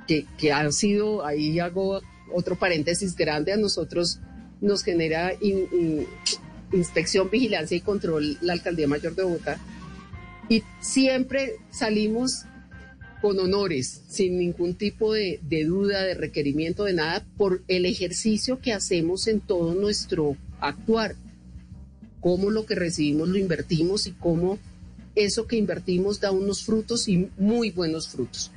que, 0.08 0.26
que 0.38 0.52
han 0.52 0.74
sido, 0.74 1.26
ahí 1.26 1.60
hago 1.60 2.02
otro 2.34 2.58
paréntesis 2.58 3.16
grande, 3.16 3.54
a 3.54 3.58
nosotros 3.58 4.20
nos 4.62 4.84
genera 4.84 5.34
inspección, 6.72 7.30
vigilancia 7.30 7.78
y 7.78 7.82
control 7.82 8.38
la 8.42 8.54
Alcaldía 8.54 8.88
Mayor 8.88 9.16
de 9.16 9.24
Bogotá. 9.24 9.60
Y 10.50 10.64
siempre 10.80 11.58
salimos 11.72 12.44
con 13.22 13.40
honores, 13.40 14.04
sin 14.08 14.38
ningún 14.38 14.76
tipo 14.76 15.14
de, 15.14 15.40
de, 15.44 15.66
duda, 15.66 16.04
de 16.04 16.14
requerimiento, 16.14 16.84
de 16.84 16.94
nada, 16.94 17.26
por 17.38 17.64
el 17.68 17.86
ejercicio 17.86 18.60
que 18.60 18.74
hacemos 18.74 19.28
en 19.28 19.42
todo 19.42 19.74
nuestro 19.74 20.38
actuar. 20.60 21.16
Cómo 22.20 22.50
lo 22.50 22.66
que 22.66 22.76
recibimos 22.76 23.28
lo 23.30 23.38
invertimos 23.38 24.08
y 24.08 24.12
cómo 24.12 24.60
eso 25.16 25.48
que 25.48 25.58
invertimos 25.58 26.20
da 26.20 26.32
unos 26.32 26.64
frutos 26.64 27.08
y 27.08 27.30
muy 27.38 27.72
buenos 27.72 28.08
frutos. 28.08 28.52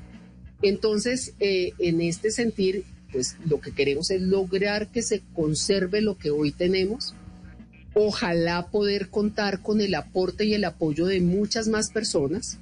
Entonces, 0.62 1.34
eh, 1.40 1.72
en 1.78 2.00
este 2.00 2.30
sentir, 2.30 2.84
pues 3.12 3.36
lo 3.46 3.60
que 3.60 3.72
queremos 3.72 4.10
es 4.10 4.20
lograr 4.20 4.88
que 4.88 5.02
se 5.02 5.22
conserve 5.34 6.00
lo 6.00 6.16
que 6.18 6.30
hoy 6.30 6.52
tenemos. 6.52 7.14
Ojalá 7.94 8.68
poder 8.70 9.08
contar 9.08 9.62
con 9.62 9.80
el 9.80 9.94
aporte 9.94 10.44
y 10.44 10.54
el 10.54 10.64
apoyo 10.64 11.06
de 11.06 11.20
muchas 11.20 11.68
más 11.68 11.90
personas 11.90 12.58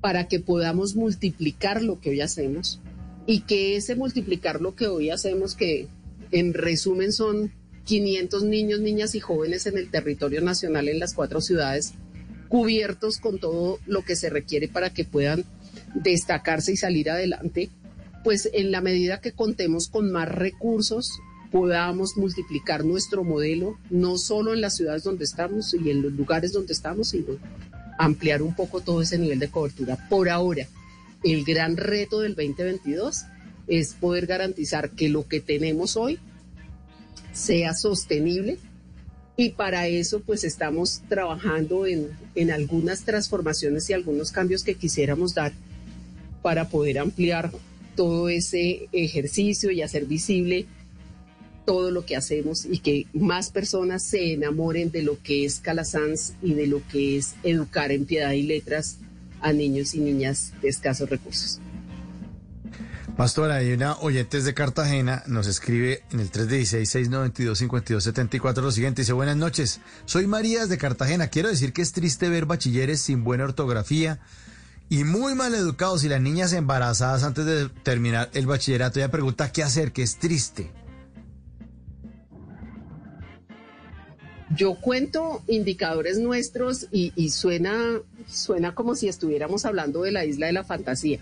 para 0.00 0.28
que 0.28 0.40
podamos 0.40 0.96
multiplicar 0.96 1.82
lo 1.82 2.00
que 2.00 2.10
hoy 2.10 2.20
hacemos 2.20 2.80
y 3.26 3.40
que 3.40 3.76
ese 3.76 3.94
multiplicar 3.94 4.60
lo 4.60 4.74
que 4.74 4.86
hoy 4.86 5.10
hacemos, 5.10 5.54
que 5.54 5.88
en 6.30 6.54
resumen 6.54 7.12
son 7.12 7.52
500 7.84 8.44
niños, 8.44 8.80
niñas 8.80 9.14
y 9.14 9.20
jóvenes 9.20 9.66
en 9.66 9.78
el 9.78 9.90
territorio 9.90 10.40
nacional 10.40 10.88
en 10.88 10.98
las 10.98 11.14
cuatro 11.14 11.40
ciudades, 11.40 11.94
cubiertos 12.48 13.18
con 13.18 13.38
todo 13.38 13.78
lo 13.86 14.04
que 14.04 14.16
se 14.16 14.30
requiere 14.30 14.68
para 14.68 14.90
que 14.90 15.04
puedan 15.04 15.44
destacarse 15.94 16.72
y 16.72 16.76
salir 16.76 17.10
adelante, 17.10 17.70
pues 18.24 18.50
en 18.52 18.72
la 18.72 18.80
medida 18.80 19.20
que 19.20 19.32
contemos 19.32 19.88
con 19.88 20.10
más 20.10 20.28
recursos, 20.28 21.20
podamos 21.52 22.16
multiplicar 22.16 22.84
nuestro 22.84 23.24
modelo, 23.24 23.78
no 23.88 24.18
solo 24.18 24.52
en 24.52 24.60
las 24.60 24.76
ciudades 24.76 25.04
donde 25.04 25.24
estamos 25.24 25.74
y 25.74 25.90
en 25.90 26.02
los 26.02 26.12
lugares 26.12 26.52
donde 26.52 26.72
estamos, 26.72 27.10
sino 27.10 27.36
ampliar 27.98 28.42
un 28.42 28.54
poco 28.54 28.80
todo 28.80 29.00
ese 29.00 29.18
nivel 29.18 29.38
de 29.38 29.48
cobertura. 29.48 29.96
Por 30.08 30.28
ahora, 30.28 30.66
el 31.22 31.44
gran 31.44 31.76
reto 31.76 32.20
del 32.20 32.34
2022 32.34 33.22
es 33.68 33.94
poder 33.94 34.26
garantizar 34.26 34.90
que 34.90 35.08
lo 35.08 35.26
que 35.26 35.40
tenemos 35.40 35.96
hoy 35.96 36.18
sea 37.32 37.74
sostenible 37.74 38.58
y 39.36 39.50
para 39.50 39.86
eso 39.86 40.20
pues 40.20 40.44
estamos 40.44 41.02
trabajando 41.08 41.86
en, 41.86 42.10
en 42.34 42.50
algunas 42.50 43.04
transformaciones 43.04 43.88
y 43.90 43.92
algunos 43.92 44.32
cambios 44.32 44.62
que 44.62 44.74
quisiéramos 44.74 45.34
dar 45.34 45.52
para 46.46 46.68
poder 46.68 47.00
ampliar 47.00 47.50
todo 47.96 48.28
ese 48.28 48.88
ejercicio 48.92 49.72
y 49.72 49.82
hacer 49.82 50.04
visible 50.04 50.66
todo 51.64 51.90
lo 51.90 52.06
que 52.06 52.14
hacemos 52.14 52.64
y 52.64 52.78
que 52.78 53.08
más 53.14 53.50
personas 53.50 54.04
se 54.04 54.34
enamoren 54.34 54.92
de 54.92 55.02
lo 55.02 55.20
que 55.20 55.44
es 55.44 55.58
Calasanz 55.58 56.34
y 56.42 56.54
de 56.54 56.68
lo 56.68 56.86
que 56.86 57.16
es 57.16 57.34
educar 57.42 57.90
en 57.90 58.04
piedad 58.04 58.30
y 58.30 58.44
letras 58.44 58.98
a 59.40 59.52
niños 59.52 59.96
y 59.96 59.98
niñas 59.98 60.52
de 60.62 60.68
escasos 60.68 61.10
recursos. 61.10 61.58
Pastora, 63.16 63.56
hay 63.56 63.72
una 63.72 63.98
oyente 63.98 64.40
de 64.40 64.54
Cartagena, 64.54 65.24
nos 65.26 65.48
escribe 65.48 66.04
en 66.12 66.20
el 66.20 66.30
316-692-5274 66.30 68.62
lo 68.62 68.70
siguiente, 68.70 69.02
dice, 69.02 69.14
buenas 69.14 69.36
noches, 69.36 69.80
soy 70.04 70.28
María 70.28 70.68
de 70.68 70.78
Cartagena, 70.78 71.26
quiero 71.26 71.48
decir 71.48 71.72
que 71.72 71.82
es 71.82 71.90
triste 71.90 72.28
ver 72.28 72.46
bachilleres 72.46 73.00
sin 73.00 73.24
buena 73.24 73.42
ortografía, 73.42 74.20
y 74.88 75.04
muy 75.04 75.34
mal 75.34 75.54
educados 75.54 76.04
y 76.04 76.08
las 76.08 76.20
niñas 76.20 76.52
embarazadas 76.52 77.24
antes 77.24 77.44
de 77.44 77.68
terminar 77.82 78.30
el 78.34 78.46
bachillerato. 78.46 79.00
ya 79.00 79.10
pregunta 79.10 79.50
qué 79.52 79.62
hacer, 79.62 79.92
que 79.92 80.02
es 80.02 80.16
triste. 80.16 80.70
Yo 84.54 84.76
cuento 84.80 85.42
indicadores 85.48 86.18
nuestros 86.18 86.86
y, 86.92 87.30
suena, 87.30 88.00
suena 88.28 88.74
como 88.74 88.94
si 88.94 89.08
estuviéramos 89.08 89.64
hablando 89.64 90.02
de 90.02 90.12
la 90.12 90.24
isla 90.24 90.46
de 90.46 90.52
la 90.52 90.62
fantasía. 90.62 91.18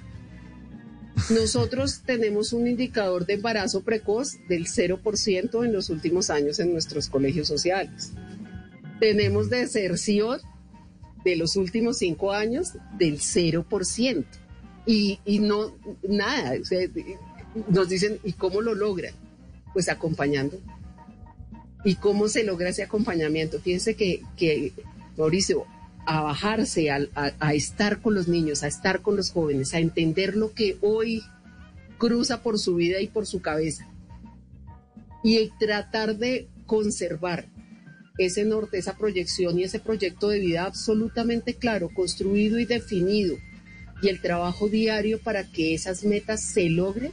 Nosotros 1.30 2.02
tenemos 2.06 2.52
un 2.52 2.68
indicador 2.68 3.24
de 3.24 3.34
embarazo 3.34 3.82
precoz 3.82 4.36
del 4.46 4.66
0% 4.66 5.64
en 5.64 5.72
los 5.72 5.88
últimos 5.88 6.28
años 6.28 6.60
en 6.60 6.72
nuestros 6.72 7.08
colegios 7.08 7.48
sociales. 7.48 8.12
Tenemos 9.00 9.48
deserción 9.48 10.40
de 11.24 11.36
los 11.36 11.56
últimos 11.56 11.98
cinco 11.98 12.32
años 12.32 12.74
del 12.98 13.18
0%. 13.18 14.24
Y, 14.86 15.18
y 15.24 15.38
no, 15.38 15.74
nada, 16.06 16.54
nos 17.68 17.88
dicen, 17.88 18.18
¿y 18.22 18.32
cómo 18.32 18.60
lo 18.60 18.74
logran? 18.74 19.14
Pues 19.72 19.88
acompañando. 19.88 20.60
¿Y 21.84 21.96
cómo 21.96 22.28
se 22.28 22.44
logra 22.44 22.68
ese 22.68 22.82
acompañamiento? 22.82 23.60
Fíjense 23.60 23.94
que, 23.94 24.22
que 24.36 24.72
Mauricio, 25.16 25.64
a 26.06 26.22
bajarse, 26.22 26.90
a, 26.90 27.06
a, 27.14 27.54
estar 27.54 28.00
con 28.00 28.14
los 28.14 28.28
niños, 28.28 28.62
a 28.62 28.66
estar 28.66 29.00
con 29.00 29.16
los 29.16 29.30
jóvenes, 29.30 29.72
a 29.74 29.78
entender 29.78 30.36
lo 30.36 30.52
que 30.52 30.76
hoy 30.82 31.22
cruza 31.98 32.42
por 32.42 32.58
su 32.58 32.74
vida 32.74 33.00
y 33.00 33.08
por 33.08 33.26
su 33.26 33.40
cabeza. 33.40 33.88
Y 35.22 35.50
tratar 35.58 36.16
de 36.16 36.48
conservar 36.66 37.48
ese 38.16 38.44
norte, 38.44 38.78
esa 38.78 38.96
proyección 38.96 39.58
y 39.58 39.64
ese 39.64 39.80
proyecto 39.80 40.28
de 40.28 40.38
vida 40.38 40.64
absolutamente 40.64 41.54
claro, 41.54 41.90
construido 41.92 42.58
y 42.58 42.64
definido, 42.64 43.36
y 44.02 44.08
el 44.08 44.20
trabajo 44.20 44.68
diario 44.68 45.20
para 45.20 45.50
que 45.50 45.74
esas 45.74 46.04
metas 46.04 46.42
se 46.42 46.68
logren, 46.68 47.12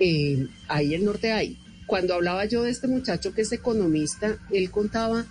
eh, 0.00 0.46
ahí 0.68 0.94
el 0.94 1.04
norte 1.04 1.32
hay. 1.32 1.58
Cuando 1.86 2.14
hablaba 2.14 2.44
yo 2.44 2.62
de 2.62 2.70
este 2.70 2.86
muchacho 2.86 3.34
que 3.34 3.42
es 3.42 3.52
economista, 3.52 4.38
él 4.50 4.70
contaba 4.70 5.26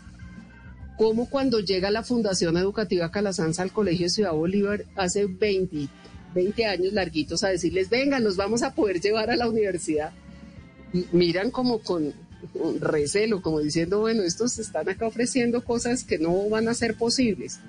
cómo 0.97 1.29
cuando 1.29 1.59
llega 1.59 1.91
la 1.91 2.03
Fundación 2.03 2.57
Educativa 2.57 3.11
Calasanza 3.11 3.63
al 3.63 3.71
Colegio 3.71 4.09
Ciudad 4.09 4.33
Bolívar 4.33 4.85
hace 4.95 5.25
20, 5.25 5.87
20 6.33 6.65
años 6.65 6.93
larguitos 6.93 7.43
a 7.43 7.49
decirles, 7.49 7.89
vengan, 7.89 8.23
nos 8.23 8.35
vamos 8.35 8.63
a 8.63 8.73
poder 8.73 8.99
llevar 8.99 9.29
a 9.29 9.35
la 9.35 9.47
universidad. 9.47 10.11
Miran 11.11 11.51
como 11.51 11.79
con 11.79 12.13
recelo, 12.79 13.41
como 13.41 13.59
diciendo, 13.59 13.99
bueno, 13.99 14.23
estos 14.23 14.59
están 14.59 14.89
acá 14.89 15.07
ofreciendo 15.07 15.63
cosas 15.63 16.03
que 16.03 16.17
no 16.17 16.49
van 16.49 16.67
a 16.67 16.73
ser 16.73 16.95
posibles. 16.95 17.59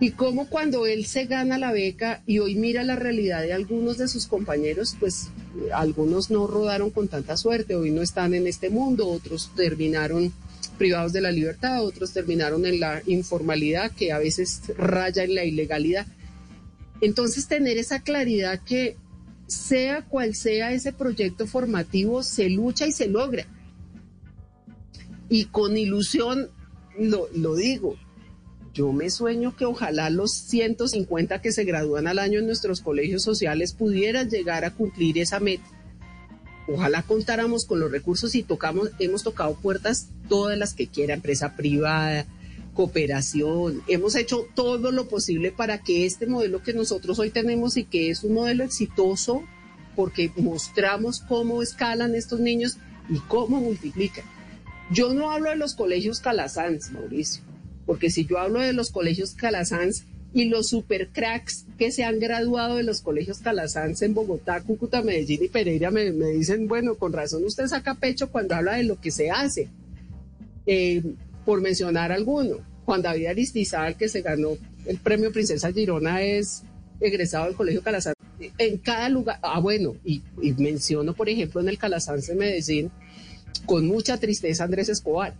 Y 0.00 0.10
cómo 0.10 0.48
cuando 0.48 0.86
él 0.86 1.06
se 1.06 1.26
gana 1.26 1.56
la 1.56 1.72
beca 1.72 2.22
y 2.26 2.40
hoy 2.40 2.56
mira 2.56 2.82
la 2.82 2.96
realidad 2.96 3.42
de 3.42 3.52
algunos 3.52 3.96
de 3.96 4.08
sus 4.08 4.26
compañeros, 4.26 4.96
pues 4.98 5.28
algunos 5.72 6.30
no 6.30 6.46
rodaron 6.46 6.90
con 6.90 7.08
tanta 7.08 7.36
suerte, 7.36 7.76
hoy 7.76 7.90
no 7.90 8.02
están 8.02 8.34
en 8.34 8.46
este 8.46 8.70
mundo, 8.70 9.08
otros 9.08 9.50
terminaron 9.54 10.32
privados 10.78 11.12
de 11.12 11.20
la 11.20 11.30
libertad, 11.30 11.84
otros 11.84 12.12
terminaron 12.12 12.66
en 12.66 12.80
la 12.80 13.02
informalidad 13.06 13.92
que 13.92 14.12
a 14.12 14.18
veces 14.18 14.62
raya 14.76 15.22
en 15.22 15.36
la 15.36 15.44
ilegalidad. 15.44 16.06
Entonces 17.00 17.46
tener 17.46 17.78
esa 17.78 18.00
claridad 18.02 18.60
que 18.64 18.96
sea 19.46 20.02
cual 20.02 20.34
sea 20.34 20.72
ese 20.72 20.92
proyecto 20.92 21.46
formativo, 21.46 22.22
se 22.22 22.48
lucha 22.50 22.86
y 22.86 22.92
se 22.92 23.08
logra. 23.08 23.46
Y 25.28 25.46
con 25.46 25.76
ilusión 25.76 26.48
lo, 26.98 27.28
lo 27.34 27.54
digo, 27.56 27.96
yo 28.74 28.92
me 28.92 29.08
sueño 29.08 29.56
que 29.56 29.64
ojalá 29.64 30.10
los 30.10 30.32
150 30.32 31.40
que 31.40 31.52
se 31.52 31.64
gradúan 31.64 32.08
al 32.08 32.18
año 32.18 32.40
en 32.40 32.46
nuestros 32.46 32.80
colegios 32.80 33.22
sociales 33.22 33.72
pudieran 33.72 34.28
llegar 34.28 34.64
a 34.64 34.74
cumplir 34.74 35.18
esa 35.18 35.38
meta. 35.38 35.64
Ojalá 36.66 37.02
contáramos 37.02 37.66
con 37.66 37.78
los 37.78 37.90
recursos 37.90 38.34
y 38.34 38.42
tocamos, 38.42 38.90
hemos 38.98 39.22
tocado 39.22 39.54
puertas 39.54 40.08
todas 40.28 40.58
las 40.58 40.74
que 40.74 40.88
quiera, 40.88 41.14
empresa 41.14 41.54
privada, 41.56 42.26
cooperación. 42.74 43.82
Hemos 43.86 44.14
hecho 44.16 44.46
todo 44.54 44.92
lo 44.92 45.08
posible 45.08 45.52
para 45.52 45.78
que 45.78 46.04
este 46.04 46.26
modelo 46.26 46.62
que 46.62 46.74
nosotros 46.74 47.18
hoy 47.18 47.30
tenemos 47.30 47.76
y 47.76 47.84
que 47.84 48.10
es 48.10 48.24
un 48.24 48.34
modelo 48.34 48.64
exitoso, 48.64 49.42
porque 49.96 50.30
mostramos 50.36 51.20
cómo 51.20 51.62
escalan 51.62 52.14
estos 52.14 52.40
niños 52.40 52.78
y 53.08 53.18
cómo 53.20 53.60
multiplican. 53.60 54.24
Yo 54.90 55.14
no 55.14 55.30
hablo 55.30 55.50
de 55.50 55.56
los 55.56 55.74
colegios 55.74 56.20
Calasanz, 56.20 56.90
Mauricio, 56.90 57.42
porque 57.86 58.10
si 58.10 58.26
yo 58.26 58.38
hablo 58.38 58.60
de 58.60 58.72
los 58.72 58.90
colegios 58.90 59.34
Calasanz 59.34 60.04
y 60.34 60.46
los 60.46 60.68
super 60.68 61.08
cracks 61.08 61.64
que 61.78 61.92
se 61.92 62.04
han 62.04 62.18
graduado 62.18 62.76
de 62.76 62.82
los 62.82 63.00
colegios 63.00 63.38
Calasanz 63.38 64.02
en 64.02 64.14
Bogotá, 64.14 64.60
Cúcuta, 64.62 65.00
Medellín 65.00 65.44
y 65.44 65.48
Pereira 65.48 65.90
me, 65.90 66.12
me 66.12 66.30
dicen, 66.30 66.66
bueno, 66.66 66.96
con 66.96 67.12
razón 67.12 67.44
usted 67.44 67.66
saca 67.68 67.94
pecho 67.94 68.30
cuando 68.30 68.56
habla 68.56 68.74
de 68.74 68.82
lo 68.82 69.00
que 69.00 69.10
se 69.10 69.30
hace. 69.30 69.68
Eh, 70.66 71.02
por 71.44 71.60
mencionar 71.60 72.12
alguno. 72.12 72.58
Juan 72.84 73.02
David 73.02 73.26
Aristizábal, 73.26 73.96
que 73.96 74.08
se 74.08 74.22
ganó 74.22 74.50
el 74.86 74.98
premio 74.98 75.32
Princesa 75.32 75.72
Girona, 75.72 76.22
es 76.22 76.62
egresado 77.00 77.46
del 77.46 77.54
Colegio 77.54 77.82
Calasanz. 77.82 78.14
En 78.58 78.78
cada 78.78 79.08
lugar, 79.08 79.38
ah, 79.42 79.60
bueno, 79.60 79.96
y, 80.04 80.22
menciono, 80.58 81.14
por 81.14 81.28
ejemplo, 81.28 81.60
en 81.60 81.68
el 81.68 81.78
Calasanz 81.78 82.26
de 82.26 82.34
Medellín, 82.34 82.90
con 83.66 83.86
mucha 83.86 84.18
tristeza 84.18 84.64
Andrés 84.64 84.88
Escobar. 84.88 85.34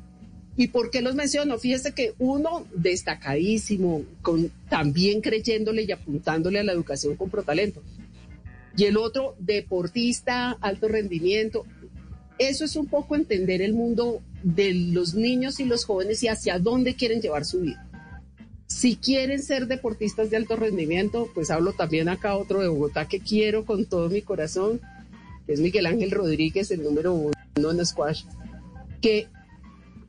¿Y 0.57 0.69
por 0.69 0.91
qué 0.91 1.03
los 1.03 1.17
menciono? 1.17 1.59
Fíjese 1.59 1.93
que 1.93 2.15
uno 2.19 2.67
destacadísimo, 2.75 4.05
con, 4.23 4.51
también 4.69 5.21
creyéndole 5.21 5.83
y 5.83 5.93
apuntándole 5.93 6.61
a 6.61 6.65
la 6.65 6.73
educación 6.73 7.17
con 7.17 7.29
protalento. 7.29 7.83
Y 8.77 8.85
el 8.85 8.97
otro, 8.97 9.35
deportista, 9.39 10.53
alto 10.61 10.89
rendimiento. 10.89 11.67
Eso 12.39 12.65
es 12.65 12.77
un 12.77 12.87
poco 12.87 13.17
entender 13.17 13.63
el 13.63 13.75
mundo 13.75 14.23
de 14.45 14.75
los 14.75 15.15
niños 15.15 15.59
y 15.59 15.65
los 15.65 15.87
jóvenes 15.87 16.23
y 16.23 16.29
hacia 16.29 16.59
dónde 16.59 16.95
quieren 16.95 17.21
llevar 17.21 17.47
su 17.47 17.63
vida. 17.63 17.89
Si 18.67 18.97
quieren 18.97 19.43
ser 19.43 19.67
deportistas 19.67 20.31
de 20.31 20.37
alto 20.37 20.57
rendimiento, 20.57 21.31
pues 21.35 21.51
hablo 21.51 21.73
también 21.73 22.09
acá 22.09 22.37
otro 22.37 22.61
de 22.61 22.69
Bogotá 22.69 23.09
que 23.09 23.21
quiero 23.21 23.65
con 23.65 23.87
todo 23.87 24.11
mi 24.11 24.21
corazón, 24.21 24.81
que 25.47 25.55
es 25.55 25.61
Miguel 25.61 25.87
Ángel 25.87 26.11
Rodríguez, 26.11 26.71
el 26.71 26.83
número 26.83 27.15
uno 27.15 27.71
en 27.71 27.87
squash, 27.87 28.25
que 29.01 29.29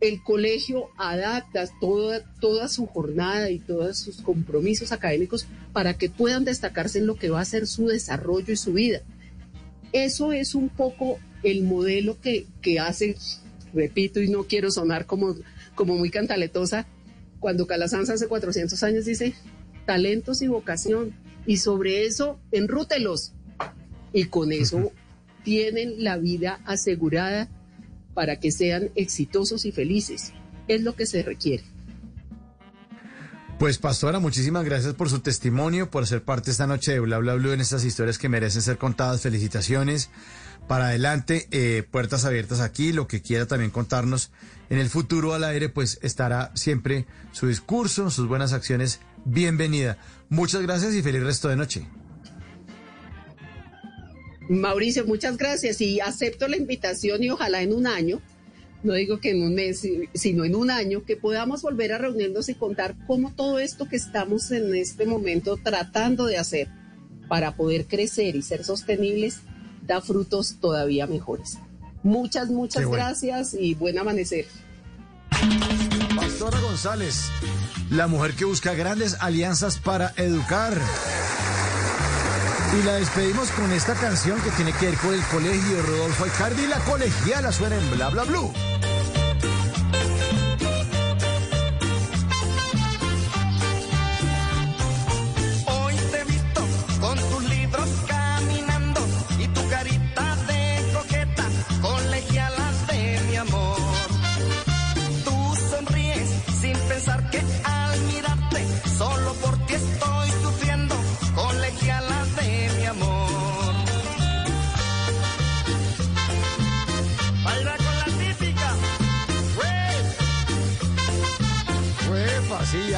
el 0.01 0.21
colegio 0.21 0.89
adapta 0.97 1.65
toda, 1.79 2.21
toda 2.41 2.67
su 2.67 2.87
jornada 2.87 3.49
y 3.49 3.59
todos 3.59 3.97
sus 3.97 4.21
compromisos 4.21 4.91
académicos 4.91 5.47
para 5.71 5.97
que 5.97 6.09
puedan 6.09 6.43
destacarse 6.43 6.99
en 6.99 7.07
lo 7.07 7.15
que 7.15 7.29
va 7.29 7.39
a 7.39 7.45
ser 7.45 7.67
su 7.67 7.87
desarrollo 7.87 8.51
y 8.51 8.57
su 8.57 8.73
vida. 8.73 9.01
Eso 9.93 10.33
es 10.33 10.55
un 10.55 10.67
poco 10.67 11.19
el 11.43 11.63
modelo 11.63 12.19
que, 12.19 12.47
que 12.61 12.79
hace 12.79 13.15
repito 13.75 14.21
y 14.21 14.29
no 14.29 14.45
quiero 14.45 14.71
sonar 14.71 15.05
como, 15.05 15.35
como 15.75 15.95
muy 15.95 16.09
cantaletosa, 16.09 16.87
cuando 17.39 17.67
Calasanz 17.67 18.09
hace 18.09 18.27
400 18.27 18.81
años 18.83 19.05
dice 19.05 19.35
talentos 19.85 20.41
y 20.41 20.47
vocación, 20.47 21.13
y 21.45 21.57
sobre 21.57 22.07
eso 22.07 22.39
enrútelos, 22.51 23.33
y 24.13 24.25
con 24.25 24.51
eso 24.51 24.91
tienen 25.43 26.03
la 26.03 26.17
vida 26.17 26.59
asegurada 26.65 27.49
para 28.15 28.39
que 28.39 28.51
sean 28.51 28.89
exitosos 28.95 29.65
y 29.65 29.71
felices. 29.71 30.33
Es 30.67 30.81
lo 30.81 30.95
que 30.95 31.05
se 31.05 31.21
requiere. 31.21 31.63
Pues 33.59 33.77
pastora, 33.77 34.19
muchísimas 34.19 34.65
gracias 34.65 34.95
por 34.95 35.09
su 35.09 35.19
testimonio, 35.19 35.89
por 35.89 36.07
ser 36.07 36.23
parte 36.23 36.51
esta 36.51 36.67
noche 36.67 36.93
de 36.93 36.99
Bla 36.99 37.19
Bla 37.19 37.35
Blue 37.35 37.53
en 37.53 37.61
estas 37.61 37.85
historias 37.85 38.17
que 38.17 38.27
merecen 38.27 38.61
ser 38.61 38.77
contadas. 38.77 39.21
Felicitaciones 39.21 40.09
para 40.67 40.87
adelante, 40.87 41.47
eh, 41.51 41.83
puertas 41.89 42.25
abiertas 42.25 42.59
aquí, 42.59 42.91
lo 42.91 43.07
que 43.07 43.21
quiera 43.21 43.45
también 43.45 43.71
contarnos 43.71 44.31
en 44.69 44.79
el 44.79 44.89
futuro 44.89 45.33
al 45.33 45.43
aire, 45.43 45.69
pues 45.69 45.99
estará 46.01 46.51
siempre 46.55 47.05
su 47.31 47.47
discurso, 47.47 48.09
sus 48.09 48.27
buenas 48.27 48.53
acciones, 48.53 48.99
bienvenida. 49.25 49.97
Muchas 50.29 50.63
gracias 50.63 50.95
y 50.95 51.03
feliz 51.03 51.21
resto 51.21 51.49
de 51.49 51.55
noche. 51.55 51.87
Mauricio, 54.49 55.05
muchas 55.05 55.37
gracias 55.37 55.81
y 55.81 55.99
acepto 55.99 56.47
la 56.47 56.57
invitación 56.57 57.23
y 57.23 57.29
ojalá 57.29 57.61
en 57.61 57.73
un 57.73 57.87
año, 57.87 58.21
no 58.83 58.93
digo 58.93 59.19
que 59.19 59.31
en 59.31 59.41
un 59.41 59.55
mes, 59.55 59.87
sino 60.13 60.45
en 60.45 60.55
un 60.55 60.69
año, 60.69 61.03
que 61.03 61.15
podamos 61.15 61.63
volver 61.63 61.93
a 61.93 61.97
reunirnos 61.97 62.49
y 62.49 62.55
contar 62.55 62.95
cómo 63.07 63.33
todo 63.33 63.59
esto 63.59 63.87
que 63.87 63.95
estamos 63.95 64.51
en 64.51 64.75
este 64.75 65.05
momento 65.05 65.57
tratando 65.57 66.25
de 66.25 66.37
hacer 66.37 66.69
para 67.27 67.55
poder 67.55 67.85
crecer 67.87 68.35
y 68.35 68.43
ser 68.43 68.63
sostenibles 68.63 69.39
da 69.85 70.01
frutos 70.01 70.55
todavía 70.59 71.07
mejores. 71.07 71.57
Muchas, 72.03 72.49
muchas 72.49 72.87
gracias 72.89 73.53
y 73.53 73.73
buen 73.73 73.97
amanecer. 73.97 74.45
Pastora 76.15 76.59
González, 76.59 77.29
la 77.89 78.07
mujer 78.07 78.33
que 78.35 78.45
busca 78.45 78.73
grandes 78.73 79.17
alianzas 79.19 79.79
para 79.79 80.13
educar. 80.17 80.77
Y 82.77 82.83
la 82.83 82.95
despedimos 82.95 83.49
con 83.51 83.71
esta 83.71 83.93
canción 83.93 84.39
que 84.41 84.51
tiene 84.51 84.73
que 84.73 84.87
ver 84.87 84.97
con 84.97 85.13
el 85.13 85.23
colegio 85.23 85.81
Rodolfo 85.81 86.27
Icardi. 86.27 86.67
La 86.67 86.79
colegiala 86.79 87.51
suena 87.51 87.77
en 87.77 87.91
Bla 87.91 88.09
Bla 88.09 88.23
Blue. 88.23 88.51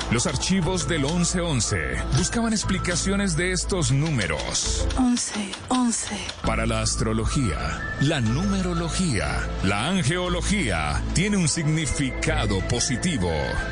los 0.11 0.27
archivos 0.27 0.87
del 0.87 1.01
1111 1.01 1.77
buscaban 2.17 2.51
explicaciones 2.51 3.37
de 3.37 3.53
estos 3.53 3.91
números. 3.91 4.85
11, 4.97 5.51
11. 5.69 6.15
Para 6.45 6.65
la 6.65 6.81
astrología, 6.81 7.81
la 8.01 8.19
numerología, 8.19 9.47
la 9.63 9.87
angeología 9.87 11.01
tiene 11.13 11.37
un 11.37 11.47
significado 11.47 12.59
positivo. 12.67 13.31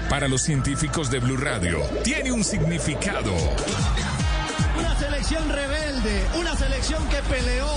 Para 0.10 0.30
los 0.30 0.41
científicos 0.41 1.11
de 1.11 1.20
Blue 1.20 1.38
Radio, 1.38 1.80
tiene 2.03 2.32
un 2.32 2.44
significado 2.44 3.34
selección 5.30 5.56
rebelde, 5.56 6.27
una 6.39 6.56
selección 6.56 7.07
que 7.07 7.18
peleó, 7.22 7.68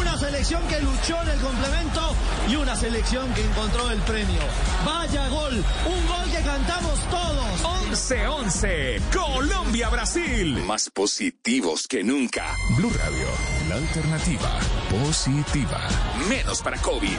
una 0.00 0.18
selección 0.18 0.66
que 0.66 0.80
luchó 0.80 1.22
en 1.22 1.28
el 1.28 1.38
complemento 1.38 2.16
y 2.48 2.56
una 2.56 2.74
selección 2.74 3.32
que 3.34 3.44
encontró 3.44 3.88
el 3.90 4.00
premio. 4.00 4.40
Vaya 4.84 5.28
gol, 5.28 5.54
un 5.54 6.06
gol 6.08 6.30
que 6.32 6.42
cantamos 6.42 6.98
todos. 7.08 7.62
11-11, 7.92 9.00
Colombia-Brasil. 9.12 10.64
Más 10.64 10.90
positivos 10.90 11.86
que 11.86 12.02
nunca. 12.02 12.56
Blue 12.76 12.90
Radio, 12.90 13.28
la 13.68 13.76
alternativa 13.76 14.58
positiva. 14.90 15.80
Menos 16.28 16.62
para 16.62 16.78
COVID. 16.78 17.18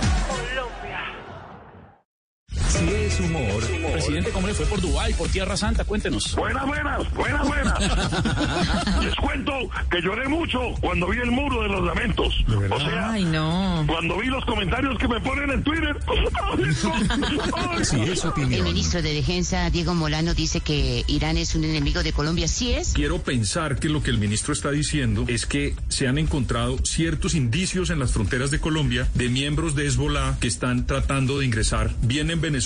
Si 2.69 2.87
es 2.87 3.19
humor, 3.19 3.63
presidente, 3.93 4.29
¿cómo 4.31 4.47
le 4.47 4.53
fue 4.53 4.65
por 4.67 4.79
Dubái, 4.79 5.13
por 5.15 5.27
Tierra 5.29 5.57
Santa? 5.57 5.83
Cuéntenos. 5.85 6.35
Buenas, 6.35 6.65
buenas, 6.67 7.13
buenas, 7.13 7.47
buenas. 7.47 7.79
Les 9.03 9.15
cuento 9.15 9.51
que 9.89 10.01
lloré 10.01 10.27
mucho 10.29 10.59
cuando 10.79 11.07
vi 11.09 11.17
el 11.17 11.31
muro 11.31 11.63
de 11.63 11.69
los 11.69 11.83
lamentos. 11.83 12.45
O 12.69 12.79
sea, 12.79 13.11
Ay, 13.11 13.25
no. 13.25 13.83
cuando 13.87 14.17
vi 14.19 14.27
los 14.27 14.45
comentarios 14.45 14.97
que 14.99 15.07
me 15.07 15.19
ponen 15.19 15.49
en 15.49 15.63
Twitter. 15.63 15.97
Si 17.83 18.01
es 18.01 18.23
El 18.23 18.29
opinión. 18.29 18.63
ministro 18.63 19.01
de 19.01 19.13
Defensa, 19.13 19.69
Diego 19.69 19.95
Molano, 19.95 20.33
dice 20.33 20.59
que 20.59 21.03
Irán 21.07 21.37
es 21.37 21.55
un 21.55 21.63
enemigo 21.63 22.03
de 22.03 22.11
Colombia. 22.13 22.47
¿Sí 22.47 22.73
es? 22.73 22.93
Quiero 22.93 23.19
pensar 23.23 23.79
que 23.79 23.89
lo 23.89 24.03
que 24.03 24.11
el 24.11 24.17
ministro 24.19 24.53
está 24.53 24.69
diciendo 24.71 25.25
es 25.27 25.45
que 25.45 25.75
se 25.87 26.07
han 26.07 26.17
encontrado 26.17 26.77
ciertos 26.83 27.33
indicios 27.35 27.89
en 27.89 27.99
las 27.99 28.11
fronteras 28.11 28.51
de 28.51 28.59
Colombia 28.59 29.07
de 29.15 29.29
miembros 29.29 29.75
de 29.75 29.87
Hezbollah 29.87 30.37
que 30.39 30.47
están 30.47 30.85
tratando 30.85 31.39
de 31.39 31.45
ingresar 31.45 31.91
bien 32.01 32.29
en 32.29 32.41
Venezuela 32.41 32.59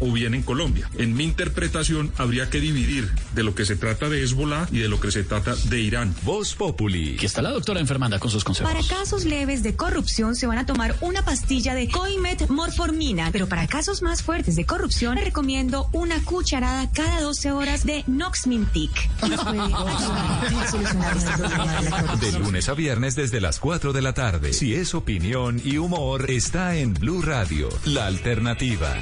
o 0.00 0.12
bien 0.12 0.34
en 0.34 0.42
Colombia. 0.42 0.88
En 0.98 1.14
mi 1.14 1.24
interpretación 1.24 2.12
habría 2.18 2.50
que 2.50 2.60
dividir 2.60 3.10
de 3.34 3.42
lo 3.42 3.54
que 3.54 3.64
se 3.64 3.76
trata 3.76 4.08
de 4.08 4.22
Hezbollah 4.22 4.68
y 4.70 4.78
de 4.78 4.88
lo 4.88 5.00
que 5.00 5.10
se 5.10 5.24
trata 5.24 5.54
de 5.54 5.80
Irán. 5.80 6.14
Voz 6.22 6.54
Populi. 6.54 7.14
Aquí 7.14 7.26
está 7.26 7.42
la 7.42 7.50
doctora 7.50 7.80
enfermanda 7.80 8.18
con 8.18 8.30
sus 8.30 8.44
consejos. 8.44 8.72
Para 8.72 8.86
casos 8.86 9.24
leves 9.24 9.62
de 9.62 9.74
corrupción 9.74 10.36
se 10.36 10.46
van 10.46 10.58
a 10.58 10.66
tomar 10.66 10.96
una 11.00 11.24
pastilla 11.24 11.74
de 11.74 11.88
Coimet 11.88 12.48
Morformina, 12.48 13.30
pero 13.32 13.48
para 13.48 13.66
casos 13.66 14.02
más 14.02 14.22
fuertes 14.22 14.56
de 14.56 14.66
corrupción 14.66 15.16
le 15.16 15.24
recomiendo 15.24 15.88
una 15.92 16.22
cucharada 16.24 16.90
cada 16.92 17.20
12 17.20 17.52
horas 17.52 17.84
de 17.84 18.04
Noxmintic. 18.06 18.90
De 22.20 22.38
lunes 22.38 22.68
a 22.68 22.74
viernes 22.74 23.14
desde 23.14 23.40
las 23.40 23.60
4 23.60 23.92
de 23.92 24.02
la 24.02 24.12
tarde. 24.12 24.52
Si 24.52 24.74
es 24.74 24.94
opinión 24.94 25.60
y 25.64 25.78
humor, 25.78 26.30
está 26.30 26.76
en 26.76 26.94
Blue 26.94 27.22
Radio, 27.22 27.68
la 27.84 28.06
alternativa. 28.06 28.94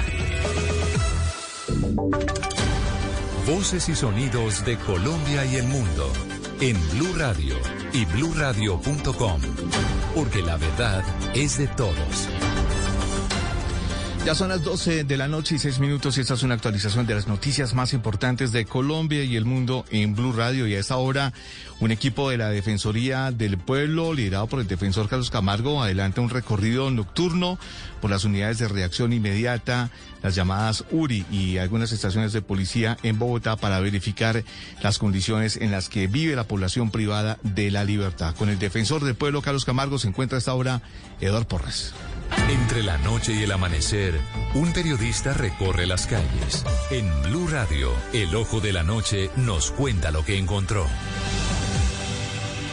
Voces 3.45 3.89
y 3.89 3.95
sonidos 3.95 4.65
de 4.65 4.77
Colombia 4.77 5.45
y 5.45 5.55
el 5.55 5.67
mundo 5.67 6.11
en 6.59 6.77
Blue 6.91 7.13
Radio 7.15 7.55
y 7.93 8.05
bluradio.com. 8.05 9.41
Porque 10.13 10.41
la 10.41 10.57
verdad 10.57 11.03
es 11.33 11.57
de 11.57 11.67
todos. 11.67 12.29
Ya 14.27 14.35
son 14.35 14.49
las 14.49 14.61
12 14.61 15.05
de 15.05 15.15
la 15.15 15.29
noche 15.29 15.55
y 15.55 15.57
6 15.57 15.79
minutos 15.79 16.17
y 16.17 16.21
esta 16.21 16.33
es 16.33 16.43
una 16.43 16.55
actualización 16.55 17.07
de 17.07 17.15
las 17.15 17.29
noticias 17.29 17.73
más 17.73 17.93
importantes 17.93 18.51
de 18.51 18.65
Colombia 18.65 19.23
y 19.23 19.37
el 19.37 19.45
mundo 19.45 19.85
en 19.89 20.15
Blue 20.15 20.33
Radio. 20.33 20.67
Y 20.67 20.75
a 20.75 20.79
esta 20.79 20.97
hora, 20.97 21.31
un 21.79 21.91
equipo 21.91 22.29
de 22.29 22.37
la 22.37 22.49
Defensoría 22.49 23.31
del 23.31 23.57
Pueblo, 23.57 24.13
liderado 24.13 24.47
por 24.47 24.59
el 24.59 24.67
defensor 24.67 25.07
Carlos 25.07 25.31
Camargo, 25.31 25.81
adelanta 25.81 26.19
un 26.19 26.29
recorrido 26.29 26.91
nocturno 26.91 27.57
por 28.01 28.11
las 28.11 28.25
unidades 28.25 28.57
de 28.57 28.67
reacción 28.67 29.13
inmediata, 29.13 29.91
las 30.27 30.35
llamadas 30.35 30.83
URI 30.91 31.25
y 31.31 31.57
algunas 31.57 31.93
estaciones 31.93 32.33
de 32.33 32.41
policía 32.41 32.97
en 33.01 33.17
Bogotá 33.17 33.55
para 33.55 33.79
verificar 33.79 34.43
las 34.81 34.99
condiciones 34.99 35.55
en 35.55 35.71
las 35.71 35.87
que 35.87 36.07
vive 36.07 36.35
la 36.35 36.43
población 36.43 36.91
privada 36.91 37.37
de 37.43 37.71
la 37.71 37.85
libertad. 37.85 38.35
Con 38.35 38.49
el 38.49 38.59
defensor 38.59 39.05
del 39.05 39.15
pueblo, 39.15 39.41
Carlos 39.41 39.63
Camargo, 39.63 39.97
se 39.99 40.09
encuentra 40.09 40.35
a 40.35 40.39
esta 40.39 40.53
hora 40.53 40.81
Eduardo 41.21 41.47
Porres. 41.47 41.93
Entre 42.49 42.83
la 42.83 42.97
noche 42.97 43.33
y 43.33 43.43
el 43.43 43.51
amanecer, 43.53 44.19
un 44.53 44.73
periodista 44.73 45.33
recorre 45.33 45.87
las 45.87 46.07
calles. 46.07 46.65
En 46.91 47.09
Blue 47.23 47.47
Radio, 47.47 47.89
el 48.11 48.35
ojo 48.35 48.59
de 48.59 48.73
la 48.73 48.83
noche 48.83 49.29
nos 49.37 49.71
cuenta 49.71 50.11
lo 50.11 50.25
que 50.25 50.37
encontró. 50.37 50.85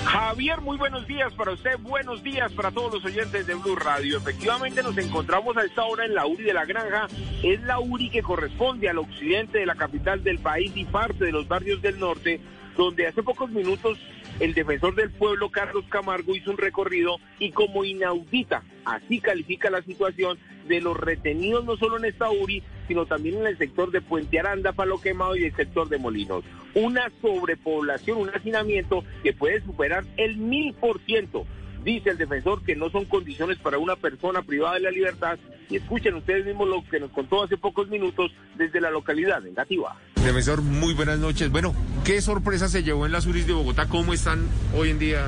Javier, 0.04 0.60
muy 0.60 0.76
buenos 0.76 1.06
días 1.06 1.32
para 1.34 1.52
usted, 1.52 1.78
buenos 1.80 2.22
días 2.22 2.52
para 2.52 2.70
todos 2.70 2.94
los 2.94 3.04
oyentes 3.04 3.46
de 3.46 3.54
Blue 3.54 3.74
Radio. 3.74 4.18
Efectivamente 4.18 4.82
nos 4.82 4.96
encontramos 4.98 5.56
a 5.56 5.64
esta 5.64 5.84
hora 5.84 6.04
en 6.04 6.14
la 6.14 6.26
URI 6.26 6.44
de 6.44 6.54
la 6.54 6.64
Granja. 6.64 7.08
Es 7.42 7.62
la 7.62 7.80
URI 7.80 8.10
que 8.10 8.22
corresponde 8.22 8.88
al 8.88 8.98
occidente 8.98 9.58
de 9.58 9.66
la 9.66 9.74
capital 9.74 10.22
del 10.22 10.38
país 10.38 10.72
y 10.74 10.84
parte 10.84 11.24
de 11.24 11.32
los 11.32 11.48
barrios 11.48 11.82
del 11.82 11.98
norte, 11.98 12.40
donde 12.76 13.06
hace 13.06 13.22
pocos 13.22 13.50
minutos 13.50 13.98
el 14.40 14.52
defensor 14.52 14.94
del 14.94 15.10
pueblo, 15.10 15.50
Carlos 15.50 15.84
Camargo, 15.88 16.34
hizo 16.34 16.50
un 16.50 16.58
recorrido 16.58 17.16
y 17.38 17.52
como 17.52 17.84
inaudita, 17.84 18.62
así 18.84 19.20
califica 19.20 19.70
la 19.70 19.82
situación 19.82 20.38
de 20.66 20.80
los 20.80 20.96
retenidos 20.96 21.64
no 21.64 21.76
solo 21.76 21.98
en 21.98 22.06
esta 22.06 22.30
URI, 22.30 22.62
sino 22.86 23.06
también 23.06 23.38
en 23.38 23.46
el 23.46 23.58
sector 23.58 23.90
de 23.90 24.00
Puente 24.00 24.38
Aranda, 24.38 24.72
Palo 24.72 25.00
Quemado 25.00 25.36
y 25.36 25.44
el 25.44 25.56
sector 25.56 25.88
de 25.88 25.98
Molinos. 25.98 26.44
Una 26.74 27.10
sobrepoblación, 27.20 28.18
un 28.18 28.30
hacinamiento 28.30 29.04
que 29.22 29.32
puede 29.32 29.60
superar 29.62 30.04
el 30.16 30.36
mil 30.36 30.74
por 30.74 31.00
ciento. 31.02 31.46
Dice 31.84 32.10
el 32.10 32.18
defensor 32.18 32.62
que 32.64 32.76
no 32.76 32.88
son 32.90 33.04
condiciones 33.04 33.58
para 33.58 33.78
una 33.78 33.96
persona 33.96 34.42
privada 34.42 34.74
de 34.74 34.80
la 34.80 34.90
libertad 34.90 35.38
y 35.68 35.76
escuchen 35.76 36.14
ustedes 36.14 36.46
mismos 36.46 36.68
lo 36.68 36.84
que 36.90 36.98
nos 36.98 37.10
contó 37.10 37.42
hace 37.42 37.56
pocos 37.56 37.88
minutos 37.88 38.32
desde 38.56 38.80
la 38.80 38.90
localidad 38.90 39.42
negativa. 39.42 39.96
Defensor, 40.16 40.62
muy 40.62 40.94
buenas 40.94 41.18
noches. 41.18 41.50
Bueno, 41.50 41.74
¿qué 42.04 42.22
sorpresa 42.22 42.68
se 42.68 42.82
llevó 42.82 43.04
en 43.04 43.12
las 43.12 43.26
URIs 43.26 43.46
de 43.46 43.52
Bogotá? 43.52 43.86
¿Cómo 43.86 44.14
están 44.14 44.46
hoy 44.74 44.90
en 44.90 44.98
día? 44.98 45.22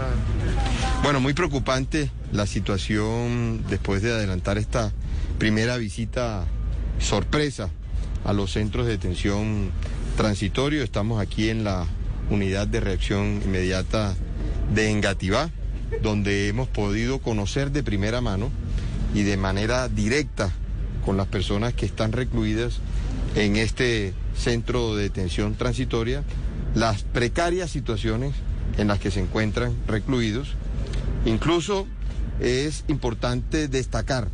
Bueno, 1.03 1.21
muy 1.21 1.35
preocupante 1.35 2.11
la 2.33 2.47
situación 2.47 3.63
después 3.69 4.03
de 4.03 4.13
adelantar 4.13 4.57
esta 4.57 4.93
primera 5.39 5.77
visita 5.77 6.47
sorpresa 6.99 7.71
a 8.25 8.33
los 8.33 8.53
centros 8.53 8.87
de 8.87 8.93
detención 8.93 9.71
transitorio. 10.17 10.83
Estamos 10.83 11.21
aquí 11.21 11.49
en 11.49 11.65
la 11.65 11.87
unidad 12.31 12.67
de 12.67 12.81
reacción 12.81 13.41
inmediata 13.45 14.15
de 14.75 14.91
Engativá, 14.91 15.51
donde 16.03 16.49
hemos 16.49 16.69
podido 16.69 17.21
conocer 17.21 17.71
de 17.71 17.83
primera 17.83 18.21
mano 18.21 18.51
y 19.15 19.23
de 19.23 19.37
manera 19.37 19.89
directa 19.89 20.53
con 21.05 21.17
las 21.17 21.29
personas 21.29 21.73
que 21.75 21.87
están 21.87 22.13
recluidas 22.13 22.81
en 23.37 23.57
este 23.57 24.13
centro 24.37 24.97
de 24.97 25.05
detención 25.05 25.55
transitoria 25.55 26.25
las 26.75 27.05
precarias 27.05 27.71
situaciones 27.71 28.35
en 28.77 28.89
las 28.89 28.99
que 28.99 29.11
se 29.11 29.21
encuentran 29.21 29.75
recluidos. 29.87 30.55
Incluso 31.25 31.87
es 32.41 32.85
importante 32.89 33.69
destacar 33.69 34.29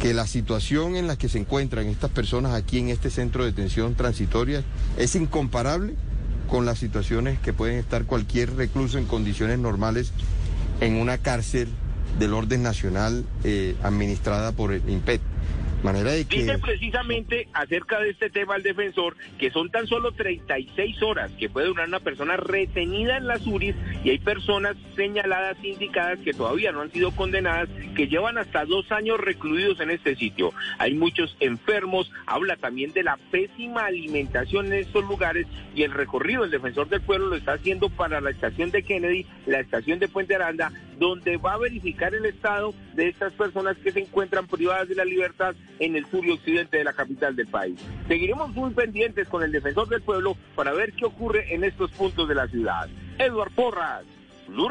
que 0.00 0.14
la 0.14 0.26
situación 0.26 0.96
en 0.96 1.06
la 1.06 1.16
que 1.16 1.28
se 1.28 1.38
encuentran 1.38 1.86
estas 1.86 2.10
personas 2.10 2.54
aquí 2.54 2.78
en 2.78 2.88
este 2.88 3.10
centro 3.10 3.44
de 3.44 3.52
detención 3.52 3.94
transitoria 3.94 4.64
es 4.96 5.14
incomparable 5.14 5.94
con 6.48 6.66
las 6.66 6.78
situaciones 6.78 7.38
que 7.38 7.52
pueden 7.52 7.78
estar 7.78 8.04
cualquier 8.04 8.54
recluso 8.54 8.98
en 8.98 9.06
condiciones 9.06 9.58
normales 9.58 10.12
en 10.80 10.96
una 10.96 11.18
cárcel 11.18 11.68
del 12.18 12.34
orden 12.34 12.62
nacional 12.62 13.24
eh, 13.44 13.76
administrada 13.82 14.52
por 14.52 14.72
el 14.72 14.88
IMPET. 14.88 15.20
Manera 15.84 16.12
de 16.12 16.24
que... 16.24 16.38
Dice 16.38 16.58
precisamente 16.58 17.46
acerca 17.52 18.00
de 18.00 18.08
este 18.08 18.30
tema 18.30 18.56
el 18.56 18.62
defensor 18.62 19.16
que 19.38 19.50
son 19.50 19.70
tan 19.70 19.86
solo 19.86 20.12
36 20.12 21.02
horas 21.02 21.30
que 21.38 21.50
puede 21.50 21.66
durar 21.66 21.86
una 21.86 22.00
persona 22.00 22.38
retenida 22.38 23.18
en 23.18 23.26
las 23.26 23.46
URIs 23.46 23.76
y 24.02 24.08
hay 24.08 24.18
personas 24.18 24.76
señaladas, 24.96 25.58
indicadas 25.62 26.18
que 26.20 26.32
todavía 26.32 26.72
no 26.72 26.80
han 26.80 26.90
sido 26.90 27.10
condenadas, 27.10 27.68
que 27.94 28.08
llevan 28.08 28.38
hasta 28.38 28.64
dos 28.64 28.90
años 28.92 29.20
recluidos 29.20 29.78
en 29.80 29.90
este 29.90 30.16
sitio. 30.16 30.54
Hay 30.78 30.94
muchos 30.94 31.36
enfermos, 31.38 32.10
habla 32.26 32.56
también 32.56 32.94
de 32.94 33.02
la 33.02 33.18
pésima 33.30 33.84
alimentación 33.84 34.66
en 34.68 34.74
estos 34.74 35.04
lugares 35.04 35.46
y 35.74 35.82
el 35.82 35.92
recorrido 35.92 36.44
el 36.44 36.50
defensor 36.50 36.88
del 36.88 37.02
pueblo 37.02 37.26
lo 37.26 37.36
está 37.36 37.52
haciendo 37.52 37.90
para 37.90 38.22
la 38.22 38.30
estación 38.30 38.70
de 38.70 38.82
Kennedy, 38.82 39.26
la 39.46 39.60
estación 39.60 39.98
de 39.98 40.08
Puente 40.08 40.34
Aranda, 40.34 40.72
donde 40.98 41.36
va 41.36 41.54
a 41.54 41.58
verificar 41.58 42.14
el 42.14 42.26
estado 42.26 42.74
de 42.94 43.08
estas 43.08 43.32
personas 43.32 43.76
que 43.78 43.92
se 43.92 44.00
encuentran 44.00 44.46
privadas 44.46 44.88
de 44.88 44.94
la 44.94 45.04
libertad 45.04 45.54
en 45.78 45.96
el 45.96 46.06
sur 46.06 46.24
y 46.24 46.30
occidente 46.30 46.78
de 46.78 46.84
la 46.84 46.92
capital 46.92 47.36
del 47.36 47.46
país. 47.46 47.78
Seguiremos 48.08 48.50
muy 48.50 48.70
pendientes 48.70 49.28
con 49.28 49.42
el 49.42 49.52
defensor 49.52 49.88
del 49.88 50.02
pueblo 50.02 50.36
para 50.54 50.72
ver 50.72 50.92
qué 50.92 51.04
ocurre 51.04 51.54
en 51.54 51.64
estos 51.64 51.90
puntos 51.92 52.28
de 52.28 52.34
la 52.34 52.46
ciudad. 52.48 52.88
Eduard 53.18 53.52
Porras, 53.52 54.04
Blue. 54.48 54.68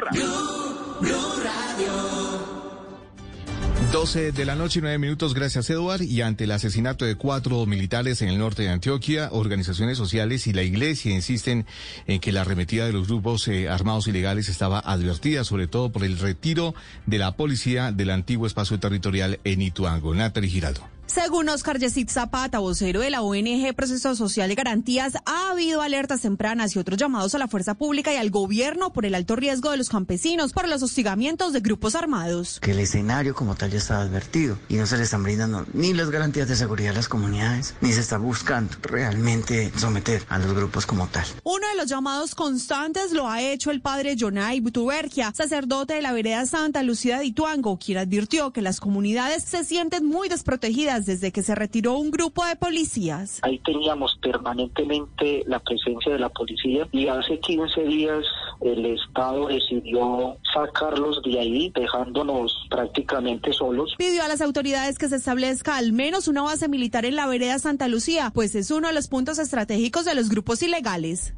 12 3.93 4.31
de 4.31 4.45
la 4.45 4.55
noche 4.55 4.79
y 4.79 4.81
9 4.81 4.97
minutos, 4.97 5.35
gracias 5.35 5.69
Eduard. 5.69 6.01
Y 6.01 6.21
ante 6.21 6.45
el 6.45 6.51
asesinato 6.51 7.05
de 7.05 7.13
cuatro 7.13 7.63
militares 7.67 8.23
en 8.23 8.29
el 8.29 8.39
norte 8.39 8.63
de 8.63 8.69
Antioquia, 8.69 9.29
organizaciones 9.31 9.99
sociales 9.99 10.47
y 10.47 10.51
la 10.51 10.63
iglesia 10.63 11.13
insisten 11.13 11.67
en 12.07 12.19
que 12.19 12.31
la 12.31 12.41
arremetida 12.41 12.87
de 12.87 12.91
los 12.91 13.07
grupos 13.07 13.47
eh, 13.47 13.69
armados 13.69 14.07
ilegales 14.07 14.49
estaba 14.49 14.79
advertida, 14.79 15.43
sobre 15.43 15.67
todo 15.67 15.91
por 15.91 16.03
el 16.03 16.17
retiro 16.17 16.73
de 17.05 17.19
la 17.19 17.35
policía 17.35 17.91
del 17.91 18.09
antiguo 18.09 18.47
espacio 18.47 18.79
territorial 18.79 19.39
en 19.43 19.61
Ituango. 19.61 20.15
Natalie 20.15 20.49
Giraldo. 20.49 20.92
Según 21.13 21.47
Oscar 21.47 21.77
Yesid 21.77 22.09
Zapata, 22.09 22.57
vocero 22.57 23.01
de 23.01 23.11
la 23.11 23.21
ONG 23.21 23.75
Proceso 23.75 24.15
Social 24.15 24.51
y 24.51 24.55
Garantías, 24.55 25.13
ha 25.27 25.51
habido 25.51 25.83
alertas 25.83 26.21
tempranas 26.21 26.75
y 26.75 26.79
otros 26.79 26.97
llamados 26.97 27.35
a 27.35 27.37
la 27.37 27.47
fuerza 27.47 27.75
pública 27.75 28.11
y 28.11 28.15
al 28.15 28.31
gobierno 28.31 28.93
por 28.93 29.05
el 29.05 29.13
alto 29.13 29.35
riesgo 29.35 29.69
de 29.69 29.77
los 29.77 29.89
campesinos 29.89 30.53
por 30.53 30.67
los 30.67 30.81
hostigamientos 30.81 31.53
de 31.53 31.59
grupos 31.59 31.93
armados. 31.93 32.59
Que 32.61 32.71
el 32.71 32.79
escenario 32.79 33.35
como 33.35 33.53
tal 33.53 33.69
ya 33.69 33.77
está 33.77 34.01
advertido 34.01 34.57
y 34.69 34.77
no 34.77 34.87
se 34.87 34.97
le 34.97 35.03
están 35.03 35.21
brindando 35.21 35.67
ni 35.73 35.93
las 35.93 36.09
garantías 36.09 36.47
de 36.47 36.55
seguridad 36.55 36.93
a 36.93 36.95
las 36.95 37.09
comunidades, 37.09 37.75
ni 37.81 37.93
se 37.93 37.99
está 37.99 38.17
buscando 38.17 38.75
realmente 38.81 39.71
someter 39.77 40.25
a 40.29 40.39
los 40.39 40.51
grupos 40.55 40.87
como 40.87 41.05
tal. 41.09 41.27
Uno 41.43 41.67
de 41.67 41.75
los 41.75 41.85
llamados 41.85 42.33
constantes 42.33 43.11
lo 43.11 43.29
ha 43.29 43.39
hecho 43.39 43.69
el 43.69 43.81
padre 43.81 44.15
Jonay 44.19 44.61
Butubergia, 44.61 45.31
sacerdote 45.35 45.93
de 45.93 46.01
la 46.01 46.11
vereda 46.11 46.47
Santa 46.47 46.81
Lucía 46.81 47.19
de 47.19 47.25
Ituango, 47.25 47.77
quien 47.77 47.99
advirtió 47.99 48.51
que 48.51 48.63
las 48.63 48.79
comunidades 48.79 49.43
se 49.43 49.63
sienten 49.63 50.07
muy 50.07 50.27
desprotegidas 50.27 51.02
desde 51.05 51.31
que 51.31 51.43
se 51.43 51.55
retiró 51.55 51.97
un 51.97 52.11
grupo 52.11 52.45
de 52.45 52.55
policías. 52.55 53.39
Ahí 53.41 53.59
teníamos 53.59 54.17
permanentemente 54.21 55.43
la 55.47 55.59
presencia 55.59 56.13
de 56.13 56.19
la 56.19 56.29
policía 56.29 56.87
y 56.91 57.07
hace 57.07 57.39
15 57.39 57.83
días 57.83 58.23
el 58.61 58.85
Estado 58.85 59.47
decidió 59.47 60.37
sacarlos 60.53 61.21
de 61.23 61.39
ahí, 61.39 61.71
dejándonos 61.75 62.67
prácticamente 62.69 63.53
solos. 63.53 63.93
Pidió 63.97 64.23
a 64.23 64.27
las 64.27 64.41
autoridades 64.41 64.97
que 64.97 65.09
se 65.09 65.17
establezca 65.17 65.77
al 65.77 65.93
menos 65.93 66.27
una 66.27 66.41
base 66.41 66.67
militar 66.67 67.05
en 67.05 67.15
la 67.15 67.27
vereda 67.27 67.59
Santa 67.59 67.87
Lucía, 67.87 68.31
pues 68.33 68.55
es 68.55 68.71
uno 68.71 68.87
de 68.87 68.93
los 68.93 69.07
puntos 69.07 69.39
estratégicos 69.39 70.05
de 70.05 70.15
los 70.15 70.29
grupos 70.29 70.63
ilegales. 70.63 71.33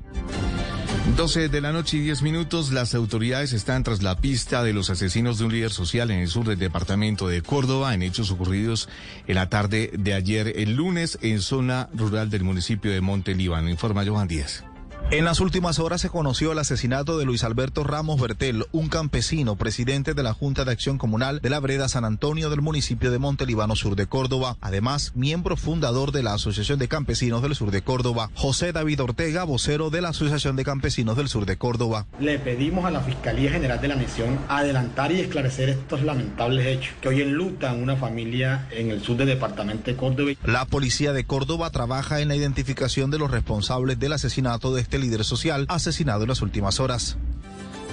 12 1.15 1.49
de 1.49 1.61
la 1.61 1.71
noche 1.71 1.97
y 1.97 2.01
10 2.01 2.21
minutos, 2.23 2.71
las 2.71 2.93
autoridades 2.93 3.53
están 3.53 3.83
tras 3.83 4.03
la 4.03 4.17
pista 4.17 4.63
de 4.63 4.73
los 4.73 4.89
asesinos 4.89 5.37
de 5.37 5.45
un 5.45 5.53
líder 5.53 5.71
social 5.71 6.11
en 6.11 6.19
el 6.19 6.27
sur 6.27 6.45
del 6.45 6.59
departamento 6.59 7.27
de 7.27 7.41
Córdoba, 7.41 7.93
en 7.93 8.01
hechos 8.01 8.31
ocurridos 8.31 8.89
en 9.25 9.35
la 9.35 9.49
tarde 9.49 9.91
de 9.93 10.13
ayer, 10.13 10.53
el 10.57 10.75
lunes, 10.75 11.17
en 11.21 11.41
zona 11.41 11.89
rural 11.93 12.29
del 12.29 12.43
municipio 12.43 12.91
de 12.91 13.01
Monte 13.01 13.33
Líbano. 13.33 13.69
Informa 13.69 14.05
Johan 14.05 14.27
Díaz. 14.27 14.65
En 15.11 15.23
las 15.23 15.39
últimas 15.39 15.77
horas 15.77 16.01
se 16.01 16.09
conoció 16.09 16.51
el 16.51 16.57
asesinato 16.57 17.19
de 17.19 17.25
Luis 17.25 17.43
Alberto 17.43 17.83
Ramos 17.83 18.19
Bertel, 18.19 18.65
un 18.71 18.89
campesino, 18.89 19.55
presidente 19.55 20.15
de 20.15 20.23
la 20.23 20.33
Junta 20.33 20.65
de 20.65 20.71
Acción 20.71 20.97
Comunal 20.97 21.41
de 21.41 21.51
la 21.51 21.59
Breda 21.59 21.87
San 21.87 22.05
Antonio 22.05 22.49
del 22.49 22.61
municipio 22.61 23.11
de 23.11 23.19
Montelibano 23.19 23.75
Sur 23.75 23.95
de 23.95 24.07
Córdoba. 24.07 24.57
Además, 24.61 25.11
miembro 25.13 25.57
fundador 25.57 26.11
de 26.11 26.23
la 26.23 26.33
Asociación 26.33 26.79
de 26.79 26.87
Campesinos 26.87 27.43
del 27.43 27.53
Sur 27.53 27.69
de 27.69 27.83
Córdoba. 27.83 28.31
José 28.33 28.73
David 28.73 28.99
Ortega, 29.03 29.43
vocero 29.43 29.91
de 29.91 30.01
la 30.01 30.09
Asociación 30.09 30.55
de 30.55 30.65
Campesinos 30.65 31.15
del 31.15 31.29
Sur 31.29 31.45
de 31.45 31.55
Córdoba. 31.55 32.07
Le 32.19 32.39
pedimos 32.39 32.83
a 32.83 32.89
la 32.89 33.01
Fiscalía 33.01 33.51
General 33.51 33.79
de 33.79 33.87
la 33.87 33.95
Nación 33.95 34.39
adelantar 34.49 35.11
y 35.11 35.19
esclarecer 35.19 35.69
estos 35.69 36.01
lamentables 36.01 36.65
hechos 36.65 36.95
que 36.99 37.09
hoy 37.09 37.21
enlutan 37.21 37.81
una 37.81 37.95
familia 37.95 38.67
en 38.71 38.89
el 38.89 39.03
sur 39.03 39.17
del 39.17 39.27
departamento 39.27 39.91
de 39.91 39.97
Córdoba. 39.97 40.31
La 40.45 40.65
policía 40.65 41.13
de 41.13 41.25
Córdoba 41.25 41.69
trabaja 41.69 42.21
en 42.21 42.27
la 42.27 42.35
identificación 42.35 43.11
de 43.11 43.19
los 43.19 43.29
responsables 43.29 43.99
del 43.99 44.13
asesinato 44.13 44.73
de 44.73 44.81
este 44.81 44.94
líder 44.99 45.23
social 45.23 45.65
asesinado 45.69 46.23
en 46.23 46.29
las 46.29 46.41
últimas 46.41 46.79
horas. 46.79 47.17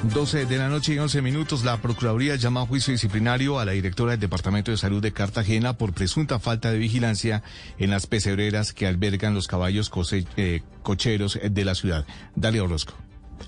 12 0.03 0.47
de 0.47 0.59
la 0.59 0.69
noche 0.69 0.95
y 0.95 0.99
11 0.99 1.23
minutos, 1.23 1.65
la 1.65 1.77
Procuraduría 1.77 2.35
llama 2.35 2.63
a 2.63 2.67
juicio 2.67 2.93
disciplinario 2.93 3.61
a 3.61 3.65
la 3.65 3.73
directora 3.73 4.13
del 4.13 4.21
Departamento 4.21 4.73
de 4.73 4.77
Salud 4.77 5.01
de 5.01 5.13
Cartagena 5.13 5.79
por 5.79 5.93
presunta 5.93 6.41
falta 6.41 6.73
de 6.73 6.79
vigilancia 6.79 7.45
en 7.79 7.91
las 7.91 8.09
pecebreras 8.09 8.73
que 8.73 8.89
albergan 8.89 9.35
los 9.35 9.47
caballos 9.47 9.93
eh, 10.37 10.63
cocheros 10.83 11.39
de 11.49 11.65
la 11.65 11.77
ciudad. 11.77 12.05
Dale 12.35 12.61
Orozco. 12.61 12.95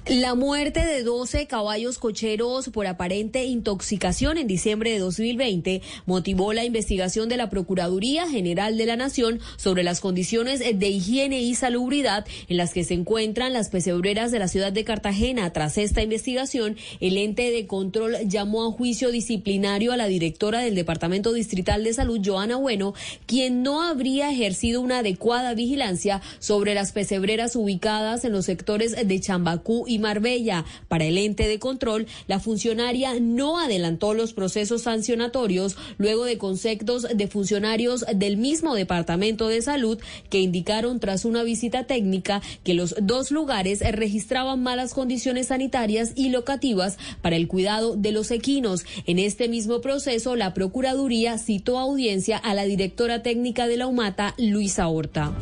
La 0.07 0.35
muerte 0.35 0.85
de 0.85 1.03
12 1.03 1.47
caballos 1.47 1.99
cocheros 1.99 2.69
por 2.69 2.87
aparente 2.87 3.45
intoxicación 3.45 4.37
en 4.37 4.47
diciembre 4.47 4.91
de 4.91 4.99
2020 4.99 5.81
motivó 6.07 6.53
la 6.53 6.65
investigación 6.65 7.29
de 7.29 7.39
la 7.39 7.49
Procuraduría 7.49 8.29
General 8.29 8.77
de 8.77 8.87
la 8.87 8.97
Nación 8.97 9.41
sobre 9.57 9.83
las 9.83 10.01
condiciones 10.01 10.61
de 10.61 10.89
higiene 10.89 11.41
y 11.41 11.55
salubridad 11.55 12.27
en 12.49 12.59
las 12.59 12.73
que 12.73 12.85
se 12.85 12.95
encuentran 12.95 13.53
las 13.53 13.71
pesebreras 13.71 14.31
de 14.31 14.39
la 14.39 14.49
ciudad 14.49 14.73
de 14.73 14.85
Cartagena. 14.85 15.53
Tras 15.53 15.79
esta 15.79 16.03
investigación, 16.03 16.77
el 17.01 17.17
ente 17.17 17.51
de 17.51 17.67
control 17.67 18.17
llamó 18.27 18.67
a 18.67 18.73
juicio 18.73 19.11
disciplinario 19.11 19.93
a 19.93 19.97
la 19.97 20.07
directora 20.07 20.61
del 20.61 20.75
Departamento 20.75 21.33
Distrital 21.33 21.83
de 21.83 21.95
Salud, 21.95 22.21
Joana 22.23 22.57
Bueno, 22.57 22.95
quien 23.27 23.63
no 23.63 23.83
habría 23.83 24.31
ejercido 24.31 24.81
una 24.81 24.99
adecuada 24.99 25.55
vigilancia 25.55 26.21
sobre 26.39 26.75
las 26.75 26.93
pesebreras 26.93 27.57
ubicadas 27.57 28.25
en 28.25 28.33
los 28.33 28.45
sectores 28.45 28.95
de 29.07 29.21
Chambacú 29.21 29.84
y 29.87 29.99
Marbella. 29.99 30.65
Para 30.89 31.05
el 31.05 31.19
ente 31.19 31.49
de 31.49 31.59
control, 31.59 32.07
la 32.27 32.41
funcionaria 32.41 33.19
no 33.21 33.59
adelantó 33.59 34.15
los 34.15 34.33
procesos 34.33 34.83
sancionatorios 34.83 35.77
luego 35.99 36.25
de 36.25 36.39
conceptos 36.39 37.07
de 37.15 37.27
funcionarios 37.27 38.05
del 38.15 38.37
mismo 38.37 38.75
Departamento 38.75 39.49
de 39.49 39.63
Salud 39.63 39.99
que 40.31 40.41
indicaron 40.41 41.01
tras 41.01 41.25
una 41.25 41.43
visita 41.43 41.85
técnica 41.85 42.43
que 42.63 42.75
los 42.75 42.95
dos 43.01 43.31
lugares 43.31 43.81
registraban 43.93 44.63
malas 44.63 44.95
condiciones 44.95 45.49
sanitarias 45.49 46.13
y 46.15 46.31
locativas 46.31 46.99
para 47.23 47.37
el 47.37 47.49
cuidado 47.49 47.97
de 47.97 48.13
los 48.13 48.31
equinos. 48.31 48.85
En 49.07 49.19
este 49.19 49.49
mismo 49.49 49.81
proceso, 49.81 50.37
la 50.37 50.55
Procuraduría 50.55 51.39
citó 51.39 51.79
audiencia 51.79 52.37
a 52.37 52.55
la 52.55 52.65
directora 52.65 53.23
técnica 53.23 53.67
de 53.67 53.77
la 53.77 53.87
UMATA, 53.87 54.35
Luisa 54.39 54.89
Horta. 54.89 55.35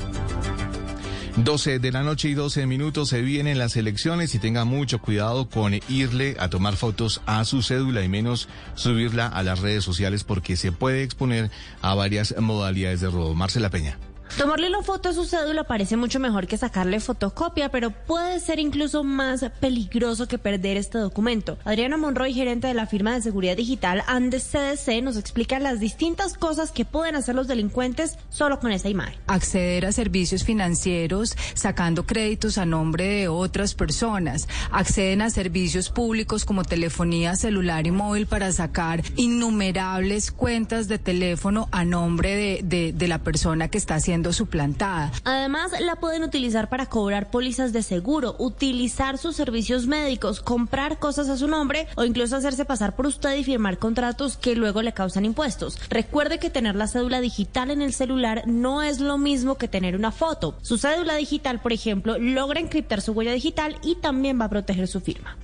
12 1.36 1.78
de 1.78 1.92
la 1.92 2.02
noche 2.02 2.28
y 2.28 2.34
12 2.34 2.66
minutos 2.66 3.08
se 3.08 3.22
vienen 3.22 3.58
las 3.58 3.76
elecciones 3.76 4.34
y 4.34 4.38
tenga 4.38 4.66
mucho 4.66 5.00
cuidado 5.00 5.48
con 5.48 5.72
irle 5.88 6.36
a 6.38 6.50
tomar 6.50 6.76
fotos 6.76 7.22
a 7.24 7.42
su 7.46 7.62
cédula 7.62 8.02
y 8.02 8.08
menos 8.08 8.48
subirla 8.74 9.28
a 9.28 9.42
las 9.42 9.60
redes 9.60 9.82
sociales 9.82 10.24
porque 10.24 10.56
se 10.56 10.72
puede 10.72 11.02
exponer 11.02 11.50
a 11.80 11.94
varias 11.94 12.34
modalidades 12.38 13.00
de 13.00 13.10
robo. 13.10 13.34
Marcela 13.34 13.70
Peña. 13.70 13.98
Tomarle 14.38 14.70
la 14.70 14.82
foto 14.82 15.10
a 15.10 15.12
su 15.12 15.26
cédula 15.26 15.64
parece 15.64 15.98
mucho 15.98 16.18
mejor 16.18 16.46
que 16.46 16.56
sacarle 16.56 17.00
fotocopia, 17.00 17.68
pero 17.68 17.90
puede 17.90 18.40
ser 18.40 18.58
incluso 18.58 19.04
más 19.04 19.44
peligroso 19.60 20.26
que 20.26 20.38
perder 20.38 20.78
este 20.78 20.96
documento. 20.96 21.58
Adriana 21.64 21.98
Monroy, 21.98 22.32
gerente 22.32 22.66
de 22.66 22.72
la 22.72 22.86
firma 22.86 23.12
de 23.12 23.20
seguridad 23.20 23.58
digital 23.58 24.02
Andes 24.06 24.44
CDC, 24.50 25.02
nos 25.02 25.18
explica 25.18 25.58
las 25.58 25.80
distintas 25.80 26.38
cosas 26.38 26.70
que 26.70 26.86
pueden 26.86 27.14
hacer 27.14 27.34
los 27.34 27.46
delincuentes 27.46 28.16
solo 28.30 28.58
con 28.58 28.72
esa 28.72 28.88
imagen. 28.88 29.20
Acceder 29.26 29.84
a 29.84 29.92
servicios 29.92 30.44
financieros 30.44 31.36
sacando 31.52 32.06
créditos 32.06 32.56
a 32.56 32.64
nombre 32.64 33.04
de 33.04 33.28
otras 33.28 33.74
personas. 33.74 34.48
Acceden 34.70 35.20
a 35.20 35.28
servicios 35.28 35.90
públicos 35.90 36.46
como 36.46 36.64
telefonía 36.64 37.36
celular 37.36 37.86
y 37.86 37.90
móvil 37.90 38.26
para 38.26 38.50
sacar 38.50 39.02
innumerables 39.16 40.32
cuentas 40.32 40.88
de 40.88 40.98
teléfono 40.98 41.68
a 41.70 41.84
nombre 41.84 42.34
de, 42.34 42.60
de, 42.64 42.92
de 42.94 43.08
la 43.08 43.18
persona 43.18 43.68
que 43.68 43.76
está 43.76 43.96
haciendo 43.96 44.21
suplantada. 44.30 45.10
Además, 45.24 45.72
la 45.80 45.96
pueden 45.96 46.22
utilizar 46.22 46.68
para 46.68 46.84
cobrar 46.86 47.30
pólizas 47.30 47.72
de 47.72 47.82
seguro, 47.82 48.36
utilizar 48.38 49.16
sus 49.16 49.36
servicios 49.36 49.86
médicos, 49.86 50.40
comprar 50.40 50.98
cosas 50.98 51.30
a 51.30 51.38
su 51.38 51.48
nombre 51.48 51.86
o 51.96 52.04
incluso 52.04 52.36
hacerse 52.36 52.66
pasar 52.66 52.94
por 52.94 53.06
usted 53.06 53.34
y 53.36 53.44
firmar 53.44 53.78
contratos 53.78 54.36
que 54.36 54.54
luego 54.54 54.82
le 54.82 54.92
causan 54.92 55.24
impuestos. 55.24 55.78
Recuerde 55.88 56.38
que 56.38 56.50
tener 56.50 56.76
la 56.76 56.88
cédula 56.88 57.22
digital 57.22 57.70
en 57.70 57.80
el 57.80 57.94
celular 57.94 58.42
no 58.46 58.82
es 58.82 59.00
lo 59.00 59.16
mismo 59.16 59.56
que 59.56 59.68
tener 59.68 59.96
una 59.96 60.12
foto. 60.12 60.54
Su 60.60 60.76
cédula 60.76 61.16
digital, 61.16 61.60
por 61.60 61.72
ejemplo, 61.72 62.18
logra 62.18 62.60
encriptar 62.60 63.00
su 63.00 63.12
huella 63.12 63.32
digital 63.32 63.78
y 63.82 63.94
también 63.96 64.38
va 64.38 64.44
a 64.44 64.50
proteger 64.50 64.88
su 64.88 65.00
firma. 65.00 65.36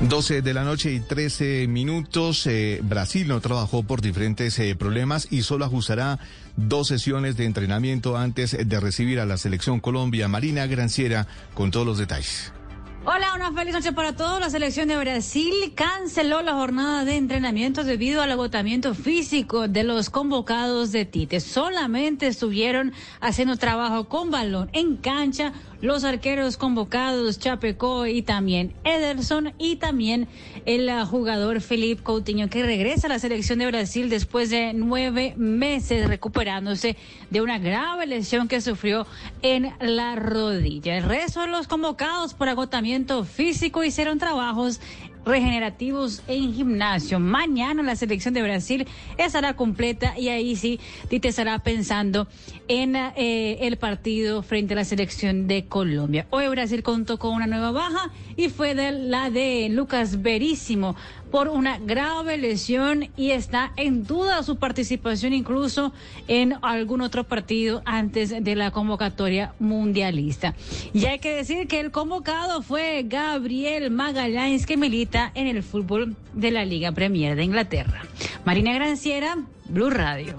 12 0.00 0.42
de 0.42 0.54
la 0.54 0.62
noche 0.62 0.92
y 0.92 1.00
13 1.00 1.66
minutos. 1.66 2.46
Eh, 2.46 2.78
Brasil 2.84 3.26
no 3.26 3.40
trabajó 3.40 3.82
por 3.82 4.00
diferentes 4.00 4.56
eh, 4.60 4.76
problemas 4.76 5.26
y 5.32 5.42
solo 5.42 5.64
ajustará 5.64 6.20
dos 6.56 6.86
sesiones 6.86 7.36
de 7.36 7.46
entrenamiento 7.46 8.16
antes 8.16 8.56
de 8.56 8.80
recibir 8.80 9.18
a 9.18 9.26
la 9.26 9.38
selección 9.38 9.80
Colombia. 9.80 10.28
Marina 10.28 10.66
Granciera 10.66 11.26
con 11.52 11.72
todos 11.72 11.84
los 11.84 11.98
detalles. 11.98 12.52
Hola, 13.04 13.34
una 13.34 13.52
feliz 13.52 13.72
noche 13.72 13.92
para 13.92 14.14
todos. 14.14 14.38
La 14.38 14.50
selección 14.50 14.86
de 14.86 14.98
Brasil 14.98 15.72
canceló 15.74 16.42
la 16.42 16.52
jornada 16.52 17.04
de 17.04 17.16
entrenamiento 17.16 17.82
debido 17.82 18.22
al 18.22 18.30
agotamiento 18.30 18.94
físico 18.94 19.66
de 19.66 19.82
los 19.82 20.10
convocados 20.10 20.92
de 20.92 21.06
Tite. 21.06 21.40
Solamente 21.40 22.26
estuvieron 22.26 22.92
haciendo 23.20 23.56
trabajo 23.56 24.08
con 24.08 24.30
balón 24.30 24.68
en 24.74 24.96
cancha 24.96 25.54
los 25.80 26.04
arqueros 26.04 26.56
convocados 26.56 27.38
Chapeco 27.38 28.06
y 28.06 28.22
también 28.22 28.74
Ederson 28.84 29.52
y 29.58 29.76
también 29.76 30.28
el 30.66 30.88
uh, 30.88 31.06
jugador 31.06 31.60
Felipe 31.60 32.02
Coutinho 32.02 32.48
que 32.48 32.64
regresa 32.64 33.06
a 33.06 33.10
la 33.10 33.18
selección 33.18 33.60
de 33.60 33.66
Brasil 33.66 34.10
después 34.10 34.50
de 34.50 34.72
nueve 34.74 35.34
meses 35.36 36.08
recuperándose 36.08 36.96
de 37.30 37.40
una 37.42 37.58
grave 37.58 38.06
lesión 38.06 38.48
que 38.48 38.60
sufrió 38.60 39.06
en 39.42 39.72
la 39.80 40.16
rodilla. 40.16 40.96
El 40.96 41.04
resto 41.04 41.42
de 41.42 41.48
los 41.48 41.68
convocados 41.68 42.34
por 42.34 42.48
agotamiento 42.48 43.24
físico 43.24 43.84
hicieron 43.84 44.18
trabajos 44.18 44.80
regenerativos 45.24 46.22
en 46.28 46.54
gimnasio. 46.54 47.20
Mañana 47.20 47.82
la 47.82 47.96
selección 47.96 48.34
de 48.34 48.42
Brasil 48.42 48.86
estará 49.16 49.54
completa 49.56 50.18
y 50.18 50.28
ahí 50.28 50.56
sí 50.56 50.80
Tite 51.08 51.28
estará 51.28 51.58
pensando 51.58 52.28
en 52.68 52.96
eh, 52.96 53.58
el 53.66 53.76
partido 53.76 54.42
frente 54.42 54.74
a 54.74 54.76
la 54.76 54.84
selección 54.84 55.46
de 55.48 55.66
Colombia. 55.66 56.26
Hoy 56.30 56.48
Brasil 56.48 56.82
contó 56.82 57.18
con 57.18 57.34
una 57.34 57.46
nueva 57.46 57.70
baja 57.70 58.10
y 58.36 58.48
fue 58.48 58.74
de 58.74 58.92
la 58.92 59.30
de 59.30 59.68
Lucas 59.70 60.22
Verísimo 60.22 60.96
por 61.30 61.48
una 61.48 61.78
grave 61.78 62.36
lesión 62.36 63.10
y 63.16 63.30
está 63.30 63.72
en 63.76 64.04
duda 64.04 64.42
su 64.42 64.56
participación 64.56 65.32
incluso 65.32 65.92
en 66.26 66.54
algún 66.62 67.00
otro 67.00 67.24
partido 67.24 67.82
antes 67.84 68.30
de 68.42 68.56
la 68.56 68.70
convocatoria 68.70 69.54
mundialista. 69.58 70.54
Y 70.92 71.06
hay 71.06 71.18
que 71.18 71.34
decir 71.34 71.68
que 71.68 71.80
el 71.80 71.90
convocado 71.90 72.62
fue 72.62 73.04
Gabriel 73.06 73.90
Magallanes 73.90 74.66
que 74.66 74.76
milita 74.76 75.30
en 75.34 75.46
el 75.46 75.62
fútbol 75.62 76.16
de 76.32 76.50
la 76.50 76.64
Liga 76.64 76.92
Premier 76.92 77.36
de 77.36 77.44
Inglaterra. 77.44 78.02
Marina 78.44 78.72
Granciera, 78.72 79.36
Blue 79.68 79.90
Radio. 79.90 80.36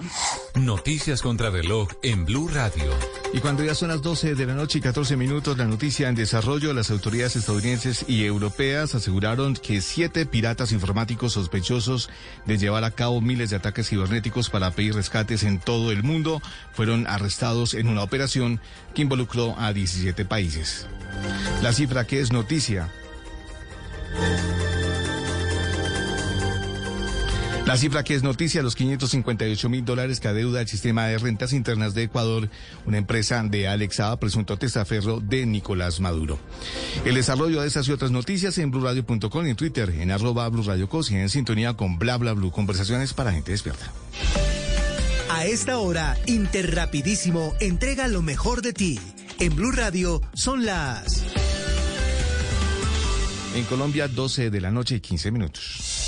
Noticias 0.65 1.22
contra 1.22 1.49
reloj 1.49 1.88
en 2.03 2.26
Blue 2.26 2.49
Radio. 2.49 2.91
Y 3.34 3.40
cuando 3.40 3.64
ya 3.64 3.73
son 3.73 3.90
las 3.90 4.02
12 4.02 4.36
de 4.36 4.45
la 4.45 4.56
noche 4.56 4.80
y 4.80 4.81
14 4.81 5.15
minutos, 5.15 5.57
la 5.57 5.65
noticia 5.65 6.10
en 6.10 6.15
desarrollo, 6.15 6.73
las 6.73 6.91
autoridades 6.91 7.38
estadounidenses 7.38 8.03
y 8.10 8.26
europeas 8.26 8.94
aseguraron 8.94 9.53
que 9.53 9.81
siete 9.81 10.26
piratas 10.26 10.73
informáticos 10.73 11.34
sospechosos 11.34 12.10
de 12.45 12.57
llevar 12.57 12.84
a 12.84 12.91
cabo 12.91 13.22
miles 13.22 13.52
de 13.52 13.56
ataques 13.56 13.88
cibernéticos 13.88 14.49
para 14.49 14.72
pedir 14.72 14.95
rescates 14.95 15.44
en 15.44 15.60
todo 15.60 15.94
el 15.94 16.03
mundo 16.03 16.41
fueron 16.73 17.07
arrestados 17.07 17.73
en 17.73 17.88
una 17.88 18.03
operación 18.03 18.60
que 18.94 19.03
involucró 19.03 19.56
a 19.57 19.72
17 19.72 20.26
países. 20.26 20.88
La 21.64 21.72
cifra 21.72 22.06
que 22.06 22.19
es 22.19 22.34
noticia. 22.34 22.91
La 27.70 27.78
cifra 27.78 28.04
que 28.04 28.16
es 28.16 28.24
noticia, 28.24 28.64
los 28.64 28.76
558 28.76 29.70
mil 29.70 29.86
dólares 29.86 30.20
que 30.20 30.28
adeuda 30.28 30.60
el 30.60 30.68
sistema 30.68 31.06
de 31.06 31.20
rentas 31.20 31.54
internas 31.54 31.94
de 31.94 32.02
Ecuador, 32.02 32.50
una 32.88 32.98
empresa 32.98 33.44
de 33.44 33.68
Alex 33.68 34.02
presunto 34.20 34.58
testaferro 34.58 35.20
de 35.20 35.46
Nicolás 35.46 36.00
Maduro. 36.00 36.40
El 37.06 37.14
desarrollo 37.14 37.62
de 37.62 37.68
estas 37.68 37.88
y 37.88 37.91
otras 37.91 38.10
noticias 38.10 38.58
en 38.58 38.72
blurradio.com 38.72 39.46
y 39.46 39.52
en 39.52 39.56
Twitter, 39.56 39.91
en 39.91 40.10
arroba 40.10 40.50
blurradiocos 40.50 41.12
y 41.12 41.18
en 41.18 41.30
sintonía 41.30 41.76
con 41.76 42.00
bla 42.00 42.18
bla 42.18 42.34
blue, 42.34 42.50
conversaciones 42.50 43.14
para 43.14 43.32
gente 43.32 43.52
despierta. 43.52 43.91
A 45.30 45.46
esta 45.46 45.78
hora, 45.78 46.18
Interrapidísimo 46.26 47.54
entrega 47.60 48.08
lo 48.08 48.24
mejor 48.24 48.64
de 48.64 48.74
ti. 48.74 49.00
En 49.38 49.56
Blue 49.56 49.74
Radio 49.74 50.24
son 50.34 50.66
las... 50.66 51.24
En 53.54 53.64
Colombia, 53.66 54.08
12 54.08 54.50
de 54.50 54.60
la 54.60 54.72
noche 54.72 54.96
y 54.96 55.02
15 55.02 55.30
minutos. 55.30 55.98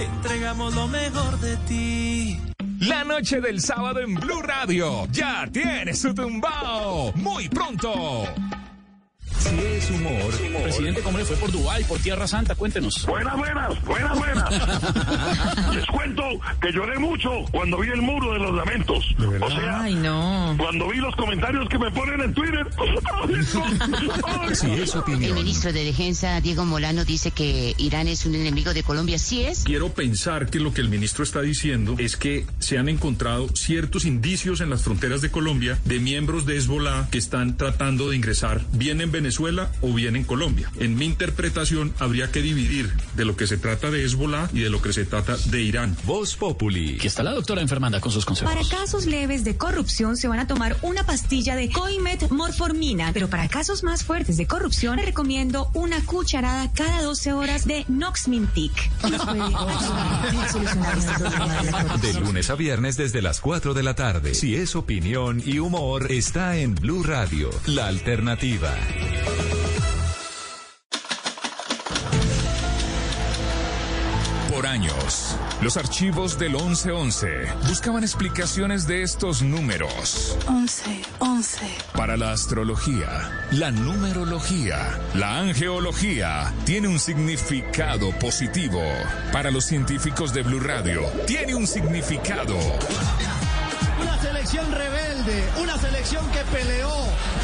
entregamos 0.00 0.74
lo 0.74 0.88
mejor 0.88 1.38
de 1.40 1.56
ti. 1.68 2.40
La 2.80 3.04
noche 3.04 3.40
del 3.40 3.60
sábado 3.60 4.00
en 4.00 4.14
Blue 4.14 4.42
Radio 4.42 5.06
ya 5.10 5.48
tiene 5.50 5.94
su 5.94 6.14
tumbao. 6.14 7.12
Muy 7.14 7.48
pronto. 7.48 8.24
Si 9.50 9.56
es 9.64 9.90
humor. 9.90 10.62
Presidente, 10.62 11.00
¿cómo 11.02 11.18
le 11.18 11.24
fue 11.24 11.36
por 11.36 11.52
Dubái, 11.52 11.84
por 11.84 11.98
Tierra 11.98 12.26
Santa? 12.26 12.54
Cuéntenos. 12.54 13.06
Buenas, 13.06 13.36
buenas, 13.36 13.84
buenas, 13.84 14.18
buenas. 14.18 14.50
Les 15.74 15.86
cuento 15.86 16.22
que 16.60 16.72
lloré 16.72 16.98
mucho 16.98 17.30
cuando 17.52 17.78
vi 17.78 17.90
el 17.90 18.02
muro 18.02 18.32
de 18.32 18.38
los 18.40 18.54
lamentos. 18.54 19.04
O 19.40 19.50
sea, 19.50 19.82
Ay, 19.82 19.94
no. 19.94 20.54
cuando 20.58 20.88
vi 20.88 20.98
los 20.98 21.14
comentarios 21.16 21.68
que 21.68 21.78
me 21.78 21.90
ponen 21.92 22.20
en 22.22 22.34
Twitter. 22.34 22.66
Si 24.54 24.70
es 24.70 24.94
El 24.94 25.00
opinión. 25.00 25.34
ministro 25.34 25.72
de 25.72 25.84
Defensa, 25.84 26.40
Diego 26.40 26.64
Molano, 26.64 27.04
dice 27.04 27.30
que 27.30 27.74
Irán 27.78 28.08
es 28.08 28.24
un 28.26 28.34
enemigo 28.34 28.72
de 28.74 28.82
Colombia. 28.82 29.18
¿Sí 29.18 29.42
es? 29.42 29.64
Quiero 29.64 29.90
pensar 29.92 30.48
que 30.48 30.58
lo 30.60 30.72
que 30.72 30.80
el 30.80 30.88
ministro 30.88 31.24
está 31.24 31.42
diciendo 31.42 31.94
es 31.98 32.16
que 32.16 32.46
se 32.58 32.78
han 32.78 32.88
encontrado 32.88 33.48
ciertos 33.54 34.04
indicios 34.04 34.60
en 34.60 34.70
las 34.70 34.82
fronteras 34.82 35.20
de 35.20 35.30
Colombia 35.30 35.78
de 35.84 35.98
miembros 36.00 36.46
de 36.46 36.56
Hezbollah 36.56 37.08
que 37.10 37.18
están 37.18 37.56
tratando 37.56 38.10
de 38.10 38.16
ingresar 38.16 38.62
bien 38.72 39.00
en 39.00 39.12
Venezuela 39.12 39.35
o 39.80 39.92
bien 39.92 40.16
en 40.16 40.24
Colombia. 40.24 40.70
En 40.78 40.96
mi 40.96 41.04
interpretación 41.04 41.92
habría 41.98 42.30
que 42.32 42.40
dividir 42.40 42.90
de 43.14 43.24
lo 43.24 43.36
que 43.36 43.46
se 43.46 43.58
trata 43.58 43.90
de 43.90 44.04
Hezbollah 44.04 44.48
y 44.52 44.60
de 44.60 44.70
lo 44.70 44.80
que 44.80 44.92
se 44.92 45.04
trata 45.04 45.36
de 45.36 45.62
Irán. 45.62 45.96
Voz 46.04 46.36
Populi. 46.36 46.96
Aquí 46.96 47.06
está 47.06 47.22
la 47.22 47.32
doctora 47.32 47.60
enfermanda 47.60 48.00
con 48.00 48.12
sus 48.12 48.24
consejos. 48.24 48.52
Para 48.52 48.66
casos 48.68 49.06
leves 49.06 49.44
de 49.44 49.56
corrupción 49.56 50.16
se 50.16 50.28
van 50.28 50.38
a 50.38 50.46
tomar 50.46 50.76
una 50.82 51.04
pastilla 51.04 51.54
de 51.54 51.70
Coimet 51.70 52.30
Morformina, 52.30 53.12
pero 53.12 53.28
para 53.28 53.48
casos 53.48 53.82
más 53.82 54.04
fuertes 54.04 54.36
de 54.36 54.46
corrupción 54.46 54.96
le 54.96 55.04
recomiendo 55.04 55.70
una 55.74 56.04
cucharada 56.04 56.72
cada 56.72 57.02
12 57.02 57.32
horas 57.32 57.66
de 57.66 57.84
Noxmintic. 57.88 58.90
De 62.00 62.20
lunes 62.20 62.50
a 62.50 62.54
viernes 62.54 62.96
desde 62.96 63.20
las 63.22 63.40
4 63.40 63.74
de 63.74 63.82
la 63.82 63.94
tarde. 63.94 64.34
Si 64.34 64.56
es 64.56 64.76
opinión 64.76 65.42
y 65.44 65.58
humor, 65.58 66.10
está 66.10 66.56
en 66.56 66.74
Blue 66.74 67.02
Radio, 67.02 67.50
la 67.66 67.88
alternativa. 67.88 68.74
Por 74.56 74.66
años, 74.66 75.36
los 75.60 75.76
archivos 75.76 76.38
del 76.38 76.52
1111 76.52 77.28
buscaban 77.68 78.02
explicaciones 78.04 78.86
de 78.86 79.02
estos 79.02 79.42
números. 79.42 80.38
11, 80.46 81.02
11. 81.18 81.60
Para 81.94 82.16
la 82.16 82.32
astrología, 82.32 83.46
la 83.52 83.70
numerología, 83.70 84.98
la 85.14 85.40
angeología 85.40 86.54
tiene 86.64 86.88
un 86.88 86.98
significado 86.98 88.10
positivo. 88.18 88.80
Para 89.30 89.50
los 89.50 89.66
científicos 89.66 90.32
de 90.32 90.42
Blue 90.42 90.60
Radio, 90.60 91.02
tiene 91.26 91.54
un 91.54 91.66
significado 91.66 92.56
una 94.06 94.22
selección 94.22 94.70
rebelde, 94.70 95.44
una 95.60 95.76
selección 95.78 96.30
que 96.30 96.38
peleó, 96.56 96.92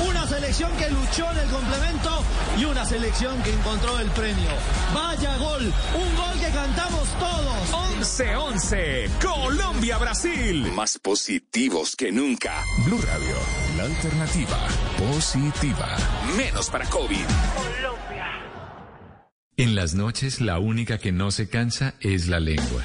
una 0.08 0.28
selección 0.28 0.70
que 0.76 0.88
luchó 0.90 1.28
en 1.32 1.38
el 1.38 1.48
complemento 1.50 2.24
y 2.56 2.64
una 2.64 2.84
selección 2.84 3.42
que 3.42 3.52
encontró 3.52 3.98
el 3.98 4.08
premio. 4.12 4.48
Vaya 4.94 5.36
gol, 5.38 5.64
un 5.64 6.16
gol 6.16 6.40
que 6.40 6.50
cantamos 6.52 7.08
todos. 7.18 7.72
11-11, 7.98 9.10
Colombia-Brasil. 9.20 10.70
Más 10.72 11.00
positivos 11.00 11.96
que 11.96 12.12
nunca. 12.12 12.62
Blue 12.84 13.00
Radio, 13.02 13.34
la 13.76 13.82
alternativa 13.82 14.58
positiva. 14.98 15.96
Menos 16.36 16.70
para 16.70 16.88
COVID. 16.88 17.26
En 19.56 19.74
las 19.74 19.94
noches 19.94 20.40
la 20.40 20.60
única 20.60 20.98
que 20.98 21.10
no 21.10 21.32
se 21.32 21.48
cansa 21.48 21.94
es 22.00 22.28
la 22.28 22.38
lengua. 22.38 22.84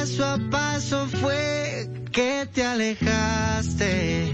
Paso 0.00 0.24
a 0.24 0.38
paso 0.50 1.06
fue 1.20 1.90
que 2.10 2.48
te 2.54 2.64
alejaste. 2.64 4.32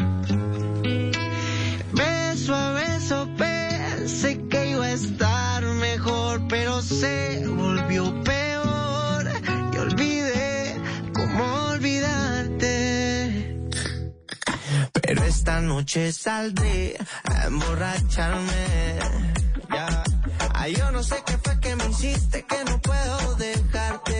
Beso 1.93 2.55
a 2.55 2.70
beso 2.70 3.28
pensé 3.36 4.47
que 4.48 4.70
iba 4.70 4.84
a 4.84 4.93
estar 4.93 5.64
mejor, 5.64 6.47
pero 6.47 6.80
se 6.82 7.44
volvió 7.48 8.22
peor. 8.22 9.26
Y 9.72 9.78
olvidé 9.78 10.80
cómo 11.12 11.64
olvidarte. 11.72 13.59
Pero 14.93 15.24
esta 15.24 15.60
noche 15.62 16.12
saldré 16.12 16.97
a 17.24 17.47
emborracharme. 17.48 18.98
Ya. 19.74 20.05
Ay, 20.55 20.76
yo 20.76 20.93
no 20.93 21.02
sé 21.02 21.16
qué 21.26 21.36
fue 21.38 21.59
que 21.59 21.74
me 21.74 21.88
hiciste, 21.88 22.44
que 22.44 22.64
no 22.66 22.80
puedo 22.80 23.34
dejarte. 23.34 24.15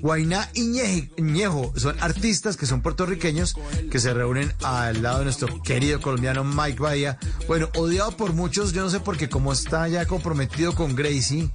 Guainá 0.00 0.48
y 0.54 0.66
Ñejo 1.18 1.72
son 1.76 1.96
artistas 2.00 2.56
que 2.56 2.66
son 2.66 2.82
puertorriqueños 2.82 3.56
que 3.90 3.98
se 3.98 4.12
reúnen 4.12 4.52
al 4.62 5.02
lado 5.02 5.18
de 5.18 5.24
nuestro 5.24 5.62
querido 5.62 6.00
colombiano 6.00 6.44
Mike 6.44 6.80
Bahía. 6.80 7.18
Bueno, 7.46 7.68
odiado 7.76 8.16
por 8.16 8.32
muchos, 8.32 8.72
yo 8.72 8.82
no 8.82 8.90
sé 8.90 9.00
por 9.00 9.16
qué, 9.16 9.28
como 9.28 9.52
está 9.52 9.88
ya 9.88 10.06
comprometido 10.06 10.74
con 10.74 10.94
Gracie. 10.94 11.50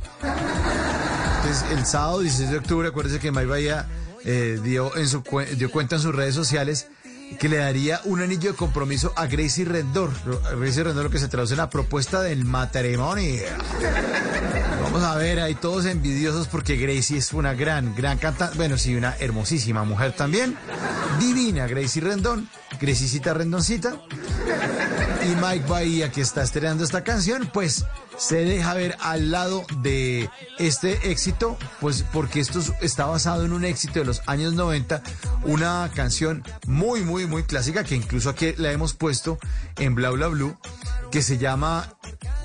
Entonces, 1.44 1.72
el 1.72 1.86
sábado 1.86 2.20
16 2.20 2.52
de 2.52 2.58
octubre, 2.58 2.88
acuérdense 2.88 3.20
que 3.20 3.32
Mike 3.32 3.48
Bahía 3.48 3.88
eh, 4.26 4.60
dio, 4.64 4.96
en 4.96 5.08
su, 5.08 5.24
dio 5.58 5.72
cuenta 5.72 5.96
en 5.96 6.02
sus 6.02 6.14
redes 6.14 6.36
sociales 6.36 6.88
que 7.40 7.50
le 7.50 7.58
daría 7.58 8.02
un 8.06 8.22
anillo 8.22 8.52
de 8.52 8.58
compromiso 8.58 9.14
a 9.16 9.26
Gracie 9.26 9.66
Rendor. 9.66 10.12
Gracie 10.60 10.84
Rendor 10.84 11.06
lo 11.06 11.10
que 11.10 11.20
se 11.20 11.28
traduce 11.28 11.54
en 11.54 11.60
la 11.60 11.70
propuesta 11.70 12.22
del 12.22 12.46
matrimonio. 12.46 13.44
Vamos 14.92 15.08
a 15.08 15.16
ver, 15.16 15.40
ahí 15.40 15.56
todos 15.56 15.86
envidiosos 15.86 16.50
porque 16.50 16.76
Gracie 16.76 17.18
es 17.18 17.32
una 17.32 17.54
gran, 17.54 17.96
gran 17.96 18.18
cantante. 18.18 18.58
Bueno, 18.58 18.78
sí, 18.78 18.94
una 18.94 19.16
hermosísima 19.22 19.86
mujer 19.86 20.12
también. 20.12 20.58
Divina, 21.18 21.66
Gracie 21.66 22.02
Rendón. 22.02 22.50
Graciecita 22.78 23.34
Rendoncita. 23.34 23.96
Y 25.24 25.36
Mike 25.42 25.66
Bahía, 25.66 26.12
que 26.12 26.20
está 26.20 26.44
estrenando 26.44 26.84
esta 26.84 27.06
canción, 27.06 27.50
pues 27.54 27.86
se 28.18 28.38
deja 28.46 28.74
ver 28.74 28.96
al 29.00 29.32
lado 29.32 29.66
de 29.78 30.30
este 30.60 31.12
éxito, 31.12 31.58
pues 31.80 32.04
porque 32.14 32.40
esto 32.40 32.60
es- 32.60 32.72
está 32.82 33.06
basado 33.06 33.46
en 33.46 33.54
un 33.54 33.66
éxito 33.66 34.00
de 34.00 34.06
los 34.06 34.22
años 34.28 34.54
90, 34.54 35.02
una 35.44 35.90
canción 35.96 36.44
muy, 36.68 37.02
muy, 37.02 37.26
muy 37.26 37.44
clásica 37.44 37.84
que 37.84 37.96
incluso 37.96 38.30
aquí 38.30 38.54
la 38.58 38.72
hemos 38.72 38.94
puesto 38.94 39.40
en 39.78 39.96
Bla 39.96 40.10
Bla 40.12 40.28
Blue, 40.28 40.58
que 41.12 41.22
se 41.22 41.38
llama 41.38 41.96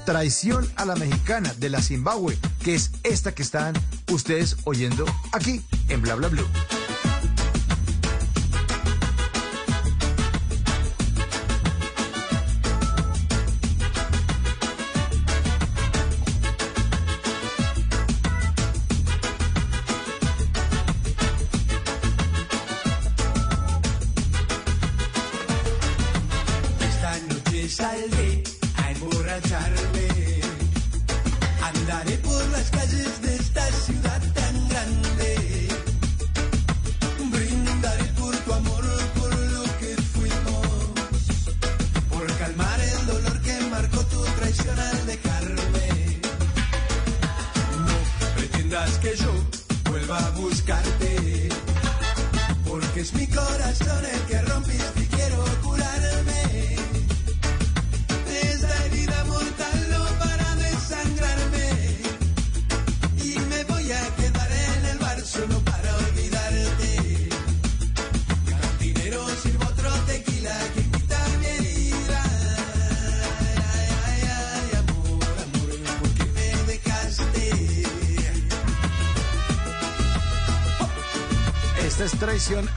Traición 0.04 0.70
a 0.76 0.84
la 0.84 0.96
Mexicana 0.96 1.52
de 1.58 1.68
la 1.70 1.82
Zimbabue, 1.82 2.38
que 2.62 2.74
es 2.74 2.92
esta 3.02 3.34
que 3.34 3.42
están 3.42 3.74
ustedes 4.10 4.56
oyendo 4.64 5.04
aquí 5.32 5.62
en 5.88 6.00
Bla 6.02 6.14
Bla 6.14 6.28
Blue. 6.28 6.46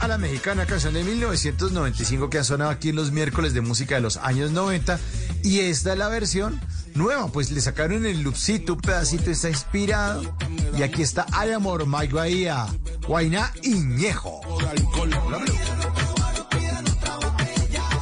A 0.00 0.08
la 0.08 0.18
Mexicana, 0.18 0.66
canción 0.66 0.94
de 0.94 1.04
1995 1.04 2.28
que 2.28 2.38
ha 2.38 2.44
sonado 2.44 2.72
aquí 2.72 2.88
en 2.88 2.96
los 2.96 3.12
miércoles 3.12 3.54
de 3.54 3.60
música 3.60 3.94
de 3.94 4.00
los 4.00 4.16
años 4.16 4.50
90. 4.50 4.98
Y 5.44 5.60
esta 5.60 5.92
es 5.92 5.98
la 5.98 6.08
versión 6.08 6.60
nueva, 6.96 7.28
pues 7.28 7.52
le 7.52 7.60
sacaron 7.60 8.04
el 8.04 8.22
loopcito, 8.22 8.72
un 8.72 8.80
pedacito 8.80 9.30
está 9.30 9.48
inspirado. 9.48 10.36
Y 10.76 10.82
aquí 10.82 11.02
está 11.02 11.24
Ay 11.30 11.52
Amor, 11.52 11.86
Mike 11.86 12.12
Bahía, 12.12 12.66
Guainá 13.06 13.52
Iñejo. 13.62 14.40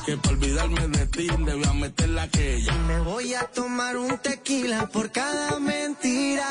Que 0.07 0.17
para 0.17 0.31
olvidarme 0.31 0.89
de 0.89 1.07
ti 1.07 1.29
debía 1.45 1.73
meter 1.75 2.19
aquella. 2.19 2.73
Me 2.73 2.99
voy 3.01 3.35
a 3.35 3.43
tomar 3.43 3.99
un 3.99 4.17
tequila 4.17 4.87
por 4.87 5.13
cada 5.13 5.61
mentira. 5.61 6.47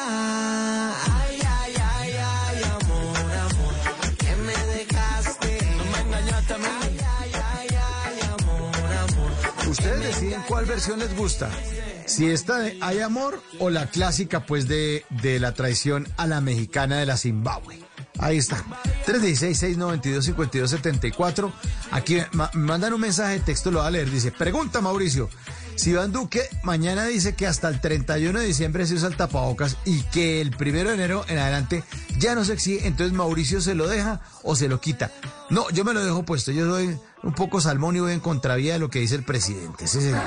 Cuál 10.47 10.65
versión 10.65 10.99
les 10.99 11.15
gusta. 11.15 11.49
Si 12.05 12.29
esta 12.29 12.59
de 12.59 12.77
Hay 12.81 12.99
Amor 13.01 13.41
o 13.59 13.69
la 13.69 13.87
clásica, 13.87 14.45
pues, 14.45 14.67
de, 14.67 15.05
de 15.21 15.39
la 15.39 15.53
traición 15.53 16.07
a 16.17 16.25
la 16.25 16.41
mexicana 16.41 16.97
de 16.97 17.05
la 17.05 17.15
Zimbabue. 17.17 17.79
Ahí 18.19 18.37
está. 18.37 18.63
316-692-5274. 19.05 21.51
Aquí 21.91 22.17
me 22.33 22.49
mandan 22.53 22.93
un 22.93 23.01
mensaje 23.01 23.33
de 23.33 23.41
texto, 23.41 23.69
lo 23.71 23.79
voy 23.79 23.87
a 23.87 23.91
leer. 23.91 24.09
Dice, 24.09 24.31
pregunta 24.31 24.79
Mauricio, 24.81 25.29
si 25.77 25.91
Iván 25.91 26.11
Duque 26.11 26.49
mañana 26.63 27.05
dice 27.05 27.35
que 27.35 27.47
hasta 27.47 27.69
el 27.69 27.79
31 27.79 28.39
de 28.39 28.45
diciembre 28.45 28.85
se 28.85 28.95
usa 28.95 29.07
el 29.07 29.15
tapabocas 29.15 29.77
y 29.85 30.01
que 30.03 30.41
el 30.41 30.51
primero 30.51 30.89
de 30.89 30.95
enero 30.95 31.23
en 31.27 31.37
adelante 31.37 31.85
ya 32.17 32.35
no 32.35 32.43
se 32.43 32.51
exige, 32.53 32.87
entonces 32.87 33.15
Mauricio 33.15 33.61
se 33.61 33.75
lo 33.75 33.87
deja 33.87 34.19
o 34.43 34.55
se 34.55 34.67
lo 34.67 34.81
quita. 34.81 35.11
No, 35.49 35.69
yo 35.69 35.85
me 35.85 35.93
lo 35.93 36.03
dejo 36.03 36.23
puesto. 36.23 36.51
Yo 36.51 36.67
soy 36.67 36.97
un 37.23 37.33
poco 37.33 37.61
salmón 37.61 37.95
y 37.95 37.99
voy 37.99 38.11
en 38.13 38.19
contravía 38.19 38.73
de 38.73 38.79
lo 38.79 38.89
que 38.89 38.97
dice 38.99 39.13
el 39.15 39.23
presidente. 39.23 39.87
Sí, 39.87 40.01
señor. 40.01 40.21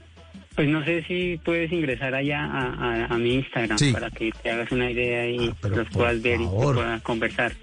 pues 0.56 0.68
no 0.68 0.84
sé 0.86 1.04
si 1.08 1.40
puedes 1.44 1.72
ingresar 1.72 2.14
allá 2.14 2.44
a, 2.46 2.74
a- 2.74 3.06
a 3.06 3.18
mi 3.18 3.36
Instagram 3.36 3.78
Sí. 3.78 3.92
para 3.92 4.10
que 4.12 4.32
te 4.44 4.52
hagas 4.52 4.72
una 4.72 4.90
idea 4.92 5.28
y 5.28 5.54
pero 5.62 5.78
los 5.78 5.90
puedas 5.90 6.22
ver 6.22 6.42
y 6.42 6.46
puedas 6.48 7.02
conversar. 7.02 7.54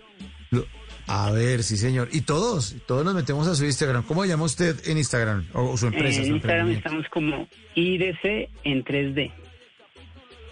Lo- 0.51 0.67
A 1.07 1.31
ver, 1.33 1.63
sí, 1.65 1.77
señor. 1.77 2.09
Y 2.13 2.23
todos, 2.23 2.77
todos 2.87 3.05
nos 3.05 3.15
metemos 3.15 3.47
a 3.49 3.55
su 3.55 3.65
Instagram. 3.65 4.05
¿Cómo 4.05 4.25
llama 4.25 4.45
usted 4.45 4.77
en 4.89 4.97
Instagram? 4.99 5.47
O, 5.55 5.77
su 5.77 5.87
empresa, 5.89 6.21
en 6.21 6.27
su 6.29 6.33
Instagram 6.35 6.71
estamos 6.71 7.07
como 7.11 7.49
IDC 7.75 8.49
en 8.65 8.85
3D. 8.85 9.33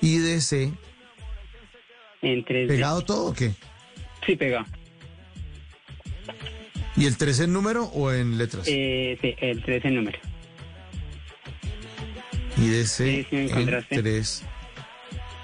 IDC. 0.00 0.72
En 2.22 2.44
3D. 2.44 2.66
¿Pegado 2.68 3.02
todo 3.02 3.26
o 3.26 3.34
qué? 3.34 3.54
Sí, 4.26 4.36
pegado. 4.36 4.66
¿Y 6.96 7.06
el 7.06 7.16
3 7.16 7.40
en 7.40 7.52
número 7.52 7.84
o 7.84 8.12
en 8.12 8.38
letras? 8.38 8.64
Eh, 8.66 9.16
sí, 9.20 9.34
el 9.38 9.62
3 9.62 9.84
en 9.84 9.94
número. 9.94 10.18
IDC 12.56 12.86
sí 12.88 13.26
me 13.30 13.42
en 13.44 13.48
encontraste. 13.50 14.02
3. 14.02 14.42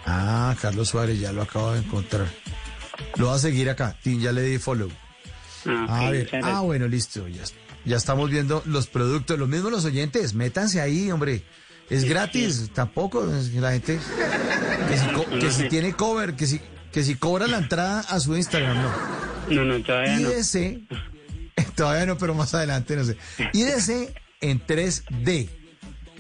Ah, 0.07 0.55
Carlos 0.61 0.89
Suárez, 0.89 1.19
ya 1.21 1.33
lo 1.33 1.43
acabo 1.43 1.73
de 1.73 1.79
encontrar. 1.79 2.27
Lo 3.17 3.29
va 3.29 3.37
a 3.37 3.39
seguir 3.39 3.71
acá. 3.71 3.97
Tin, 4.03 4.21
ya 4.21 4.33
le 4.33 4.43
di 4.43 4.59
follow. 4.59 4.91
Ah, 5.67 6.07
A 6.07 6.11
ver, 6.11 6.29
ah, 6.43 6.61
bueno, 6.61 6.89
listo. 6.89 7.27
Ya, 7.29 7.43
ya 7.85 7.97
estamos 7.97 8.31
viendo 8.31 8.63
los 8.67 8.89
productos. 8.89 9.39
Lo 9.39 9.47
mismo 9.47 9.71
los 9.71 9.85
oyentes. 9.85 10.35
Métanse 10.35 10.81
ahí, 10.81 11.11
hombre. 11.11 11.43
Es 11.91 12.05
gratis, 12.05 12.71
tampoco. 12.73 13.25
La 13.55 13.73
gente. 13.73 13.99
Que 14.89 14.99
si, 14.99 15.07
co- 15.09 15.27
que 15.39 15.51
si 15.51 15.69
tiene 15.69 15.93
cover, 15.95 16.35
que 16.35 16.47
si, 16.47 16.61
que 16.93 17.03
si 17.05 17.15
cobra 17.17 17.47
la 17.47 17.59
entrada 17.59 18.01
a 18.01 18.21
su 18.21 18.37
Instagram, 18.37 18.77
no. 18.83 18.91
No, 19.51 19.65
no, 19.65 19.83
todavía 19.85 20.19
no. 20.19 20.31
IDC, 20.31 20.81
todavía 21.77 22.07
no, 22.07 22.17
pero 22.19 22.35
más 22.35 22.55
adelante, 22.55 22.97
no 22.97 23.05
sé. 23.05 23.17
IDC 23.53 24.15
en 24.41 24.65
3D 24.67 25.49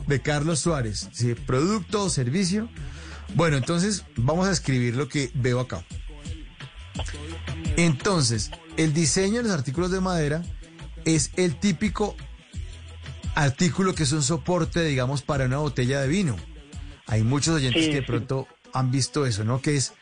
de 0.06 0.20
Carlos 0.22 0.60
Suárez. 0.60 1.08
¿sí? 1.12 1.34
Producto 1.34 2.04
o 2.04 2.10
servicio. 2.10 2.68
Bueno, 3.34 3.56
entonces 3.56 4.04
vamos 4.16 4.46
a 4.46 4.52
escribir 4.52 4.94
lo 4.96 5.08
que 5.08 5.30
veo 5.34 5.60
acá. 5.60 5.84
Entonces, 7.76 8.50
el 8.76 8.92
diseño 8.92 9.38
de 9.38 9.44
los 9.44 9.52
artículos 9.52 9.90
de 9.90 10.00
madera 10.00 10.42
es 11.04 11.30
el 11.36 11.56
típico 11.58 12.16
artículo 13.34 13.94
que 13.94 14.04
es 14.04 14.12
un 14.12 14.22
soporte, 14.22 14.84
digamos, 14.84 15.22
para 15.22 15.44
una 15.46 15.58
botella 15.58 16.00
de 16.00 16.08
vino. 16.08 16.36
Hay 17.06 17.22
muchos 17.22 17.56
oyentes 17.56 17.82
Sí, 17.84 17.88
que 17.90 17.96
de 17.96 18.00
sí. 18.02 18.06
pronto 18.06 18.48
han 18.72 18.90
visto 18.90 19.26
eso, 19.26 19.44
¿no? 19.44 19.60
Que 19.60 19.76
es 19.76 19.92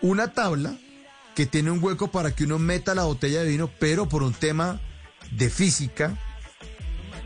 una 0.00 0.32
tabla 0.32 0.76
que 1.34 1.46
tiene 1.46 1.70
un 1.70 1.82
hueco 1.82 2.10
para 2.10 2.34
que 2.34 2.44
uno 2.44 2.58
meta 2.58 2.94
la 2.94 3.04
botella 3.04 3.42
de 3.42 3.48
vino, 3.50 3.70
pero 3.78 4.08
por 4.08 4.22
un 4.22 4.34
tema 4.34 4.80
de 5.30 5.48
física, 5.48 6.18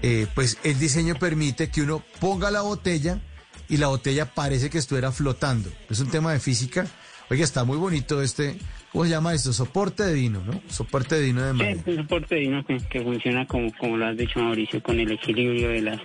eh, 0.02 0.26
pues 0.34 0.58
el 0.62 0.78
diseño 0.78 1.16
permite 1.16 1.70
que 1.70 1.82
uno 1.82 2.02
ponga 2.20 2.50
la 2.50 2.60
botella 2.62 3.20
y 3.68 3.78
la 3.78 3.88
botella 3.88 4.32
parece 4.32 4.70
que 4.70 4.78
estuviera 4.78 5.10
flotando. 5.10 5.70
Es 5.90 5.98
un 6.00 6.08
tema 6.08 6.32
de 6.32 6.40
física. 6.40 6.86
Oiga, 7.30 7.42
está 7.42 7.64
muy 7.64 7.76
bonito 7.78 8.22
este 8.22 8.58
¿cómo 8.92 9.04
se 9.04 9.10
llama 9.10 9.34
esto? 9.34 9.52
Soporte 9.52 10.02
de 10.04 10.14
vino, 10.14 10.42
¿no? 10.46 10.60
Soporte 10.68 11.14
de 11.16 11.22
vino 11.26 11.42
de 11.42 11.52
Sí, 11.52 11.58
madera. 11.58 11.80
es 11.80 11.86
un 11.86 11.96
soporte 11.96 12.34
de 12.34 12.40
vino 12.42 12.64
que, 12.64 12.78
que 12.90 13.00
funciona 13.02 13.46
como, 13.46 13.72
como 13.78 13.96
lo 13.96 14.06
has 14.06 14.16
dicho 14.16 14.40
Mauricio, 14.40 14.82
con 14.82 14.98
el 15.00 15.10
equilibrio 15.12 15.68
de 15.68 15.82
las 15.82 16.00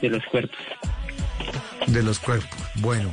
de 0.00 0.08
los 0.10 0.24
cuerpos. 0.26 0.58
De 1.86 2.02
los 2.02 2.18
cuerpos. 2.18 2.58
Bueno. 2.76 3.10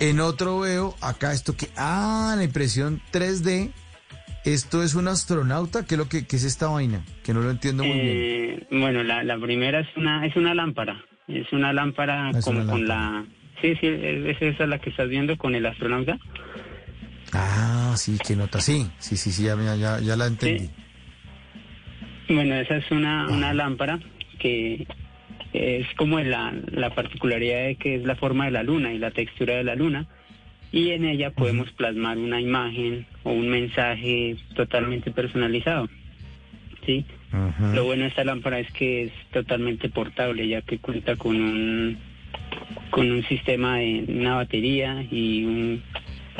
En 0.00 0.20
otro 0.20 0.60
veo 0.60 0.94
acá 1.00 1.32
esto 1.32 1.56
que... 1.56 1.68
Ah, 1.76 2.34
la 2.36 2.44
impresión 2.44 3.00
3D. 3.12 3.70
Esto 4.44 4.82
es 4.82 4.94
un 4.94 5.08
astronauta. 5.08 5.84
¿Qué 5.86 5.94
es 5.94 5.98
lo 5.98 6.08
que 6.08 6.26
qué 6.26 6.36
es 6.36 6.44
esta 6.44 6.68
vaina? 6.68 7.02
Que 7.24 7.32
no 7.34 7.40
lo 7.40 7.50
entiendo 7.50 7.82
muy 7.82 7.94
bien. 7.98 8.16
Eh, 8.16 8.66
bueno, 8.70 9.02
la, 9.02 9.24
la 9.24 9.38
primera 9.38 9.80
es 9.80 9.88
una 9.96 10.24
es 10.26 10.36
una 10.36 10.54
lámpara, 10.54 11.02
es 11.26 11.50
una 11.52 11.72
lámpara 11.72 12.30
Es 12.30 12.44
como 12.44 12.60
una 12.60 12.70
con 12.72 12.86
la 12.86 13.24
sí 13.60 13.74
sí 13.80 13.86
es 13.88 14.40
esa 14.40 14.66
la 14.66 14.78
que 14.78 14.90
estás 14.90 15.08
viendo 15.08 15.36
con 15.38 15.54
el 15.56 15.66
astronauta. 15.66 16.18
Ah, 17.32 17.94
sí, 17.96 18.18
qué 18.26 18.36
nota. 18.36 18.60
Sí, 18.60 18.86
sí, 18.98 19.16
sí, 19.16 19.32
sí, 19.32 19.44
ya, 19.44 19.56
ya, 19.76 20.00
ya, 20.00 20.16
la 20.16 20.26
entendí. 20.26 20.70
Bueno, 22.28 22.54
esa 22.56 22.76
es 22.76 22.90
una, 22.90 23.28
una 23.28 23.54
lámpara 23.54 24.00
que 24.38 24.86
es 25.52 25.86
como 25.96 26.18
la, 26.20 26.52
la 26.72 26.90
particularidad 26.90 27.66
de 27.66 27.76
que 27.76 27.96
es 27.96 28.04
la 28.04 28.16
forma 28.16 28.46
de 28.46 28.50
la 28.50 28.62
luna 28.62 28.92
y 28.92 28.98
la 28.98 29.10
textura 29.10 29.54
de 29.54 29.64
la 29.64 29.74
luna. 29.74 30.06
Y 30.72 30.90
en 30.90 31.04
ella 31.04 31.30
podemos 31.30 31.70
plasmar 31.72 32.18
una 32.18 32.40
imagen 32.40 33.06
o 33.22 33.30
un 33.32 33.48
mensaje 33.48 34.36
totalmente 34.54 35.10
personalizado. 35.10 35.88
¿sí? 36.84 37.04
Lo 37.74 37.84
bueno 37.84 38.02
de 38.02 38.08
esta 38.08 38.24
lámpara 38.24 38.60
es 38.60 38.70
que 38.72 39.04
es 39.04 39.12
totalmente 39.32 39.88
portable, 39.88 40.48
ya 40.48 40.62
que 40.62 40.78
cuenta 40.78 41.16
con 41.16 41.36
un, 41.36 41.98
con 42.90 43.10
un 43.10 43.22
sistema 43.24 43.78
de 43.78 44.04
una 44.08 44.36
batería 44.36 45.04
y 45.10 45.44
un 45.44 45.82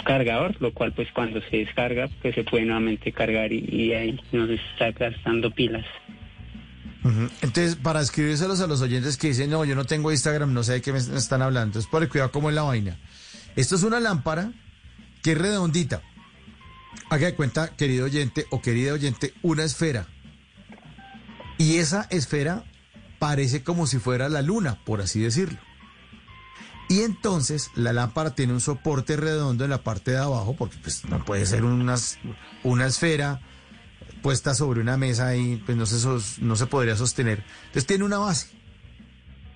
cargador, 0.05 0.56
lo 0.60 0.73
cual 0.73 0.93
pues 0.93 1.09
cuando 1.12 1.40
se 1.51 1.59
descarga 1.59 2.09
pues 2.23 2.35
se 2.35 2.44
puede 2.44 2.64
nuevamente 2.64 3.12
cargar 3.12 3.52
y, 3.52 3.93
ahí 3.93 4.18
nos 4.32 4.51
está 4.51 4.93
gastando 4.93 5.51
pilas. 5.51 5.85
Entonces, 7.40 7.77
para 7.77 8.01
escribírselos 8.01 8.60
a 8.60 8.66
los 8.66 8.81
oyentes 8.82 9.16
que 9.16 9.28
dicen, 9.28 9.48
no, 9.48 9.64
yo 9.64 9.77
no 9.77 9.85
tengo 9.85 10.10
Instagram, 10.10 10.52
no 10.52 10.64
sé 10.64 10.73
de 10.73 10.82
qué 10.82 10.93
me 10.93 10.98
están 10.98 11.40
hablando. 11.40 11.68
Entonces, 11.68 11.89
por 11.89 12.09
cuidado 12.09 12.32
cómo 12.32 12.48
es 12.48 12.56
la 12.56 12.62
vaina. 12.62 12.98
Esto 13.55 13.77
es 13.77 13.85
una 13.85 14.01
lámpara 14.01 14.51
que 15.23 15.32
es 15.32 15.39
redondita. 15.39 16.02
Haga 17.09 17.27
de 17.27 17.35
cuenta, 17.36 17.77
querido 17.77 18.06
oyente 18.06 18.47
o 18.51 18.60
querida 18.60 18.93
oyente, 18.93 19.32
una 19.43 19.62
esfera. 19.62 20.09
Y 21.59 21.77
esa 21.77 22.09
esfera 22.10 22.64
parece 23.18 23.62
como 23.62 23.86
si 23.86 23.98
fuera 23.98 24.28
la 24.28 24.43
luna, 24.43 24.78
por 24.85 25.01
así 25.01 25.20
decirlo. 25.20 25.59
Y 26.88 27.00
entonces 27.00 27.70
la 27.74 27.92
lámpara 27.92 28.34
tiene 28.34 28.52
un 28.52 28.60
soporte 28.60 29.16
redondo 29.16 29.64
en 29.64 29.70
la 29.70 29.82
parte 29.82 30.12
de 30.12 30.18
abajo, 30.18 30.54
porque 30.56 30.76
pues 30.82 31.04
no 31.06 31.24
puede 31.24 31.44
ser 31.46 31.64
unas- 31.64 32.18
una 32.62 32.86
esfera 32.86 33.40
puesta 34.22 34.54
sobre 34.54 34.80
una 34.80 34.96
mesa 34.96 35.34
y 35.36 35.56
pues 35.56 35.76
no 35.76 35.84
se, 35.86 35.96
no 36.42 36.56
se 36.56 36.66
podría 36.66 36.96
sostener. 36.96 37.44
Entonces 37.66 37.86
tiene 37.86 38.04
una 38.04 38.18
base. 38.18 38.48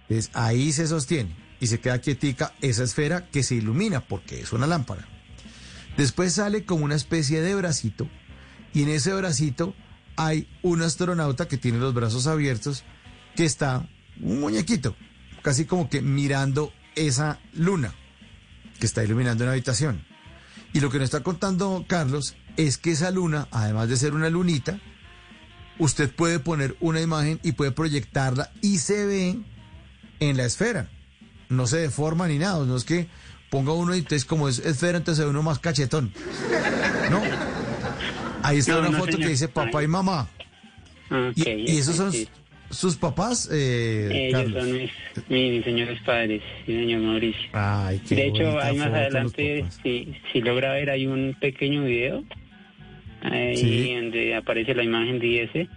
Entonces 0.09 0.31
ahí 0.35 0.73
se 0.73 0.89
sostiene 0.89 1.35
y 1.61 1.69
se 1.69 1.79
queda 1.81 2.01
quietica 2.01 2.53
esa 2.63 2.83
esfera 2.83 3.29
que 3.31 3.43
se 3.45 3.55
ilumina 3.55 4.01
porque 4.01 4.41
es 4.41 4.53
una 4.53 4.67
lámpara. 4.67 5.07
Después 5.97 6.33
sale 6.35 6.65
como 6.65 6.85
una 6.85 6.95
especie 6.97 7.41
de 7.43 7.55
bracito 7.55 8.09
y 8.73 8.83
en 8.83 8.89
ese 8.89 9.13
bracito 9.15 9.75
hay 10.17 10.49
un 10.63 10.83
astronauta 10.83 11.47
que 11.47 11.59
tiene 11.59 11.79
los 11.79 11.95
brazos 11.95 12.27
abiertos 12.27 12.83
que 13.37 13.45
está 13.45 13.89
un 14.21 14.41
muñequito, 14.41 14.97
casi 15.43 15.65
como 15.65 15.89
que 15.89 16.01
mirando 16.03 16.73
esa 17.07 17.39
luna 17.55 17.95
que 18.79 18.87
está 18.87 19.05
iluminando 19.05 19.45
una 19.45 19.53
habitación. 19.53 20.05
Y 20.73 20.81
lo 20.81 20.91
que 20.91 20.99
nos 20.99 21.07
está 21.07 21.23
contando 21.23 21.85
Carlos 21.89 22.37
es 22.57 22.79
que 22.79 22.93
esa 22.93 23.11
luna, 23.11 23.49
además 23.51 23.89
de 23.89 23.97
ser 23.97 24.15
una 24.15 24.31
lunita, 24.31 24.79
usted 25.79 26.11
puede 26.11 26.39
poner 26.39 26.77
una 26.81 27.01
imagen 27.01 27.41
y 27.43 27.53
puede 27.53 27.73
proyectarla 27.73 28.51
y 28.61 28.79
se 28.79 29.07
ve 29.07 29.39
en 30.21 30.37
la 30.37 30.45
esfera. 30.45 30.89
No 31.49 31.67
se 31.67 31.79
deforma 31.79 32.29
ni 32.29 32.39
nada, 32.39 32.65
no 32.65 32.77
es 32.77 32.85
que 32.85 33.09
ponga 33.51 33.73
uno 33.73 33.95
y 33.95 33.99
entonces 33.99 34.25
como 34.25 34.49
es 34.49 34.61
esfera, 34.61 34.99
entonces 34.99 35.19
se 35.19 35.25
ve 35.25 35.31
uno 35.31 35.43
más 35.43 35.59
cachetón. 35.59 36.13
No. 37.11 37.21
Ahí 38.43 38.59
está 38.59 38.75
No, 38.75 38.81
una 38.81 38.91
no, 38.91 38.99
foto 38.99 39.13
señor. 39.13 39.27
que 39.27 39.33
dice 39.33 39.49
papá 39.49 39.83
y 39.83 39.89
mamá. 39.89 40.29
Y, 41.35 41.77
esos 41.79 41.97
son. 41.97 42.13
Sus 42.71 42.97
papás, 42.97 43.49
eh, 43.53 44.29
Ellos 44.29 44.43
Carlos. 44.45 44.63
son 44.65 44.73
mis, 44.79 44.91
mis 45.29 45.65
señores 45.65 46.01
padres, 46.03 46.43
sí, 46.65 46.73
señor 46.73 47.01
Mauricio. 47.03 47.51
Ay, 47.53 48.01
qué 48.09 48.15
de 48.15 48.27
hecho, 48.29 48.61
ahí 48.61 48.77
más 48.77 48.89
adelante, 48.93 49.65
si, 49.83 50.15
si 50.33 50.41
logra 50.41 50.73
ver, 50.73 50.91
hay 50.91 51.07
un 51.07 51.37
pequeño 51.41 51.85
video 51.85 52.25
ahí 53.23 53.57
Sí. 53.57 53.95
donde 53.95 54.35
aparece 54.35 54.75
la 54.75 54.83
imagen 54.85 55.19
de 55.19 55.43
ese. 55.43 55.69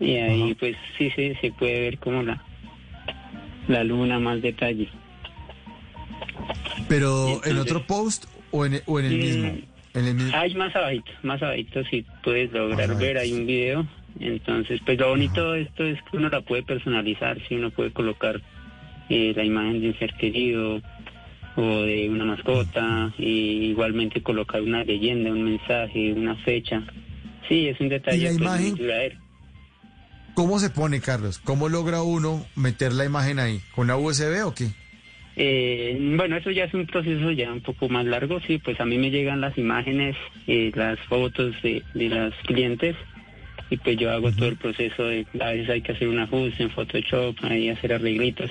Y 0.00 0.16
ahí, 0.16 0.54
pues 0.54 0.76
sí, 0.98 1.10
sí, 1.14 1.34
se 1.40 1.52
puede 1.52 1.80
ver 1.82 1.98
como 1.98 2.22
la, 2.22 2.42
la 3.68 3.84
luna 3.84 4.18
más 4.18 4.42
detalle. 4.42 4.88
Pero 6.88 7.40
en 7.44 7.58
otro 7.58 7.86
post 7.86 8.24
o 8.50 8.66
en, 8.66 8.80
o 8.86 8.98
en 9.00 9.06
el 9.06 9.16
Mm, 9.16 9.20
mismo. 9.20 9.48
En 9.94 10.04
el 10.06 10.14
mismo. 10.14 10.36
Hay 10.36 10.54
más 10.54 10.74
abajito, 10.74 11.10
más 11.22 11.40
abajito, 11.42 11.84
si 11.84 12.04
puedes 12.22 12.52
lograr 12.52 12.96
ver, 12.98 13.18
hay 13.18 13.32
un 13.32 13.46
video. 13.46 13.86
Entonces, 14.20 14.80
pues 14.84 14.98
lo 14.98 15.08
bonito 15.08 15.52
de 15.52 15.62
esto 15.62 15.84
es 15.84 16.00
que 16.02 16.16
uno 16.16 16.28
la 16.28 16.40
puede 16.40 16.62
personalizar, 16.62 17.38
si 17.48 17.56
uno 17.56 17.70
puede 17.70 17.90
colocar 17.90 18.40
eh, 19.08 19.32
la 19.34 19.44
imagen 19.44 19.80
de 19.80 19.88
un 19.88 19.98
ser 19.98 20.14
querido 20.14 20.80
o 21.56 21.82
de 21.82 22.08
una 22.08 22.24
mascota, 22.24 23.12
y 23.18 23.66
igualmente 23.70 24.22
colocar 24.22 24.60
una 24.62 24.82
leyenda, 24.84 25.30
un 25.30 25.44
mensaje, 25.44 26.12
una 26.12 26.34
fecha. 26.36 26.82
Sí, 27.48 27.68
es 27.68 27.78
un 27.80 27.88
detalle 27.88 28.18
¿Y 28.18 28.22
la 28.22 28.28
pues, 28.30 28.40
imagen? 28.40 29.18
¿Cómo 30.34 30.58
se 30.58 30.70
pone, 30.70 31.00
Carlos? 31.00 31.38
¿Cómo 31.38 31.68
logra 31.68 32.02
uno 32.02 32.44
meter 32.56 32.92
la 32.92 33.04
imagen 33.04 33.38
ahí? 33.38 33.60
¿Con 33.74 33.84
una 33.84 33.96
USB 33.96 34.44
o 34.44 34.54
qué? 34.54 34.68
Eh, 35.36 35.96
bueno, 36.16 36.36
eso 36.36 36.50
ya 36.50 36.64
es 36.64 36.74
un 36.74 36.86
proceso 36.86 37.30
ya 37.32 37.52
un 37.52 37.60
poco 37.60 37.88
más 37.88 38.04
largo, 38.04 38.40
sí, 38.40 38.58
pues 38.58 38.80
a 38.80 38.84
mí 38.84 38.98
me 38.98 39.10
llegan 39.10 39.40
las 39.40 39.56
imágenes, 39.58 40.16
eh, 40.46 40.70
las 40.74 40.98
fotos 41.08 41.54
de, 41.62 41.82
de 41.94 42.08
los 42.08 42.34
clientes 42.46 42.96
y 43.70 43.76
pues 43.78 43.96
yo 43.96 44.10
hago 44.10 44.30
todo 44.32 44.48
el 44.48 44.56
proceso 44.56 45.04
de, 45.04 45.26
a 45.40 45.50
veces 45.50 45.70
hay 45.70 45.80
que 45.82 45.92
hacer 45.92 46.08
un 46.08 46.18
ajuste 46.18 46.62
en 46.62 46.70
Photoshop, 46.70 47.36
ahí 47.42 47.68
hacer 47.70 47.92
arreglitos 47.94 48.50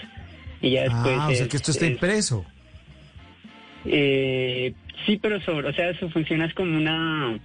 y 0.61 0.71
ya 0.71 0.83
después... 0.83 1.17
ah, 1.19 1.27
o 1.29 1.35
sea 1.35 1.47
que 1.47 1.57
esto 1.57 1.71
está 1.71 1.85
es- 1.85 1.91
impreso. 1.91 2.45
eh, 3.85 4.73
sí, 5.05 5.19
pero 5.21 5.39
sobre, 5.41 5.69
o 5.69 5.73
sea, 5.73 5.89
eso 5.89 6.09
funciona 6.09 6.45
es 6.45 6.53
como 6.53 6.77
una, 6.77 7.37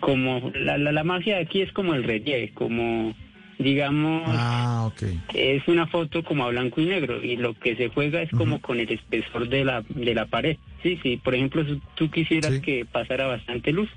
como 0.00 0.50
la, 0.54 0.78
la, 0.78 0.92
la 0.92 1.04
magia 1.04 1.36
de 1.36 1.42
aquí 1.42 1.60
es 1.62 1.72
como 1.72 1.94
el 1.94 2.04
relieve, 2.04 2.50
como 2.54 3.14
digamos... 3.58 4.22
Ah, 4.26 4.84
ok. 4.86 5.02
Es 5.34 5.68
una 5.68 5.86
foto 5.86 6.22
como 6.24 6.44
a 6.44 6.48
blanco 6.48 6.80
y 6.80 6.86
negro 6.86 7.22
y 7.22 7.36
lo 7.36 7.52
que 7.54 7.76
se 7.76 7.88
juega 7.88 8.22
es 8.22 8.30
como 8.30 8.60
con 8.60 8.80
el 8.80 8.90
espesor 8.90 9.48
de 9.48 9.64
la, 9.64 9.82
de 9.88 10.14
la 10.14 10.26
pared. 10.26 10.56
Sí, 10.82 10.98
sí, 11.02 11.18
por 11.18 11.34
ejemplo, 11.34 11.64
si 11.66 11.80
tú 11.94 12.10
quisieras 12.10 12.58
que 12.60 12.86
pasara 12.86 13.26
bastante 13.26 13.70
luz, 13.72 13.90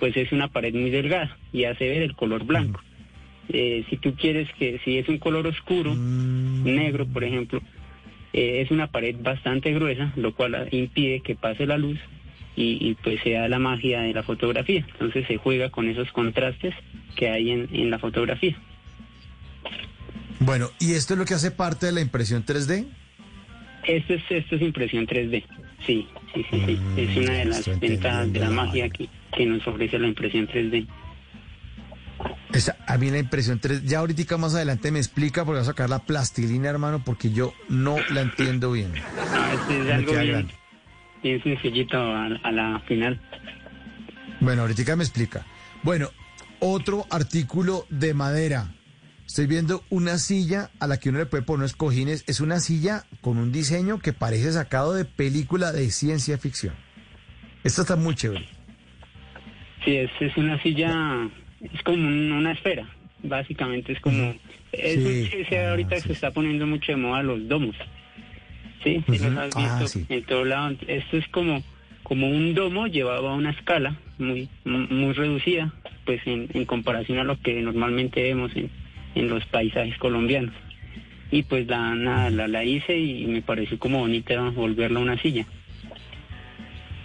pues 0.00 0.16
es 0.16 0.32
una 0.32 0.48
pared 0.48 0.74
muy 0.74 0.90
delgada 0.90 1.36
y 1.52 1.64
hace 1.64 1.88
ver 1.88 2.02
el 2.02 2.14
color 2.14 2.44
blanco. 2.44 2.80
Eh, 3.48 3.84
si 3.90 3.96
tú 3.98 4.14
quieres 4.14 4.48
que, 4.58 4.80
si 4.84 4.98
es 4.98 5.08
un 5.08 5.18
color 5.18 5.46
oscuro, 5.46 5.94
negro, 5.94 7.06
por 7.06 7.24
ejemplo, 7.24 7.60
eh, 8.32 8.62
es 8.62 8.70
una 8.70 8.86
pared 8.86 9.16
bastante 9.20 9.72
gruesa, 9.72 10.12
lo 10.16 10.34
cual 10.34 10.68
impide 10.70 11.20
que 11.20 11.34
pase 11.34 11.66
la 11.66 11.78
luz 11.78 11.98
y, 12.56 12.78
y, 12.80 12.94
pues 12.94 13.20
se 13.22 13.32
da 13.32 13.48
la 13.48 13.58
magia 13.58 14.00
de 14.00 14.14
la 14.14 14.22
fotografía. 14.22 14.86
Entonces 14.92 15.26
se 15.26 15.36
juega 15.36 15.70
con 15.70 15.88
esos 15.88 16.10
contrastes 16.12 16.74
que 17.16 17.28
hay 17.28 17.50
en, 17.50 17.68
en 17.72 17.90
la 17.90 17.98
fotografía. 17.98 18.56
Bueno, 20.40 20.70
¿y 20.78 20.92
esto 20.92 21.14
es 21.14 21.18
lo 21.18 21.24
que 21.24 21.34
hace 21.34 21.50
parte 21.50 21.86
de 21.86 21.92
la 21.92 22.00
impresión 22.00 22.44
3D? 22.44 22.86
Esto 23.86 24.14
es, 24.14 24.22
esto 24.30 24.56
es 24.56 24.62
impresión 24.62 25.06
3D, 25.06 25.44
sí, 25.86 26.08
sí, 26.34 26.46
sí, 26.50 26.62
sí. 26.66 26.78
es 26.96 27.16
una 27.16 27.32
de 27.34 27.44
las 27.44 27.80
ventajas 27.80 28.32
de 28.32 28.40
la 28.40 28.50
magia 28.50 28.88
que, 28.88 29.08
que 29.36 29.46
nos 29.46 29.66
ofrece 29.66 29.98
la 29.98 30.08
impresión 30.08 30.46
3D. 30.46 30.86
Esa- 32.52 32.76
a 32.86 32.96
mí 32.98 33.10
la 33.10 33.18
impresión 33.18 33.58
3D, 33.60 33.82
ya 33.88 33.98
ahorita 33.98 34.36
más 34.38 34.54
adelante 34.54 34.90
me 34.92 34.98
explica 35.00 35.44
porque 35.44 35.58
voy 35.58 35.62
a 35.62 35.64
sacar 35.64 35.90
la 35.90 35.98
plastilina, 36.00 36.68
hermano, 36.70 37.02
porque 37.04 37.32
yo 37.32 37.52
no 37.68 37.96
la 38.10 38.20
entiendo 38.20 38.70
bien. 38.72 38.92
Ah, 39.32 39.50
este 39.54 39.78
es 39.80 39.84
Me 39.86 39.92
algo 39.92 40.12
bien 41.22 41.42
sencillito 41.42 41.96
a, 41.98 42.26
a 42.26 42.52
la 42.52 42.80
final. 42.86 43.20
Bueno, 44.40 44.62
ahorita 44.62 44.94
me 44.94 45.02
explica. 45.04 45.44
Bueno, 45.82 46.10
otro 46.60 47.06
artículo 47.10 47.86
de 47.90 48.14
madera. 48.14 48.72
Estoy 49.26 49.46
viendo 49.46 49.82
una 49.88 50.18
silla 50.18 50.70
a 50.80 50.86
la 50.86 50.98
que 50.98 51.08
uno 51.08 51.18
le 51.18 51.26
puede 51.26 51.42
poner 51.42 51.60
unos 51.60 51.72
cojines. 51.74 52.24
Es 52.26 52.40
una 52.40 52.60
silla 52.60 53.04
con 53.22 53.38
un 53.38 53.52
diseño 53.52 53.98
que 53.98 54.12
parece 54.12 54.52
sacado 54.52 54.92
de 54.92 55.06
película 55.06 55.72
de 55.72 55.90
ciencia 55.90 56.36
ficción. 56.36 56.74
Esta 57.64 57.82
está 57.82 57.96
muy 57.96 58.14
chévere. 58.14 58.46
Sí, 59.84 59.96
es, 59.96 60.10
es 60.20 60.36
una 60.36 60.60
silla, 60.62 61.28
es 61.60 61.82
como 61.82 61.98
un- 61.98 62.32
una 62.32 62.52
esfera, 62.52 62.86
básicamente 63.22 63.92
es 63.92 64.00
como... 64.00 64.34
Es 64.72 64.94
Sí. 64.94 65.00
un- 65.06 65.30
sí, 65.30 65.44
sí, 65.48 65.54
ahorita 65.56 66.00
se 66.00 66.12
está 66.12 66.30
poniendo 66.30 66.66
mucho 66.66 66.92
de 66.92 66.96
moda 66.96 67.22
los 67.22 67.46
domos. 67.48 67.76
Sí, 68.82 69.02
sí 69.10 69.18
los 69.18 69.36
has 69.36 69.56
Ah, 69.56 69.78
visto 69.78 69.88
sí. 69.88 70.04
en 70.08 70.22
todo 70.24 70.44
lado. 70.44 70.76
Esto 70.86 71.16
es 71.16 71.28
como 71.28 71.62
como 72.02 72.28
un 72.28 72.52
domo 72.52 72.86
llevado 72.86 73.28
a 73.28 73.34
una 73.34 73.48
escala 73.52 73.96
muy, 74.18 74.46
muy 74.66 75.14
reducida, 75.14 75.72
pues 76.04 76.20
en, 76.26 76.48
en 76.52 76.66
comparación 76.66 77.18
a 77.18 77.24
lo 77.24 77.40
que 77.40 77.62
normalmente 77.62 78.22
vemos 78.22 78.54
en, 78.56 78.68
en 79.14 79.28
los 79.30 79.42
paisajes 79.46 79.96
colombianos. 79.96 80.54
Y 81.30 81.44
pues 81.44 81.66
la, 81.66 81.94
la, 81.94 82.28
la 82.46 82.62
hice 82.64 82.98
y 82.98 83.24
me 83.26 83.40
pareció 83.40 83.78
como 83.78 84.00
bonita 84.00 84.38
volverla 84.50 85.00
una 85.00 85.16
silla. 85.22 85.46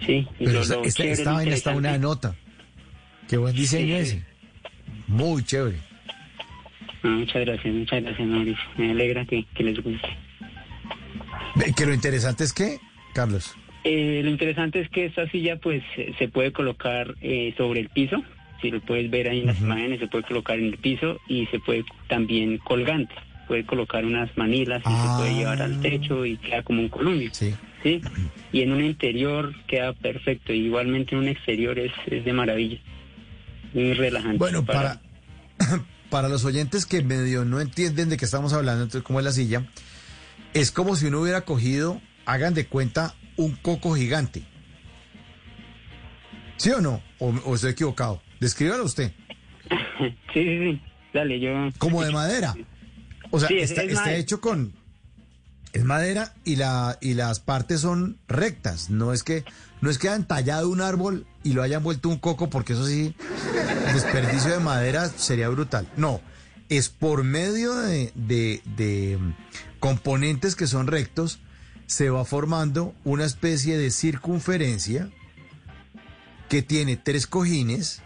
Sí, 0.04 0.26
y 0.38 0.44
Pero 0.44 0.52
lo- 0.52 0.60
esta, 0.60 0.74
lo 0.76 0.84
esta, 0.84 1.04
esta 1.04 1.32
vaina 1.32 1.54
está 1.54 1.74
una 1.74 1.96
nota. 1.96 2.34
Qué 3.30 3.36
buen 3.36 3.54
diseño 3.54 3.94
Sí. 3.96 4.00
ese. 4.02 4.22
Muy 5.06 5.44
chévere. 5.44 5.76
Ah, 7.02 7.08
muchas 7.08 7.46
gracias, 7.46 7.72
muchas 7.72 8.02
gracias, 8.02 8.26
Mauricio. 8.28 8.64
Me 8.76 8.90
alegra 8.90 9.24
que, 9.24 9.44
que 9.54 9.62
les 9.64 9.80
guste. 9.82 10.08
Que 11.76 11.86
lo 11.86 11.94
interesante 11.94 12.42
es 12.44 12.52
que, 12.52 12.78
Carlos, 13.14 13.54
Eh, 13.84 14.20
lo 14.22 14.30
interesante 14.30 14.80
es 14.80 14.90
que 14.90 15.06
esta 15.06 15.26
silla 15.30 15.56
pues 15.56 15.82
se- 16.18 16.28
puede 16.28 16.52
colocar 16.52 17.14
eh, 17.22 17.54
sobre 17.56 17.80
el 17.80 17.88
piso, 17.88 18.22
si 18.60 18.70
lo 18.70 18.80
puedes 18.80 19.08
ver 19.10 19.28
ahí 19.28 19.40
en 19.40 19.46
las 19.46 19.60
imágenes, 19.60 20.00
se 20.00 20.06
puede 20.08 20.24
colocar 20.24 20.58
en 20.58 20.66
el 20.66 20.76
piso 20.76 21.18
y 21.28 21.46
se 21.46 21.60
puede 21.60 21.84
también 22.08 22.58
colgante, 22.58 23.14
puede 23.48 23.64
colocar 23.64 24.04
unas 24.04 24.36
manilas 24.36 24.82
y 24.84 24.90
se 24.90 25.08
puede 25.16 25.34
llevar 25.34 25.62
al 25.62 25.80
techo 25.80 26.26
y 26.26 26.36
queda 26.36 26.62
como 26.62 26.82
un 26.82 26.88
columpio. 26.90 27.30
Sí. 27.32 27.54
Y 28.52 28.60
en 28.60 28.72
un 28.72 28.84
interior 28.84 29.54
queda 29.66 29.94
perfecto, 29.94 30.52
igualmente 30.52 31.14
en 31.14 31.22
un 31.22 31.28
exterior 31.28 31.78
es, 31.78 31.92
es 32.10 32.22
de 32.26 32.32
maravilla, 32.34 32.78
muy 33.74 33.92
relajante. 33.94 34.38
Bueno, 34.38 34.64
para, 34.64 35.00
para 36.10 36.28
los 36.28 36.44
oyentes 36.44 36.86
que 36.86 37.02
medio 37.02 37.44
no 37.44 37.60
entienden 37.60 38.08
de 38.08 38.16
qué 38.16 38.24
estamos 38.24 38.52
hablando, 38.52 38.82
entonces 38.84 39.04
cómo 39.06 39.18
es 39.20 39.24
la 39.24 39.32
silla, 39.32 39.66
es 40.54 40.70
como 40.72 40.96
si 40.96 41.06
uno 41.06 41.20
hubiera 41.20 41.42
cogido, 41.42 42.00
hagan 42.26 42.54
de 42.54 42.66
cuenta, 42.66 43.14
un 43.36 43.54
coco 43.56 43.94
gigante. 43.94 44.42
¿Sí 46.56 46.70
o 46.70 46.80
no? 46.80 47.02
¿O, 47.18 47.28
o 47.44 47.54
estoy 47.54 47.70
equivocado? 47.72 48.22
Descríbalo 48.40 48.84
usted. 48.84 49.12
sí, 50.34 50.42
sí, 50.44 50.58
sí, 50.72 50.82
dale, 51.14 51.40
yo... 51.40 51.50
Como 51.78 52.02
de 52.02 52.10
madera. 52.12 52.54
O 53.30 53.38
sea, 53.38 53.48
Sí, 53.48 53.58
es- 53.58 53.70
está, 53.70 53.82
es 53.84 53.92
está 53.92 54.14
hecho 54.14 54.40
con... 54.40 54.74
Es 55.72 55.84
madera 55.84 56.34
y, 56.44 56.56
la, 56.56 56.98
y 57.00 57.14
las 57.14 57.38
partes 57.38 57.80
son 57.82 58.18
rectas. 58.26 58.90
No 58.90 59.12
es 59.12 59.22
que 59.22 59.44
no 59.80 59.88
es 59.88 59.98
que 59.98 60.08
hayan 60.08 60.26
tallado 60.26 60.68
un 60.68 60.80
árbol 60.80 61.26
y 61.42 61.52
lo 61.52 61.62
hayan 61.62 61.82
vuelto 61.82 62.08
un 62.08 62.18
coco, 62.18 62.50
porque 62.50 62.74
eso 62.74 62.86
sí, 62.86 63.14
desperdicio 63.92 64.52
de 64.52 64.60
madera 64.60 65.08
sería 65.08 65.48
brutal. 65.48 65.88
No, 65.96 66.20
es 66.68 66.88
por 66.88 67.24
medio 67.24 67.74
de, 67.74 68.12
de 68.14 69.18
componentes 69.78 70.54
que 70.54 70.66
son 70.66 70.86
rectos, 70.86 71.40
se 71.86 72.10
va 72.10 72.24
formando 72.24 72.94
una 73.04 73.24
especie 73.24 73.76
de 73.76 73.90
circunferencia 73.90 75.10
que 76.48 76.62
tiene 76.62 76.96
tres 76.96 77.26
cojines. 77.26 78.02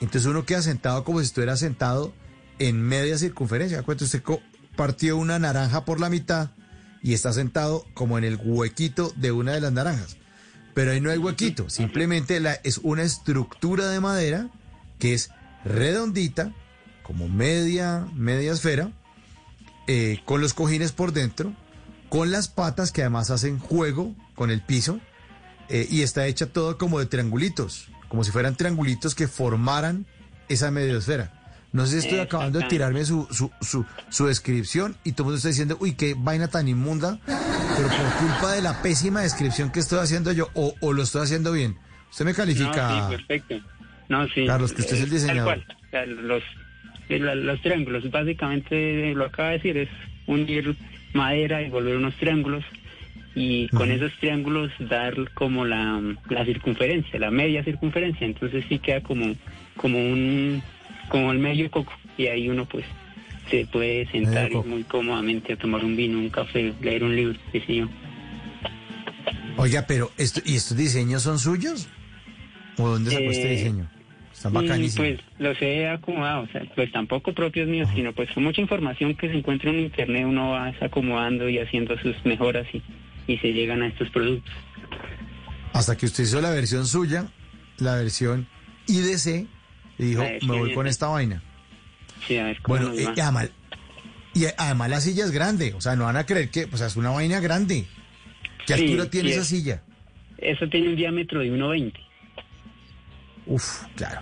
Entonces 0.00 0.26
uno 0.26 0.44
queda 0.44 0.62
sentado 0.62 1.04
como 1.04 1.20
si 1.20 1.26
estuviera 1.26 1.56
sentado 1.56 2.12
en 2.58 2.82
media 2.82 3.16
circunferencia. 3.16 3.82
Cuenta 3.82 4.04
usted 4.04 4.22
partió 4.76 5.16
una 5.16 5.38
naranja 5.38 5.84
por 5.84 6.00
la 6.00 6.10
mitad 6.10 6.50
y 7.02 7.14
está 7.14 7.32
sentado 7.32 7.86
como 7.94 8.18
en 8.18 8.24
el 8.24 8.38
huequito 8.42 9.12
de 9.16 9.32
una 9.32 9.52
de 9.52 9.60
las 9.60 9.72
naranjas. 9.72 10.16
Pero 10.74 10.90
ahí 10.90 11.00
no 11.00 11.10
hay 11.10 11.18
huequito, 11.18 11.70
simplemente 11.70 12.40
la, 12.40 12.54
es 12.64 12.78
una 12.78 13.02
estructura 13.02 13.88
de 13.88 14.00
madera 14.00 14.48
que 14.98 15.14
es 15.14 15.30
redondita, 15.64 16.52
como 17.02 17.28
media, 17.28 18.06
media 18.14 18.52
esfera, 18.52 18.90
eh, 19.86 20.20
con 20.24 20.40
los 20.40 20.52
cojines 20.52 20.92
por 20.92 21.12
dentro, 21.12 21.54
con 22.08 22.30
las 22.32 22.48
patas 22.48 22.90
que 22.90 23.02
además 23.02 23.30
hacen 23.30 23.58
juego 23.58 24.14
con 24.34 24.50
el 24.50 24.62
piso, 24.62 24.98
eh, 25.68 25.86
y 25.90 26.02
está 26.02 26.26
hecha 26.26 26.46
todo 26.46 26.76
como 26.76 26.98
de 26.98 27.06
triangulitos, 27.06 27.88
como 28.08 28.24
si 28.24 28.30
fueran 28.30 28.56
triangulitos 28.56 29.14
que 29.14 29.28
formaran 29.28 30.06
esa 30.48 30.70
mediosfera. 30.70 31.43
No 31.74 31.84
sé 31.86 32.00
si 32.00 32.06
estoy 32.06 32.20
acabando 32.20 32.60
de 32.60 32.66
tirarme 32.66 33.04
su, 33.04 33.26
su, 33.32 33.50
su, 33.60 33.84
su 34.08 34.26
descripción 34.26 34.96
y 35.02 35.10
todo 35.12 35.22
el 35.22 35.24
mundo 35.24 35.36
está 35.38 35.48
diciendo, 35.48 35.76
uy, 35.80 35.94
qué 35.94 36.14
vaina 36.16 36.46
tan 36.46 36.68
inmunda, 36.68 37.18
pero 37.26 37.88
por 37.88 38.28
culpa 38.28 38.52
de 38.52 38.62
la 38.62 38.80
pésima 38.80 39.22
descripción 39.22 39.72
que 39.72 39.80
estoy 39.80 39.98
haciendo 39.98 40.30
yo, 40.30 40.48
o, 40.54 40.72
o 40.80 40.92
lo 40.92 41.02
estoy 41.02 41.22
haciendo 41.24 41.50
bien. 41.50 41.76
Usted 42.10 42.24
me 42.26 42.32
califica, 42.32 42.88
No, 42.88 43.10
sí, 43.10 43.16
perfecto. 43.16 43.60
No, 44.08 44.28
sí. 44.28 44.46
Carlos, 44.46 44.72
que 44.72 44.82
usted 44.82 44.94
es 44.94 45.02
el 45.02 45.08
Tal 45.10 45.18
diseñador. 45.18 45.44
cual. 45.44 45.66
O 45.84 45.90
sea, 45.90 46.06
los, 46.06 46.42
eh, 47.08 47.18
los 47.18 47.60
triángulos, 47.60 48.08
básicamente 48.10 49.12
lo 49.14 49.24
acaba 49.24 49.48
de 49.48 49.54
decir, 49.56 49.76
es 49.76 49.88
unir 50.28 50.76
madera 51.12 51.60
y 51.60 51.70
volver 51.70 51.96
unos 51.96 52.14
triángulos 52.14 52.64
y 53.34 53.66
con 53.70 53.90
esos 53.90 54.12
triángulos 54.20 54.70
dar 54.78 55.16
como 55.34 55.64
la, 55.64 56.00
la 56.28 56.44
circunferencia, 56.44 57.18
la 57.18 57.32
media 57.32 57.64
circunferencia. 57.64 58.24
Entonces 58.28 58.64
sí 58.68 58.78
queda 58.78 59.00
como, 59.00 59.34
como 59.76 59.98
un 59.98 60.62
como 61.08 61.32
el 61.32 61.38
medio 61.38 61.70
coco 61.70 61.92
y 62.16 62.26
ahí 62.26 62.48
uno 62.48 62.64
pues 62.66 62.84
se 63.50 63.66
puede 63.66 64.06
sentar 64.10 64.50
y 64.50 64.56
muy 64.56 64.84
cómodamente 64.84 65.52
a 65.52 65.56
tomar 65.56 65.84
un 65.84 65.96
vino, 65.96 66.18
un 66.18 66.30
café, 66.30 66.72
leer 66.80 67.04
un 67.04 67.14
libro, 67.14 67.38
qué 67.52 67.60
sé 67.60 67.76
yo. 67.76 67.88
Oiga, 69.56 69.84
pero 69.86 70.10
esto, 70.16 70.40
¿y 70.44 70.56
estos 70.56 70.76
diseños 70.76 71.22
son 71.22 71.38
suyos? 71.38 71.88
¿O 72.78 72.88
dónde 72.88 73.10
sacó 73.10 73.30
este 73.30 73.52
Eh, 73.52 73.56
diseño? 73.56 73.90
Están 74.32 74.52
bacanísimos. 74.52 74.96
Pues 74.96 75.20
los 75.38 75.62
he 75.62 75.88
acomodado, 75.88 76.42
o 76.42 76.48
sea, 76.48 76.62
pues 76.74 76.90
tampoco 76.90 77.32
propios 77.32 77.68
míos, 77.68 77.88
sino 77.94 78.12
pues 78.12 78.30
con 78.32 78.42
mucha 78.42 78.60
información 78.60 79.14
que 79.14 79.28
se 79.28 79.34
encuentra 79.36 79.70
en 79.70 79.80
internet 79.80 80.24
uno 80.26 80.50
va 80.50 80.72
acomodando 80.80 81.48
y 81.48 81.58
haciendo 81.58 81.96
sus 81.98 82.16
mejoras 82.24 82.66
y, 82.72 82.82
y 83.32 83.38
se 83.38 83.52
llegan 83.52 83.82
a 83.82 83.86
estos 83.86 84.10
productos. 84.10 84.52
Hasta 85.72 85.96
que 85.96 86.06
usted 86.06 86.24
hizo 86.24 86.40
la 86.40 86.50
versión 86.50 86.86
suya, 86.86 87.26
la 87.78 87.94
versión 87.96 88.46
IDC, 88.86 89.46
y 89.98 90.04
dijo, 90.06 90.22
versión 90.22 90.46
me 90.46 90.58
voy 90.58 90.72
con 90.74 90.86
esta 90.86 91.08
vaina. 91.08 91.42
Sí, 92.26 92.36
a 92.38 92.44
ver 92.44 92.60
cómo 92.62 92.76
Bueno, 92.78 92.90
nos 92.92 92.98
eh, 93.00 93.04
va. 93.06 93.12
y 93.16 93.20
además, 93.20 93.50
y 94.34 94.44
además 94.56 94.90
la 94.90 95.00
silla 95.00 95.24
es 95.24 95.30
grande, 95.30 95.74
o 95.74 95.80
sea, 95.80 95.94
no 95.96 96.04
van 96.04 96.16
a 96.16 96.24
creer 96.26 96.50
que, 96.50 96.64
o 96.72 96.76
sea, 96.76 96.86
es 96.86 96.96
una 96.96 97.10
vaina 97.10 97.40
grande. 97.40 97.84
¿Qué 98.66 98.74
Sí, 98.74 98.84
altura 98.84 99.10
tiene 99.10 99.30
esa 99.30 99.42
es. 99.42 99.48
silla? 99.48 99.82
Eso 100.38 100.68
tiene 100.68 100.88
un 100.88 100.96
diámetro 100.96 101.40
de 101.40 101.50
1.20. 101.52 101.92
Uf, 103.46 103.82
claro. 103.96 104.20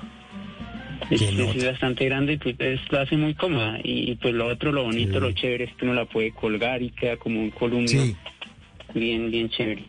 Es, 1.11 1.21
es 1.23 1.65
bastante 1.67 2.05
grande 2.07 2.35
y 2.35 2.37
pues 2.39 2.57
es- 2.59 2.81
lo 2.91 3.01
hace 3.01 3.17
muy 3.17 3.35
cómoda. 3.35 3.79
Y, 3.83 4.15
pues 4.17 4.35
lo 4.35 4.47
otro, 4.47 4.73
lo 4.73 4.85
bonito, 4.85 5.15
Sí. 5.15 5.21
lo 5.21 5.33
chévere 5.33 5.65
es 5.65 5.75
que 5.77 5.85
uno 5.85 5.95
la 5.95 6.05
puede 6.07 6.33
colgar 6.33 6.83
y 6.83 6.91
queda 6.91 7.17
como 7.17 7.41
un 7.41 7.51
columpio 7.51 8.03
Sí. 8.03 8.17
bien, 8.95 9.31
bien 9.31 9.49
chévere. 9.51 9.85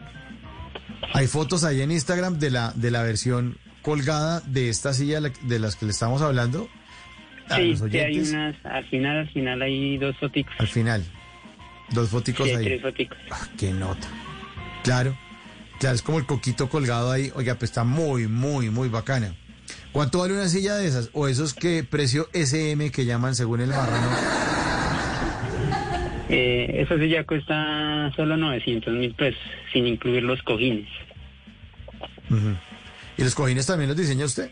Hay 1.13 1.27
fotos 1.27 1.63
ahí 1.63 1.81
en 1.81 1.91
Instagram 1.91 2.39
de 2.39 2.49
la, 2.51 2.71
de 2.75 2.91
la 2.91 3.03
versión 3.03 3.57
colgada 3.83 4.39
de 4.41 4.69
esta 4.69 4.93
silla 4.93 5.19
la- 5.21 5.31
de 5.41 5.59
las 5.59 5.75
que 5.75 5.85
le 5.85 5.91
estamos 5.91 6.21
hablando. 6.23 6.67
A 7.49 7.57
Sí, 7.57 7.71
los 7.71 7.81
hay 7.83 8.19
unas, 8.19 8.55
al 8.65 8.85
final, 8.85 9.17
al 9.19 9.29
final 9.29 9.61
hay 9.61 9.97
dos 9.97 10.17
foticos. 10.17 10.55
al 10.57 10.67
final. 10.67 11.03
Dos 11.91 12.09
foticos 12.09 12.47
Sí, 12.47 12.55
ahí. 12.55 12.63
tres 12.65 12.81
foticos. 12.81 13.17
Ah, 13.29 13.47
qué 13.59 13.71
nota. 13.71 14.07
Claro. 14.83 15.15
Claro, 15.79 15.95
es 15.95 16.01
como 16.01 16.17
el 16.17 16.25
coquito 16.25 16.69
colgado 16.69 17.11
ahí. 17.11 17.31
Oiga, 17.35 17.55
pues 17.55 17.69
está 17.71 17.83
muy, 17.83 18.27
muy, 18.27 18.69
muy 18.69 18.87
bacana. 18.89 19.35
¿Cuánto 19.91 20.19
vale 20.19 20.33
una 20.33 20.47
silla 20.47 20.75
de 20.75 20.87
esas? 20.87 21.09
O 21.13 21.27
esos 21.27 21.53
que 21.53 21.83
precio 21.83 22.29
SM 22.33 22.89
que 22.91 23.05
llaman 23.05 23.35
según 23.35 23.59
el 23.61 23.69
marrano. 23.69 24.07
Eh, 26.29 26.81
eso 26.81 26.97
sí 26.97 27.09
ya 27.09 27.25
cuesta 27.25 28.11
solo 28.15 28.37
900 28.37 28.93
mil 28.93 29.13
pesos, 29.13 29.41
sin 29.71 29.85
incluir 29.85 30.23
los 30.23 30.41
cojines. 30.43 30.87
¿Y 33.17 33.23
los 33.23 33.35
cojines 33.35 33.65
también 33.65 33.89
los 33.89 33.97
diseña 33.97 34.25
usted? 34.25 34.49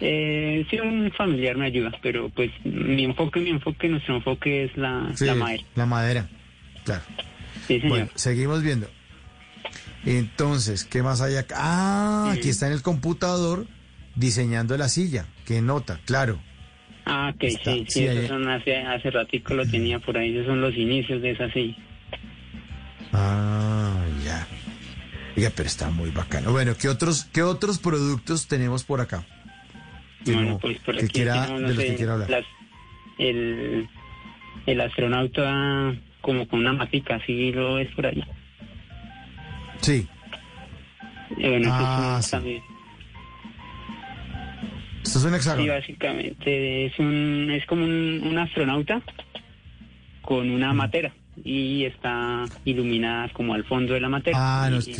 Eh, 0.00 0.66
sí, 0.70 0.78
un 0.78 1.10
familiar 1.12 1.56
me 1.56 1.66
ayuda, 1.66 1.90
pero 2.02 2.28
pues 2.28 2.50
mi 2.64 3.04
enfoque, 3.04 3.40
mi 3.40 3.50
enfoque, 3.50 3.88
nuestro 3.88 4.16
enfoque 4.16 4.64
es 4.64 4.76
la, 4.76 5.10
Sí, 5.14 5.24
la 5.24 5.34
madera. 5.34 5.62
La 5.74 5.86
madera. 5.86 6.28
Claro. 6.84 7.02
Sí, 7.66 7.80
señor. 7.80 7.88
Bueno, 7.88 8.08
seguimos 8.14 8.62
viendo. 8.62 8.88
Entonces, 10.04 10.84
¿qué 10.84 11.02
más 11.02 11.20
hay 11.20 11.36
acá? 11.36 11.56
Ah, 11.58 12.32
aquí 12.32 12.50
está 12.50 12.66
en 12.66 12.74
el 12.74 12.82
computador 12.82 13.66
diseñando 14.14 14.76
la 14.76 14.88
silla. 14.88 15.26
Qué 15.46 15.62
nota, 15.62 15.98
claro. 16.04 16.38
Ah, 17.06 17.32
ok, 17.34 17.42
Está- 17.44 17.72
sí, 17.72 17.86
sí, 17.88 18.04
esos 18.04 18.28
son 18.28 18.48
hace, 18.48 18.76
hace 18.76 19.10
ratico 19.10 19.54
lo 19.54 19.66
tenía 19.66 19.98
por 19.98 20.18
ahí, 20.18 20.34
esos 20.34 20.46
son 20.46 20.60
los 20.60 20.74
inicios 20.76 21.22
de 21.22 21.30
esa 21.30 21.50
silla. 21.52 21.76
Ah, 23.12 24.04
ya. 24.24 24.46
Oiga, 25.36 25.50
pero 25.54 25.66
está 25.68 25.90
muy 25.90 26.10
bacano. 26.10 26.52
Bueno, 26.52 26.74
¿qué 26.80 26.88
otros, 26.88 27.24
qué 27.26 27.42
otros 27.42 27.78
productos 27.78 28.48
tenemos 28.48 28.84
por 28.84 29.00
acá? 29.00 29.24
Bueno, 30.24 30.42
no- 30.42 30.58
pues 30.58 30.78
por 30.80 30.96
aquí 30.96 31.08
quiera, 31.08 31.34
tenemos, 31.46 31.60
no 31.62 31.68
de 31.68 31.74
los 31.74 31.82
sé, 31.82 31.90
que 31.90 31.96
quiera 31.96 32.12
hablar. 32.14 32.30
las- 32.30 32.44
el, 33.18 33.88
el 34.66 34.80
astronauta 34.80 35.94
como 36.20 36.48
con 36.48 36.60
una 36.60 36.72
matica, 36.72 37.16
así 37.16 37.52
lo 37.52 37.74
ves 37.74 37.88
por 37.94 38.06
ahí. 38.06 38.24
Sí. 39.82 40.06
Eh, 41.38 41.48
bueno, 41.50 41.68
Ah, 41.72 42.16
es 42.18 42.24
sí. 42.26 42.30
también. 42.32 42.62
Esto 45.04 45.18
es 45.20 45.24
un 45.24 45.30
Sí, 45.30 45.36
hexágono. 45.36 45.72
básicamente 45.72 46.86
es 46.86 46.98
un 46.98 47.50
es 47.52 47.64
como 47.66 47.84
un, 47.84 48.22
un 48.24 48.38
astronauta 48.38 49.00
con 50.22 50.50
una 50.50 50.72
matera 50.72 51.12
y 51.44 51.84
está 51.84 52.44
iluminada 52.64 53.28
como 53.32 53.54
al 53.54 53.64
fondo 53.64 53.94
de 53.94 54.00
la 54.00 54.08
matera. 54.08 54.36
Ah, 54.64 54.68
no, 54.70 54.78
es 54.78 54.86
que 54.86 54.96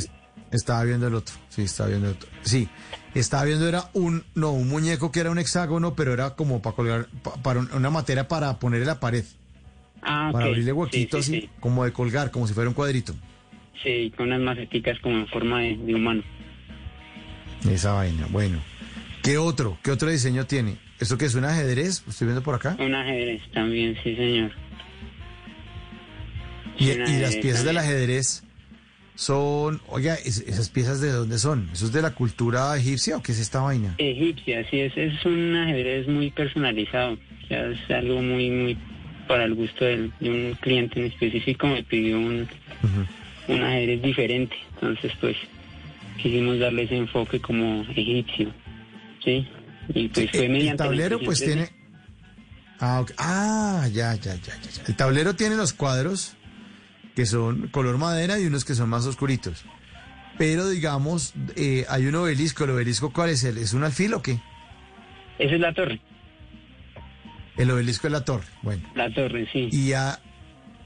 Estaba 0.52 0.84
viendo 0.84 1.06
el 1.08 1.14
otro, 1.14 1.34
sí, 1.48 1.62
estaba 1.62 1.88
viendo 1.88 2.08
el 2.08 2.14
otro. 2.14 2.28
Sí, 2.42 2.68
estaba 3.14 3.44
viendo 3.44 3.68
era 3.68 3.90
un, 3.94 4.24
no, 4.34 4.52
un 4.52 4.68
muñeco 4.68 5.10
que 5.10 5.20
era 5.20 5.30
un 5.30 5.38
hexágono, 5.38 5.94
pero 5.96 6.12
era 6.12 6.30
como 6.36 6.62
para 6.62 6.76
colgar, 6.76 7.06
pa- 7.22 7.34
para 7.42 7.60
un- 7.60 7.72
una 7.72 7.90
materia 7.90 8.28
para 8.28 8.58
poner 8.58 8.80
en 8.82 8.86
la 8.86 9.00
pared. 9.00 9.24
Ah, 10.02 10.30
Para 10.32 10.46
abrirle 10.46 10.72
huequito 10.72 11.20
sí, 11.20 11.36
así, 11.36 11.40
sí. 11.42 11.50
como 11.58 11.84
de 11.84 11.92
colgar, 11.92 12.30
como 12.30 12.46
si 12.46 12.54
fuera 12.54 12.68
un 12.68 12.74
cuadrito. 12.74 13.14
Sí, 13.82 14.12
con 14.16 14.28
unas 14.28 14.40
maceticas 14.40 14.98
como 15.00 15.16
en 15.16 15.26
forma 15.28 15.60
de, 15.60 15.76
de 15.76 15.94
humano. 15.94 16.22
Esa 17.68 17.92
vaina, 17.92 18.26
bueno. 18.30 18.62
¿Qué 19.22 19.38
otro? 19.38 19.76
¿Qué 19.82 19.90
otro 19.90 20.08
diseño 20.08 20.46
tiene? 20.46 20.76
¿Esto 21.00 21.18
que 21.18 21.24
es 21.24 21.34
un 21.34 21.44
ajedrez? 21.44 22.04
Estoy 22.08 22.28
viendo 22.28 22.42
por 22.42 22.54
acá. 22.54 22.76
Un 22.78 22.94
ajedrez 22.94 23.42
también, 23.52 23.96
sí, 24.04 24.14
señor. 24.14 24.52
Y, 26.78 26.94
las 26.94 27.36
piezas 27.36 27.64
del 27.64 27.78
ajedrez 27.78 28.44
son, 29.16 29.80
oiga, 29.88 30.14
es- 30.14 30.44
esas 30.46 30.68
piezas 30.68 31.00
de 31.00 31.10
dónde 31.10 31.38
son? 31.38 31.68
¿Eso 31.72 31.86
es 31.86 31.92
de 31.92 32.02
la 32.02 32.12
cultura 32.12 32.76
egipcia 32.76 33.16
o 33.16 33.22
qué 33.22 33.32
es 33.32 33.40
esta 33.40 33.60
vaina? 33.60 33.94
Egipcia, 33.98 34.64
sí, 34.70 34.78
es, 34.80 34.96
es 34.96 35.24
un 35.24 35.56
ajedrez 35.56 36.06
muy 36.06 36.30
personalizado. 36.30 37.14
O 37.14 37.46
sea, 37.48 37.66
es 37.70 37.90
algo 37.90 38.22
muy, 38.22 38.50
muy 38.50 38.78
para 39.26 39.44
el 39.44 39.54
gusto 39.54 39.84
del- 39.84 40.12
de 40.20 40.30
un 40.30 40.54
cliente 40.60 41.00
en 41.00 41.06
específico. 41.06 41.66
Me 41.66 41.82
pidió 41.82 42.18
un, 42.18 42.46
un 43.48 43.62
ajedrez 43.62 44.02
diferente. 44.02 44.54
Entonces, 44.74 45.12
pues, 45.20 45.36
quisimos 46.22 46.58
darle 46.58 46.82
ese 46.84 46.96
enfoque 46.96 47.40
como 47.40 47.82
egipcio. 47.90 48.52
Sí. 49.24 49.46
Y 49.94 50.08
pues 50.08 50.30
fue 50.30 50.46
el, 50.46 50.52
mediante. 50.52 50.82
la 50.82 50.88
tablero 50.88 51.18
pues 51.20 51.42
tiene... 51.42 51.68
Ah. 52.78 53.04
Ah, 53.16 53.88
ya, 53.92 54.14
ya, 54.16 54.34
ya, 54.34 54.40
ya. 54.60 54.82
El 54.86 54.94
tablero 54.96 55.34
tiene 55.34 55.56
los 55.56 55.72
cuadros 55.72 56.35
que 57.16 57.26
son 57.26 57.66
color 57.68 57.98
madera 57.98 58.38
y 58.38 58.46
unos 58.46 58.64
que 58.64 58.74
son 58.76 58.88
más 58.88 59.04
oscuritos. 59.06 59.64
Pero 60.38 60.68
digamos, 60.68 61.32
eh, 61.56 61.86
hay 61.88 62.06
un 62.06 62.14
obelisco. 62.14 62.64
¿El 62.64 62.70
obelisco 62.70 63.10
cuál 63.12 63.30
es? 63.30 63.42
¿El- 63.42 63.58
¿Es 63.58 63.72
un 63.72 63.82
alfil 63.84 64.12
o 64.14 64.22
qué? 64.22 64.40
Esa 65.38 65.54
es 65.54 65.60
la 65.60 65.72
torre. 65.72 66.00
El 67.56 67.70
obelisco 67.70 68.06
es 68.06 68.12
la 68.12 68.24
torre. 68.24 68.44
Bueno. 68.62 68.82
La 68.94 69.10
torre, 69.12 69.48
sí. 69.52 69.68
Y, 69.72 69.94
ha- 69.94 70.20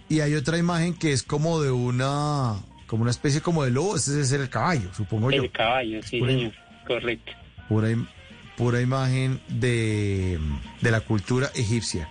y 0.08 0.20
hay 0.20 0.34
otra 0.34 0.56
imagen 0.56 0.94
que 0.94 1.12
es 1.12 1.22
como 1.22 1.60
de 1.60 1.70
una... 1.70 2.54
Como 2.86 3.02
una 3.02 3.10
especie 3.10 3.40
como 3.40 3.64
de 3.64 3.70
lobo. 3.70 3.96
Este 3.96 4.12
debe 4.12 4.24
ser 4.24 4.40
el 4.40 4.48
caballo, 4.50 4.92
supongo 4.94 5.30
yo. 5.32 5.42
El 5.42 5.50
caballo, 5.52 6.00
sí, 6.02 6.20
Pura- 6.20 6.32
señor. 6.32 6.52
Correcto. 6.86 7.32
Pura, 7.68 7.90
im- 7.90 8.08
pura 8.56 8.80
imagen 8.80 9.40
de, 9.48 10.38
de 10.80 10.90
la 10.92 11.00
cultura 11.00 11.50
egipcia. 11.56 12.08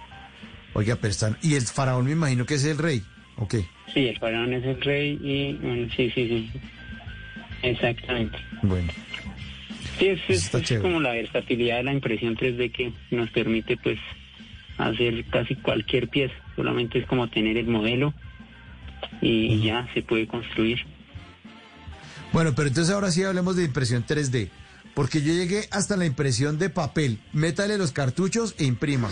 Oiga, 0.73 0.97
pero 0.97 1.11
están... 1.11 1.37
Y 1.41 1.55
el 1.55 1.61
faraón 1.63 2.05
me 2.05 2.11
imagino 2.11 2.45
que 2.45 2.55
es 2.55 2.65
el 2.65 2.77
rey. 2.77 3.01
Ok. 3.37 3.55
Sí, 3.93 4.07
el 4.07 4.17
faraón 4.19 4.53
es 4.53 4.63
el 4.63 4.81
rey 4.81 5.19
y 5.21 5.53
bueno, 5.53 5.87
sí, 5.95 6.11
sí, 6.13 6.27
sí. 6.27 6.51
Exactamente. 7.63 8.37
Bueno. 8.61 8.91
Sí, 9.97 10.07
es, 10.07 10.49
como 10.81 11.01
la 11.01 11.11
versatilidad 11.11 11.77
de 11.77 11.83
la 11.83 11.93
impresión 11.93 12.37
3D 12.37 12.71
que 12.71 12.93
nos 13.11 13.29
permite 13.31 13.75
pues 13.77 13.99
hacer 14.77 15.25
casi 15.25 15.55
cualquier 15.55 16.07
pieza. 16.07 16.35
Solamente 16.55 16.99
es 16.99 17.05
como 17.05 17.29
tener 17.29 17.57
el 17.57 17.67
modelo 17.67 18.13
y 19.21 19.61
ya 19.61 19.87
se 19.93 20.01
puede 20.01 20.27
construir. 20.27 20.79
Bueno, 22.31 22.53
pero 22.55 22.67
entonces 22.67 22.93
ahora 22.93 23.11
sí 23.11 23.23
hablemos 23.23 23.55
de 23.55 23.65
impresión 23.65 24.05
3D. 24.05 24.49
Porque 24.93 25.21
yo 25.21 25.33
llegué 25.33 25.67
hasta 25.71 25.97
la 25.97 26.05
impresión 26.05 26.57
de 26.59 26.69
papel. 26.69 27.19
Métale 27.33 27.77
los 27.77 27.91
cartuchos 27.91 28.55
e 28.57 28.65
imprima. 28.65 29.09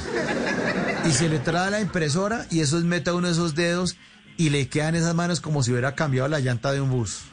Y 1.05 1.11
se 1.11 1.29
le 1.29 1.39
trae 1.39 1.67
a 1.67 1.71
la 1.71 1.81
impresora 1.81 2.45
y 2.49 2.61
eso 2.61 2.77
es 2.77 2.83
meta 2.83 3.13
uno 3.13 3.27
de 3.27 3.33
esos 3.33 3.55
dedos 3.55 3.97
y 4.37 4.49
le 4.49 4.67
quedan 4.69 4.95
esas 4.95 5.15
manos 5.15 5.41
como 5.41 5.63
si 5.63 5.71
hubiera 5.71 5.95
cambiado 5.95 6.27
la 6.27 6.39
llanta 6.39 6.71
de 6.71 6.81
un 6.81 6.89
bus. 6.91 7.23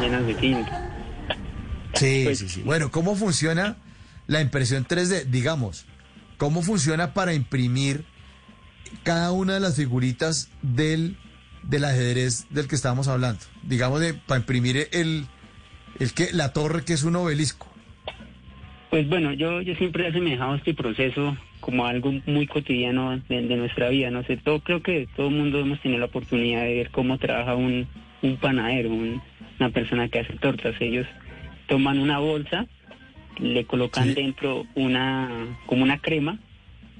Llenas 0.00 0.26
de 0.26 0.34
tinta. 0.34 0.88
Sí, 1.94 2.22
Pues 2.24 2.38
sí, 2.38 2.48
sí. 2.48 2.62
Bueno, 2.62 2.90
¿cómo 2.90 3.14
funciona 3.14 3.76
la 4.26 4.40
impresión 4.40 4.86
3D? 4.86 5.24
Digamos, 5.24 5.84
¿cómo 6.38 6.62
funciona 6.62 7.12
para 7.14 7.34
imprimir 7.34 8.04
cada 9.04 9.32
una 9.32 9.54
de 9.54 9.60
las 9.60 9.76
figuritas 9.76 10.50
del, 10.62 11.16
del 11.62 11.84
ajedrez 11.84 12.46
del 12.50 12.66
que 12.66 12.74
estábamos 12.74 13.08
hablando? 13.08 13.40
Digamos, 13.62 14.00
de, 14.00 14.14
para 14.14 14.40
imprimir 14.40 14.88
el, 14.92 15.26
el 16.00 16.12
que, 16.14 16.32
la 16.32 16.52
torre 16.52 16.84
que 16.84 16.94
es 16.94 17.02
un 17.04 17.16
obelisco. 17.16 17.68
Pues 18.90 19.08
bueno, 19.08 19.32
yo, 19.32 19.60
yo 19.62 19.74
siempre 19.76 20.04
he 20.04 20.08
asemejado 20.08 20.54
este 20.54 20.74
proceso 20.74 21.36
como 21.62 21.86
algo 21.86 22.12
muy 22.26 22.46
cotidiano 22.46 23.18
de, 23.30 23.42
de 23.42 23.56
nuestra 23.56 23.88
vida. 23.88 24.10
No 24.10 24.22
sé, 24.24 24.36
todo, 24.36 24.60
creo 24.60 24.82
que 24.82 25.08
todo 25.16 25.28
el 25.28 25.34
mundo 25.36 25.60
hemos 25.60 25.80
tenido 25.80 26.00
la 26.00 26.06
oportunidad 26.06 26.64
de 26.64 26.74
ver 26.74 26.90
cómo 26.90 27.16
trabaja 27.16 27.54
un, 27.54 27.86
un 28.20 28.36
panadero, 28.36 28.90
un- 28.90 29.22
una 29.58 29.70
persona 29.70 30.08
que 30.08 30.18
hace 30.18 30.34
tortas. 30.34 30.74
Ellos 30.80 31.06
toman 31.68 31.98
una 32.00 32.18
bolsa, 32.18 32.66
le 33.40 33.64
colocan 33.64 34.08
dentro 34.14 34.66
una 34.74 35.28
como 35.66 35.84
una 35.84 35.98
crema 35.98 36.38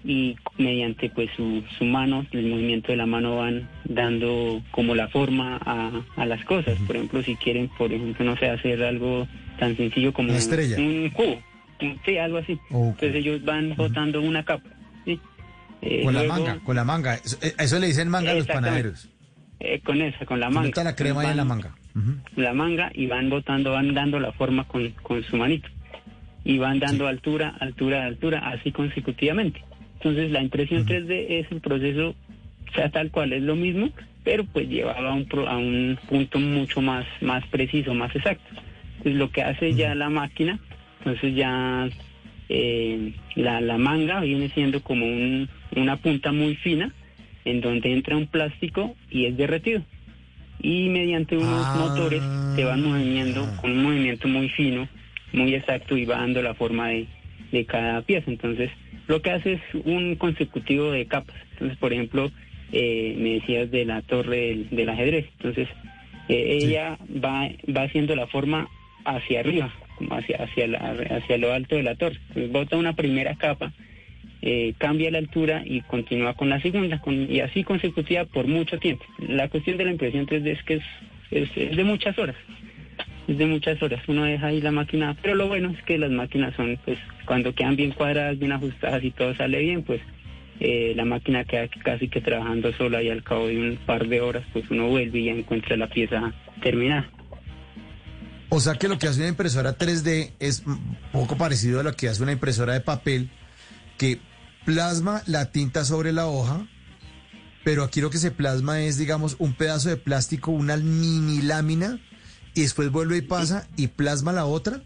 y 0.05 0.37
mediante 0.59 1.11
pues 1.11 1.29
su, 1.37 1.63
su 1.79 1.85
mano, 1.85 2.25
el 2.33 2.47
movimiento 2.47 2.91
de 2.93 2.97
la 2.99 3.07
mano 3.07 3.37
van 3.37 3.69
dando 3.85 4.63
como 4.71 4.95
la 4.95 5.09
forma 5.09 5.59
a, 5.65 5.91
a 6.17 6.25
las 6.27 6.45
cosas. 6.45 6.79
Por 6.87 6.97
ejemplo, 6.97 7.23
si 7.23 7.35
quieren, 7.37 7.69
por 7.77 7.93
ejemplo, 7.93 8.25
no 8.25 8.37
sé, 8.37 8.49
hacer 8.49 8.83
algo 8.83 9.27
tan 9.59 9.77
sencillo 9.77 10.13
como 10.13 10.31
Una 10.31 10.39
estrella. 10.39 10.77
un 10.79 11.11
cubo, 11.11 11.41
sí, 12.05 12.17
algo 12.19 12.39
así. 12.39 12.59
Entonces 12.71 13.15
ellos 13.15 13.45
van 13.45 13.75
botando 13.77 14.21
una 14.21 14.45
capa. 14.45 14.69
¿sí? 15.05 15.19
Eh, 15.83 16.03
Con 16.05 16.15
la 16.15 16.23
manga, 16.25 16.59
con 16.65 16.77
la 16.77 16.85
manga. 16.85 17.15
Eso, 17.15 17.39
eh, 17.43 17.55
eso 17.59 17.79
le 17.79 17.87
dicen 17.89 18.09
manga 18.09 18.31
a 18.31 18.35
los 18.35 18.47
panaderos. 18.47 19.09
eh, 19.61 19.81
con 19.85 20.01
esa, 20.01 20.25
con 20.27 20.41
la 20.41 20.51
manga. 20.51 20.69
nota 20.69 20.85
la 20.85 20.95
crema 20.97 21.21
ahí 21.23 21.31
en 21.31 21.37
la 21.37 21.45
Van- 21.45 21.49
manga. 21.49 21.75
la 22.37 22.53
manga 22.53 22.91
y 22.95 23.07
van 23.07 23.31
botando, 23.31 23.73
van 23.73 23.95
dando 23.95 24.19
la 24.19 24.33
forma 24.33 24.65
con, 24.67 24.91
con 25.03 25.23
su 25.25 25.37
manito. 25.37 25.69
Y 26.45 26.59
van 26.59 26.81
dando 26.81 27.07
altura, 27.07 27.55
altura, 27.61 28.05
altura, 28.05 28.41
así 28.51 28.73
consecutivamente. 28.73 29.63
Entonces 29.95 30.31
la 30.33 30.43
impresión 30.43 30.85
3D 30.87 31.27
es 31.29 31.47
el 31.53 31.61
proceso, 31.61 32.11
o 32.11 32.75
sea, 32.75 32.91
tal 32.91 33.13
cual, 33.13 33.33
es 33.33 33.43
lo 33.43 33.55
mismo, 33.55 33.91
pero 34.25 34.45
pues 34.45 34.69
llevado 34.69 35.07
a 35.09 35.15
un, 35.15 35.27
pro- 35.27 35.49
a 35.49 35.57
un 35.57 35.97
punto 36.09 36.41
mucho 36.41 36.81
más, 36.81 37.07
más 37.21 37.47
preciso, 37.47 37.95
más 37.95 38.15
exacto. 38.17 38.43
Entonces 38.97 39.15
lo 39.15 39.31
que 39.31 39.43
hace 39.43 39.75
ya 39.75 39.95
la 39.95 40.09
máquina, 40.11 40.59
entonces 41.05 41.35
ya 41.35 41.89
eh, 42.49 43.13
la, 43.37 43.61
la 43.61 43.79
manga 43.79 44.21
viene 44.21 44.49
siendo 44.51 44.83
como 44.83 45.07
un- 45.07 45.49
una 45.77 45.97
punta 45.97 46.33
muy 46.33 46.55
fina 46.57 46.93
en 47.45 47.61
donde 47.61 47.93
entra 47.93 48.17
un 48.17 48.27
plástico 48.27 48.95
y 49.11 49.27
es 49.27 49.37
derretido 49.37 49.83
y 50.61 50.89
mediante 50.91 51.37
unos 51.37 51.75
motores 51.75 52.23
se 52.55 52.65
van 52.65 52.83
moviendo 52.83 53.51
con 53.57 53.73
un 53.73 53.83
movimiento 53.83 54.29
muy 54.29 54.49
fino, 54.51 54.89
muy 55.33 55.55
exacto 55.55 55.97
y 55.97 56.05
va 56.05 56.19
dando 56.19 56.43
la 56.43 56.55
forma 56.55 56.89
de, 56.89 57.07
de 57.51 57.65
cada 57.65 58.03
pieza. 58.03 58.31
Entonces, 58.31 58.71
lo 59.09 59.23
que 59.23 59.31
hace 59.31 59.55
es 59.55 59.61
un 59.85 60.15
consecutivo 60.17 60.93
de 60.93 61.07
capas. 61.07 61.35
Entonces, 61.55 61.79
por 61.79 61.93
ejemplo, 61.93 62.31
eh, 62.71 63.15
me 63.19 63.31
decías 63.35 63.71
de 63.71 63.85
la 63.87 64.03
torre 64.03 64.37
del, 64.49 64.71
del 64.71 64.89
ajedrez. 64.91 65.27
Entonces, 65.39 65.69
eh, 66.29 66.59
ella 66.63 66.99
va, 67.25 67.49
va 67.75 67.83
haciendo 67.85 68.15
la 68.15 68.27
forma 68.29 68.69
hacia 69.05 69.41
arriba, 69.41 69.75
hacia, 70.11 70.37
hacia, 70.45 70.67
hacia 71.17 71.39
lo 71.39 71.53
alto 71.53 71.77
de 71.77 71.83
la 71.83 71.95
torre. 71.95 72.19
Bota 72.51 72.77
una 72.77 72.95
primera 72.95 73.35
capa 73.37 73.73
eh, 74.45 74.75
cambia 74.77 75.09
la 75.13 75.19
altura 75.19 75.63
y 75.65 75.83
continúa 75.83 76.35
con 76.35 76.49
la 76.51 76.61
segunda, 76.61 77.01
y 77.07 77.39
así 77.39 77.63
consecutiva 77.63 78.25
por 78.25 78.49
mucho 78.49 78.77
tiempo. 78.81 79.05
La 79.19 79.49
cuestión 79.49 79.77
de 79.77 79.85
la 79.85 79.93
impresión 79.93 80.27
3D 80.27 80.49
es 80.49 80.63
que 80.65 80.81
es, 81.31 81.77
de 81.77 81.85
muchas 81.85 82.19
horas, 82.19 82.35
es 83.29 83.39
de 83.39 83.47
muchas 83.47 83.81
horas. 83.81 84.03
Uno 84.09 84.25
deja 84.25 84.49
ahí 84.49 84.61
la 84.61 84.73
máquina, 84.73 85.17
pero 85.23 85.37
lo 85.37 85.47
bueno 85.47 85.71
es 85.71 85.81
que 85.85 85.97
las 85.97 86.11
máquinas 86.11 86.57
son, 86.57 86.77
pues, 86.85 86.99
cuando 87.25 87.55
quedan 87.55 87.77
bien 87.77 87.93
cuadradas, 87.93 88.37
bien 88.37 88.51
ajustadas 88.51 89.05
y 89.05 89.13
todo 89.13 89.33
sale 89.37 89.61
bien, 89.61 89.85
pues 89.85 90.01
eh, 90.59 90.93
la 90.97 91.05
máquina 91.05 91.45
queda 91.45 91.69
casi 91.69 92.09
que 92.09 92.21
trabajando 92.21 92.73
sola 92.73 93.01
y 93.01 93.11
al 93.11 93.23
cabo 93.23 93.47
de 93.47 93.57
un 93.59 93.77
par 93.87 94.09
de 94.09 94.21
horas, 94.21 94.43
pues 94.53 94.69
uno 94.73 94.89
vuelve 94.89 95.21
y 95.21 95.29
encuentra 95.29 95.77
la 95.77 95.87
pieza 95.87 96.33
terminada. 96.61 97.09
O 98.55 98.61
sea 98.61 98.75
que 98.75 98.87
lo 98.87 98.99
que 98.99 99.07
hace 99.07 99.21
una 99.21 99.31
impresora 99.31 99.79
3D 99.79 100.33
es 100.39 100.63
poco 101.11 101.39
parecido 101.39 101.81
a 101.81 101.83
lo 101.83 101.97
que 101.97 102.11
hace 102.11 102.23
una 102.23 102.33
impresora 102.33 102.75
de 102.75 102.83
papel, 102.83 103.31
que 103.97 104.19
plasma 104.67 105.23
la 105.27 105.51
tinta 105.51 105.87
sobre 105.87 106.13
la 106.13 106.27
hoja, 106.27 106.67
pero 107.65 107.83
aquí 107.83 108.03
lo 108.03 108.11
que 108.11 108.19
se 108.19 108.31
plasma 108.31 108.83
es, 108.83 108.99
digamos, 108.99 109.37
un 109.39 109.55
pedazo 109.55 109.89
de 109.89 109.97
plástico, 109.97 110.51
una 110.51 110.77
mini 110.77 111.41
lámina, 111.41 111.99
y 112.55 112.61
después 112.61 112.91
vuelve 112.91 113.17
y 113.17 113.23
pasa 113.23 113.67
y 113.79 113.87
plasma 113.87 114.33
la 114.33 114.45
otra. 114.45 114.83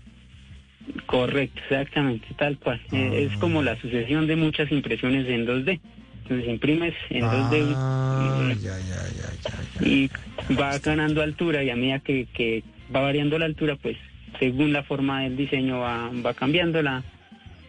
Correcto, 1.06 1.60
exactamente, 1.68 2.28
tal 2.38 2.60
cual. 2.60 2.80
Eh, 2.92 3.28
es 3.28 3.36
como 3.38 3.64
la 3.64 3.74
sucesión 3.80 4.28
de 4.28 4.36
muchas 4.36 4.70
impresiones 4.70 5.28
en 5.28 5.44
2D. 5.44 5.80
Entonces 6.22 6.48
imprimes 6.48 6.94
en 7.10 7.24
2D 7.24 7.74
Ah, 7.74 8.54
y 9.80 10.08
va 10.54 10.78
ganando 10.78 11.20
altura 11.20 11.64
y 11.64 11.70
a 11.70 11.74
medida 11.74 11.98
que, 11.98 12.28
que 12.32 12.62
va 12.94 13.00
variando 13.00 13.38
la 13.38 13.46
altura, 13.46 13.76
pues 13.76 13.96
según 14.38 14.72
la 14.72 14.82
forma 14.82 15.22
del 15.22 15.36
diseño 15.36 15.80
va, 15.80 16.10
va 16.24 16.34
cambiando 16.34 16.82
la, 16.82 17.02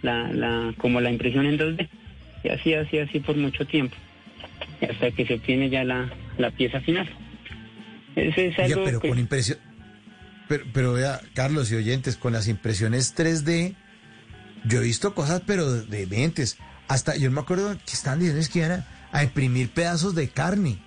la, 0.02 0.32
la, 0.32 0.74
como 0.78 1.02
la 1.02 1.12
impresión 1.12 1.46
en 1.46 1.58
2D. 1.58 1.88
Y 2.44 2.50
así, 2.50 2.74
así, 2.74 3.00
así 3.00 3.20
por 3.20 3.36
mucho 3.36 3.66
tiempo. 3.66 3.96
Hasta 4.82 5.12
que 5.12 5.26
se 5.26 5.36
obtiene 5.36 5.70
ya 5.70 5.84
la, 5.84 6.12
la 6.38 6.52
pieza 6.52 6.80
final. 6.82 7.10
Ese 8.16 8.48
es 8.48 8.60
algo 8.60 8.84
pero 8.84 9.00
pues, 9.00 9.12
con 9.12 9.20
impresión, 9.20 9.60
pero, 10.48 10.64
pero 10.74 10.94
vea, 10.94 11.22
Carlos 11.34 11.72
y 11.72 11.76
oyentes, 11.76 12.18
con 12.18 12.34
las 12.34 12.48
impresiones 12.48 13.16
3D, 13.16 13.76
yo 14.66 14.82
he 14.82 14.84
visto 14.84 15.14
cosas, 15.14 15.42
pero 15.46 15.72
de 15.72 16.08
mentes. 16.08 16.58
Hasta, 16.88 17.16
yo 17.18 17.30
me 17.32 17.42
acuerdo 17.42 17.76
que 17.78 17.94
estaban 17.94 18.20
diciendo 18.20 18.44
que 18.52 18.60
iban 18.60 18.72
a, 18.72 18.88
a 19.12 19.24
imprimir 19.24 19.70
pedazos 19.70 20.16
de 20.16 20.30
carne. 20.30 20.78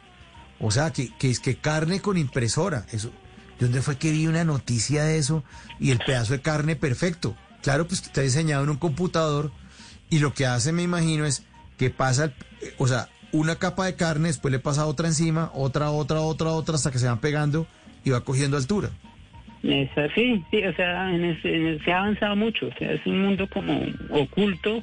O 0.59 0.71
sea, 0.71 0.93
que, 0.93 1.11
que 1.19 1.31
es 1.31 1.41
que 1.41 1.57
carne 1.57 2.01
con 2.01 2.19
impresora. 2.19 2.87
Eso, 2.93 3.13
¿De 3.61 3.67
dónde 3.67 3.83
fue 3.83 3.97
que 3.99 4.11
vi 4.11 4.27
una 4.27 4.43
noticia 4.43 5.05
de 5.05 5.19
eso? 5.19 5.45
Y 5.79 5.91
el 5.91 5.99
pedazo 5.99 6.33
de 6.33 6.41
carne 6.41 6.75
perfecto. 6.77 7.37
Claro, 7.63 7.87
pues 7.87 8.03
está 8.03 8.23
diseñado 8.23 8.65
en 8.65 8.71
un 8.71 8.77
computador 8.79 9.53
y 10.09 10.19
lo 10.19 10.33
que 10.35 10.47
hace, 10.47 10.73
me 10.73 10.83
imagino, 10.83 11.27
es 11.27 11.45
que 11.77 11.91
pasa, 11.91 12.33
o 12.79 12.89
sea, 12.89 13.09
una 13.33 13.57
capa 13.57 13.85
de 13.87 13.95
carne, 13.95 14.29
después 14.29 14.51
le 14.51 14.59
pasa 14.59 14.87
otra 14.87 15.07
encima, 15.09 15.51
otra, 15.55 15.91
otra, 15.91 16.21
otra, 16.21 16.49
otra, 16.49 16.75
hasta 16.75 16.91
que 16.91 16.99
se 16.99 17.07
van 17.07 17.21
pegando 17.21 17.67
y 18.03 18.11
va 18.11 18.25
cogiendo 18.25 18.57
altura. 18.57 18.89
Es 19.63 19.91
así, 19.97 20.43
sí, 20.51 20.65
o 20.65 20.75
sea, 20.75 21.15
en 21.15 21.23
ese- 21.23 21.55
en 21.55 21.85
se 21.85 21.93
ha 21.93 21.99
avanzado 21.99 22.35
mucho, 22.35 22.67
o 22.67 22.73
sea, 22.79 22.93
es 22.93 23.05
un 23.07 23.21
mundo 23.23 23.47
como 23.53 23.79
oculto, 24.09 24.83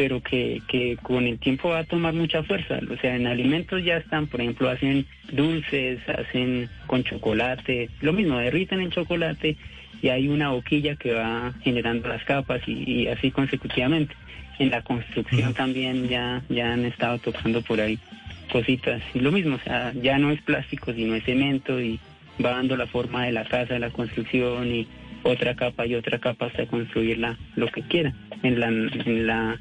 pero 0.00 0.22
que, 0.22 0.62
que 0.66 0.96
con 1.02 1.26
el 1.26 1.38
tiempo 1.38 1.68
va 1.68 1.80
a 1.80 1.84
tomar 1.84 2.14
mucha 2.14 2.42
fuerza. 2.42 2.80
O 2.90 2.96
sea, 3.02 3.16
en 3.16 3.26
alimentos 3.26 3.84
ya 3.84 3.98
están, 3.98 4.28
por 4.28 4.40
ejemplo, 4.40 4.70
hacen 4.70 5.04
dulces, 5.30 6.00
hacen 6.08 6.70
con 6.86 7.04
chocolate, 7.04 7.90
lo 8.00 8.14
mismo, 8.14 8.38
derriten 8.38 8.80
el 8.80 8.88
chocolate 8.88 9.58
y 10.00 10.08
hay 10.08 10.28
una 10.28 10.52
boquilla 10.52 10.96
que 10.96 11.12
va 11.12 11.52
generando 11.60 12.08
las 12.08 12.24
capas 12.24 12.62
y, 12.66 12.90
y 12.90 13.08
así 13.08 13.30
consecutivamente. 13.30 14.14
En 14.58 14.70
la 14.70 14.80
construcción 14.80 15.52
también 15.52 16.08
ya, 16.08 16.42
ya 16.48 16.72
han 16.72 16.86
estado 16.86 17.18
tocando 17.18 17.60
por 17.60 17.78
ahí 17.78 17.98
cositas 18.50 19.02
y 19.12 19.20
lo 19.20 19.30
mismo, 19.30 19.56
o 19.56 19.58
sea, 19.58 19.92
ya 20.00 20.16
no 20.16 20.30
es 20.30 20.40
plástico, 20.40 20.94
sino 20.94 21.14
es 21.14 21.24
cemento 21.24 21.78
y 21.78 22.00
va 22.42 22.52
dando 22.52 22.74
la 22.74 22.86
forma 22.86 23.26
de 23.26 23.32
la 23.32 23.44
casa, 23.44 23.74
de 23.74 23.80
la 23.80 23.90
construcción 23.90 24.66
y 24.74 24.88
otra 25.22 25.54
capa 25.56 25.86
y 25.86 25.94
otra 25.94 26.18
capa 26.18 26.46
hasta 26.46 26.66
construirla 26.66 27.38
lo 27.56 27.66
que 27.68 27.82
quiera. 27.82 28.14
En 28.42 28.58
la, 28.60 28.68
en 28.68 29.26
la, 29.26 29.58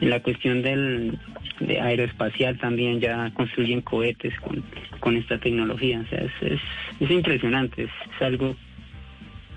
en 0.00 0.10
la 0.10 0.22
cuestión 0.22 0.62
del 0.62 1.18
de 1.60 1.80
aeroespacial 1.80 2.58
también 2.58 3.00
ya 3.00 3.32
construyen 3.34 3.80
cohetes 3.80 4.34
con, 4.40 4.64
con 5.00 5.16
esta 5.16 5.38
tecnología. 5.38 6.00
O 6.00 6.08
sea, 6.08 6.18
es, 6.20 6.32
es, 6.40 6.60
es 7.00 7.10
impresionante, 7.10 7.84
es, 7.84 7.90
es 8.16 8.22
algo 8.22 8.56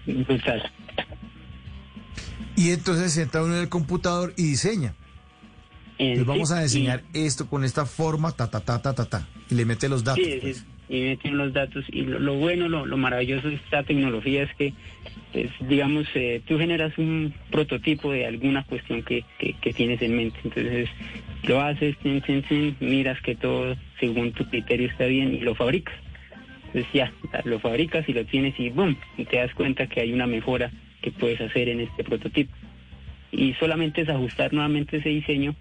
brutal. 0.05 0.61
Y 2.55 2.71
entonces 2.71 3.05
se 3.11 3.19
sienta 3.21 3.43
uno 3.43 3.55
en 3.55 3.61
el 3.61 3.69
computador 3.69 4.33
y 4.37 4.43
diseña. 4.43 4.93
Eh, 5.99 6.09
Entonces 6.13 6.25
vamos 6.27 6.49
sí, 6.49 6.55
a 6.55 6.61
diseñar 6.61 7.01
esto 7.13 7.47
con 7.47 7.63
esta 7.63 7.85
forma, 7.85 8.31
ta, 8.31 8.49
ta, 8.49 8.59
ta, 8.61 8.81
ta, 8.81 8.93
ta, 8.93 9.05
ta. 9.05 9.27
Y 9.49 9.55
le 9.55 9.65
mete 9.65 9.89
los 9.89 10.03
datos. 10.03 10.23
Sí, 10.23 10.31
es- 10.31 10.43
es- 10.43 10.65
y 10.89 11.01
meten 11.01 11.37
los 11.37 11.53
datos. 11.53 11.85
Y 11.89 12.03
lo, 12.03 12.35
bueno, 12.35 12.69
lo, 12.69 12.85
lo 12.85 12.97
maravilloso 12.97 13.49
de 13.49 13.55
esta 13.55 13.83
tecnología 13.83 14.43
es 14.43 14.53
que, 14.55 14.73
es, 15.33 15.51
digamos, 15.67 16.07
eh, 16.15 16.41
tú 16.47 16.57
generas 16.57 16.97
un 16.97 17.33
prototipo 17.51 18.11
de 18.11 18.25
alguna 18.25 18.63
cuestión 18.63 19.03
que, 19.03 19.23
que, 19.37 19.73
tienes 19.73 20.01
en 20.01 20.15
mente. 20.15 20.37
Entonces, 20.43 20.89
lo 21.43 21.61
haces, 21.61 21.95
miras 22.79 23.21
que 23.21 23.35
todo 23.35 23.75
según 23.99 24.31
tu 24.31 24.45
criterio 24.49 24.87
está 24.87 25.05
bien 25.05 25.33
y 25.33 25.39
lo 25.39 25.55
fabricas. 25.55 25.95
Entonces 26.67 26.91
ya, 26.93 27.13
lo 27.45 27.59
fabricas 27.59 28.07
y 28.09 28.13
lo 28.13 28.25
tienes 28.25 28.59
y 28.59 28.69
¡boom! 28.69 28.97
Y 29.17 29.25
te 29.25 29.37
das 29.37 29.53
cuenta 29.53 29.87
que 29.87 30.01
hay 30.01 30.13
una 30.13 30.27
mejora 30.27 30.71
que 31.01 31.11
puedes 31.11 31.39
hacer 31.41 31.69
en 31.69 31.79
este 31.79 32.03
prototipo. 32.03 32.53
Y 33.31 33.53
solamente 33.55 34.01
es 34.01 34.09
ajustar 34.09 34.53
nuevamente 34.53 34.97
ese 34.97 35.09
diseño 35.09 35.55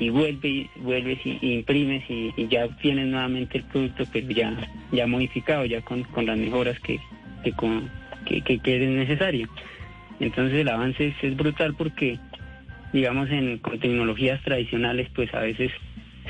y 0.00 0.08
vuelve, 0.08 0.48
y- 0.48 0.70
vuelves 0.76 1.18
y, 1.24 1.38
y 1.42 1.52
imprimes 1.52 2.02
y, 2.08 2.32
ya 2.48 2.64
obtienes 2.64 3.06
nuevamente 3.06 3.58
el 3.58 3.64
producto, 3.64 4.04
pero 4.10 4.30
ya, 4.30 4.56
ya 4.92 5.06
modificado, 5.06 5.66
ya 5.66 5.82
con, 5.82 6.02
con 6.04 6.24
las 6.26 6.38
mejoras 6.38 6.80
que, 6.80 6.98
que, 7.44 7.52
con, 7.52 7.90
que, 8.24 8.40
que, 8.40 8.54
es 8.64 8.88
necesario. 8.88 9.48
Entonces 10.18 10.58
el 10.58 10.68
avance 10.68 11.08
es, 11.08 11.14
es 11.22 11.36
brutal 11.36 11.74
porque, 11.74 12.18
digamos, 12.92 13.30
en, 13.30 13.58
con 13.58 13.78
tecnologías 13.78 14.42
tradicionales, 14.42 15.08
pues 15.14 15.32
a 15.34 15.40
veces 15.40 15.70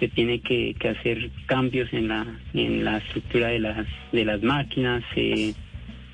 se 0.01 0.09
tiene 0.09 0.41
que, 0.41 0.75
que 0.79 0.89
hacer 0.89 1.31
cambios 1.47 1.93
en 1.93 2.09
la, 2.09 2.27
en 2.55 2.85
la 2.85 2.99
estructura 2.99 3.49
de 3.49 3.61
las, 3.61 3.87
de 4.11 4.25
las 4.25 4.43
máquinas, 4.43 5.05
se, 5.15 5.55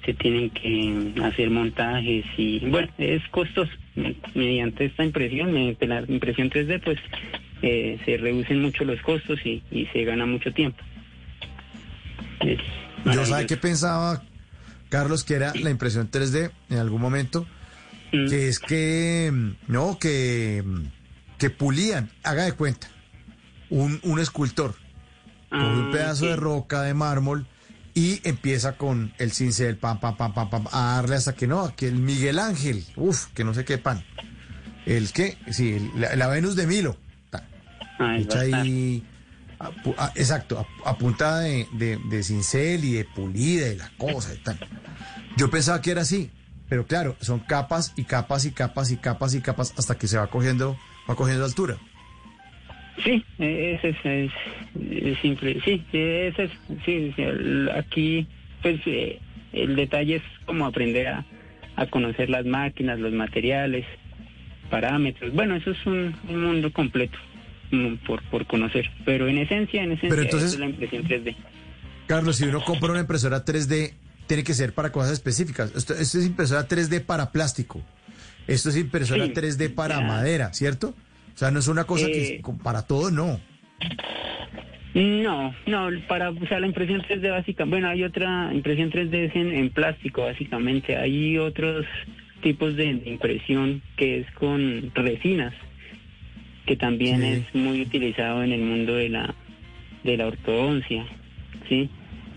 se 0.05 0.15
tienen 0.15 0.51
que 0.51 1.12
hacer 1.23 1.51
montajes 1.51 2.25
y 2.36 2.59
bueno, 2.60 2.89
es 2.99 3.23
costoso. 3.31 3.73
Mediante 4.35 4.85
esta 4.85 5.05
impresión, 5.05 5.52
mediante 5.52 5.86
la 5.86 6.05
impresión 6.07 6.51
3D, 6.51 6.83
pues 6.83 6.99
eh, 7.62 7.99
se 8.05 8.17
reducen 8.17 8.60
mucho 8.62 8.85
los 8.85 9.01
costos 9.02 9.39
y, 9.44 9.62
y 9.70 9.86
se 9.93 10.05
gana 10.05 10.26
mucho 10.26 10.52
tiempo. 10.52 10.78
Es 12.41 12.59
Yo 13.15 13.25
sabe 13.26 13.47
qué 13.47 13.57
pensaba, 13.57 14.23
Carlos, 14.89 15.25
que 15.25 15.35
era 15.35 15.52
la 15.55 15.70
impresión 15.70 16.10
3D 16.10 16.51
en 16.70 16.78
algún 16.78 17.01
momento, 17.01 17.47
Mm. 18.12 18.28
que 18.28 18.49
es 18.49 18.60
que, 18.60 19.31
mm, 19.33 19.51
no, 19.73 19.99
que, 19.99 20.62
mm, 20.65 20.83
que 21.39 21.51
pulían, 21.51 22.09
haga 22.23 22.44
de 22.44 22.52
cuenta, 22.52 22.86
un, 23.68 23.99
un 24.05 24.20
escultor, 24.20 24.76
coge 25.51 25.65
un 25.67 25.86
Ah, 25.89 25.91
pedazo 25.91 26.20
sí. 26.25 26.26
de 26.28 26.36
roca, 26.36 26.83
de 26.83 26.94
mármol, 26.94 27.49
y 27.94 28.20
empieza 28.23 28.76
con 28.76 29.12
el 29.18 29.33
cincel, 29.33 29.76
pam, 29.76 29.99
pam, 29.99 30.17
pam, 30.17 30.33
pam, 30.35 30.49
pam, 30.51 30.67
a 30.70 30.97
darle 30.97 31.17
hasta 31.17 31.35
que 31.35 31.49
no, 31.49 31.75
que 31.75 31.89
el 31.89 31.97
Miguel 31.97 32.39
Ángel, 32.39 32.85
uff, 32.94 33.26
que 33.35 33.43
no 33.43 33.55
sé 33.55 33.65
qué 33.65 33.76
pan. 33.78 34.05
El 34.86 35.10
que, 35.12 35.36
sí, 35.51 35.91
la 35.97 36.28
Venus 36.28 36.55
de 36.55 36.68
Milo. 36.68 36.97
Ah, 37.99 38.16
es 38.16 38.25
hecha 38.26 38.39
bastante. 38.39 38.57
ahí, 38.68 39.02
a 39.58 39.70
pu- 39.70 39.94
a- 39.99 40.12
exacto, 40.16 40.58
a, 40.58 40.91
a 40.91 40.99
punta 40.99 41.41
de, 41.41 41.66
de, 41.73 41.97
de 41.97 42.23
cincel 42.23 42.84
y 42.84 42.92
de 42.92 43.05
pulida 43.05 43.68
y 43.73 43.76
la 43.76 43.91
cosa 43.97 44.34
y 44.34 44.39
tal. 44.39 44.58
Yo 45.36 45.50
pensaba 45.50 45.81
que 45.81 45.91
era 45.91 46.02
así, 46.02 46.31
pero 46.68 46.86
claro, 46.86 47.16
son 47.20 47.41
capas 47.41 47.92
y 47.97 48.05
capas 48.05 48.44
y 48.44 48.50
capas 48.52 48.91
y 48.91 48.97
capas 48.97 49.34
y 49.34 49.41
capas 49.41 49.75
hasta 49.78 49.97
que 49.99 50.07
se 50.08 50.18
va 50.18 50.26
cogiendo, 50.28 50.76
va 51.08 51.15
cogiendo 51.15 51.44
altura. 51.44 51.76
Sí, 53.05 53.23
ese 53.39 53.91
es, 53.91 53.97
es, 54.05 54.33
es 54.91 55.18
simple. 55.20 55.60
Sí, 55.65 55.84
ese 55.92 56.44
es, 56.44 56.50
sí, 56.84 57.15
el- 57.18 57.70
aquí, 57.75 58.26
pues 58.62 58.81
eh, 58.86 59.20
el 59.52 59.76
detalle 59.76 60.16
es 60.16 60.23
como 60.47 60.66
aprender 60.66 61.08
a, 61.08 61.25
a 61.76 61.86
conocer 61.86 62.31
las 62.31 62.47
máquinas, 62.47 62.99
los 62.99 63.12
materiales, 63.12 63.84
parámetros. 64.70 65.33
Bueno, 65.34 65.57
eso 65.57 65.70
es 65.70 65.86
un, 65.86 66.16
un 66.28 66.42
mundo 66.42 66.73
completo 66.73 67.18
por, 68.07 68.23
por 68.31 68.47
conocer. 68.47 68.91
Pero 69.05 69.28
en 69.28 69.39
esencia, 69.39 69.83
en 69.83 69.93
esencia, 69.93 70.11
Pero 70.11 70.23
entonces- 70.23 70.53
es 70.55 70.59
la 70.59 70.67
impresión 70.67 71.05
3D. 71.05 71.36
Carlos, 72.07 72.36
si 72.36 72.45
uno 72.45 72.61
compra 72.65 72.91
una 72.93 73.01
impresora 73.01 73.45
3D, 73.45 73.95
tiene 74.27 74.45
que 74.45 74.55
ser 74.55 74.73
para 74.73 74.93
cosas 74.93 75.12
específicas. 75.12 75.73
Esto, 75.75 75.95
esto 75.95 76.19
es 76.19 76.27
impresora 76.27 76.67
3D 76.69 77.01
para 77.05 77.33
plástico. 77.33 77.83
Esto 78.47 78.69
es 78.69 78.77
impresora 78.77 79.25
Sí, 79.27 79.33
3D 79.33 79.75
para 79.75 79.97
ya. 80.01 80.07
madera, 80.07 80.53
¿cierto? 80.55 80.95
O 81.35 81.39
sea, 81.39 81.51
no 81.51 81.59
es 81.59 81.69
una 81.69 81.85
cosa 81.85 82.07
que 82.07 82.12
Eh, 82.36 82.41
es 82.45 82.62
para 82.62 82.86
todo, 82.86 83.11
no. 83.11 83.41
No, 84.95 85.55
no, 85.67 85.89
para, 86.09 86.31
o 86.31 86.47
sea, 86.49 86.59
la 86.59 86.67
impresión 86.67 87.03
3D 87.03 87.28
básica, 87.31 87.65
bueno, 87.67 87.89
hay 87.89 88.03
otra 88.03 88.51
impresión 88.55 88.91
3D 88.91 89.27
es 89.27 89.36
en, 89.36 89.53
en 89.53 89.69
plástico 89.69 90.23
básicamente, 90.23 90.97
hay 90.97 91.36
otros 91.36 91.85
tipos 92.43 92.75
de 92.77 92.86
impresión 93.05 93.83
que 93.99 94.20
es 94.20 94.31
con 94.33 94.91
resinas, 94.95 95.53
que 96.67 96.77
también 96.77 97.23
Sí. 97.23 97.27
es 97.49 97.55
muy 97.55 97.83
utilizado 97.83 98.43
en 98.43 98.53
el 98.53 98.61
mundo 98.61 98.95
de 98.95 99.09
la 99.09 99.35
de 100.05 100.17
la 100.17 100.27
ortodoncia, 100.27 101.05
¿sí? 101.69 101.91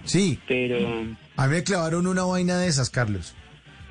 Sí, 0.03 0.39
Pero 0.47 1.05
a 1.35 1.47
mí 1.47 1.53
me 1.55 1.63
clavaron 1.63 2.07
una 2.07 2.23
vaina 2.23 2.57
de 2.57 2.67
esas, 2.67 2.89
Carlos. 2.89 3.35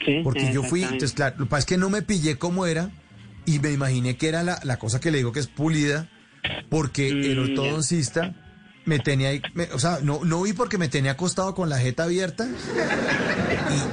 sí, 0.04 0.20
Porque 0.24 0.50
yo 0.52 0.62
fui, 0.64 0.82
entonces 0.82 1.12
claro, 1.12 1.36
lo 1.38 1.44
que 1.44 1.50
pasa 1.50 1.60
es 1.60 1.66
que 1.66 1.76
no 1.78 1.90
me 1.90 2.02
pillé 2.02 2.38
cómo 2.38 2.66
era 2.66 2.90
y 3.46 3.58
me 3.60 3.70
imaginé 3.70 4.16
que 4.16 4.28
era 4.28 4.42
la, 4.42 4.58
la 4.64 4.78
cosa 4.78 5.00
que 5.00 5.10
le 5.12 5.18
digo 5.18 5.32
que 5.32 5.40
es 5.40 5.46
pulida, 5.46 6.08
porque 6.68 7.12
Mm, 7.12 7.24
el 7.24 7.38
ya. 7.38 8.34
Me 8.88 8.98
tenía 8.98 9.28
ahí, 9.28 9.42
me- 9.54 9.70
o 9.72 9.78
sea, 9.78 9.98
no, 10.02 10.20
no 10.24 10.42
vi 10.42 10.52
porque 10.54 10.78
me 10.78 10.88
tenía 10.88 11.12
acostado 11.12 11.54
con 11.54 11.68
la 11.68 11.78
jeta 11.78 12.04
abierta 12.04 12.48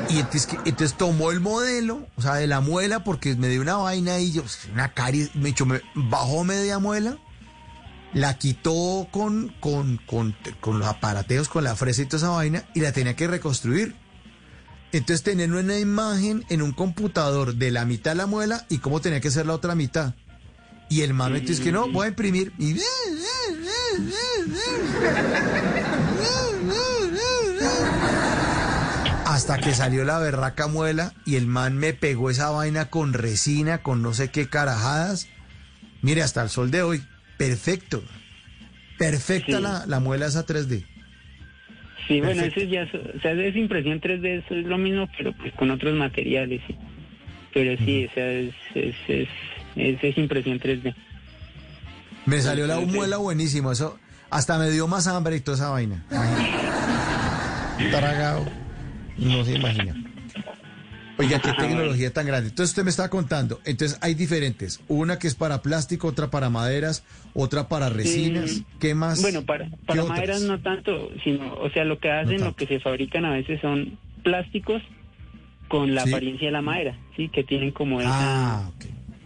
y, 0.09 0.15
y 0.15 0.19
entonces, 0.19 0.93
tomó 0.98 1.32
el 1.32 1.40
modelo, 1.40 2.07
o 2.15 2.22
sea, 2.22 2.35
de 2.35 2.48
la 2.48 2.61
muela 2.61 3.03
porque 3.03 3.35
me 3.35 3.49
dio 3.49 3.61
una 3.61 3.75
vaina 3.77 4.19
y 4.19 4.32
yo, 4.32 4.41
pues, 4.43 4.59
una 4.74 4.93
cari, 4.93 5.30
me, 5.33 5.49
echó- 5.49 5.65
me 5.65 5.82
bajó 5.93 6.43
media 6.43 6.80
muela, 6.80 7.17
la 8.14 8.38
quitó 8.38 9.07
con, 9.11 9.53
con, 9.59 9.98
con, 10.07 10.35
con 10.61 10.80
los 10.80 10.88
aparateos, 10.88 11.49
con 11.49 11.64
la 11.64 11.75
fresa 11.75 12.01
y 12.01 12.06
toda 12.06 12.17
esa 12.17 12.30
vaina 12.30 12.64
y 12.74 12.80
la 12.80 12.91
tenía 12.93 13.15
que 13.15 13.27
reconstruir. 13.27 13.95
Entonces 14.93 15.24
tener 15.24 15.51
una 15.51 15.77
imagen 15.77 16.45
en 16.48 16.61
un 16.61 16.72
computador 16.72 17.56
de 17.56 17.69
la 17.72 17.83
mitad 17.83 18.11
de 18.11 18.15
la 18.15 18.27
muela 18.27 18.65
y 18.69 18.77
cómo 18.77 19.01
tenía 19.01 19.19
que 19.19 19.30
ser 19.32 19.45
la 19.45 19.53
otra 19.53 19.75
mitad. 19.75 20.14
Y 20.89 21.01
el 21.01 21.14
mame 21.14 21.43
es 21.45 21.59
que 21.59 21.72
no, 21.72 21.88
voy 21.89 22.05
a 22.05 22.09
imprimir. 22.09 22.53
Y... 22.59 22.75
Hasta 29.25 29.57
que 29.57 29.72
salió 29.72 30.05
la 30.05 30.19
berraca 30.19 30.67
muela 30.67 31.14
y 31.25 31.35
el 31.35 31.47
man 31.47 31.77
me 31.77 31.93
pegó 31.93 32.30
esa 32.30 32.51
vaina 32.51 32.85
con 32.89 33.14
resina, 33.14 33.80
con 33.80 34.01
no 34.01 34.14
sé 34.14 34.30
qué 34.31 34.47
carajadas. 34.47 35.27
Mire, 36.01 36.22
hasta 36.22 36.43
el 36.43 36.49
sol 36.49 36.72
de 36.72 36.83
hoy, 36.83 37.01
perfecto. 37.38 38.03
Perfecta 38.97 39.57
Sí. 39.57 39.64
la, 39.64 39.85
la 39.88 39.99
muela 39.99 40.27
esa 40.27 40.45
3D. 40.45 40.85
Sí, 42.07 42.22
bueno, 42.22 42.43
Perfecto. 42.43 42.61
eso 42.61 42.69
ya, 42.69 42.83
o 43.17 43.19
sea, 43.19 43.31
es 43.31 43.55
impresión 43.55 43.99
3D, 43.99 44.43
eso 44.45 44.55
es 44.55 44.65
lo 44.65 44.77
mismo, 44.77 45.09
pero 45.17 45.33
pues 45.33 45.51
con 45.53 45.72
otros 45.72 45.95
materiales. 45.95 46.61
Pero 47.53 47.75
sí, 47.83 48.05
o 48.05 48.14
sea, 48.14 48.31
es, 48.31 48.53
es, 48.75 48.95
es, 49.07 49.27
es, 49.75 50.03
es 50.03 50.17
impresión 50.17 50.59
3D. 50.59 50.93
Me 52.25 52.41
salió 52.41 52.65
la 52.67 52.79
muela 52.79 53.17
buenísimo, 53.17 53.71
eso 53.71 53.99
hasta 54.29 54.57
me 54.57 54.69
dio 54.71 54.87
más 54.87 55.07
hambre 55.07 55.35
y 55.35 55.39
toda 55.41 55.55
esa 55.57 55.69
vaina. 55.69 56.03
Tragado. 57.91 58.45
No 59.17 59.43
se 59.45 59.53
imagina. 59.53 59.95
Oiga, 61.17 61.39
qué 61.39 61.53
tecnología 61.53 62.11
tan 62.11 62.25
grande. 62.25 62.49
Entonces 62.49 62.71
usted 62.71 62.83
me 62.83 62.89
estaba 62.89 63.07
contando, 63.09 63.61
entonces 63.63 63.97
hay 64.01 64.15
diferentes, 64.15 64.81
una 64.89 65.17
que 65.17 65.27
es 65.27 65.35
para 65.35 65.61
plástico, 65.61 66.07
otra 66.09 66.29
para 66.29 66.49
maderas, 66.49 67.05
otra 67.33 67.69
para 67.69 67.87
resinas, 67.89 68.59
Mm, 68.59 68.79
¿qué 68.79 68.95
más? 68.95 69.21
Bueno, 69.21 69.43
para, 69.45 69.69
¿Qué 69.69 69.77
para 69.85 70.03
otras? 70.03 70.17
maderas 70.17 70.41
no 70.41 70.59
tanto, 70.59 71.09
sino, 71.23 71.53
o 71.53 71.69
sea, 71.69 71.85
lo 71.85 71.99
que 71.99 72.11
hacen, 72.11 72.43
lo 72.43 72.53
que 72.53 72.67
se 72.67 72.81
fabrican 72.81 73.23
a 73.23 73.31
veces 73.31 73.61
son 73.61 73.97
plásticos 74.23 74.81
con 75.69 75.95
la 75.95 76.03
Sí. 76.03 76.09
apariencia 76.13 76.47
de 76.47 76.51
la 76.51 76.61
madera, 76.61 76.97
sí, 77.15 77.29
que 77.29 77.45
tienen 77.45 77.71
como 77.71 78.01
esa, 78.01 78.09
Ah, 78.11 78.71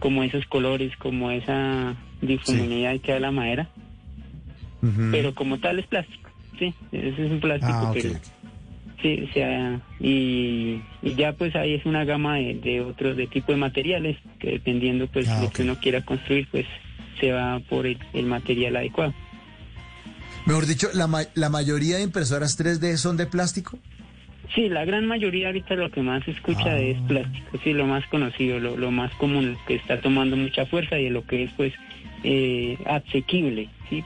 como 0.00 0.24
esos 0.24 0.44
colores, 0.46 0.96
como 0.96 1.30
esa 1.30 1.94
difuminidad 2.20 2.98
que 3.00 3.12
da 3.12 3.20
la 3.20 3.30
madera, 3.30 3.68
pero 5.12 5.34
como 5.34 5.58
tal 5.60 5.78
es 5.78 5.86
plástico, 5.86 6.30
sí, 6.58 6.74
ese 6.90 7.26
es 7.26 7.30
un 7.30 7.40
plástico, 7.40 7.78
Ah, 7.82 7.90
pero 7.92 8.10
sí, 9.02 9.26
o 9.28 9.32
sea, 9.32 9.80
y, 10.00 10.80
y 11.02 11.14
ya 11.16 11.32
pues 11.34 11.54
ahí 11.54 11.74
es 11.74 11.84
una 11.86 12.04
gama 12.04 12.36
de, 12.36 12.54
de 12.54 12.80
otros 12.80 13.16
de 13.16 13.26
tipo 13.26 13.52
de 13.52 13.58
materiales 13.58 14.16
que 14.38 14.52
dependiendo 14.52 15.06
pues 15.06 15.28
Ah, 15.28 15.42
lo 15.42 15.50
que 15.50 15.62
uno 15.62 15.76
quiera 15.80 16.02
construir, 16.04 16.48
pues 16.50 16.66
se 17.20 17.32
va 17.32 17.60
por 17.60 17.86
el, 17.86 17.98
el 18.14 18.24
material 18.26 18.76
adecuado. 18.76 19.12
Mejor 20.46 20.66
dicho, 20.66 20.88
la, 20.94 21.06
ma- 21.06 21.24
la 21.34 21.50
mayoría 21.50 21.96
de 21.98 22.02
impresoras 22.02 22.58
3D 22.58 22.96
son 22.96 23.16
de 23.18 23.26
plástico. 23.26 23.78
Sí, 24.54 24.68
la 24.68 24.84
gran 24.84 25.06
mayoría 25.06 25.46
ahorita 25.48 25.74
lo 25.74 25.90
que 25.90 26.02
más 26.02 26.24
se 26.24 26.32
escucha 26.32 26.72
Ah. 26.72 26.78
es 26.80 26.98
plástico, 27.02 27.58
sí, 27.62 27.72
lo 27.72 27.86
más 27.86 28.04
conocido, 28.06 28.58
lo, 28.58 28.76
lo 28.76 28.90
más 28.90 29.12
común, 29.14 29.56
que 29.66 29.76
está 29.76 30.00
tomando 30.00 30.36
mucha 30.36 30.66
fuerza 30.66 30.98
y 30.98 31.08
lo 31.08 31.24
que 31.24 31.44
es 31.44 31.52
pues 31.56 31.72
eh, 32.24 32.76
asequible, 32.86 33.68
sí, 33.88 34.04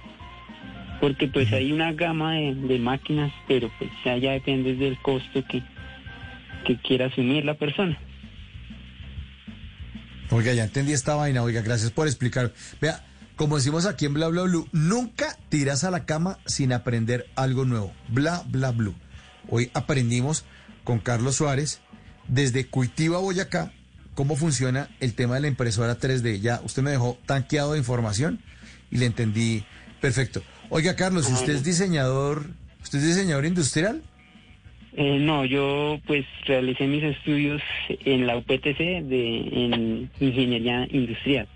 porque 1.00 1.28
pues 1.28 1.52
hay 1.52 1.73
una 1.73 1.92
gama 1.92 2.34
de, 2.34 2.55
de 2.55 2.78
máquinas, 2.78 3.32
pero 3.48 3.70
pues 3.78 3.90
ya, 4.05 4.16
ya 4.18 4.32
depende 4.32 4.74
del 4.74 4.98
costo 4.98 5.42
que, 5.48 5.62
que 6.66 6.76
quiera 6.76 7.06
asumir 7.06 7.44
la 7.44 7.55
persona. 7.55 7.98
Oiga, 10.31 10.52
ya 10.52 10.64
entendí 10.64 10.92
esta 10.92 11.14
vaina. 11.14 11.42
Oiga, 11.42 11.60
gracias 11.62 11.90
por 11.90 12.06
explicar. 12.06 12.52
Vea, 12.81 13.05
como 13.36 13.56
decimos 13.56 13.86
aquí 13.86 14.06
en 14.06 14.14
Bla 14.14 14.28
Bla 14.28 14.42
Blue, 14.42 14.68
nunca 14.73 15.36
tiras 15.48 15.84
a 15.84 15.90
la 15.90 16.06
cama 16.06 16.39
sin 16.47 16.73
aprender 16.73 17.26
algo 17.36 17.64
nuevo. 17.64 17.92
Bla 18.08 18.42
Bla 18.48 18.73
Blue. 18.73 18.94
Hoy 19.48 19.70
aprendimos 19.74 20.44
con 20.84 20.98
Carlos 20.98 21.36
Suárez 21.36 21.81
desde 22.28 22.66
Cuitiva, 22.66 23.18
Boyacá, 23.18 23.73
cómo 24.14 24.36
funciona 24.36 24.89
el 25.00 25.14
tema 25.14 25.34
de 25.34 25.42
la 25.42 25.48
impresora 25.48 25.98
3D. 25.98 26.40
Ya 26.40 26.60
usted 26.64 26.82
me 26.82 26.90
dejó 26.90 27.18
tanqueado 27.26 27.73
de 27.73 27.78
información 27.78 28.40
y 28.90 28.98
le 28.98 29.06
entendí 29.06 29.64
perfecto. 30.00 30.42
Oiga, 30.70 30.97
Carlos, 30.97 31.31
¿usted 31.31 31.55
es 31.55 31.64
diseñador, 31.64 32.50
usted 32.82 32.98
es 32.98 33.06
diseñador 33.06 33.44
industrial? 33.44 34.02
Eh, 34.97 35.18
no, 35.18 35.44
yo 35.44 36.00
pues 36.06 36.24
realicé 36.47 36.86
mis 36.86 37.02
estudios 37.02 37.60
en 37.89 38.26
la 38.26 38.36
UPTC 38.36 38.78
de, 39.02 39.39
en 39.52 40.10
ingeniería 40.20 40.86
industrial. 40.90 41.48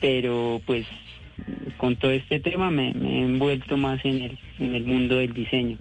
pero 0.00 0.60
pues 0.64 0.86
con 1.76 1.96
todo 1.96 2.10
este 2.10 2.40
tema 2.40 2.70
me, 2.70 2.92
me 2.94 3.20
he 3.20 3.24
envuelto 3.24 3.76
más 3.76 4.04
en 4.04 4.22
el, 4.22 4.38
en 4.58 4.74
el 4.74 4.84
mundo 4.84 5.16
del 5.16 5.32
diseño. 5.32 5.78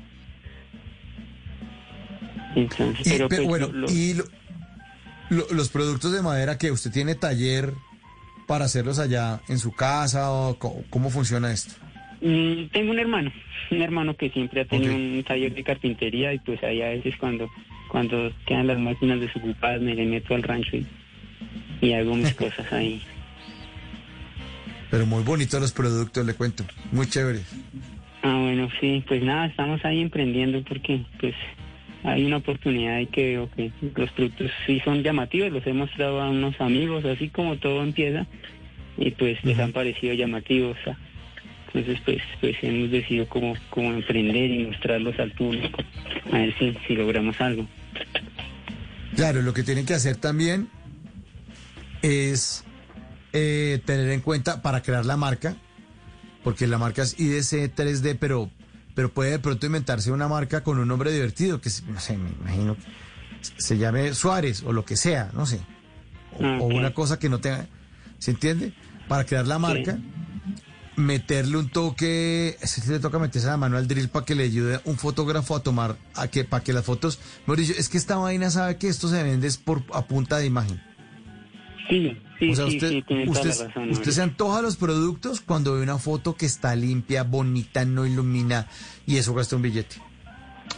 Entonces, 2.56 3.06
Y, 3.06 3.10
pero 3.11 3.30
pero 3.30 3.44
pues, 3.44 3.48
bueno, 3.60 3.68
lo- 3.74 3.90
y 3.92 4.14
lo- 4.14 4.26
lo- 5.30 5.48
los 5.53 5.69
productos 5.69 6.11
de 6.11 6.22
madera 6.22 6.58
que 6.58 6.72
usted 6.72 6.92
tiene 6.92 7.16
taller 7.16 7.72
para 8.48 8.66
hacerlos 8.66 8.98
allá 9.00 9.42
en 9.50 9.60
su 9.60 9.74
casa 9.74 10.32
o 10.32 10.58
cómo 10.90 11.10
funciona 11.10 11.52
esto. 11.52 11.74
Mm, 12.22 12.68
tengo 12.72 12.92
un 12.92 13.00
hermano, 13.00 13.32
un 13.72 13.82
hermano 13.82 14.16
que 14.16 14.30
siempre 14.30 14.61
ha 14.61 14.66
tenido 14.66 14.95
un 14.95 15.24
taller 15.27 15.53
de 15.53 15.64
carpintería 15.64 16.34
y 16.34 16.40
pues 16.40 16.64
ahí 16.64 16.82
a 16.82 16.90
veces 16.90 17.16
cuando 17.19 17.50
cuando 17.90 18.32
quedan 18.45 18.68
las 18.68 18.80
máquinas 18.80 19.19
desocupadas 19.19 19.82
me 19.82 19.95
le 19.95 20.06
meto 20.06 20.36
al 20.36 20.44
rancho 20.44 20.76
y, 20.77 20.86
y 21.82 21.94
hago 21.94 22.16
mis 22.16 22.34
cosas 22.36 22.72
ahí. 22.74 23.02
Pero 24.90 25.06
muy 25.06 25.24
bonitos 25.24 25.59
los 25.59 25.72
productos, 25.72 26.25
le 26.25 26.33
cuento. 26.33 26.64
Muy 26.91 27.07
chéveres. 27.07 27.43
Ah, 28.24 28.40
bueno, 28.41 28.69
sí, 28.80 29.03
pues 29.07 29.22
nada, 29.24 29.45
estamos 29.45 29.83
ahí 29.85 30.01
emprendiendo 30.01 30.64
porque 30.64 31.06
pues 31.19 31.35
hay 32.03 32.25
una 32.25 32.38
oportunidad 32.38 32.99
y 32.99 33.07
que 33.07 33.24
veo 33.32 33.49
que 33.51 33.72
los 33.95 34.11
productos 34.11 34.51
sí 34.66 34.80
son 34.83 35.03
llamativos, 35.03 35.51
los 35.51 35.66
he 35.67 35.74
mostrado 35.74 36.22
a 36.22 36.30
unos 36.30 36.59
amigos, 36.59 37.06
así 37.06 37.30
como 37.30 37.57
todo 37.57 37.83
empieza, 37.83 38.25
y 38.98 39.11
pues 39.11 39.43
les 39.43 39.59
han 39.59 39.72
parecido 39.72 40.14
llamativos. 40.14 40.77
ah. 40.88 40.98
Entonces 41.67 41.99
pues 42.06 42.22
pues 42.40 42.56
hemos 42.61 42.90
decidido 42.91 43.27
como, 43.27 43.56
como 43.69 43.91
emprender 43.93 44.49
y 44.49 44.66
mostrarlos 44.66 45.19
al 45.19 45.32
público, 45.32 45.83
a 46.32 46.38
ver 46.38 46.56
si, 46.57 46.75
si 46.88 46.95
logramos 46.95 47.40
algo. 47.41 47.67
Claro, 49.16 49.41
lo 49.41 49.53
que 49.53 49.64
tienen 49.64 49.85
que 49.85 49.93
hacer 49.93 50.16
también 50.16 50.69
es 52.01 52.64
eh, 53.40 53.80
tener 53.85 54.09
en 54.09 54.22
cuenta 54.22 54.61
para 54.64 54.82
crear 54.82 55.06
la 55.06 55.16
marca, 55.16 55.56
porque 56.43 56.66
la 56.66 56.77
marca 56.80 57.03
es 57.03 57.19
IDC 57.19 57.72
3D, 57.75 58.17
pero, 58.19 58.49
pero 58.95 59.11
puede 59.14 59.32
de 59.32 59.40
pronto 59.40 59.66
inventarse 59.67 60.11
una 60.11 60.27
marca 60.27 60.64
con 60.64 60.80
un 60.80 60.88
nombre 60.88 61.11
divertido, 61.11 61.61
que 61.61 61.69
se- 61.69 61.83
no 61.83 61.99
sé, 61.99 62.17
me 62.17 62.30
imagino 62.32 62.75
que 62.75 62.82
se 63.57 63.77
llame 63.77 64.14
Suárez 64.16 64.64
o 64.64 64.74
lo 64.74 64.83
que 64.85 64.95
sea, 64.98 65.30
no 65.33 65.45
sé. 65.45 65.59
O, 66.40 66.66
una 66.66 66.93
cosa 66.93 67.19
que 67.19 67.30
no 67.30 67.40
tenga, 67.40 67.67
¿se 68.17 68.32
entiende? 68.32 68.74
Para 69.07 69.24
crear 69.25 69.45
la 69.45 69.59
marca, 69.59 69.99
meterle 70.95 71.57
un 71.57 71.69
toque, 71.69 72.57
sí 72.64 72.82
le 72.90 72.99
toca 72.99 73.19
meterse 73.19 73.48
la 73.48 73.57
mano 73.57 73.77
al 73.77 73.88
drill 73.88 74.09
para 74.09 74.25
que 74.25 74.33
le 74.35 74.43
ayude 74.45 74.80
un 74.85 74.98
fotógrafo 74.98 75.56
a 75.56 75.61
tomar, 75.61 75.95
a 76.16 76.27
que, 76.27 76.43
para 76.43 76.64
que 76.64 76.74
las 76.74 76.85
fotos, 76.85 77.19
mejor 77.41 77.57
dicho, 77.59 77.74
es 77.77 77.88
que 77.90 77.98
esta 77.99 78.16
vaina 78.17 78.49
sabe 78.49 78.77
que 78.77 78.88
esto 78.88 79.07
se 79.07 79.22
vende 79.22 79.48
es 79.48 79.57
por 79.57 79.83
a 79.93 80.06
punta 80.07 80.38
de 80.38 80.48
imagen. 80.48 80.82
Sí, 81.90 82.17
sí, 82.40 82.51
o 82.51 82.56
sea, 82.56 82.66
usted, 82.66 82.90
sí, 82.90 83.03
tiene 83.07 83.25
toda 83.25 83.40
usted, 83.41 83.57
la 83.59 83.67
razón. 83.67 83.90
usted 83.91 84.11
se 84.11 84.22
antoja 84.22 84.61
los 84.61 84.77
productos 84.77 85.41
cuando 85.41 85.74
ve 85.75 85.82
una 85.82 85.98
foto 85.98 86.35
que 86.35 86.45
está 86.45 86.75
limpia, 86.75 87.24
bonita, 87.24 87.85
no 87.85 88.06
ilumina 88.06 88.67
y 89.06 89.17
eso 89.17 89.33
cuesta 89.33 89.56
un 89.56 89.61
billete. 89.61 89.98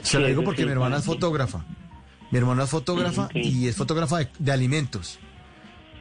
Se 0.04 0.20
lo 0.20 0.28
digo 0.28 0.44
porque 0.44 0.66
mi 0.66 0.72
hermana 0.72 0.98
es 0.98 1.06
fotógrafa. 1.06 1.66
Mi 2.32 2.38
hermana 2.38 2.64
es 2.64 2.70
fotógrafa 2.70 3.26
Ok. 3.26 3.32
y 3.36 3.68
es 3.68 3.76
fotógrafa 3.76 4.20
de, 4.20 4.30
de 4.38 4.52
alimentos. 4.52 5.20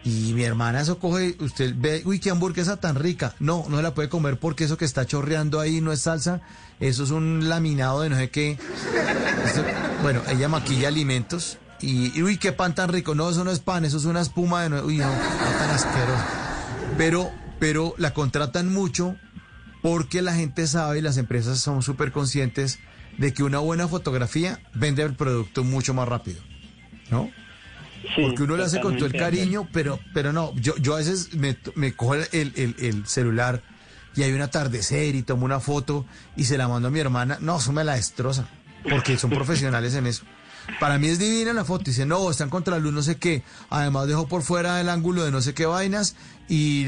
Y 0.05 0.33
mi 0.35 0.45
hermana 0.45 0.81
eso 0.81 0.99
coge, 0.99 1.37
usted 1.41 1.75
ve, 1.77 2.03
uy, 2.05 2.21
qué 2.21 2.31
hamburguesa 2.31 2.79
tan 2.79 2.95
rica. 2.95 3.35
No, 3.41 3.65
no 3.69 3.77
se 3.79 3.83
la 3.83 3.95
puede 3.95 4.09
comer 4.09 4.39
porque 4.39 4.65
eso 4.65 4.77
que 4.79 4.85
está 4.85 5.07
chorreando 5.07 5.59
ahí 5.59 5.81
no 5.81 5.91
es 5.93 6.03
salsa, 6.03 6.41
eso 6.81 7.03
es 7.03 7.11
un 7.11 7.49
laminado 7.49 8.03
de 8.03 8.11
no 8.11 8.17
sé 8.17 8.31
qué. 8.31 8.57
Bueno, 10.03 10.21
ella 10.29 10.49
maquilla 10.49 10.89
alimentos 10.89 11.59
y, 11.81 12.17
y, 12.19 12.23
uy, 12.23 12.37
qué 12.39 12.53
pan 12.53 12.75
tan 12.75 12.89
rico. 12.91 13.15
No, 13.15 13.31
eso 13.31 13.45
no 13.45 13.51
es 13.51 13.61
pan, 13.61 13.85
eso 13.85 13.97
es 13.99 14.05
una 14.05 14.21
espuma 14.21 14.63
de 14.63 14.71
no, 14.71 14.83
uy, 14.83 14.99
no, 14.99 15.13
está 15.13 15.59
tan 15.59 15.71
asqueroso. 15.71 16.25
Pero, 16.97 17.31
pero 17.59 17.95
la 17.99 18.13
contratan 18.13 18.73
mucho 18.73 19.17
porque 19.83 20.23
la 20.23 20.35
gente 20.35 20.67
sabe 20.67 20.99
y 20.99 21.03
las 21.03 21.17
empresas 21.17 21.59
son 21.61 21.83
súper 21.83 22.11
conscientes 22.13 22.79
de 23.17 23.33
que 23.33 23.43
una 23.43 23.59
buena 23.59 23.87
fotografía 23.89 24.61
vende 24.75 25.03
el 25.03 25.15
producto 25.15 25.65
mucho 25.65 25.95
más 25.95 26.09
rápido, 26.09 26.41
¿no? 27.11 27.31
Porque 28.17 28.43
uno 28.43 28.57
le 28.57 28.65
hace 28.65 28.81
con 28.81 28.97
todo 28.97 29.07
el 29.07 29.13
cariño, 29.25 29.69
pero, 29.73 30.01
pero 30.15 30.33
no, 30.33 30.53
yo, 30.57 30.77
yo 30.77 30.95
a 30.95 30.99
veces 30.99 31.35
me, 31.35 31.57
me 31.75 31.93
cojo 31.95 32.15
el, 32.15 32.27
el- 32.33 32.75
el 32.79 33.07
celular 33.07 33.63
y 34.17 34.23
hay 34.23 34.33
un 34.33 34.41
atardecer 34.41 35.15
y 35.15 35.23
tomo 35.23 35.45
una 35.45 35.61
foto 35.61 36.05
y 36.37 36.45
se 36.45 36.59
la 36.59 36.67
mando 36.69 36.89
a 36.89 36.91
mi 36.91 36.99
hermana, 36.99 37.39
no, 37.41 37.59
eso 37.59 37.73
me 37.73 37.85
la 37.85 37.95
destroza, 37.95 38.49
porque 38.89 39.17
son 39.19 39.31
profesionales 39.35 39.95
en 39.95 40.07
eso. 40.09 40.25
Para 40.81 40.99
mí 40.99 41.09
es 41.09 41.19
divina 41.19 41.53
la 41.53 41.65
foto, 41.65 41.85
dice, 41.87 42.07
no, 42.07 42.31
está 42.31 42.45
en 42.45 42.51
contraluz, 42.51 42.93
no 42.93 43.03
sé 43.03 43.17
qué, 43.17 43.43
además 43.71 44.07
dejo 44.07 44.29
por 44.29 44.43
fuera 44.43 44.81
el 44.81 44.89
ángulo 44.89 45.25
de 45.25 45.31
no 45.33 45.41
sé 45.41 45.53
qué 45.55 45.67
vainas 45.67 46.15
y, 46.49 46.87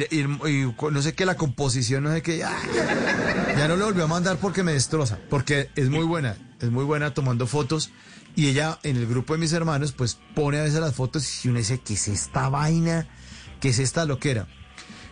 no 0.93 1.03
sé 1.03 1.15
qué, 1.15 1.25
la 1.27 1.37
composición, 1.37 2.05
no 2.05 2.13
sé 2.13 2.23
qué, 2.23 2.39
ya, 2.39 3.67
no 3.69 3.77
le 3.77 3.85
volví 3.85 4.01
a 4.03 4.07
mandar 4.07 4.37
porque 4.39 4.63
me 4.63 4.73
destroza, 4.75 5.19
porque 5.29 5.71
es 5.77 5.89
muy 5.91 6.05
buena, 6.05 6.37
es 6.61 6.71
muy 6.71 6.85
buena 6.85 7.15
tomando 7.15 7.47
fotos. 7.47 7.91
Y 8.37 8.47
ella 8.47 8.79
en 8.85 8.97
el 8.97 9.07
grupo 9.09 9.33
de 9.33 9.41
mis 9.41 9.53
hermanos 9.53 9.91
pues 9.93 10.17
pone 10.37 10.59
a 10.61 10.63
veces 10.63 10.79
las 10.81 10.95
fotos 10.95 11.45
y 11.45 11.49
uno 11.49 11.59
dice, 11.59 11.81
¿qué 11.81 11.95
es 11.95 12.07
esta 12.07 12.49
vaina? 12.49 13.09
¿Qué 13.61 13.71
es 13.71 13.81
esta 13.81 14.05
loquera? 14.05 14.47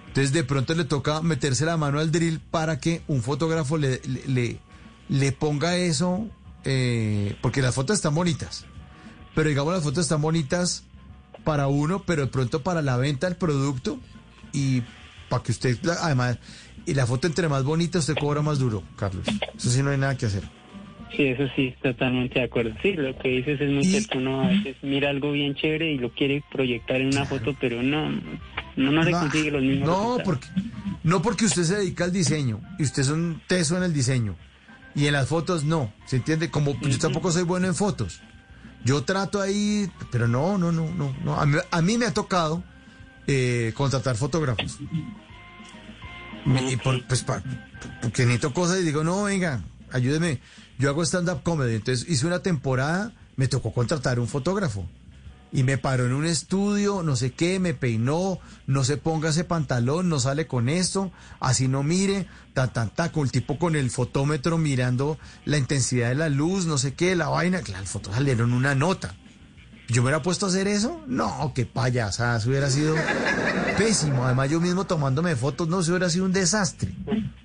Entonces 0.06 0.32
de 0.32 0.44
pronto 0.44 0.72
le 0.74 0.84
toca 0.84 1.20
meterse 1.20 1.64
la 1.64 1.76
mano 1.76 1.98
al 1.98 2.12
drill 2.12 2.38
para 2.38 2.78
que 2.78 3.02
un 3.08 3.22
fotógrafo 3.22 3.76
le- 3.76 4.00
le 5.08 5.32
ponga 5.32 5.76
eso, 5.76 6.28
eh, 6.70 7.34
porque 7.40 7.62
las 7.62 7.74
fotos 7.74 7.96
están 7.96 8.14
bonitas, 8.14 8.66
pero 9.34 9.48
digamos 9.48 9.72
las 9.72 9.82
fotos 9.82 10.00
están 10.04 10.20
bonitas 10.20 10.84
para 11.42 11.66
uno, 11.66 12.02
pero 12.06 12.22
de 12.26 12.28
pronto 12.28 12.62
para 12.62 12.82
la 12.82 12.98
venta 12.98 13.26
del 13.26 13.36
producto 13.36 13.98
y 14.52 14.82
para 15.30 15.42
que 15.42 15.52
usted, 15.52 15.78
además, 16.02 16.38
y 16.84 16.92
la 16.92 17.06
foto 17.06 17.26
entre 17.26 17.48
más 17.48 17.64
bonita, 17.64 17.98
usted 18.00 18.14
cobra 18.20 18.42
más 18.42 18.58
duro, 18.58 18.82
Carlos. 18.96 19.26
Eso 19.56 19.70
sí 19.70 19.82
no 19.82 19.90
hay 19.90 19.96
nada 19.98 20.16
que 20.18 20.26
hacer. 20.26 20.42
Sí, 21.16 21.24
eso 21.24 21.44
sí, 21.56 21.74
totalmente 21.82 22.38
de 22.38 22.44
acuerdo. 22.44 22.74
Sí, 22.82 22.92
lo 22.92 23.18
que 23.18 23.28
dices 23.30 23.58
es 23.62 23.70
muy 23.70 23.82
cierto. 23.84 24.18
Uno 24.18 24.42
a 24.42 24.48
veces 24.48 24.76
mira 24.82 25.08
algo 25.08 25.32
bien 25.32 25.54
chévere 25.54 25.90
y 25.90 25.96
lo 25.98 26.12
quiere 26.12 26.44
proyectar 26.52 27.00
en 27.00 27.08
una 27.08 27.24
foto, 27.24 27.56
pero 27.58 27.82
no, 27.82 28.10
no, 28.76 28.92
no 28.92 29.04
se 29.04 29.10
No, 29.12 29.20
consigue 29.20 29.50
los 29.50 29.62
mismos 29.62 29.88
No, 29.88 29.96
resultados. 30.18 30.22
porque, 30.22 30.48
no 31.04 31.22
porque 31.22 31.44
usted 31.46 31.62
se 31.62 31.76
dedica 31.76 32.04
al 32.04 32.12
diseño 32.12 32.60
y 32.78 32.82
usted 32.82 33.02
es 33.02 33.08
un 33.08 33.40
teso 33.46 33.78
en 33.78 33.84
el 33.84 33.94
diseño 33.94 34.36
y 34.94 35.06
en 35.06 35.12
las 35.12 35.28
fotos 35.28 35.64
no, 35.64 35.92
¿se 36.06 36.16
entiende? 36.16 36.50
Como 36.50 36.78
yo 36.80 36.98
tampoco 36.98 37.30
soy 37.32 37.42
bueno 37.44 37.66
en 37.66 37.74
fotos. 37.74 38.20
Yo 38.84 39.02
trato 39.04 39.40
ahí, 39.40 39.90
pero 40.10 40.28
no, 40.28 40.56
no, 40.58 40.70
no, 40.72 40.88
no, 40.94 41.14
no. 41.24 41.40
A 41.40 41.46
mí, 41.46 41.58
a 41.70 41.82
mí 41.82 41.98
me 41.98 42.06
ha 42.06 42.14
tocado 42.14 42.62
eh, 43.26 43.72
contratar 43.76 44.16
fotógrafos. 44.16 44.78
Y 46.70 46.76
por- 46.76 47.04
pues 47.06 47.22
pa- 47.22 47.42
porque 48.00 48.22
necesito 48.22 48.54
cosas 48.54 48.80
y 48.80 48.84
digo, 48.84 49.04
no, 49.04 49.24
venga, 49.24 49.62
ayúdeme. 49.92 50.40
Yo 50.78 50.88
hago 50.88 51.02
stand-up 51.04 51.42
comedy, 51.42 51.74
entonces 51.74 52.08
hice 52.08 52.26
una 52.26 52.38
temporada, 52.40 53.12
me 53.36 53.48
tocó 53.48 53.72
contratar 53.72 54.18
un 54.20 54.28
fotógrafo. 54.28 54.86
Y 55.50 55.62
me 55.62 55.78
paró 55.78 56.04
en 56.06 56.12
un 56.12 56.26
estudio, 56.26 57.02
no 57.02 57.16
sé 57.16 57.32
qué, 57.32 57.58
me 57.58 57.72
peinó, 57.74 58.38
no 58.66 58.84
se 58.84 58.96
ponga 58.98 59.30
ese 59.30 59.44
pantalón, 59.44 60.08
no 60.08 60.20
sale 60.20 60.46
con 60.46 60.68
esto, 60.68 61.10
así 61.40 61.68
no 61.68 61.82
mire, 61.82 62.26
ta, 62.58 62.72
ta, 62.72 62.88
ta, 62.88 63.12
con 63.12 63.24
el 63.24 63.30
tipo 63.30 63.56
con 63.56 63.76
el 63.76 63.88
fotómetro 63.88 64.58
mirando 64.58 65.16
la 65.44 65.58
intensidad 65.58 66.08
de 66.08 66.16
la 66.16 66.28
luz, 66.28 66.66
no 66.66 66.76
sé 66.76 66.94
qué, 66.94 67.14
la 67.14 67.28
vaina. 67.28 67.60
Claro, 67.62 67.82
las 67.82 67.90
fotos 67.92 68.14
salieron 68.16 68.52
una 68.52 68.74
nota. 68.74 69.14
¿Yo 69.86 70.02
me 70.02 70.08
hubiera 70.08 70.22
puesto 70.22 70.46
a 70.46 70.48
hacer 70.48 70.66
eso? 70.66 71.04
No, 71.06 71.52
qué 71.54 71.66
payasada, 71.66 72.38
eso 72.38 72.48
hubiera 72.50 72.68
sido 72.68 72.96
pésimo. 73.78 74.24
Además, 74.24 74.50
yo 74.50 74.60
mismo 74.60 74.86
tomándome 74.86 75.36
fotos, 75.36 75.68
no, 75.68 75.78
eso 75.80 75.92
hubiera 75.92 76.10
sido 76.10 76.24
un 76.24 76.32
desastre. 76.32 76.90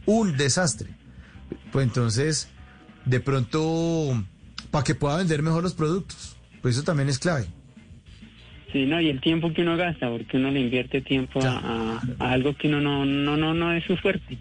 Un 0.07 0.35
desastre. 0.35 0.89
Pues 1.71 1.85
entonces, 1.85 2.49
de 3.05 3.19
pronto, 3.19 4.23
para 4.71 4.83
que 4.83 4.95
pueda 4.95 5.17
vender 5.17 5.43
mejor 5.43 5.61
los 5.61 5.75
productos. 5.75 6.35
Pues 6.63 6.75
eso 6.75 6.83
también 6.83 7.07
es 7.07 7.19
clave. 7.19 7.45
Sí, 8.71 8.85
no, 8.87 8.99
y 8.99 9.09
el 9.09 9.21
tiempo 9.21 9.53
que 9.53 9.61
uno 9.61 9.77
gasta, 9.77 10.09
porque 10.09 10.37
uno 10.37 10.49
le 10.49 10.59
invierte 10.61 11.01
tiempo 11.01 11.39
a, 11.43 11.51
a- 11.59 12.01
a 12.19 12.31
algo 12.31 12.55
que 12.57 12.67
uno 12.67 12.81
no, 12.81 13.05
no, 13.05 13.37
no, 13.37 13.53
no 13.53 13.71
es 13.73 13.83
su 13.85 13.95
fuerte. 13.97 14.39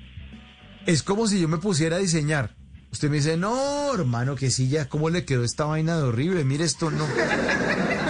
Es 0.87 1.03
como 1.03 1.29
si 1.29 1.41
yo 1.41 1.49
me 1.49 1.59
pusiera 1.59 1.97
a 1.97 2.01
diseñar. 2.01 2.55
Usted 2.91 3.09
me 3.09 3.17
dice, 3.17 3.37
no, 3.37 3.95
hermano, 3.95 4.35
que 4.35 4.51
sí, 4.51 4.69
ya, 4.69 4.89
¿cómo 4.89 5.09
le 5.09 5.25
quedó 5.25 5.45
esta 5.45 5.65
vaina 5.65 5.97
de 5.97 6.03
horrible? 6.03 6.45
Mire 6.45 6.65
esto, 6.65 6.91
no. 6.91 7.07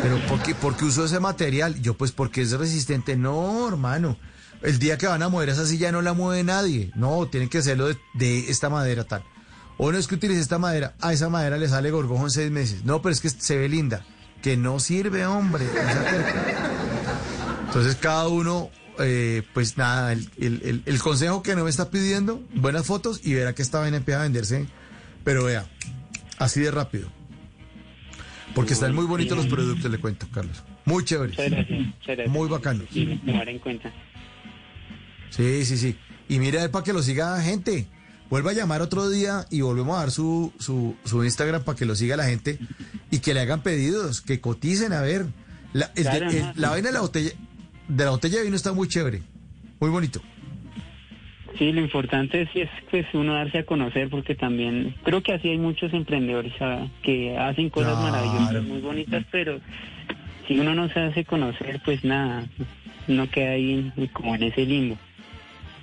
Pero 0.03 0.19
¿por 0.27 0.43
qué, 0.43 0.57
qué 0.79 0.85
usó 0.85 1.05
ese 1.05 1.21
material? 1.21 1.81
Yo, 1.81 1.95
pues, 1.97 2.11
porque 2.11 2.43
es 2.43 2.51
resistente. 2.53 3.17
No, 3.17 3.69
hermano. 3.69 4.19
El 4.63 4.79
día 4.79 4.99
que 4.99 5.07
van 5.07 5.23
a 5.23 5.29
mover 5.29 5.51
esa 5.51 5.67
silla 5.67 5.93
no 5.93 6.03
la 6.03 6.15
mueve 6.15 6.43
nadie. 6.43 6.91
No, 6.95 7.29
tienen 7.29 7.49
que 7.49 7.59
hacerlo 7.59 7.89
de, 7.89 7.97
de 8.15 8.51
esta 8.51 8.69
madera 8.69 9.05
tal. 9.05 9.23
O 9.79 9.91
no 9.93 9.99
es 9.99 10.07
que 10.07 10.17
utilice 10.17 10.41
esta 10.41 10.59
madera. 10.59 10.95
A 11.01 11.13
esa 11.13 11.29
madera 11.29 11.59
le 11.59 11.69
sale 11.69 11.91
gorgojo 11.91 12.25
en 12.25 12.31
seis 12.31 12.51
meses. 12.51 12.85
No, 12.85 13.03
pero 13.03 13.13
es 13.13 13.21
que 13.21 13.31
se 13.31 13.57
ve 13.57 13.69
linda. 13.69 14.05
Que 14.43 14.57
no 14.57 14.81
sirve, 14.81 15.27
hombre. 15.27 15.67
Entonces 17.67 17.97
cada 17.97 18.29
uno, 18.29 18.71
eh, 18.99 19.43
pues 19.55 19.77
nada, 19.77 20.13
el, 20.13 20.83
el- 20.87 20.99
consejo 21.01 21.43
que 21.43 21.55
no 21.57 21.65
me 21.65 21.71
está 21.71 21.91
pidiendo, 21.91 22.43
buenas 22.55 22.87
fotos 22.87 23.21
y 23.25 23.35
verá 23.35 23.55
que 23.55 23.63
esta 23.63 23.79
vaina 23.81 23.97
empieza 23.99 24.21
a 24.21 24.23
venderse. 24.25 24.67
Pero 25.25 25.45
vea, 25.45 25.67
así 26.39 26.61
de 26.61 26.71
rápido. 26.71 27.09
Porque 28.55 28.75
están 28.75 28.95
muy 28.95 29.07
bonitos 29.07 29.37
los 29.37 29.47
productos, 29.47 29.91
le 29.91 29.99
cuento, 29.99 30.27
Carlos. 30.33 30.63
Muy 30.85 31.05
chéveres. 31.05 31.37
Muchas 31.39 31.51
gracias, 31.53 31.79
muchas 31.81 32.07
gracias. 32.07 32.29
Muy 32.29 32.49
bacanos. 32.49 32.87
Y 32.93 33.07
tomar 33.19 33.49
en 33.49 33.59
cuenta. 33.61 33.93
Sí, 35.31 35.65
sí, 35.65 35.77
sí. 35.79 35.97
Y 36.29 36.39
mire 36.39 36.59
a 36.59 36.63
ver 36.63 36.71
para 36.71 36.85
que 36.85 36.93
lo 36.93 37.03
siga 37.03 37.41
gente. 37.41 37.87
Vuelva 38.29 38.51
a 38.51 38.55
llamar 38.55 38.81
otro 38.83 39.09
día 39.11 39.47
y 39.51 39.61
volvemos 39.61 39.97
a 39.97 40.01
dar 40.01 40.11
su, 40.11 40.53
su, 40.59 40.97
su 41.05 41.23
Instagram 41.25 41.65
para 41.65 41.77
que 41.77 41.85
lo 41.85 41.95
siga 41.95 42.17
la 42.17 42.25
gente 42.25 42.59
y 43.11 43.19
que 43.19 43.35
le 43.35 43.41
hagan 43.41 43.63
pedidos, 43.63 44.21
que 44.23 44.41
coticen 44.41 44.93
a 44.93 45.01
ver. 45.03 45.27
La, 45.75 45.91
el 45.95 46.05
de- 46.05 46.11
Claro, 46.11 46.31
el- 46.31 46.41
no, 46.41 46.47
la 46.57 46.69
sí. 46.69 46.73
vaina 46.73 46.89
de 46.89 46.93
la 46.93 47.01
botella, 47.01 47.31
de 47.89 48.05
la 48.05 48.11
botella 48.11 48.39
de 48.39 48.45
vino 48.45 48.57
está 48.57 48.73
muy 48.73 48.89
chévere. 48.89 49.21
Muy 49.81 49.91
bonito. 49.91 50.21
Sí, 51.59 51.71
lo 51.73 51.81
importante 51.81 52.49
sí 52.53 52.61
es 52.63 52.71
pues 52.91 53.07
uno 53.13 53.35
darse 53.35 53.59
a 53.59 53.67
conocer 53.67 54.09
porque 54.09 54.35
también 54.35 54.95
creo 55.03 55.23
que 55.23 55.35
así 55.35 55.49
hay 55.49 55.59
muchos 55.59 55.93
emprendedores 55.93 56.53
ah, 56.61 56.87
que 57.03 57.37
hacen 57.37 57.69
cosas 57.69 57.93
Claro. 57.99 58.11
maravillosas, 58.11 58.65
muy 58.65 58.81
bonitas, 58.81 59.25
pero 59.31 59.61
si 60.49 60.59
uno 60.59 60.75
no 60.75 60.89
se 60.89 61.01
hace 61.01 61.25
conocer, 61.25 61.81
pues 61.85 62.05
nada, 62.05 62.47
no 63.07 63.29
queda 63.31 63.51
ahí 63.53 63.93
como 64.13 64.35
en 64.35 64.45
ese 64.45 64.65
limbo. 64.65 64.97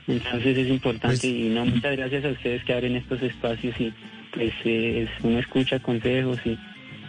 Entonces 0.07 0.57
es 0.57 0.67
importante 0.69 1.17
Pues 1.19 1.23
y 1.25 1.49
no 1.49 1.65
muchas 1.65 1.95
gracias 1.95 2.25
a 2.25 2.29
ustedes 2.29 2.63
que 2.63 2.73
abren 2.73 2.95
estos 2.95 3.21
espacios 3.21 3.79
y 3.79 3.93
pues 4.33 4.51
eh, 4.65 5.07
uno 5.21 5.37
escucha 5.39 5.79
consejos 5.79 6.39
y, 6.45 6.57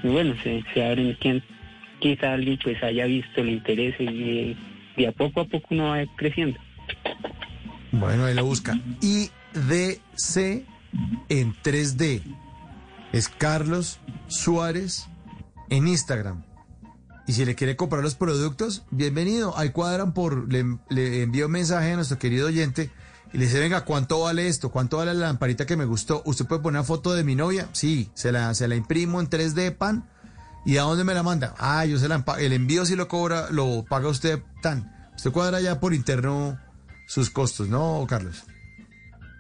y 0.03 0.09
bueno, 0.09 0.35
se, 0.43 0.63
se 0.75 0.85
abren 0.85 1.17
quien 1.19 1.43
quizá 1.99 2.35
alguien 2.35 2.59
pues 2.63 2.83
haya 2.83 3.07
visto, 3.07 3.43
le 3.43 3.53
interese 3.53 4.05
y, 4.05 4.57
y 5.01 5.07
a 5.07 5.13
poco 5.13 5.41
a 5.41 5.45
poco 5.47 5.69
uno 5.71 5.89
va 5.89 5.99
creciendo. 6.17 6.59
Bueno, 7.93 8.27
ahí 8.27 8.35
lo 8.35 8.45
busca. 8.45 8.79
IDC 9.01 10.67
en 11.29 11.55
3D. 11.55 12.23
Es 13.13 13.29
Carlos 13.29 13.99
Suárez 14.29 15.09
en 15.71 15.89
Instagram. 15.89 16.45
Y 17.27 17.33
si 17.33 17.45
le 17.45 17.55
quiere 17.55 17.77
comprar 17.77 18.03
los 18.03 18.15
productos, 18.15 18.85
bienvenido. 18.91 19.57
Ahí 19.57 19.71
cuadran 19.71 20.13
por, 20.13 20.53
le, 20.53 21.23
envío 21.23 21.49
mensaje 21.49 21.93
a 21.93 21.97
nuestro 21.97 22.19
querido 22.19 22.49
oyente 22.49 22.91
y 23.33 23.39
le 23.39 23.47
dice, 23.47 23.59
venga, 23.61 23.85
¿cuánto 23.85 24.21
vale 24.21 24.49
esto? 24.49 24.71
¿Cuánto 24.71 24.99
vale 24.99 25.15
la 25.15 25.27
lamparita 25.29 25.65
que 25.65 25.77
me 25.77 25.85
gustó? 25.85 26.23
¿Usted 26.27 26.47
puede 26.47 26.61
poner 26.61 26.81
una 26.81 26.87
foto 26.87 27.15
de 27.15 27.25
mi 27.25 27.37
novia? 27.37 27.69
Sí, 27.73 28.11
se 28.15 28.33
la, 28.33 28.53
se 28.55 28.69
la 28.69 28.77
imprimo 28.77 29.21
en 29.21 29.31
3D 29.31 29.77
pan. 29.77 30.09
¿Y 30.65 30.77
a 30.77 30.83
dónde 30.83 31.05
me 31.05 31.15
la 31.15 31.23
manda? 31.23 31.55
Ah, 31.59 31.85
yo 31.87 31.99
se 31.99 32.09
la 32.09 32.23
el 32.39 32.53
envío 32.53 32.85
si 32.85 32.97
lo 32.97 33.09
cobra, 33.09 33.51
lo 33.51 33.85
paga 33.89 34.09
usted 34.09 34.41
tan. 34.63 35.11
Usted 35.17 35.31
cuadra 35.31 35.61
ya 35.61 35.81
por 35.81 35.95
interno 35.95 36.59
sus 37.07 37.31
costos, 37.31 37.69
¿no, 37.69 38.07
Carlos? 38.09 38.45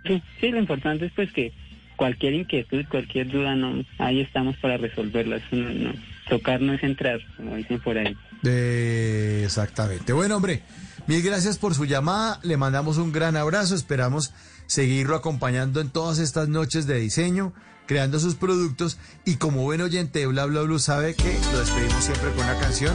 Sí, 0.06 0.22
sí, 0.40 0.50
lo 0.50 0.58
importante 0.58 1.06
es 1.06 1.12
pues 1.14 1.32
que 1.32 1.52
cualquier 1.96 2.34
inquietud, 2.34 2.84
cualquier 2.90 3.30
duda, 3.30 3.54
no, 3.54 3.84
ahí 3.98 4.20
estamos 4.20 4.56
para 4.56 4.78
resolverlas. 4.78 5.42
No, 5.52 5.68
no, 5.68 5.92
tocar 6.28 6.60
no 6.60 6.72
es 6.72 6.82
entrar, 6.82 7.20
como 7.36 7.56
dicen 7.56 7.80
por 7.80 7.98
ahí. 7.98 8.16
Eh, 8.44 9.42
exactamente. 9.44 10.12
Bueno, 10.12 10.36
hombre, 10.36 10.62
mil 11.06 11.22
gracias 11.22 11.58
por 11.58 11.74
su 11.74 11.84
llamada. 11.84 12.40
Le 12.42 12.56
mandamos 12.56 12.96
un 12.96 13.12
gran 13.12 13.36
abrazo. 13.36 13.74
Esperamos 13.74 14.32
seguirlo 14.66 15.16
acompañando 15.16 15.80
en 15.80 15.90
todas 15.90 16.18
estas 16.18 16.48
noches 16.48 16.86
de 16.86 16.98
diseño, 16.98 17.52
creando 17.90 18.20
sus 18.20 18.36
productos. 18.36 18.98
Y 19.24 19.34
como 19.34 19.62
buen 19.62 19.80
oyente 19.80 20.20
de 20.20 20.26
Bla 20.28 20.44
Bla 20.44 20.60
Blue, 20.60 20.78
sabe 20.78 21.16
que 21.16 21.36
lo 21.52 21.58
despedimos 21.58 22.04
siempre 22.04 22.30
con 22.30 22.44
una 22.44 22.56
canción 22.56 22.94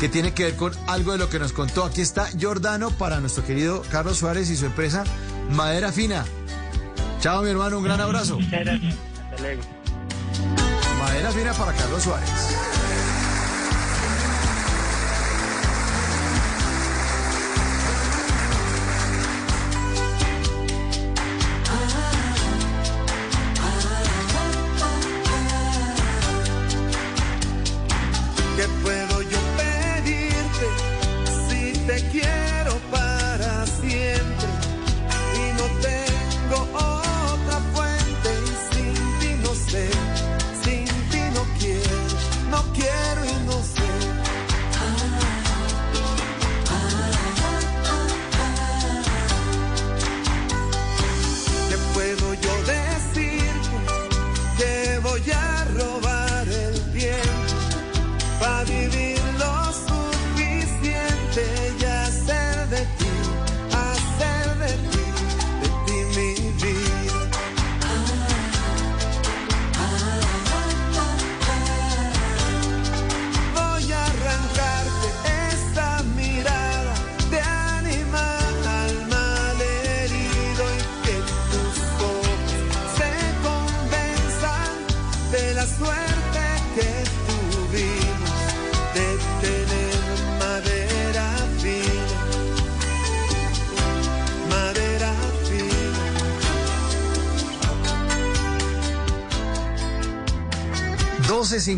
que 0.00 0.08
tiene 0.08 0.32
que 0.32 0.44
ver 0.44 0.56
con 0.56 0.72
algo 0.86 1.12
de 1.12 1.18
lo 1.18 1.28
que 1.28 1.38
nos 1.38 1.52
contó. 1.52 1.84
Aquí 1.84 2.00
está 2.00 2.28
Giordano 2.38 2.90
para 2.92 3.20
nuestro 3.20 3.44
querido 3.44 3.82
Carlos 3.90 4.16
Suárez 4.16 4.48
y 4.48 4.56
su 4.56 4.64
empresa 4.64 5.04
Madera 5.50 5.92
Fina. 5.92 6.24
Chao, 7.20 7.42
mi 7.42 7.50
hermano, 7.50 7.76
un 7.76 7.84
gran 7.84 8.00
abrazo. 8.00 8.38
Madera 10.98 11.30
Fina 11.30 11.52
para 11.52 11.74
Carlos 11.74 12.02
Suárez. 12.02 12.30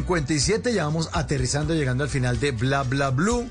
11.57, 0.02 0.72
ya 0.72 0.84
vamos 0.84 1.08
aterrizando, 1.12 1.74
llegando 1.74 2.04
al 2.04 2.10
final 2.10 2.40
de 2.40 2.50
Bla 2.50 2.82
Bla 2.82 3.10
Blue. 3.10 3.48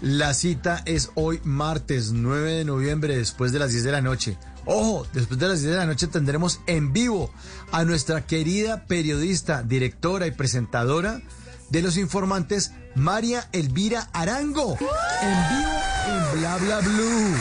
La 0.00 0.34
cita 0.34 0.82
es 0.86 1.10
hoy 1.14 1.40
martes 1.44 2.12
9 2.12 2.52
de 2.52 2.64
noviembre 2.64 3.16
después 3.16 3.52
de 3.52 3.58
las 3.58 3.72
10 3.72 3.84
de 3.84 3.92
la 3.92 4.00
noche. 4.00 4.38
Ojo, 4.66 5.06
después 5.12 5.40
de 5.40 5.48
las 5.48 5.60
10 5.60 5.72
de 5.72 5.78
la 5.78 5.86
noche 5.86 6.06
tendremos 6.06 6.60
en 6.66 6.92
vivo 6.92 7.32
a 7.72 7.84
nuestra 7.84 8.24
querida 8.26 8.86
periodista, 8.86 9.62
directora 9.62 10.26
y 10.26 10.30
presentadora 10.30 11.22
de 11.70 11.82
Los 11.82 11.96
Informantes, 11.96 12.72
María 12.94 13.48
Elvira 13.52 14.08
Arango. 14.12 14.78
En 15.22 15.58
vivo 15.58 15.72
en 16.06 16.40
Bla 16.40 16.56
Bla 16.56 16.80
Blue. 16.80 17.36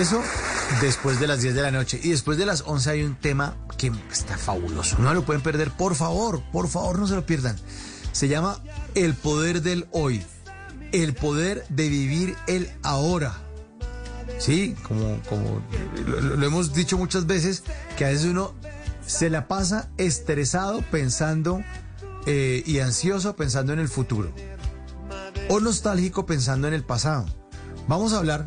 Eso 0.00 0.22
después 0.80 1.20
de 1.20 1.26
las 1.26 1.42
10 1.42 1.54
de 1.54 1.62
la 1.62 1.70
noche. 1.70 2.00
Y 2.02 2.10
después 2.10 2.38
de 2.38 2.46
las 2.46 2.62
11 2.66 2.90
hay 2.90 3.02
un 3.02 3.16
tema 3.16 3.56
que 3.76 3.92
está 4.10 4.36
fabuloso. 4.36 4.98
No 4.98 5.12
lo 5.14 5.24
pueden 5.24 5.42
perder, 5.42 5.70
por 5.70 5.94
favor, 5.94 6.42
por 6.52 6.68
favor, 6.68 6.98
no 6.98 7.06
se 7.06 7.14
lo 7.14 7.26
pierdan. 7.26 7.56
Se 8.12 8.28
llama 8.28 8.60
El 8.94 9.14
poder 9.14 9.62
del 9.62 9.86
hoy. 9.92 10.22
El 10.92 11.14
poder 11.14 11.66
de 11.68 11.88
vivir 11.88 12.36
el 12.46 12.70
ahora. 12.82 13.34
Sí, 14.38 14.74
como, 14.82 15.20
como 15.28 15.62
lo, 16.06 16.46
hemos 16.46 16.72
dicho 16.72 16.98
muchas 16.98 17.26
veces, 17.26 17.62
que 17.96 18.04
a 18.04 18.08
veces 18.08 18.26
uno 18.26 18.54
se 19.06 19.30
la 19.30 19.48
pasa 19.48 19.88
estresado 19.98 20.82
pensando 20.90 21.62
eh, 22.26 22.62
y 22.66 22.80
ansioso 22.80 23.36
pensando 23.36 23.72
en 23.72 23.78
el 23.78 23.88
futuro. 23.88 24.32
O 25.48 25.60
nostálgico 25.60 26.26
pensando 26.26 26.68
en 26.68 26.74
el 26.74 26.82
pasado. 26.82 27.26
Vamos 27.88 28.12
a 28.12 28.18
hablar 28.18 28.46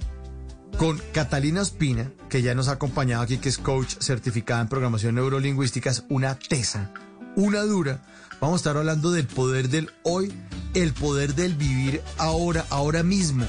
con 0.77 1.01
Catalina 1.13 1.61
Ospina, 1.61 2.11
que 2.29 2.41
ya 2.41 2.55
nos 2.55 2.67
ha 2.67 2.73
acompañado 2.73 3.23
aquí, 3.23 3.37
que 3.37 3.49
es 3.49 3.57
coach 3.57 3.95
certificada 3.99 4.61
en 4.61 4.67
programación 4.67 5.15
neurolingüística, 5.15 5.89
es 5.89 6.03
una 6.09 6.35
tesa, 6.37 6.91
una 7.35 7.61
dura. 7.61 8.01
Vamos 8.39 8.55
a 8.55 8.61
estar 8.61 8.77
hablando 8.77 9.11
del 9.11 9.27
poder 9.27 9.69
del 9.69 9.91
hoy, 10.03 10.33
el 10.73 10.93
poder 10.93 11.35
del 11.35 11.55
vivir 11.55 12.01
ahora, 12.17 12.65
ahora 12.69 13.03
mismo, 13.03 13.45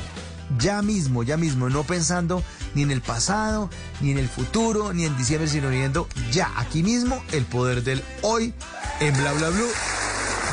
ya 0.59 0.83
mismo, 0.83 1.23
ya 1.23 1.37
mismo, 1.37 1.69
no 1.69 1.85
pensando 1.85 2.43
ni 2.75 2.83
en 2.83 2.91
el 2.91 3.01
pasado, 3.01 3.71
ni 4.01 4.11
en 4.11 4.19
el 4.19 4.29
futuro, 4.29 4.93
ni 4.93 5.05
en 5.05 5.17
diciembre, 5.17 5.49
sino 5.49 5.69
viviendo 5.69 6.09
ya, 6.33 6.53
aquí 6.57 6.83
mismo, 6.83 7.23
el 7.33 7.45
poder 7.45 7.85
del 7.85 8.03
hoy, 8.23 8.53
en 9.01 9.17
Bla 9.17 9.33
Bla 9.35 9.51
Blue, 9.51 9.71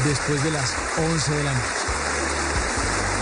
después 0.06 0.44
de 0.44 0.52
las 0.52 0.74
11 0.98 1.32
de 1.32 1.44
la 1.44 1.54
noche. 1.54 1.87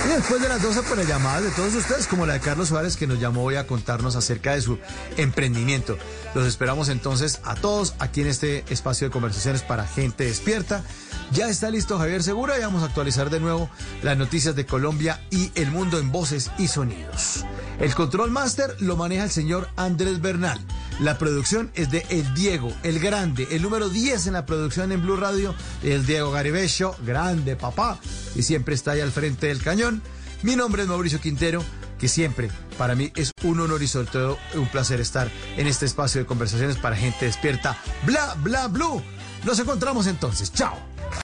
Y 0.06 0.08
después 0.08 0.40
de 0.40 0.48
las 0.48 0.62
12 0.62 0.84
por 0.84 0.98
las 0.98 1.08
llamadas 1.08 1.44
de 1.44 1.50
todos 1.52 1.74
ustedes, 1.74 2.06
como 2.06 2.28
la 2.28 2.34
de 2.34 2.40
Carlos 2.40 2.70
Suárez, 2.70 2.96
que 2.96 3.08
nos 3.08 3.20
llamó 3.20 3.44
hoy 3.44 3.56
a 3.56 3.66
contarnos 3.66 4.16
acerca 4.16 4.54
de 4.54 4.62
su 4.62 4.78
emprendimiento. 5.18 5.98
Los 6.36 6.46
esperamos 6.46 6.90
entonces 6.90 7.40
a 7.44 7.56
todos 7.56 7.96
aquí 7.98 8.22
en 8.22 8.28
este 8.28 8.64
espacio 8.70 9.08
de 9.08 9.12
conversaciones 9.12 9.64
para 9.64 9.88
gente 9.88 10.26
despierta. 10.26 10.84
Ya 11.32 11.50
está 11.50 11.72
listo 11.72 11.98
Javier 11.98 12.22
Segura 12.22 12.58
y 12.58 12.62
vamos 12.62 12.84
a 12.84 12.86
actualizar 12.86 13.32
de 13.32 13.40
nuevo 13.40 13.68
las 14.04 14.16
noticias 14.16 14.56
de 14.56 14.68
Colombia 14.68 15.22
y 15.32 15.52
el 15.56 15.72
mundo 15.72 15.98
en 15.98 16.12
voces 16.12 16.52
y 16.60 16.68
sonidos. 16.68 17.44
El 17.80 17.94
control 17.94 18.32
master 18.32 18.76
lo 18.80 18.96
maneja 18.96 19.26
el 19.26 19.32
señor 19.32 19.70
Andrés 19.76 20.22
Bernal. 20.22 20.60
La 21.00 21.18
producción 21.18 21.72
es 21.76 21.92
de 21.92 22.06
El 22.10 22.34
Diego, 22.34 22.72
el 22.84 23.00
grande, 23.00 23.48
el 23.52 23.62
número 23.62 23.90
10 23.90 24.28
en 24.28 24.34
la 24.34 24.46
producción 24.46 24.94
en 24.94 25.02
Blue 25.02 25.18
Radio, 25.18 25.54
el 25.84 26.06
Diego 26.06 26.32
Garibello, 26.32 26.96
grande 27.06 27.58
papá, 27.58 28.00
y 28.34 28.44
siempre 28.44 28.76
está 28.76 28.92
ahí 28.92 29.02
al 29.02 29.12
frente 29.12 29.48
del 29.48 29.62
cañón. 29.62 30.02
Mi 30.42 30.56
nombre 30.56 30.84
es 30.84 30.88
Mauricio 30.88 31.20
Quintero, 31.20 31.64
que 32.00 32.08
siempre 32.08 32.50
para 32.78 32.96
mí 32.96 33.12
es 33.16 33.32
un 33.44 33.60
honor 33.60 33.84
y 33.84 33.88
sobre 33.88 34.08
todo 34.08 34.38
un 34.54 34.70
placer 34.70 35.02
estar 35.02 35.30
en 35.58 35.68
este 35.68 35.86
espacio 35.86 36.22
de 36.22 36.28
conversaciones 36.28 36.78
para 36.78 36.96
gente 36.96 37.26
despierta. 37.26 37.78
Bla, 38.06 38.36
bla, 38.42 38.68
blue. 38.68 39.02
Nos 39.44 39.60
encontramos 39.60 40.08
entonces. 40.08 40.52
Chao. 40.54 40.95